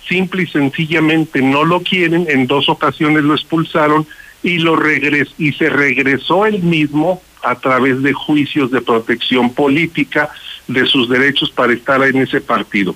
[0.08, 4.06] simple y sencillamente no lo quieren, en dos ocasiones lo expulsaron
[4.42, 10.30] y lo regres y se regresó él mismo a través de juicios de protección política
[10.68, 12.94] de sus derechos para estar en ese partido.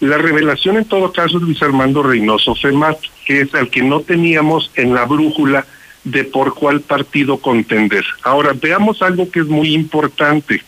[0.00, 4.00] La revelación en todo caso es Luis Armando Reynoso Femat, que es el que no
[4.00, 5.66] teníamos en la brújula
[6.04, 8.04] de por cuál partido contender.
[8.22, 10.62] Ahora, veamos algo que es muy importante.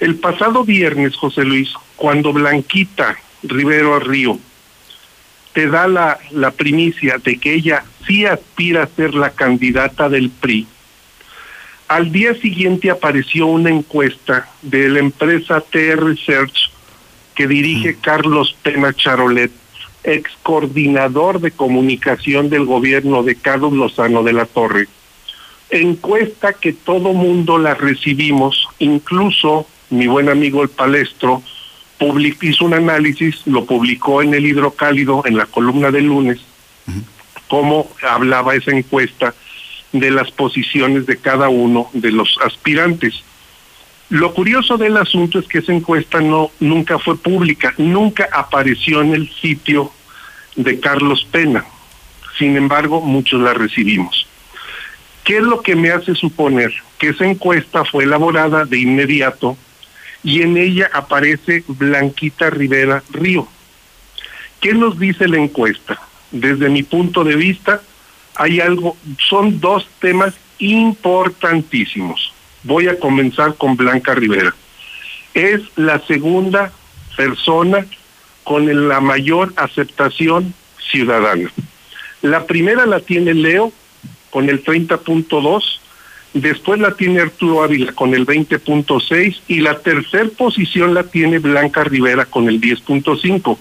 [0.00, 4.38] El pasado viernes, José Luis, cuando Blanquita Rivero Río
[5.52, 10.30] te da la, la primicia de que ella sí aspira a ser la candidata del
[10.30, 10.66] PRI,
[11.86, 16.73] al día siguiente apareció una encuesta de la empresa TR Research
[17.34, 19.50] que dirige Carlos Pena Charolet,
[20.02, 24.88] ex coordinador de comunicación del gobierno de Carlos Lozano de la Torre.
[25.70, 31.42] Encuesta que todo mundo la recibimos, incluso mi buen amigo el Palestro
[32.42, 36.40] hizo un análisis, lo publicó en el Hidrocálido en la columna del lunes,
[37.48, 39.34] cómo hablaba esa encuesta
[39.92, 43.22] de las posiciones de cada uno de los aspirantes.
[44.10, 49.14] Lo curioso del asunto es que esa encuesta no nunca fue pública, nunca apareció en
[49.14, 49.90] el sitio
[50.56, 51.64] de Carlos Pena.
[52.38, 54.26] Sin embargo, muchos la recibimos.
[55.24, 56.72] ¿Qué es lo que me hace suponer?
[56.98, 59.56] Que esa encuesta fue elaborada de inmediato
[60.22, 63.48] y en ella aparece Blanquita Rivera Río.
[64.60, 66.00] ¿Qué nos dice la encuesta?
[66.30, 67.80] Desde mi punto de vista,
[68.34, 72.33] hay algo, son dos temas importantísimos.
[72.64, 74.54] Voy a comenzar con Blanca Rivera.
[75.34, 76.72] Es la segunda
[77.16, 77.86] persona
[78.42, 80.54] con la mayor aceptación
[80.90, 81.50] ciudadana.
[82.22, 83.72] La primera la tiene Leo
[84.30, 85.78] con el 30.2,
[86.34, 91.84] después la tiene Arturo Ávila con el 20.6 y la tercera posición la tiene Blanca
[91.84, 93.58] Rivera con el 10.5.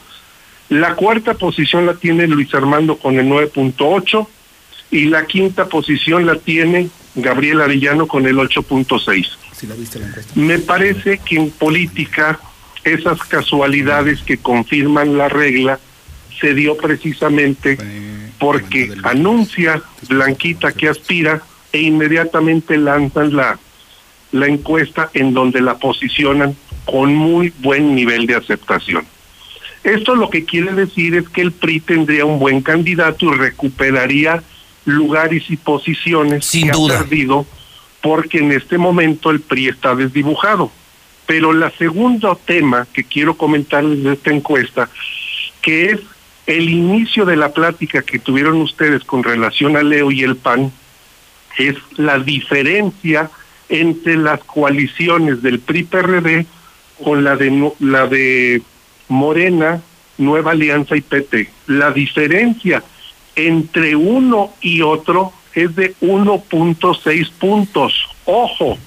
[0.70, 4.28] La cuarta posición la tiene Luis Armando con el 9.8
[4.92, 9.28] y la quinta posición la tiene Gabriel Arellano con el 8.6.
[10.36, 12.40] Me parece que en política
[12.84, 15.80] esas casualidades que confirman la regla
[16.40, 17.78] se dio precisamente
[18.40, 23.58] porque anuncia Blanquita que aspira e inmediatamente lanzan la,
[24.32, 29.06] la encuesta en donde la posicionan con muy buen nivel de aceptación.
[29.84, 34.44] Esto lo que quiere decir es que el PRI tendría un buen candidato y recuperaría
[34.86, 36.96] lugares y posiciones Sin que duda.
[36.96, 37.46] ha perdido
[38.02, 40.72] porque en este momento el PRI está desdibujado.
[41.26, 44.90] Pero la segundo tema que quiero comentar de esta encuesta,
[45.62, 46.00] que es
[46.46, 50.74] el inicio de la plática que tuvieron ustedes con relación a Leo y el PAN,
[51.58, 53.30] es la diferencia
[53.70, 56.46] entre las coaliciones del PRI-PRD
[57.04, 58.62] con la de la de
[59.08, 59.82] Morena,
[60.18, 61.50] Nueva Alianza y PT.
[61.68, 62.84] La diferencia
[63.36, 67.94] entre uno y otro es de 1.6 puntos.
[68.26, 68.78] Ojo,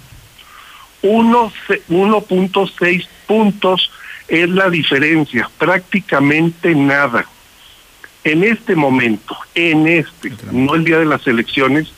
[1.02, 3.90] uno se- 1.6 puntos
[4.28, 7.26] es la diferencia, prácticamente nada.
[8.24, 11.92] En este momento, en este, no el día de las elecciones,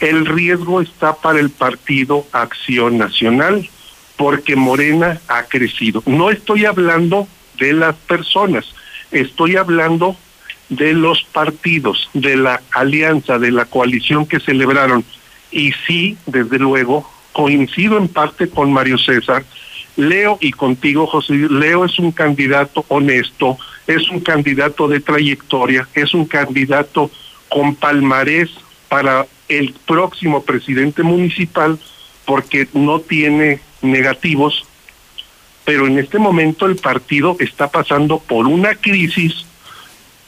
[0.00, 3.68] el riesgo está para el partido Acción Nacional,
[4.16, 6.02] porque Morena ha crecido.
[6.04, 7.26] No estoy hablando
[7.58, 8.66] de las personas,
[9.10, 10.16] estoy hablando
[10.72, 15.04] de los partidos, de la alianza, de la coalición que celebraron.
[15.50, 19.44] Y sí, desde luego, coincido en parte con Mario César,
[19.96, 26.14] Leo y contigo, José, Leo es un candidato honesto, es un candidato de trayectoria, es
[26.14, 27.10] un candidato
[27.50, 28.48] con palmarés
[28.88, 31.78] para el próximo presidente municipal
[32.24, 34.64] porque no tiene negativos,
[35.66, 39.44] pero en este momento el partido está pasando por una crisis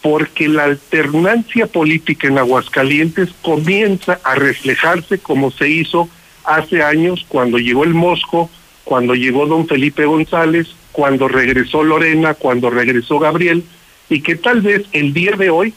[0.04, 6.10] porque la alternancia política en Aguascalientes comienza a reflejarse como se hizo
[6.44, 8.50] hace años cuando llegó el Mosco,
[8.84, 13.64] cuando llegó don Felipe González, cuando regresó Lorena, cuando regresó Gabriel,
[14.10, 15.72] y que tal vez el día de hoy,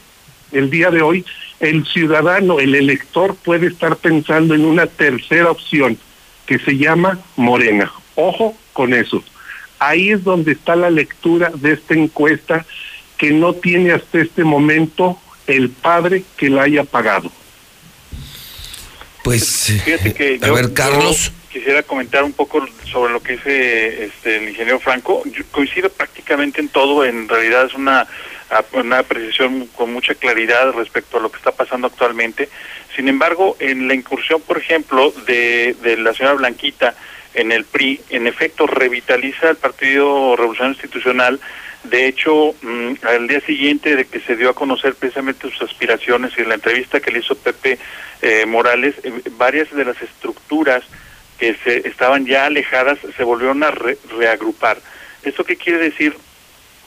[0.52, 1.24] el día de hoy,
[1.58, 5.96] el ciudadano, el elector puede estar pensando en una tercera opción
[6.44, 7.90] que se llama Morena.
[8.14, 9.24] Ojo con eso.
[9.78, 12.66] Ahí es donde está la lectura de esta encuesta
[13.18, 17.30] que no tiene hasta este momento el padre que la haya pagado.
[19.24, 21.26] Pues, Fíjate que a yo- ver, Carlos.
[21.26, 25.22] yo quisiera comentar un poco sobre lo que dice este, el ingeniero Franco.
[25.26, 27.04] Yo coincido prácticamente en todo.
[27.04, 28.06] En realidad es una,
[28.72, 32.48] una precisión con mucha claridad respecto a lo que está pasando actualmente.
[32.96, 36.94] Sin embargo, en la incursión, por ejemplo, de, de la señora Blanquita
[37.34, 41.38] en el PRI, en efecto revitaliza el Partido Revolucionario Institucional
[41.84, 46.32] De hecho, mm, al día siguiente de que se dio a conocer precisamente sus aspiraciones
[46.36, 47.78] y la entrevista que le hizo Pepe
[48.20, 50.82] eh, Morales, eh, varias de las estructuras
[51.38, 54.78] que se estaban ya alejadas se volvieron a re- reagrupar.
[55.22, 56.16] ¿Esto qué quiere decir?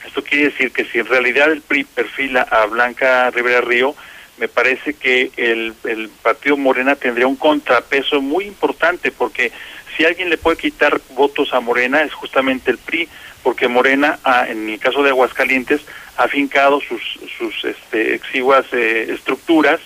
[0.05, 3.95] Esto quiere decir que si en realidad el PRI perfila a Blanca Rivera Río,
[4.39, 9.51] me parece que el, el partido Morena tendría un contrapeso muy importante, porque
[9.95, 13.07] si alguien le puede quitar votos a Morena es justamente el PRI,
[13.43, 15.81] porque Morena, ah, en el caso de Aguascalientes,
[16.17, 17.01] ha fincado sus,
[17.37, 19.79] sus este, exiguas eh, estructuras,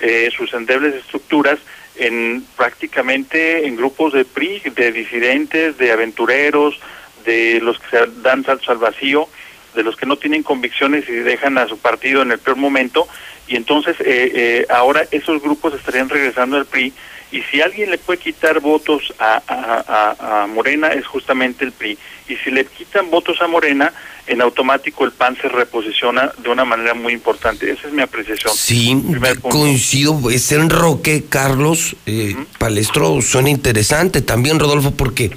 [0.00, 1.58] eh, sus endebles estructuras,
[1.96, 6.78] en prácticamente en grupos de PRI, de disidentes, de aventureros,
[7.24, 9.28] de los que se dan saltos al vacío,
[9.74, 13.06] de los que no tienen convicciones y dejan a su partido en el peor momento,
[13.46, 16.92] y entonces eh, eh, ahora esos grupos estarían regresando al PRI,
[17.32, 21.72] y si alguien le puede quitar votos a, a- a- a Morena es justamente el
[21.72, 23.92] PRI, y si le quitan votos a Morena,
[24.26, 27.70] en automático el PAN se reposiciona de una manera muy importante.
[27.70, 28.52] Esa es mi apreciación.
[28.54, 28.96] Sí,
[29.40, 30.30] coincido.
[30.30, 35.32] Ese enroque, Carlos, eh, Palestro, suena interesante también, Rodolfo, porque,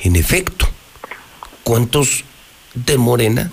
[0.00, 0.66] en efecto,
[1.64, 2.24] ¿cuántos
[2.74, 3.50] de Morena,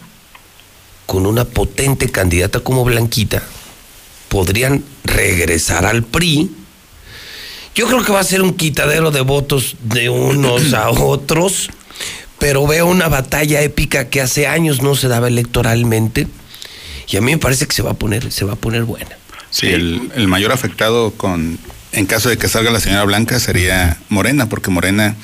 [1.05, 3.43] con una potente candidata como Blanquita,
[4.29, 6.49] podrían regresar al PRI?
[7.75, 11.69] Yo creo que va a ser un quitadero de votos de unos a otros,
[12.39, 16.27] pero veo una batalla épica que hace años no se daba electoralmente.
[17.07, 19.11] Y a mí me parece que se va a poner, se va a poner buena.
[19.51, 21.59] Sí, el, el mayor afectado con,
[21.91, 25.15] en caso de que salga la señora Blanca sería Morena, porque Morena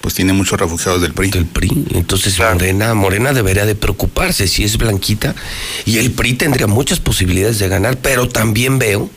[0.00, 1.30] pues tiene muchos refugiados del PRI.
[1.30, 1.86] Del PRI.
[1.94, 5.34] Entonces Morena, Morena debería de preocuparse si es blanquita
[5.84, 9.10] y el PRI tendría muchas posibilidades de ganar, pero también veo,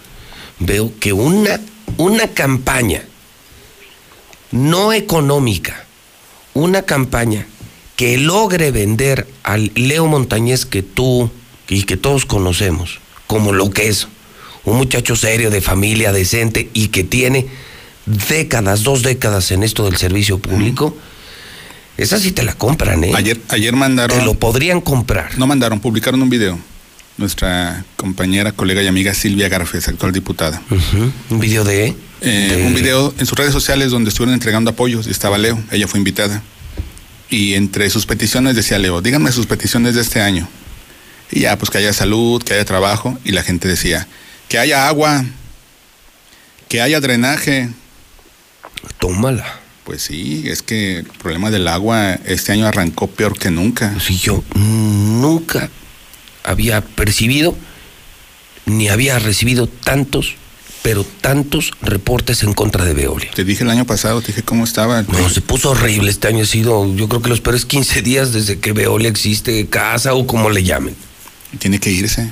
[0.60, 1.60] veo que una,
[1.98, 3.04] una campaña
[4.52, 5.86] no económica,
[6.54, 7.48] una campaña
[7.96, 11.30] que logre vender al Leo Montañez que tú
[11.68, 14.08] y que todos conocemos como lo que es
[14.64, 17.48] un muchacho serio de familia decente y que tiene
[18.06, 20.96] décadas, dos décadas en esto del servicio público,
[21.98, 23.12] esa sí te la compran, ¿eh?
[23.16, 24.18] Ayer, ayer mandaron.
[24.18, 25.38] Te lo podrían comprar.
[25.38, 26.60] No mandaron, publicaron un video.
[27.18, 30.62] Nuestra compañera, colega y amiga Silvia Garfes, actual diputada.
[31.30, 35.08] Un video de, Eh, de- Un video en sus redes sociales donde estuvieron entregando apoyos
[35.08, 36.42] y estaba Leo, ella fue invitada.
[37.30, 40.48] Y entre sus peticiones decía Leo, díganme sus peticiones de este año.
[41.32, 43.18] Y ya, pues que haya salud, que haya trabajo.
[43.26, 44.08] Y la gente decía,
[44.50, 45.26] que haya agua,
[46.70, 47.70] que haya drenaje.
[49.00, 49.60] Tómala.
[49.84, 53.94] Pues sí, es que el problema del agua este año arrancó peor que nunca.
[54.00, 55.70] Sí, yo nunca
[56.44, 57.56] había percibido
[58.66, 60.36] ni había recibido tantos,
[60.82, 63.32] pero tantos reportes en contra de Veolia.
[63.34, 65.02] Te dije el año pasado, te dije cómo estaba.
[65.04, 66.10] No, se puso horrible.
[66.10, 69.68] Este año ha sido, yo creo que los peores 15 días desde que Veolia existe,
[69.68, 70.96] casa o como le llamen.
[71.60, 72.32] Tiene que irse.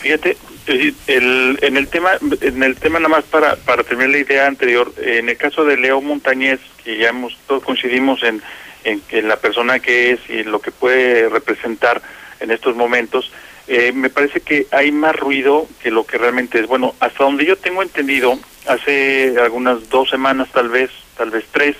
[0.00, 4.18] Fíjate, eh, el, en el tema, en el tema nada más para, para terminar la
[4.18, 8.42] idea anterior, en el caso de Leo Montañez, que ya hemos, todos coincidimos en,
[8.84, 12.02] en la persona que es y lo que puede representar
[12.40, 13.30] en estos momentos,
[13.66, 16.66] eh, me parece que hay más ruido que lo que realmente es.
[16.66, 21.76] Bueno, hasta donde yo tengo entendido, hace algunas dos semanas tal vez, tal vez tres,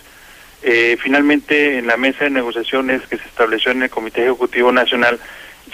[0.62, 5.18] eh, finalmente en la mesa de negociaciones que se estableció en el Comité Ejecutivo Nacional,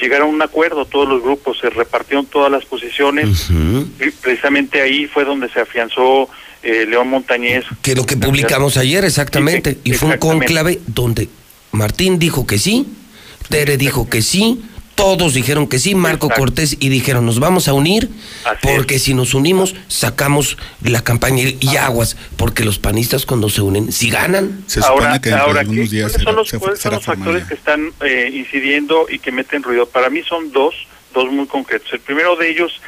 [0.00, 5.06] llegaron a un acuerdo, todos los grupos se repartieron todas las posiciones, y precisamente ahí
[5.06, 6.28] fue donde se afianzó
[6.62, 7.64] eh, León Montañez.
[7.82, 9.78] Que lo que publicamos ayer, exactamente.
[9.84, 11.28] y fue un conclave donde
[11.72, 12.86] Martín dijo que sí,
[13.48, 14.62] Tere dijo que sí,
[14.94, 18.08] todos dijeron que sí, Marco Cortés y dijeron nos vamos a unir
[18.62, 23.90] porque si nos unimos sacamos la campaña y- aguas, porque los panistas cuando se unen,
[23.92, 24.64] si ganan.
[24.86, 29.18] ahora, ahora ¿qué- ¿cuáles son los, cuáles son los factores que están eh, incidiendo y
[29.18, 29.86] que meten ruido?
[29.86, 30.74] Para mí son dos,
[31.12, 31.92] dos muy concretos.
[31.92, 32.80] El primero de ellos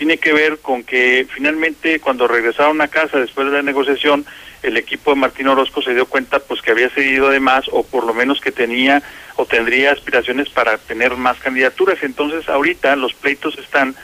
[0.00, 4.24] tiene que ver con que finalmente cuando regresaron a casa después de la negociación,
[4.62, 7.82] el equipo de Martín Orozco se dio cuenta pues que había cedido de más o
[7.82, 9.02] por lo menos que tenía
[9.36, 11.98] o tendría aspiraciones para tener más candidaturas.
[12.02, 13.94] Entonces ahorita los pleitos están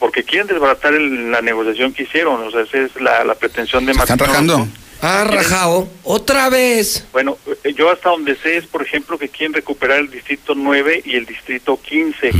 [0.00, 3.86] porque quieren desbaratar el- la negociación que hicieron, o sea, esa es la, la pretensión
[3.86, 4.16] de Martín
[4.56, 4.76] Orozco.
[5.08, 7.06] Ah, rajao, otra vez.
[7.12, 11.02] Bueno, eh, yo hasta donde sé es, por ejemplo, que quieren recuperar el distrito 9
[11.04, 12.32] y el distrito 15.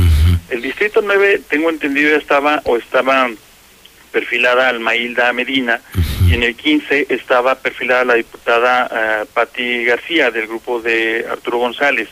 [0.49, 3.29] El distrito 9, tengo entendido, ya estaba o estaba
[4.11, 5.79] perfilada Almailda Medina
[6.27, 11.59] y en el 15 estaba perfilada la diputada eh, Patti García del grupo de Arturo
[11.59, 12.09] González.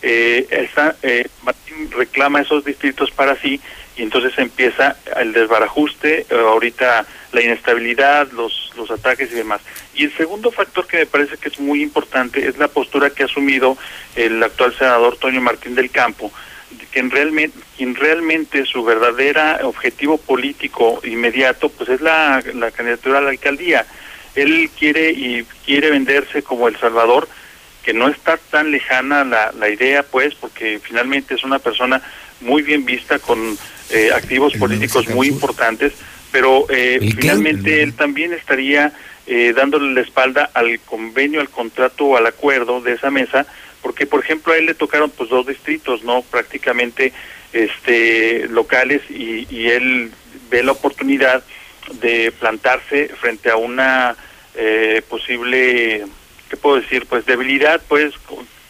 [0.00, 3.60] eh, está, eh, Martín reclama esos distritos para sí
[3.98, 9.60] y entonces empieza el desbarajuste, eh, ahorita la inestabilidad, los, los ataques y demás.
[9.92, 13.24] Y el segundo factor que me parece que es muy importante es la postura que
[13.24, 13.76] ha asumido
[14.14, 16.32] el actual senador Toño Martín del Campo,
[16.92, 23.22] quien realmente, quien realmente su verdadera objetivo político inmediato pues es la, la candidatura a
[23.22, 23.84] la alcaldía.
[24.36, 27.28] Él quiere y quiere venderse como el Salvador,
[27.82, 32.00] que no está tan lejana la, la idea, pues, porque finalmente es una persona
[32.40, 33.58] muy bien vista con
[33.90, 35.92] eh, activos políticos muy importantes,
[36.30, 38.92] pero eh, finalmente él también estaría
[39.26, 43.46] eh, dándole la espalda al convenio, al contrato o al acuerdo de esa mesa,
[43.82, 47.12] porque por ejemplo a él le tocaron pues dos distritos, no prácticamente
[47.52, 50.10] este locales y, y él
[50.50, 51.42] ve la oportunidad
[52.00, 54.16] de plantarse frente a una
[54.54, 56.04] eh, posible,
[56.48, 57.06] ¿qué puedo decir?
[57.06, 58.14] Pues debilidad, pues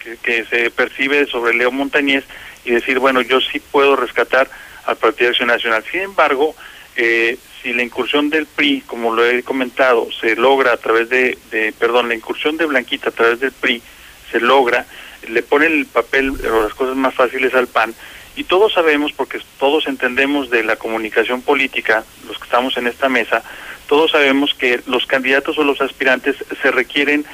[0.02, 2.24] que, que se percibe sobre Leo Montañez
[2.64, 4.50] y decir, bueno, yo sí puedo rescatar
[4.88, 5.84] al Partido Acción Nacional.
[5.90, 6.56] Sin embargo,
[6.96, 11.36] eh, si la incursión del PRI, como lo he comentado, se logra a través de,
[11.50, 13.82] de, perdón, la incursión de Blanquita a través del PRI
[14.30, 14.86] se logra,
[15.28, 17.94] le pone el papel o las cosas más fáciles al PAN,
[18.34, 23.08] y todos sabemos, porque todos entendemos de la comunicación política, los que estamos en esta
[23.08, 23.42] mesa,
[23.88, 27.26] todos sabemos que los candidatos o los aspirantes se requieren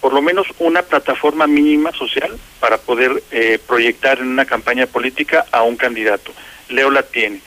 [0.00, 5.46] por lo menos una plataforma mínima social para poder eh, proyectar en una campaña política
[5.52, 6.32] a un candidato.
[6.72, 7.40] Leo la tiene.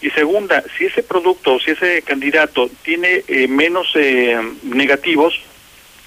[0.00, 5.40] Y segunda, si ese producto o si ese candidato tiene eh, menos eh, negativos,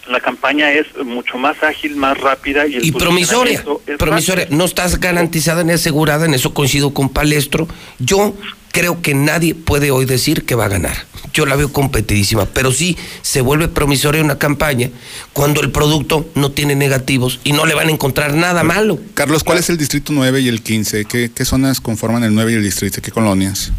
[0.08, 3.64] la campaña es mucho más ágil, más rápida y el Y promisoria,
[3.98, 7.67] promisoria, no estás garantizada ni asegurada, en eso coincido con Palestro.
[8.00, 8.35] Yo
[8.72, 10.95] creo que nadie puede hoy decir que va a ganar.
[11.34, 14.90] Yo la veo competidísima, pero sí se vuelve promisoria una campaña
[15.34, 19.00] cuando el producto no tiene negativos y no le van a encontrar nada malo.
[19.14, 21.06] Carlos, ¿cuál es el distrito 9 y el 15?
[21.06, 23.01] ¿Qué, qué zonas conforman el 9 y el distrito?
[23.01, 23.72] ¿Qué colonias?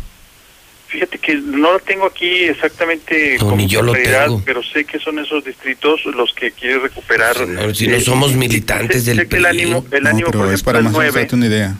[0.96, 4.40] Fíjate que no lo tengo aquí exactamente No, como yo lo tengo.
[4.46, 7.36] pero sé que son esos distritos los que quiere recuperar.
[7.36, 10.28] Señor, si no Eh, somos militantes sé- del sé que el ánimo, el No, ánimo
[10.30, 11.76] pero por es para más o menos 9, darte una idea.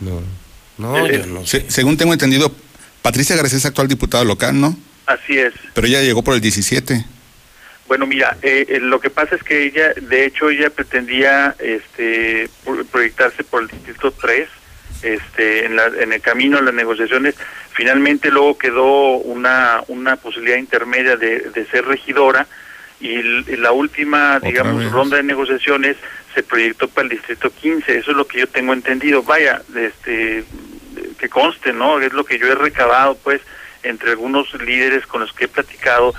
[0.77, 2.53] No, Eh, yo no Se- según tengo entendido,
[3.01, 4.77] Patricia García es actual diputada local, ¿no?
[5.07, 5.53] así es.
[5.73, 7.03] Pero ella llegó por el 17.
[7.87, 12.49] Bueno, mira, eh, eh, lo que pasa es que ella, de hecho, ella pretendía este,
[12.63, 14.47] pro- proyectarse por el distrito 3,
[15.01, 17.35] este, en, la, en el camino de las negociaciones.
[17.71, 22.47] Finalmente luego quedó una, una posibilidad intermedia de, de ser regidora
[22.99, 23.21] y,
[23.57, 24.91] la última, digamos, vez.
[24.91, 25.97] ronda de negociaciones
[26.33, 27.97] se proyectó para el distrito 15.
[27.97, 29.21] Eso es lo que yo tengo entendido.
[29.23, 30.43] Vaya, este,
[31.19, 31.99] que conste, ¿no?
[31.99, 33.41] Es lo que yo he recabado, pues,
[33.83, 36.13] entre algunos líderes con los que he platicado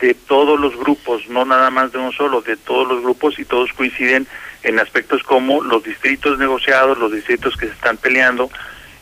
[0.00, 3.44] de todos los grupos, no nada más de uno solo, de todos los grupos y
[3.44, 4.26] todos coinciden
[4.62, 8.50] en aspectos como los distritos negociados, los distritos que se están peleando,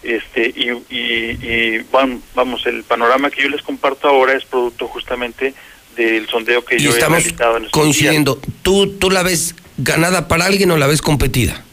[0.03, 4.87] este y, y, y, bueno, vamos, el panorama que yo les comparto ahora es producto
[4.89, 5.55] justamente
[5.97, 7.85] del sondeo que Y yo he estamos realizado en estos días.
[7.85, 8.41] coincidiendo.
[8.63, 11.65] ¿Tú, ¿Tú la ves ganada para alguien o la ves competida?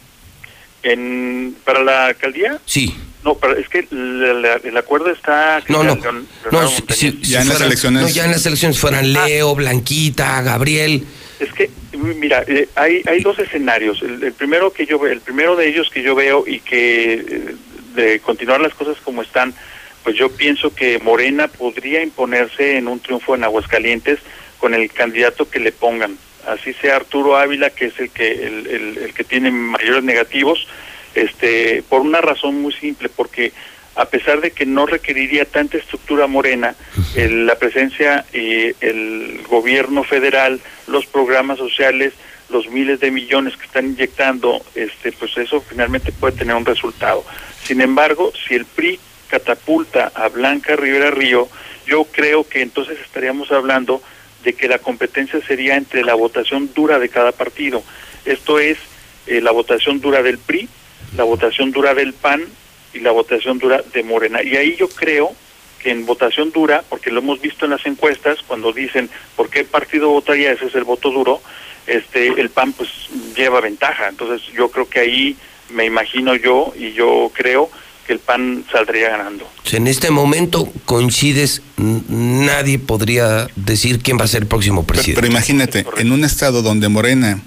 [0.83, 2.59] En, ¿Para la alcaldía?
[2.65, 2.95] Sí.
[3.23, 5.63] No, pero es que la- la- el acuerdo está...
[5.67, 5.95] No, no.
[5.95, 6.99] Leon- No, Leonardo si- Montañez.
[6.99, 7.33] si- si
[7.79, 11.05] fueran- No, ya en las elecciones fueran Leo, Blanquita, Gabriel.
[11.39, 11.69] Es que,
[12.13, 14.01] mira, eh, hay, hay dos escenarios.
[14.01, 17.55] El, primero que yo el primero de ellos que yo veo y que eh,
[17.95, 19.53] de continuar las cosas como están,
[20.03, 24.19] pues yo pienso que Morena podría imponerse en un triunfo en Aguascalientes
[24.59, 26.17] con el candidato que le pongan.
[26.47, 30.67] Así sea Arturo Ávila, que es el que el que tiene mayores negativos,
[31.15, 33.51] este, por una razón muy simple, porque
[33.95, 36.75] a pesar de que no requeriría tanta estructura morena,
[37.15, 42.13] el- la presencia y el gobierno federal, los programas sociales,
[42.49, 47.23] los miles de millones que están inyectando, este, pues eso finalmente puede tener un resultado.
[47.63, 48.99] Sin embargo, si el PRI
[49.29, 51.47] catapulta a Blanca Rivera Río,
[51.87, 54.01] yo creo que entonces estaríamos hablando
[54.43, 57.83] de que la competencia sería entre la votación dura de cada partido.
[58.25, 58.77] Esto es
[59.27, 60.69] eh, la votación dura del PRI,
[61.17, 62.43] la votación dura del PAN
[62.95, 64.41] y la votación dura de Morena.
[64.41, 65.35] Y ahí yo creo
[65.79, 69.63] que en votación dura, porque lo hemos visto en las encuestas, cuando dicen por qué
[69.63, 71.41] partido votaría, ese es el voto duro,
[71.85, 72.89] este el PAN pues
[73.35, 74.07] lleva ventaja.
[74.07, 75.35] Entonces yo creo que ahí
[75.69, 77.69] me imagino yo y yo creo
[78.07, 79.47] que el PAN saldría ganando.
[79.71, 85.21] En este momento coincides, nadie podría decir quién va a ser el próximo presidente.
[85.21, 87.41] Pero imagínate, en un estado donde Morena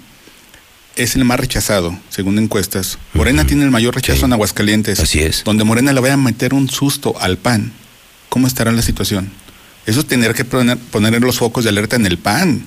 [0.95, 4.99] es el más rechazado, según encuestas, Morena tiene el mayor rechazo en Aguascalientes.
[4.99, 5.43] Así es.
[5.43, 7.71] Donde Morena le vaya a meter un susto al PAN.
[8.29, 9.31] ¿Cómo estará la situación?
[9.85, 12.63] Eso es tener que poner, poner los focos de alerta en el PAN.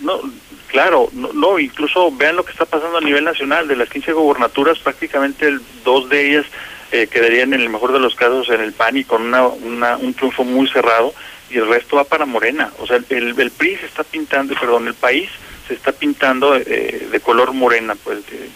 [0.00, 0.20] No,
[0.68, 3.68] Claro, no, no, incluso vean lo que está pasando a nivel nacional.
[3.68, 6.46] De las 15 gobernaturas, prácticamente el- dos de ellas
[6.92, 9.98] eh, quedarían en el mejor de los casos en el PAN y con una, una-
[9.98, 11.12] un triunfo muy cerrado
[11.50, 12.70] y el resto va para Morena.
[12.78, 15.28] O sea, el, el PRI se está pintando, perdón, el país
[15.68, 18.50] se está pintando eh, de color morena, pues de-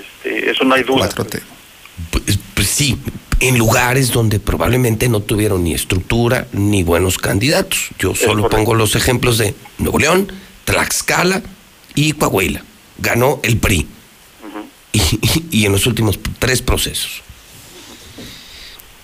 [0.00, 1.04] este, eso no hay duda.
[2.54, 2.96] Pues sí,
[3.40, 7.88] en lugares donde probablemente no tuvieron ni estructura ni buenos candidatos.
[7.98, 10.30] Yo solo pongo los ejemplos de Nuevo León,
[10.64, 11.42] Tlaxcala
[11.94, 12.62] y Coahuila.
[12.98, 13.86] Ganó el PRI.
[14.92, 17.22] y, y- y en los últimos tres procesos.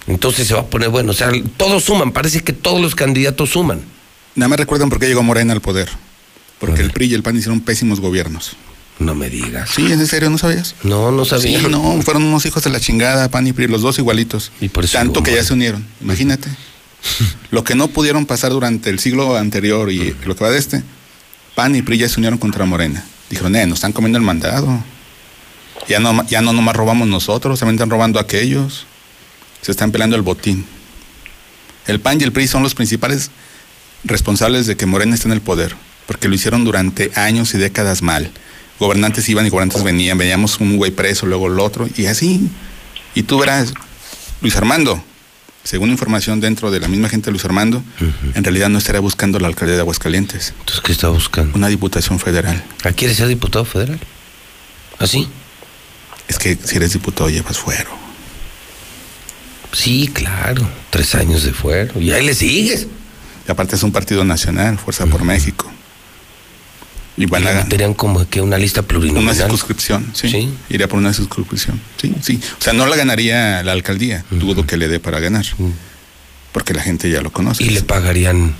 [0.06, 1.10] Entonces se va a poner bueno.
[1.10, 2.12] O sea, todos suman.
[2.12, 3.82] Parece que todos los candidatos suman.
[4.34, 5.88] Nada más recuerdan por qué llegó Morena al poder.
[6.58, 8.56] Porque el PRI y el PAN hicieron pésimos gobiernos.
[8.98, 9.70] No me digas.
[9.70, 10.28] Sí, ¿es en serio?
[10.28, 10.74] ¿No sabías?
[10.82, 11.60] No, no sabía.
[11.60, 14.50] Sí, no, fueron unos hijos de la chingada, PAN y PRI, los dos igualitos.
[14.92, 15.86] Tanto que ya se unieron.
[16.00, 16.48] Imagínate.
[17.50, 20.82] lo que no pudieron pasar durante el siglo anterior y lo que va de este,
[21.54, 23.04] PAN y PRI ya se unieron contra Morena.
[23.30, 24.82] Dijeron, eh, nos están comiendo el mandado.
[25.88, 28.86] Ya no, ya no nomás robamos nosotros, también están robando aquellos.
[29.62, 30.64] Se están peleando el botín.
[31.86, 33.30] El PAN y el PRI son los principales
[34.04, 35.74] responsables de que Morena esté en el poder,
[36.08, 38.30] porque lo hicieron durante años y décadas mal.
[38.80, 42.48] Gobernantes iban y gobernantes venían, veníamos un güey preso, luego el otro, y así.
[43.14, 43.74] Y tú verás,
[44.40, 45.04] Luis Armando,
[45.64, 47.84] según información dentro de la misma gente de Luis Armando,
[48.34, 50.54] en realidad no estaría buscando la alcaldía de Aguascalientes.
[50.58, 51.54] Entonces, ¿qué está buscando?
[51.54, 52.64] Una diputación federal.
[52.84, 54.00] ¿Ah, ¿Quiere ser diputado federal?
[54.98, 55.28] ¿Así?
[56.26, 57.90] Es que si eres diputado llevas fuero.
[59.74, 60.66] Sí, claro.
[60.88, 62.00] Tres años de fuero.
[62.00, 62.86] Y ahí le sigues.
[63.46, 65.70] Y aparte es un partido nacional, Fuerza por México.
[67.18, 69.34] Y van a Tenían como que una lista una plurinominal.
[69.34, 70.50] circunscripción, sí.
[70.70, 71.80] Iría por una circunscripción.
[72.00, 72.40] Sí, sí.
[72.58, 74.24] O sea, no la ganaría la alcaldía.
[74.30, 75.44] Dudo que le dé para ganar.
[76.52, 77.64] Porque la gente ya lo conoce.
[77.64, 78.54] Y le pagarían.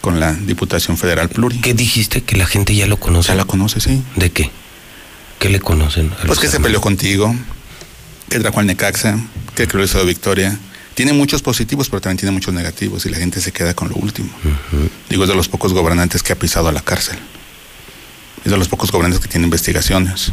[0.00, 1.60] Con la Diputación Federal Pluri.
[1.60, 2.22] ¿Qué dijiste?
[2.22, 3.30] Que la gente ya lo conoce.
[3.30, 4.00] Ya la conoce, sí.
[4.14, 4.48] ¿De qué?
[5.40, 6.12] ¿Qué le conocen?
[6.12, 7.34] a Pues que se peleó contigo,
[8.28, 9.18] que trajo al Necaxa,
[9.56, 10.56] que creó el Estado de Victoria.
[10.94, 13.96] Tiene muchos positivos, pero también tiene muchos negativos y la gente se queda con lo
[13.96, 14.30] último.
[15.08, 17.18] Digo, es de los pocos gobernantes que ha pisado a la cárcel.
[18.44, 20.32] Es de los pocos gobernantes que tienen investigaciones.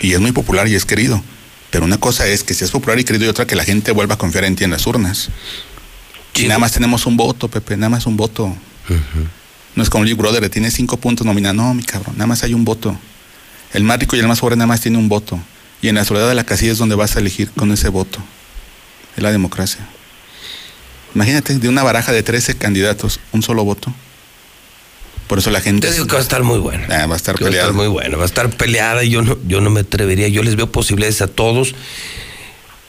[0.00, 1.22] Y es muy popular y es querido.
[1.70, 3.92] Pero una cosa es que si es popular y querido y otra que la gente
[3.92, 5.28] vuelva a confiar en ti en las urnas.
[6.34, 8.56] Y nada más tenemos un voto, Pepe, nada más un voto.
[9.76, 11.56] No es como Big Brother, que tiene cinco puntos nominados.
[11.56, 12.98] No, mi cabrón, nada más hay un voto.
[13.72, 15.38] El más rico y el más pobre nada más tiene un voto.
[15.82, 18.18] Y en la soledad de la casilla es donde vas a elegir con ese voto.
[19.16, 19.86] Es la democracia.
[21.14, 23.92] Imagínate, de una baraja de 13 candidatos, un solo voto.
[25.30, 25.86] Por eso la gente...
[25.86, 26.88] Te digo que va a estar muy buena.
[26.90, 29.10] Ah, va a estar Que va a estar muy buena, va a estar peleada y
[29.10, 31.76] yo no, yo no me atrevería, yo les veo posibilidades a todos.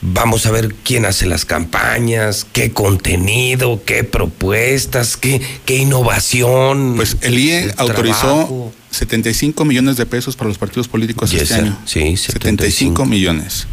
[0.00, 6.94] Vamos a ver quién hace las campañas, qué contenido, qué propuestas, qué, qué innovación.
[6.96, 8.72] Pues el IE el autorizó trabajo.
[8.90, 11.78] 75 millones de pesos para los partidos políticos Y este año.
[11.84, 13.68] sí, 75 millones.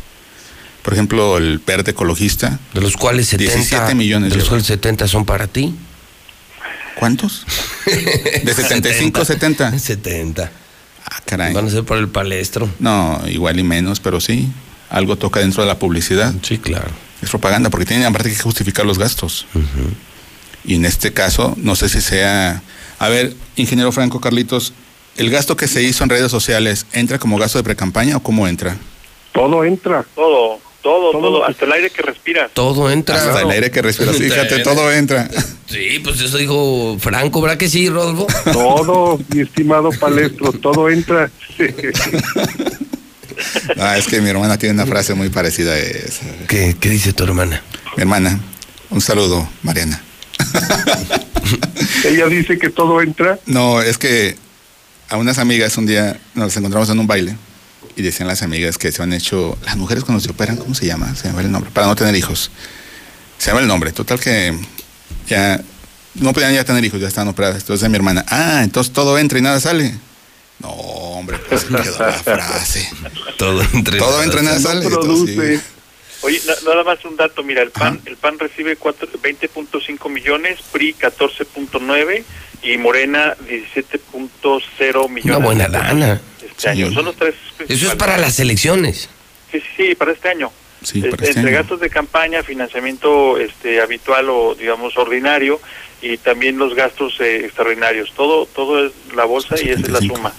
[0.84, 2.60] Por ejemplo, el verde ecologista.
[2.76, 4.30] De los cuales 70, 17 millones.
[4.30, 5.74] de los cuales 70 son para ti.
[7.00, 7.46] ¿Cuántos?
[7.86, 9.80] De 75 a 70.
[9.80, 10.52] 70.
[11.06, 11.54] Ah, caray.
[11.54, 12.70] Van a ser para el palestro.
[12.80, 14.50] No, igual y menos, pero sí.
[14.90, 16.34] Algo toca dentro de la publicidad.
[16.42, 16.90] Sí, claro.
[17.22, 19.46] Es propaganda, porque tienen aparte que justificar los gastos.
[20.66, 22.62] Y en este caso, no sé si sea.
[22.98, 24.74] A ver, ingeniero Franco Carlitos,
[25.16, 28.46] ¿el gasto que se hizo en redes sociales entra como gasto de precampaña o cómo
[28.46, 28.76] entra?
[29.32, 30.06] Todo entra.
[30.16, 32.52] Todo, todo, todo, hasta el aire que respiras.
[32.54, 33.16] Todo entra.
[33.16, 34.16] Hasta el aire que respiras.
[34.18, 35.30] Fíjate, todo entra.
[35.68, 38.28] Sí, pues eso dijo Franco, ¿verdad que sí, Rodolfo?
[38.52, 41.30] Todo, mi estimado palestro, todo entra.
[43.78, 46.26] Ah, es que mi hermana tiene una frase muy parecida a esa.
[46.50, 47.64] ¿Qué, qué dice tu hermana?
[47.96, 48.38] Mi hermana,
[48.90, 50.04] un saludo, Mariana.
[52.04, 53.40] Ella dice que todo entra.
[53.46, 54.36] No, es que
[55.10, 57.38] a unas amigas un día nos encontramos en un baile
[58.00, 60.86] y decían las amigas que se han hecho, las mujeres cuando se operan, ¿cómo se
[60.86, 61.14] llama?
[61.16, 62.50] Se me va el nombre, para no tener hijos.
[63.38, 64.58] Se llama el nombre, total que
[65.28, 65.62] ya
[66.16, 67.62] no podían ya tener hijos, ya estaban operadas.
[67.62, 69.96] Entonces mi hermana, ah, entonces todo entra y nada sale.
[70.60, 72.90] No, hombre, pues se quedó la frase.
[73.38, 74.84] Todo entra y Todo nada entra y nada sale.
[74.84, 74.96] sale.
[74.96, 75.62] entonces, sí.
[76.22, 80.60] Oye, na- nada más un dato, mira, el PAN, el PAN recibe cuatro- 20.5 millones,
[80.72, 82.24] PRI 14.9
[82.64, 85.38] y Morena 17.0 millones.
[85.38, 86.22] Una buena lana.
[86.46, 87.36] Este año, son los tres
[87.68, 89.10] Eso es para las elecciones.
[89.52, 90.52] Sí, sí, sí, para este año.
[90.84, 91.58] Sí, para este entre año.
[91.58, 95.60] gastos de campaña, financiamiento este habitual o digamos ordinario
[96.02, 98.14] y también los gastos eh, extraordinarios.
[98.14, 100.34] Todo todo es la bolsa y esa es la suma.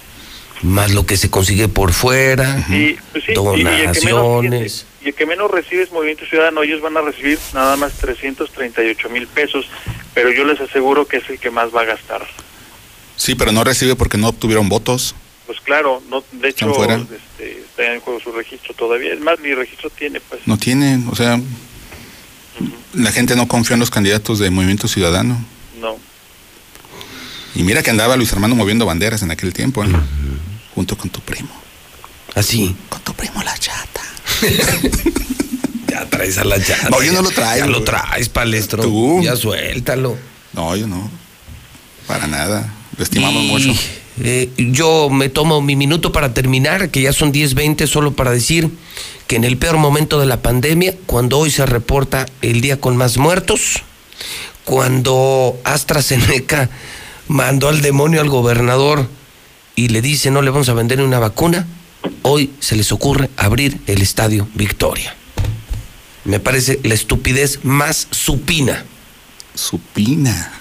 [0.62, 2.66] Más lo que se consigue por fuera.
[2.68, 4.86] Y, pues sí, y- y, el que menos, donaciones.
[5.02, 9.08] y el que menos recibe es Movimiento Ciudadano, ellos van a recibir nada más 338
[9.08, 9.66] mil pesos,
[10.12, 12.26] pero yo les aseguro que es el que más va a gastar.
[13.16, 15.14] Sí, pero no recibe porque no obtuvieron votos.
[15.46, 16.94] Pues claro, no, de hecho Están fuera.
[17.16, 19.12] este, está en juego su registro todavía.
[19.14, 20.42] Es más, ni registro tiene, pues.
[20.46, 21.40] No tienen, o sea,
[22.92, 25.42] la gente no confía en los candidatos de Movimiento Ciudadano.
[25.80, 25.96] No.
[27.54, 29.88] Y mira que andaba Luis Armando moviendo banderas en aquel tiempo, ¿eh?
[30.74, 31.50] Junto con tu primo.
[32.34, 32.74] Así.
[32.88, 34.00] Con tu primo la chata.
[35.88, 36.88] Ya traes a la chata.
[36.88, 38.80] No, yo no lo traigo, Ya lo traes, palestro.
[38.84, 39.20] Tú.
[39.24, 40.16] Ya suéltalo.
[40.52, 41.10] No, yo no.
[42.06, 42.72] Para nada.
[42.96, 43.80] Lo estimamos Y, mucho.
[44.22, 48.70] eh, yo me tomo mi minuto para terminar, que ya son 10.20, solo para decir
[49.26, 52.96] que en el peor momento de la pandemia, cuando hoy se reporta el día con
[52.96, 53.82] más muertos,
[54.64, 56.70] cuando AstraZeneca
[57.28, 59.08] mandó al demonio al gobernador
[59.76, 61.66] y le dice no le vamos a vender una vacuna,
[62.22, 65.14] hoy se les ocurre abrir el estadio Victoria.
[66.24, 68.84] Me parece la estupidez más supina.
[69.54, 70.52] Supina.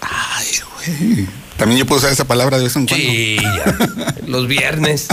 [0.00, 1.26] Ay, güey.
[1.56, 3.06] También yo puedo usar esa palabra de vez en cuando.
[3.06, 4.16] Sí, ya.
[4.26, 5.08] Los viernes.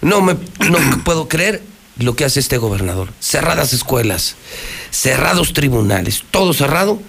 [0.00, 0.34] No me
[0.70, 1.62] no puedo creer
[1.98, 3.12] lo que hace este gobernador.
[3.20, 4.36] Cerradas escuelas,
[4.90, 7.00] cerrados tribunales, todo cerrado,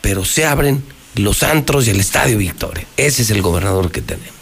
[0.00, 0.82] pero se abren
[1.14, 2.86] los antros y el Estadio Victoria.
[2.96, 4.32] Ese es el gobernador que tenemos.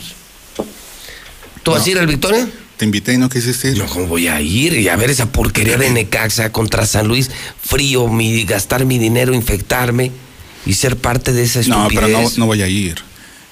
[1.63, 2.49] ¿Tú vas a ir al Victoria?
[2.77, 3.79] Te invité y no quisiste ir.
[3.79, 4.73] No, ¿cómo voy a ir?
[4.75, 7.31] Y a ver esa porquería de Necaxa contra San Luis,
[7.63, 10.11] frío, mi, gastar mi dinero, infectarme
[10.67, 12.05] y ser parte de esa No, estupidez.
[12.07, 12.97] pero no, no voy a ir.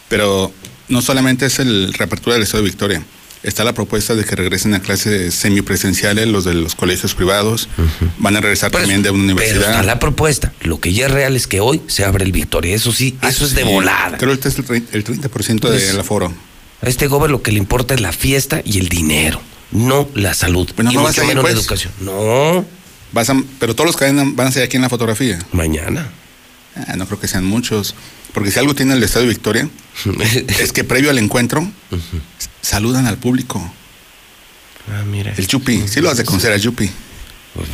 [0.08, 0.52] Pero
[0.88, 3.02] no solamente es el reapertura del Estado de Victoria.
[3.42, 7.68] Está la propuesta de que regresen a clases semipresenciales los de los colegios privados.
[8.18, 9.84] Van a regresar también de una Pero está universidad.
[9.84, 10.52] la propuesta.
[10.62, 12.74] Lo que ya es real es que hoy se abre el Victoria.
[12.74, 14.18] Eso sí, eso es de volada.
[14.18, 16.34] Creo que este es el trein- el 30% Pues- del aforo.
[16.82, 19.40] A este gobierno lo que le importa es la fiesta y el dinero,
[19.72, 20.70] no la salud.
[20.76, 21.54] Pero y no mucho menos la pues.
[21.54, 21.92] educación.
[22.00, 22.64] No.
[23.12, 25.38] Vas a- pero todos los que van, a ser aquí en la fotografía.
[25.52, 26.08] Mañana.
[26.76, 27.94] Ah, no creo que sean muchos.
[28.32, 29.68] Porque si algo tiene el Estado de Victoria,
[30.60, 31.66] es que previo al encuentro,
[32.62, 33.58] saludan al público.
[34.90, 35.34] Ah, mira.
[35.36, 36.90] El Chupi, sí lo has de conocer al Chupi.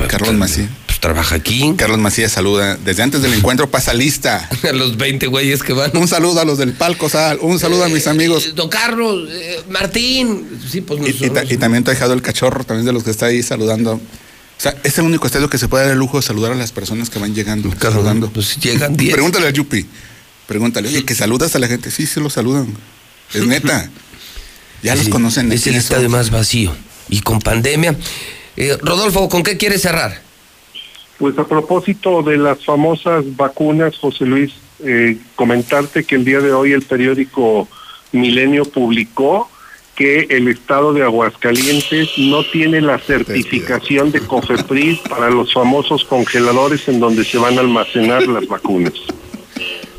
[0.08, 0.68] Carlos Macías.
[0.86, 1.74] Pues trabaja aquí.
[1.76, 2.76] Carlos Macías saluda.
[2.76, 4.48] Desde antes del encuentro pasa lista.
[4.68, 5.94] A los 20 güeyes que van.
[5.96, 7.38] Un saludo a los del palco, Sal.
[7.42, 8.54] Un saludo a mis amigos.
[8.54, 10.46] Don Carlos, eh, Martín.
[10.70, 11.52] Sí, pues Y, y ta- nosotros.
[11.52, 13.94] y también te ha dejado el cachorro, también de los que está ahí saludando.
[13.94, 14.00] O
[14.60, 16.72] sea, es el único estadio que se puede dar el lujo de saludar a las
[16.72, 17.70] personas que van llegando.
[17.80, 18.30] saludando.
[18.30, 19.12] Pues llegan 10.
[19.14, 19.84] Pregúntale al Yupi.
[20.46, 21.90] Pregúntale, oye, que saludas a la gente.
[21.90, 22.74] Sí, sí lo saludan.
[23.34, 23.90] Es neta.
[24.82, 25.50] Ya los conocen.
[25.50, 26.74] Es el estadio más vacío.
[27.08, 27.96] Y con pandemia.
[28.56, 30.20] Eh, Rodolfo, ¿con qué quieres cerrar?
[31.18, 34.52] Pues a propósito de las famosas vacunas, José Luis,
[34.84, 37.68] eh, comentarte que el día de hoy el periódico
[38.12, 39.48] Milenio publicó
[39.94, 46.88] que el estado de Aguascalientes no tiene la certificación de COFEPRIS para los famosos congeladores
[46.88, 48.94] en donde se van a almacenar las vacunas.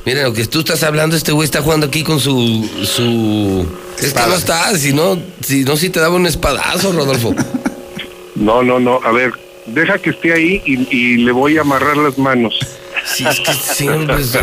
[0.06, 2.70] Mira, lo que tú estás hablando, este güey está jugando aquí con su.
[2.84, 3.66] su...
[3.98, 7.34] Es que no está, si no, si no, si te daba un espadazo, Rodolfo.
[8.36, 9.32] No, no, no, a ver,
[9.66, 12.58] deja que esté ahí y, y le voy a amarrar las manos.
[13.06, 14.36] Sí, es que siempre es-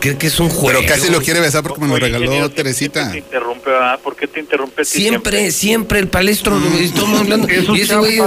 [0.00, 0.80] cree que es un juego.
[0.80, 3.16] Pero casi lo quiere besar porque me lo regaló Teresita.
[3.16, 4.00] Interrumpe, ¿verdad?
[4.00, 4.84] ¿Por qué te interrumpe?
[4.84, 7.46] Siempre, siempre el palestro, estamos hablando.
[7.48, 8.20] Es su y ese güey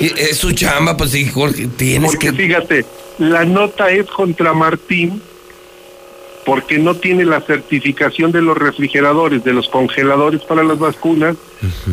[0.00, 2.32] es su chamba, pues sí, Jorge, tienes Porque que.
[2.32, 2.84] fíjate,
[3.18, 5.22] la nota es contra Martín
[6.50, 11.36] porque no tiene la certificación de los refrigeradores, de los congeladores para las vacunas.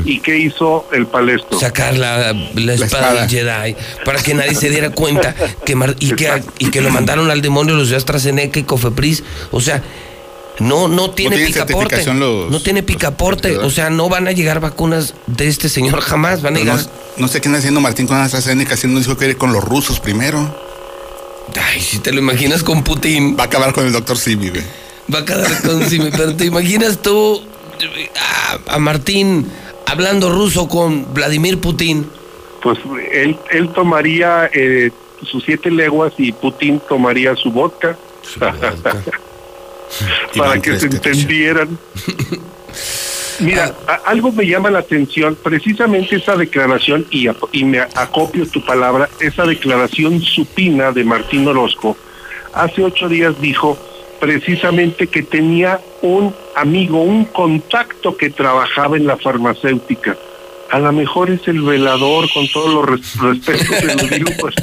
[0.04, 1.60] ¿Y qué hizo el palestro?
[1.60, 6.12] sacar la, la espada del Jedi para que nadie se diera cuenta que Mar- y,
[6.14, 9.24] que, y que lo mandaron al demonio los de AstraZeneca y Cofepris.
[9.52, 9.84] O sea,
[10.60, 12.04] no, no tiene picaporte.
[12.16, 13.58] los- no tiene picaporte.
[13.58, 16.42] O sea, no van a llegar vacunas de este señor jamás.
[16.42, 16.78] Van a llegar.
[16.78, 19.64] no, no sé qué anda haciendo Martín con AstraZeneca, haciendo dijo que ir con los
[19.64, 20.66] rusos primero.
[21.56, 23.36] Ay, si te lo imaginas con Putin.
[23.38, 24.64] Va a acabar con el doctor Simi, güey.
[25.14, 27.42] Va a quedar con Simi, pero te imaginas tú
[28.16, 29.50] a, a Martín
[29.86, 32.10] hablando ruso con Vladimir Putin.
[32.62, 32.78] Pues
[33.12, 34.92] él, él tomaría eh,
[35.24, 37.98] sus siete leguas y Putin tomaría su vodka.
[38.40, 38.56] Para
[40.34, 41.78] Iván que se entendieran.
[43.40, 48.64] Mira, a- algo me llama la atención, precisamente esa declaración, y, y me acopio tu
[48.66, 51.96] palabra, esa declaración supina de Martín Orozco,
[52.54, 53.78] hace ocho días dijo
[54.20, 60.18] precisamente que tenía un amigo, un contacto que trabajaba en la farmacéutica.
[60.72, 64.54] A lo mejor es el velador, con todos los res- respetos de los grupos.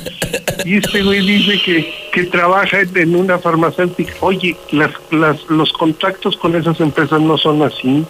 [0.67, 4.13] Y este güey dice que, que trabaja en- en una farmacéutica.
[4.21, 8.05] Oye, las, las, los contactos con esas empresas no son así.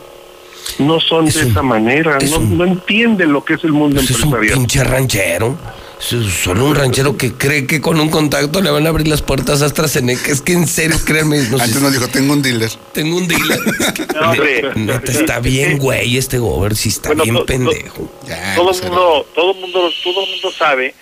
[0.78, 2.18] No son de esa manera.
[2.30, 4.58] No, no entienden lo que es el mundo Pues es un empresarial.
[4.58, 5.56] pinche ranchero.
[6.00, 9.62] Solo un ranchero que cree que con un contacto le van a abrir las puertas
[9.62, 10.30] a AstraZeneca.
[10.30, 11.38] Es que en serio, créanme.
[11.48, 12.70] No sé Antes nos dijo, tengo un dealer.
[12.92, 13.58] Tengo un dealer.
[14.14, 14.70] No, hombre.
[14.74, 18.12] Neta, está bien, güey, este gober, sí está Bueno, bien to- to- pendejo.
[18.56, 20.94] todo el mundo, todo el mundo, todo el mundo sabe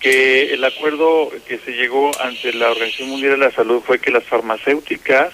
[0.00, 4.10] que el acuerdo que se llegó ante la Organización Mundial de la Salud fue que
[4.10, 5.30] las farmacéuticas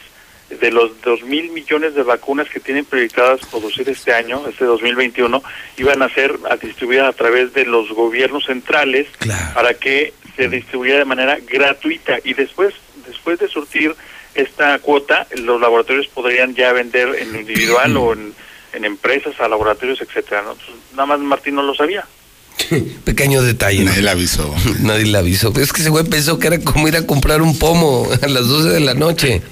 [0.60, 5.42] de los dos mil millones de vacunas que tienen proyectadas producir este año, este 2021,
[5.78, 9.06] iban a ser distribuidas a través de los gobiernos centrales
[9.54, 12.74] para que se distribuyera de manera gratuita y después,
[13.06, 13.94] después de surtir
[14.34, 18.34] esta cuota, los laboratorios podrían ya vender en individual o en,
[18.72, 20.42] en empresas a laboratorios, etcétera.
[20.42, 20.54] ¿no?
[20.54, 22.06] Pues, nada más Martín no lo sabía.
[23.04, 23.84] Pequeño detalle.
[23.84, 24.54] Nadie le avisó.
[24.80, 25.52] Nadie le avisó.
[25.58, 28.46] Es que ese güey pensó que era como ir a comprar un pomo a las
[28.46, 29.42] 12 de la noche.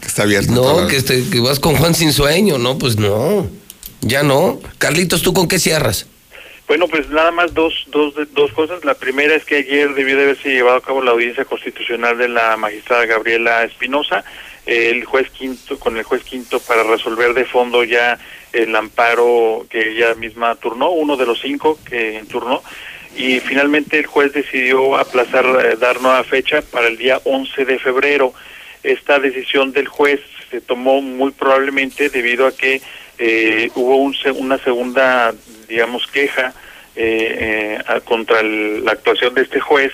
[0.00, 0.52] Que está abierto.
[0.52, 2.58] No, que, este- que vas con Juan sin sueño.
[2.58, 3.48] No, pues no.
[4.00, 4.60] Ya no.
[4.78, 6.06] Carlitos, ¿tú con qué cierras?
[6.66, 8.84] Bueno, pues nada más dos, dos, dos cosas.
[8.84, 12.28] La primera es que ayer debió de haberse llevado a cabo la audiencia constitucional de
[12.28, 14.24] la magistrada Gabriela Espinosa,
[14.66, 18.18] eh, el juez quinto, con el juez quinto para resolver de fondo ya
[18.52, 22.62] el amparo que ella misma turnó, uno de los cinco que turnó,
[23.16, 27.78] y finalmente el juez decidió aplazar, eh, dar nueva fecha para el día 11 de
[27.80, 28.32] febrero.
[28.82, 32.80] Esta decisión del juez se tomó muy probablemente debido a que
[33.18, 35.34] eh, hubo un una segunda,
[35.68, 36.54] digamos, queja
[36.96, 39.92] eh, eh, contra el- la actuación de este juez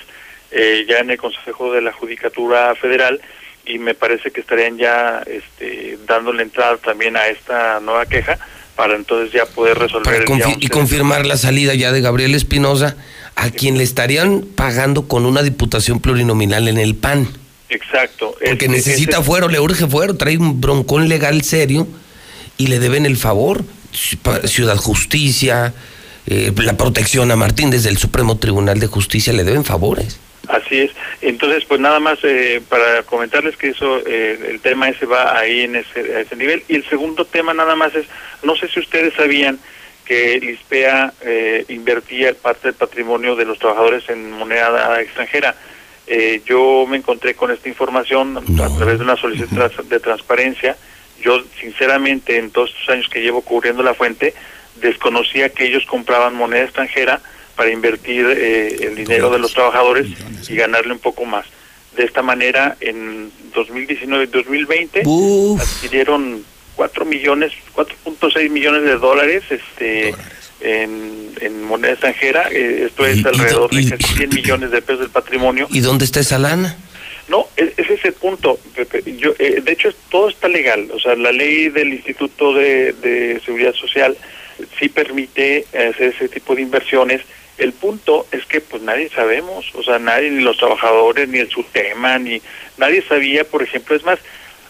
[0.52, 3.20] eh, ya en el Consejo de la Judicatura Federal
[3.66, 8.38] y me parece que estarían ya este, dándole entrada también a esta nueva queja
[8.76, 12.00] para entonces ya poder resolver el día Confi- 11 y confirmar la salida ya de
[12.00, 12.96] Gabriel Espinosa,
[13.34, 17.26] a quien le estarían pagando con una diputación plurinominal en el PAN.
[17.68, 18.32] Exacto.
[18.32, 21.86] Porque Este, necesita ese- fuero, le urge fuero, trae un broncón legal serio
[22.58, 23.64] y le deben el favor.
[24.44, 25.72] Ciudad Justicia,
[26.26, 30.20] eh, la protección a Martín desde el Supremo Tribunal de Justicia le deben favores.
[30.48, 30.90] Así es.
[31.22, 35.62] Entonces, pues nada más eh, para comentarles que eso, eh, el tema ese va ahí
[35.62, 36.62] en ese, a ese nivel.
[36.68, 38.06] Y el segundo tema nada más es,
[38.44, 39.58] no sé si ustedes sabían
[40.04, 45.56] que Lispea eh, invertía parte del patrimonio de los trabajadores en moneda extranjera.
[46.06, 50.76] Eh, yo me encontré con esta información a través de una solicitud de transparencia.
[51.20, 54.34] Yo, sinceramente, en todos estos años que llevo cubriendo la fuente,
[54.80, 57.20] desconocía que ellos compraban moneda extranjera
[57.56, 60.06] para invertir eh, el dinero de los trabajadores
[60.48, 61.46] y ganarle un poco más.
[61.96, 65.02] De esta manera, en 2019 y 2020
[65.58, 66.44] adquirieron
[66.76, 70.14] 4 millones, 4.6 millones de dólares este
[70.60, 72.48] en, en moneda extranjera.
[72.50, 75.66] eh, esto es alrededor de casi 100 millones de pesos del patrimonio.
[75.70, 76.76] ¿Y dónde está esa lana?
[77.28, 78.58] No, e- ese es el punto.
[79.18, 80.88] Yo, eh, de hecho, todo está legal.
[80.92, 84.16] O sea, la ley del Instituto de, de Seguridad Social
[84.78, 87.20] sí permite hacer ese tipo de inversiones.
[87.58, 91.48] El punto es que pues nadie sabemos, o sea, nadie, ni los trabajadores, ni el
[91.50, 92.40] SUTEMA, ni
[92.76, 94.18] nadie sabía, por ejemplo, es más,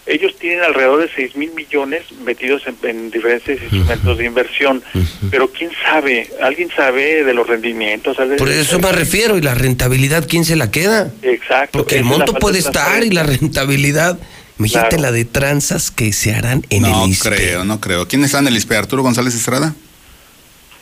[0.07, 4.83] ellos tienen alrededor de 6 mil millones metidos en, en diferentes instrumentos de inversión,
[5.31, 8.17] pero quién sabe, alguien sabe de los rendimientos.
[8.39, 11.11] Por eso me refiero, y la rentabilidad, ¿quién se la queda?
[11.23, 11.79] Exacto.
[11.79, 14.19] Porque el monto puede de estar y la rentabilidad.
[14.59, 15.03] Imagínate Claro.
[15.03, 17.29] la de tranzas que se harán en no el ISPE.
[17.29, 18.09] creo, no creo.
[18.09, 18.77] ¿Quién está en el ISPE?
[18.77, 19.75] ¿Arturo González Estrada?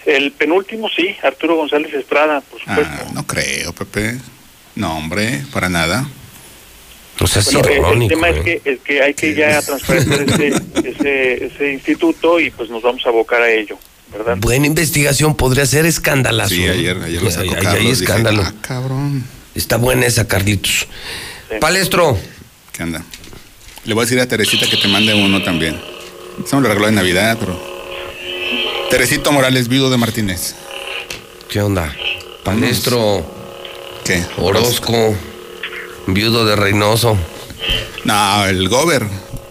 [0.07, 2.93] El penúltimo sí, Arturo González Estrada, por supuesto.
[3.01, 4.19] Ah, no creo, Pepe.
[4.77, 6.07] No, hombre, para nada.
[7.21, 10.53] O sea, Bueno, eh, el tema es que, es que hay que ya transparentar ese,
[10.89, 13.79] ese, ese instituto y pues nos vamos a abocar a ello,
[14.13, 14.37] ¿verdad?
[14.41, 16.55] Buena investigación, podría ser escandalazo.
[16.55, 16.71] Sí, ¿eh?
[16.71, 18.05] ayer- ayer lo sacó dije.
[18.43, 19.25] "Ah, cabrón.
[19.55, 20.89] Está buena esa, Carlitos.
[21.61, 22.19] Palestro.
[22.73, 23.05] ¿Qué anda?
[23.85, 25.81] Le voy a decir a Teresita que te mande uno también.
[26.45, 27.75] Eso me lo regaló de Navidad, pero.
[28.91, 30.55] Teresito Morales, viudo de Martínez.
[31.49, 31.95] ¿Qué onda?
[32.43, 33.25] Palestro.
[34.05, 34.25] ¿Qué?
[34.39, 35.15] Orozco.
[36.07, 37.17] Viudo de Reynoso.
[38.05, 39.07] No, el Gober.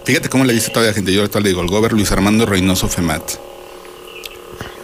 [0.05, 1.13] Fíjate cómo le dice todavía la gente.
[1.13, 3.23] Yo ahorita le digo, el Gober Luis Armando Reynoso Femat.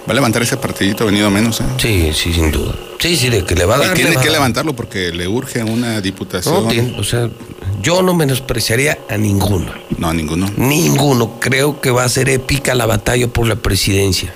[0.07, 1.65] Va a levantar ese partidito venido menos, ¿eh?
[1.77, 2.73] Sí, sí, sin duda.
[2.99, 3.89] Sí, sí, de que le va a Y dar.
[3.89, 6.63] le tiene a que levantarlo porque le urge una diputación.
[6.63, 7.29] No, tiene- o sea,
[7.83, 9.71] yo no menospreciaría a ninguno.
[9.97, 10.49] No, ninguno.
[10.57, 11.39] Ninguno.
[11.39, 14.33] Creo que va a ser épica la batalla por la presidencia.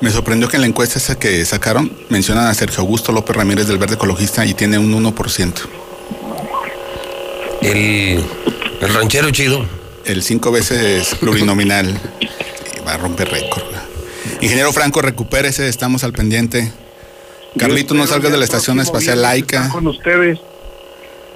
[0.00, 3.68] Me sorprendió que en la encuesta esa que sacaron mencionan a Sergio Augusto López Ramírez
[3.68, 5.52] del Verde Ecologista y tiene un 1%.
[7.62, 8.24] El,
[8.80, 9.64] el ranchero chido.
[10.04, 11.96] El cinco veces plurinominal.
[12.20, 13.62] Y va a romper récord.
[14.40, 16.72] Ingeniero Franco, recupérese, estamos al pendiente.
[17.56, 19.68] Carlito, no salgas de la estación espacial laica.
[19.68, 20.38] Con ustedes.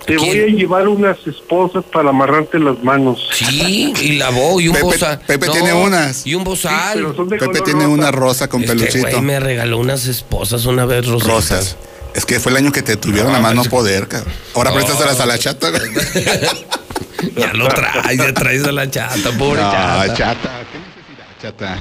[0.07, 3.19] Te voy a llevar unas esposas para amarrarte las manos.
[3.33, 5.21] Sí, y la voz y un Pepe- bozal.
[5.27, 6.25] Pepe No, tiene unas.
[6.27, 6.93] Y un bozal.
[6.95, 7.93] pero son de Pepe color tiene rosa.
[7.95, 9.21] una rosa con Este peluchito.
[9.23, 11.29] me regaló unas esposas una vez rositas.
[11.35, 11.77] Rosas.
[12.17, 14.33] Es que fue el año que te tuvieron a más no poder, cabrón.
[14.55, 14.77] Ahora No.
[14.77, 15.83] préstaselas a la chata, güey.
[17.37, 20.15] Ya lo traes, ya traes a la chata, pobre No, chata.
[20.15, 21.79] chata, ¿qué necesidad, chata?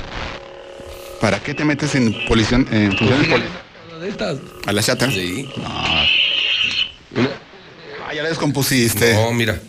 [1.22, 3.44] ¿Para qué te metes en policía, en función de poli-
[3.92, 4.38] ¿Dónde estás?
[4.66, 5.10] ¿A la chata?
[5.12, 5.50] Sí.
[5.58, 7.30] No.
[8.08, 9.14] Ah, ya la descompusiste.
[9.14, 9.60] No, mira.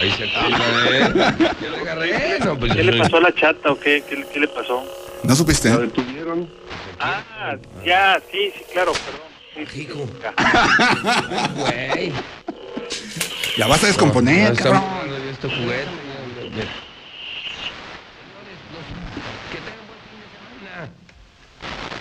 [0.00, 0.30] Ahí se ¿eh?
[1.14, 2.38] Ya la agarré.
[2.44, 4.02] No, pues ¿Qué le pasó a la chata o qué?
[4.08, 4.82] ¿Qué, qué le pasó?
[5.22, 5.70] ¿No supiste?
[5.70, 6.50] ¿La detuvieron?
[7.00, 9.33] Ah, ya, sí, sí, claro, perdón.
[9.56, 10.34] Ya.
[11.56, 12.12] Güey.
[13.56, 14.82] La vas a descomponer, No, cabrón.
[15.30, 15.88] este juguete.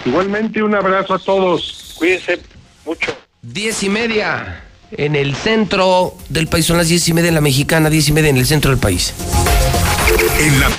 [0.06, 1.94] Igualmente un abrazo a todos.
[1.98, 2.40] Cuídense
[2.86, 3.16] mucho.
[3.42, 6.66] Diez y media en el centro del país.
[6.66, 8.80] Son las diez y media en la mexicana, diez y media en el centro del
[8.80, 9.14] país.
[10.40, 10.70] En la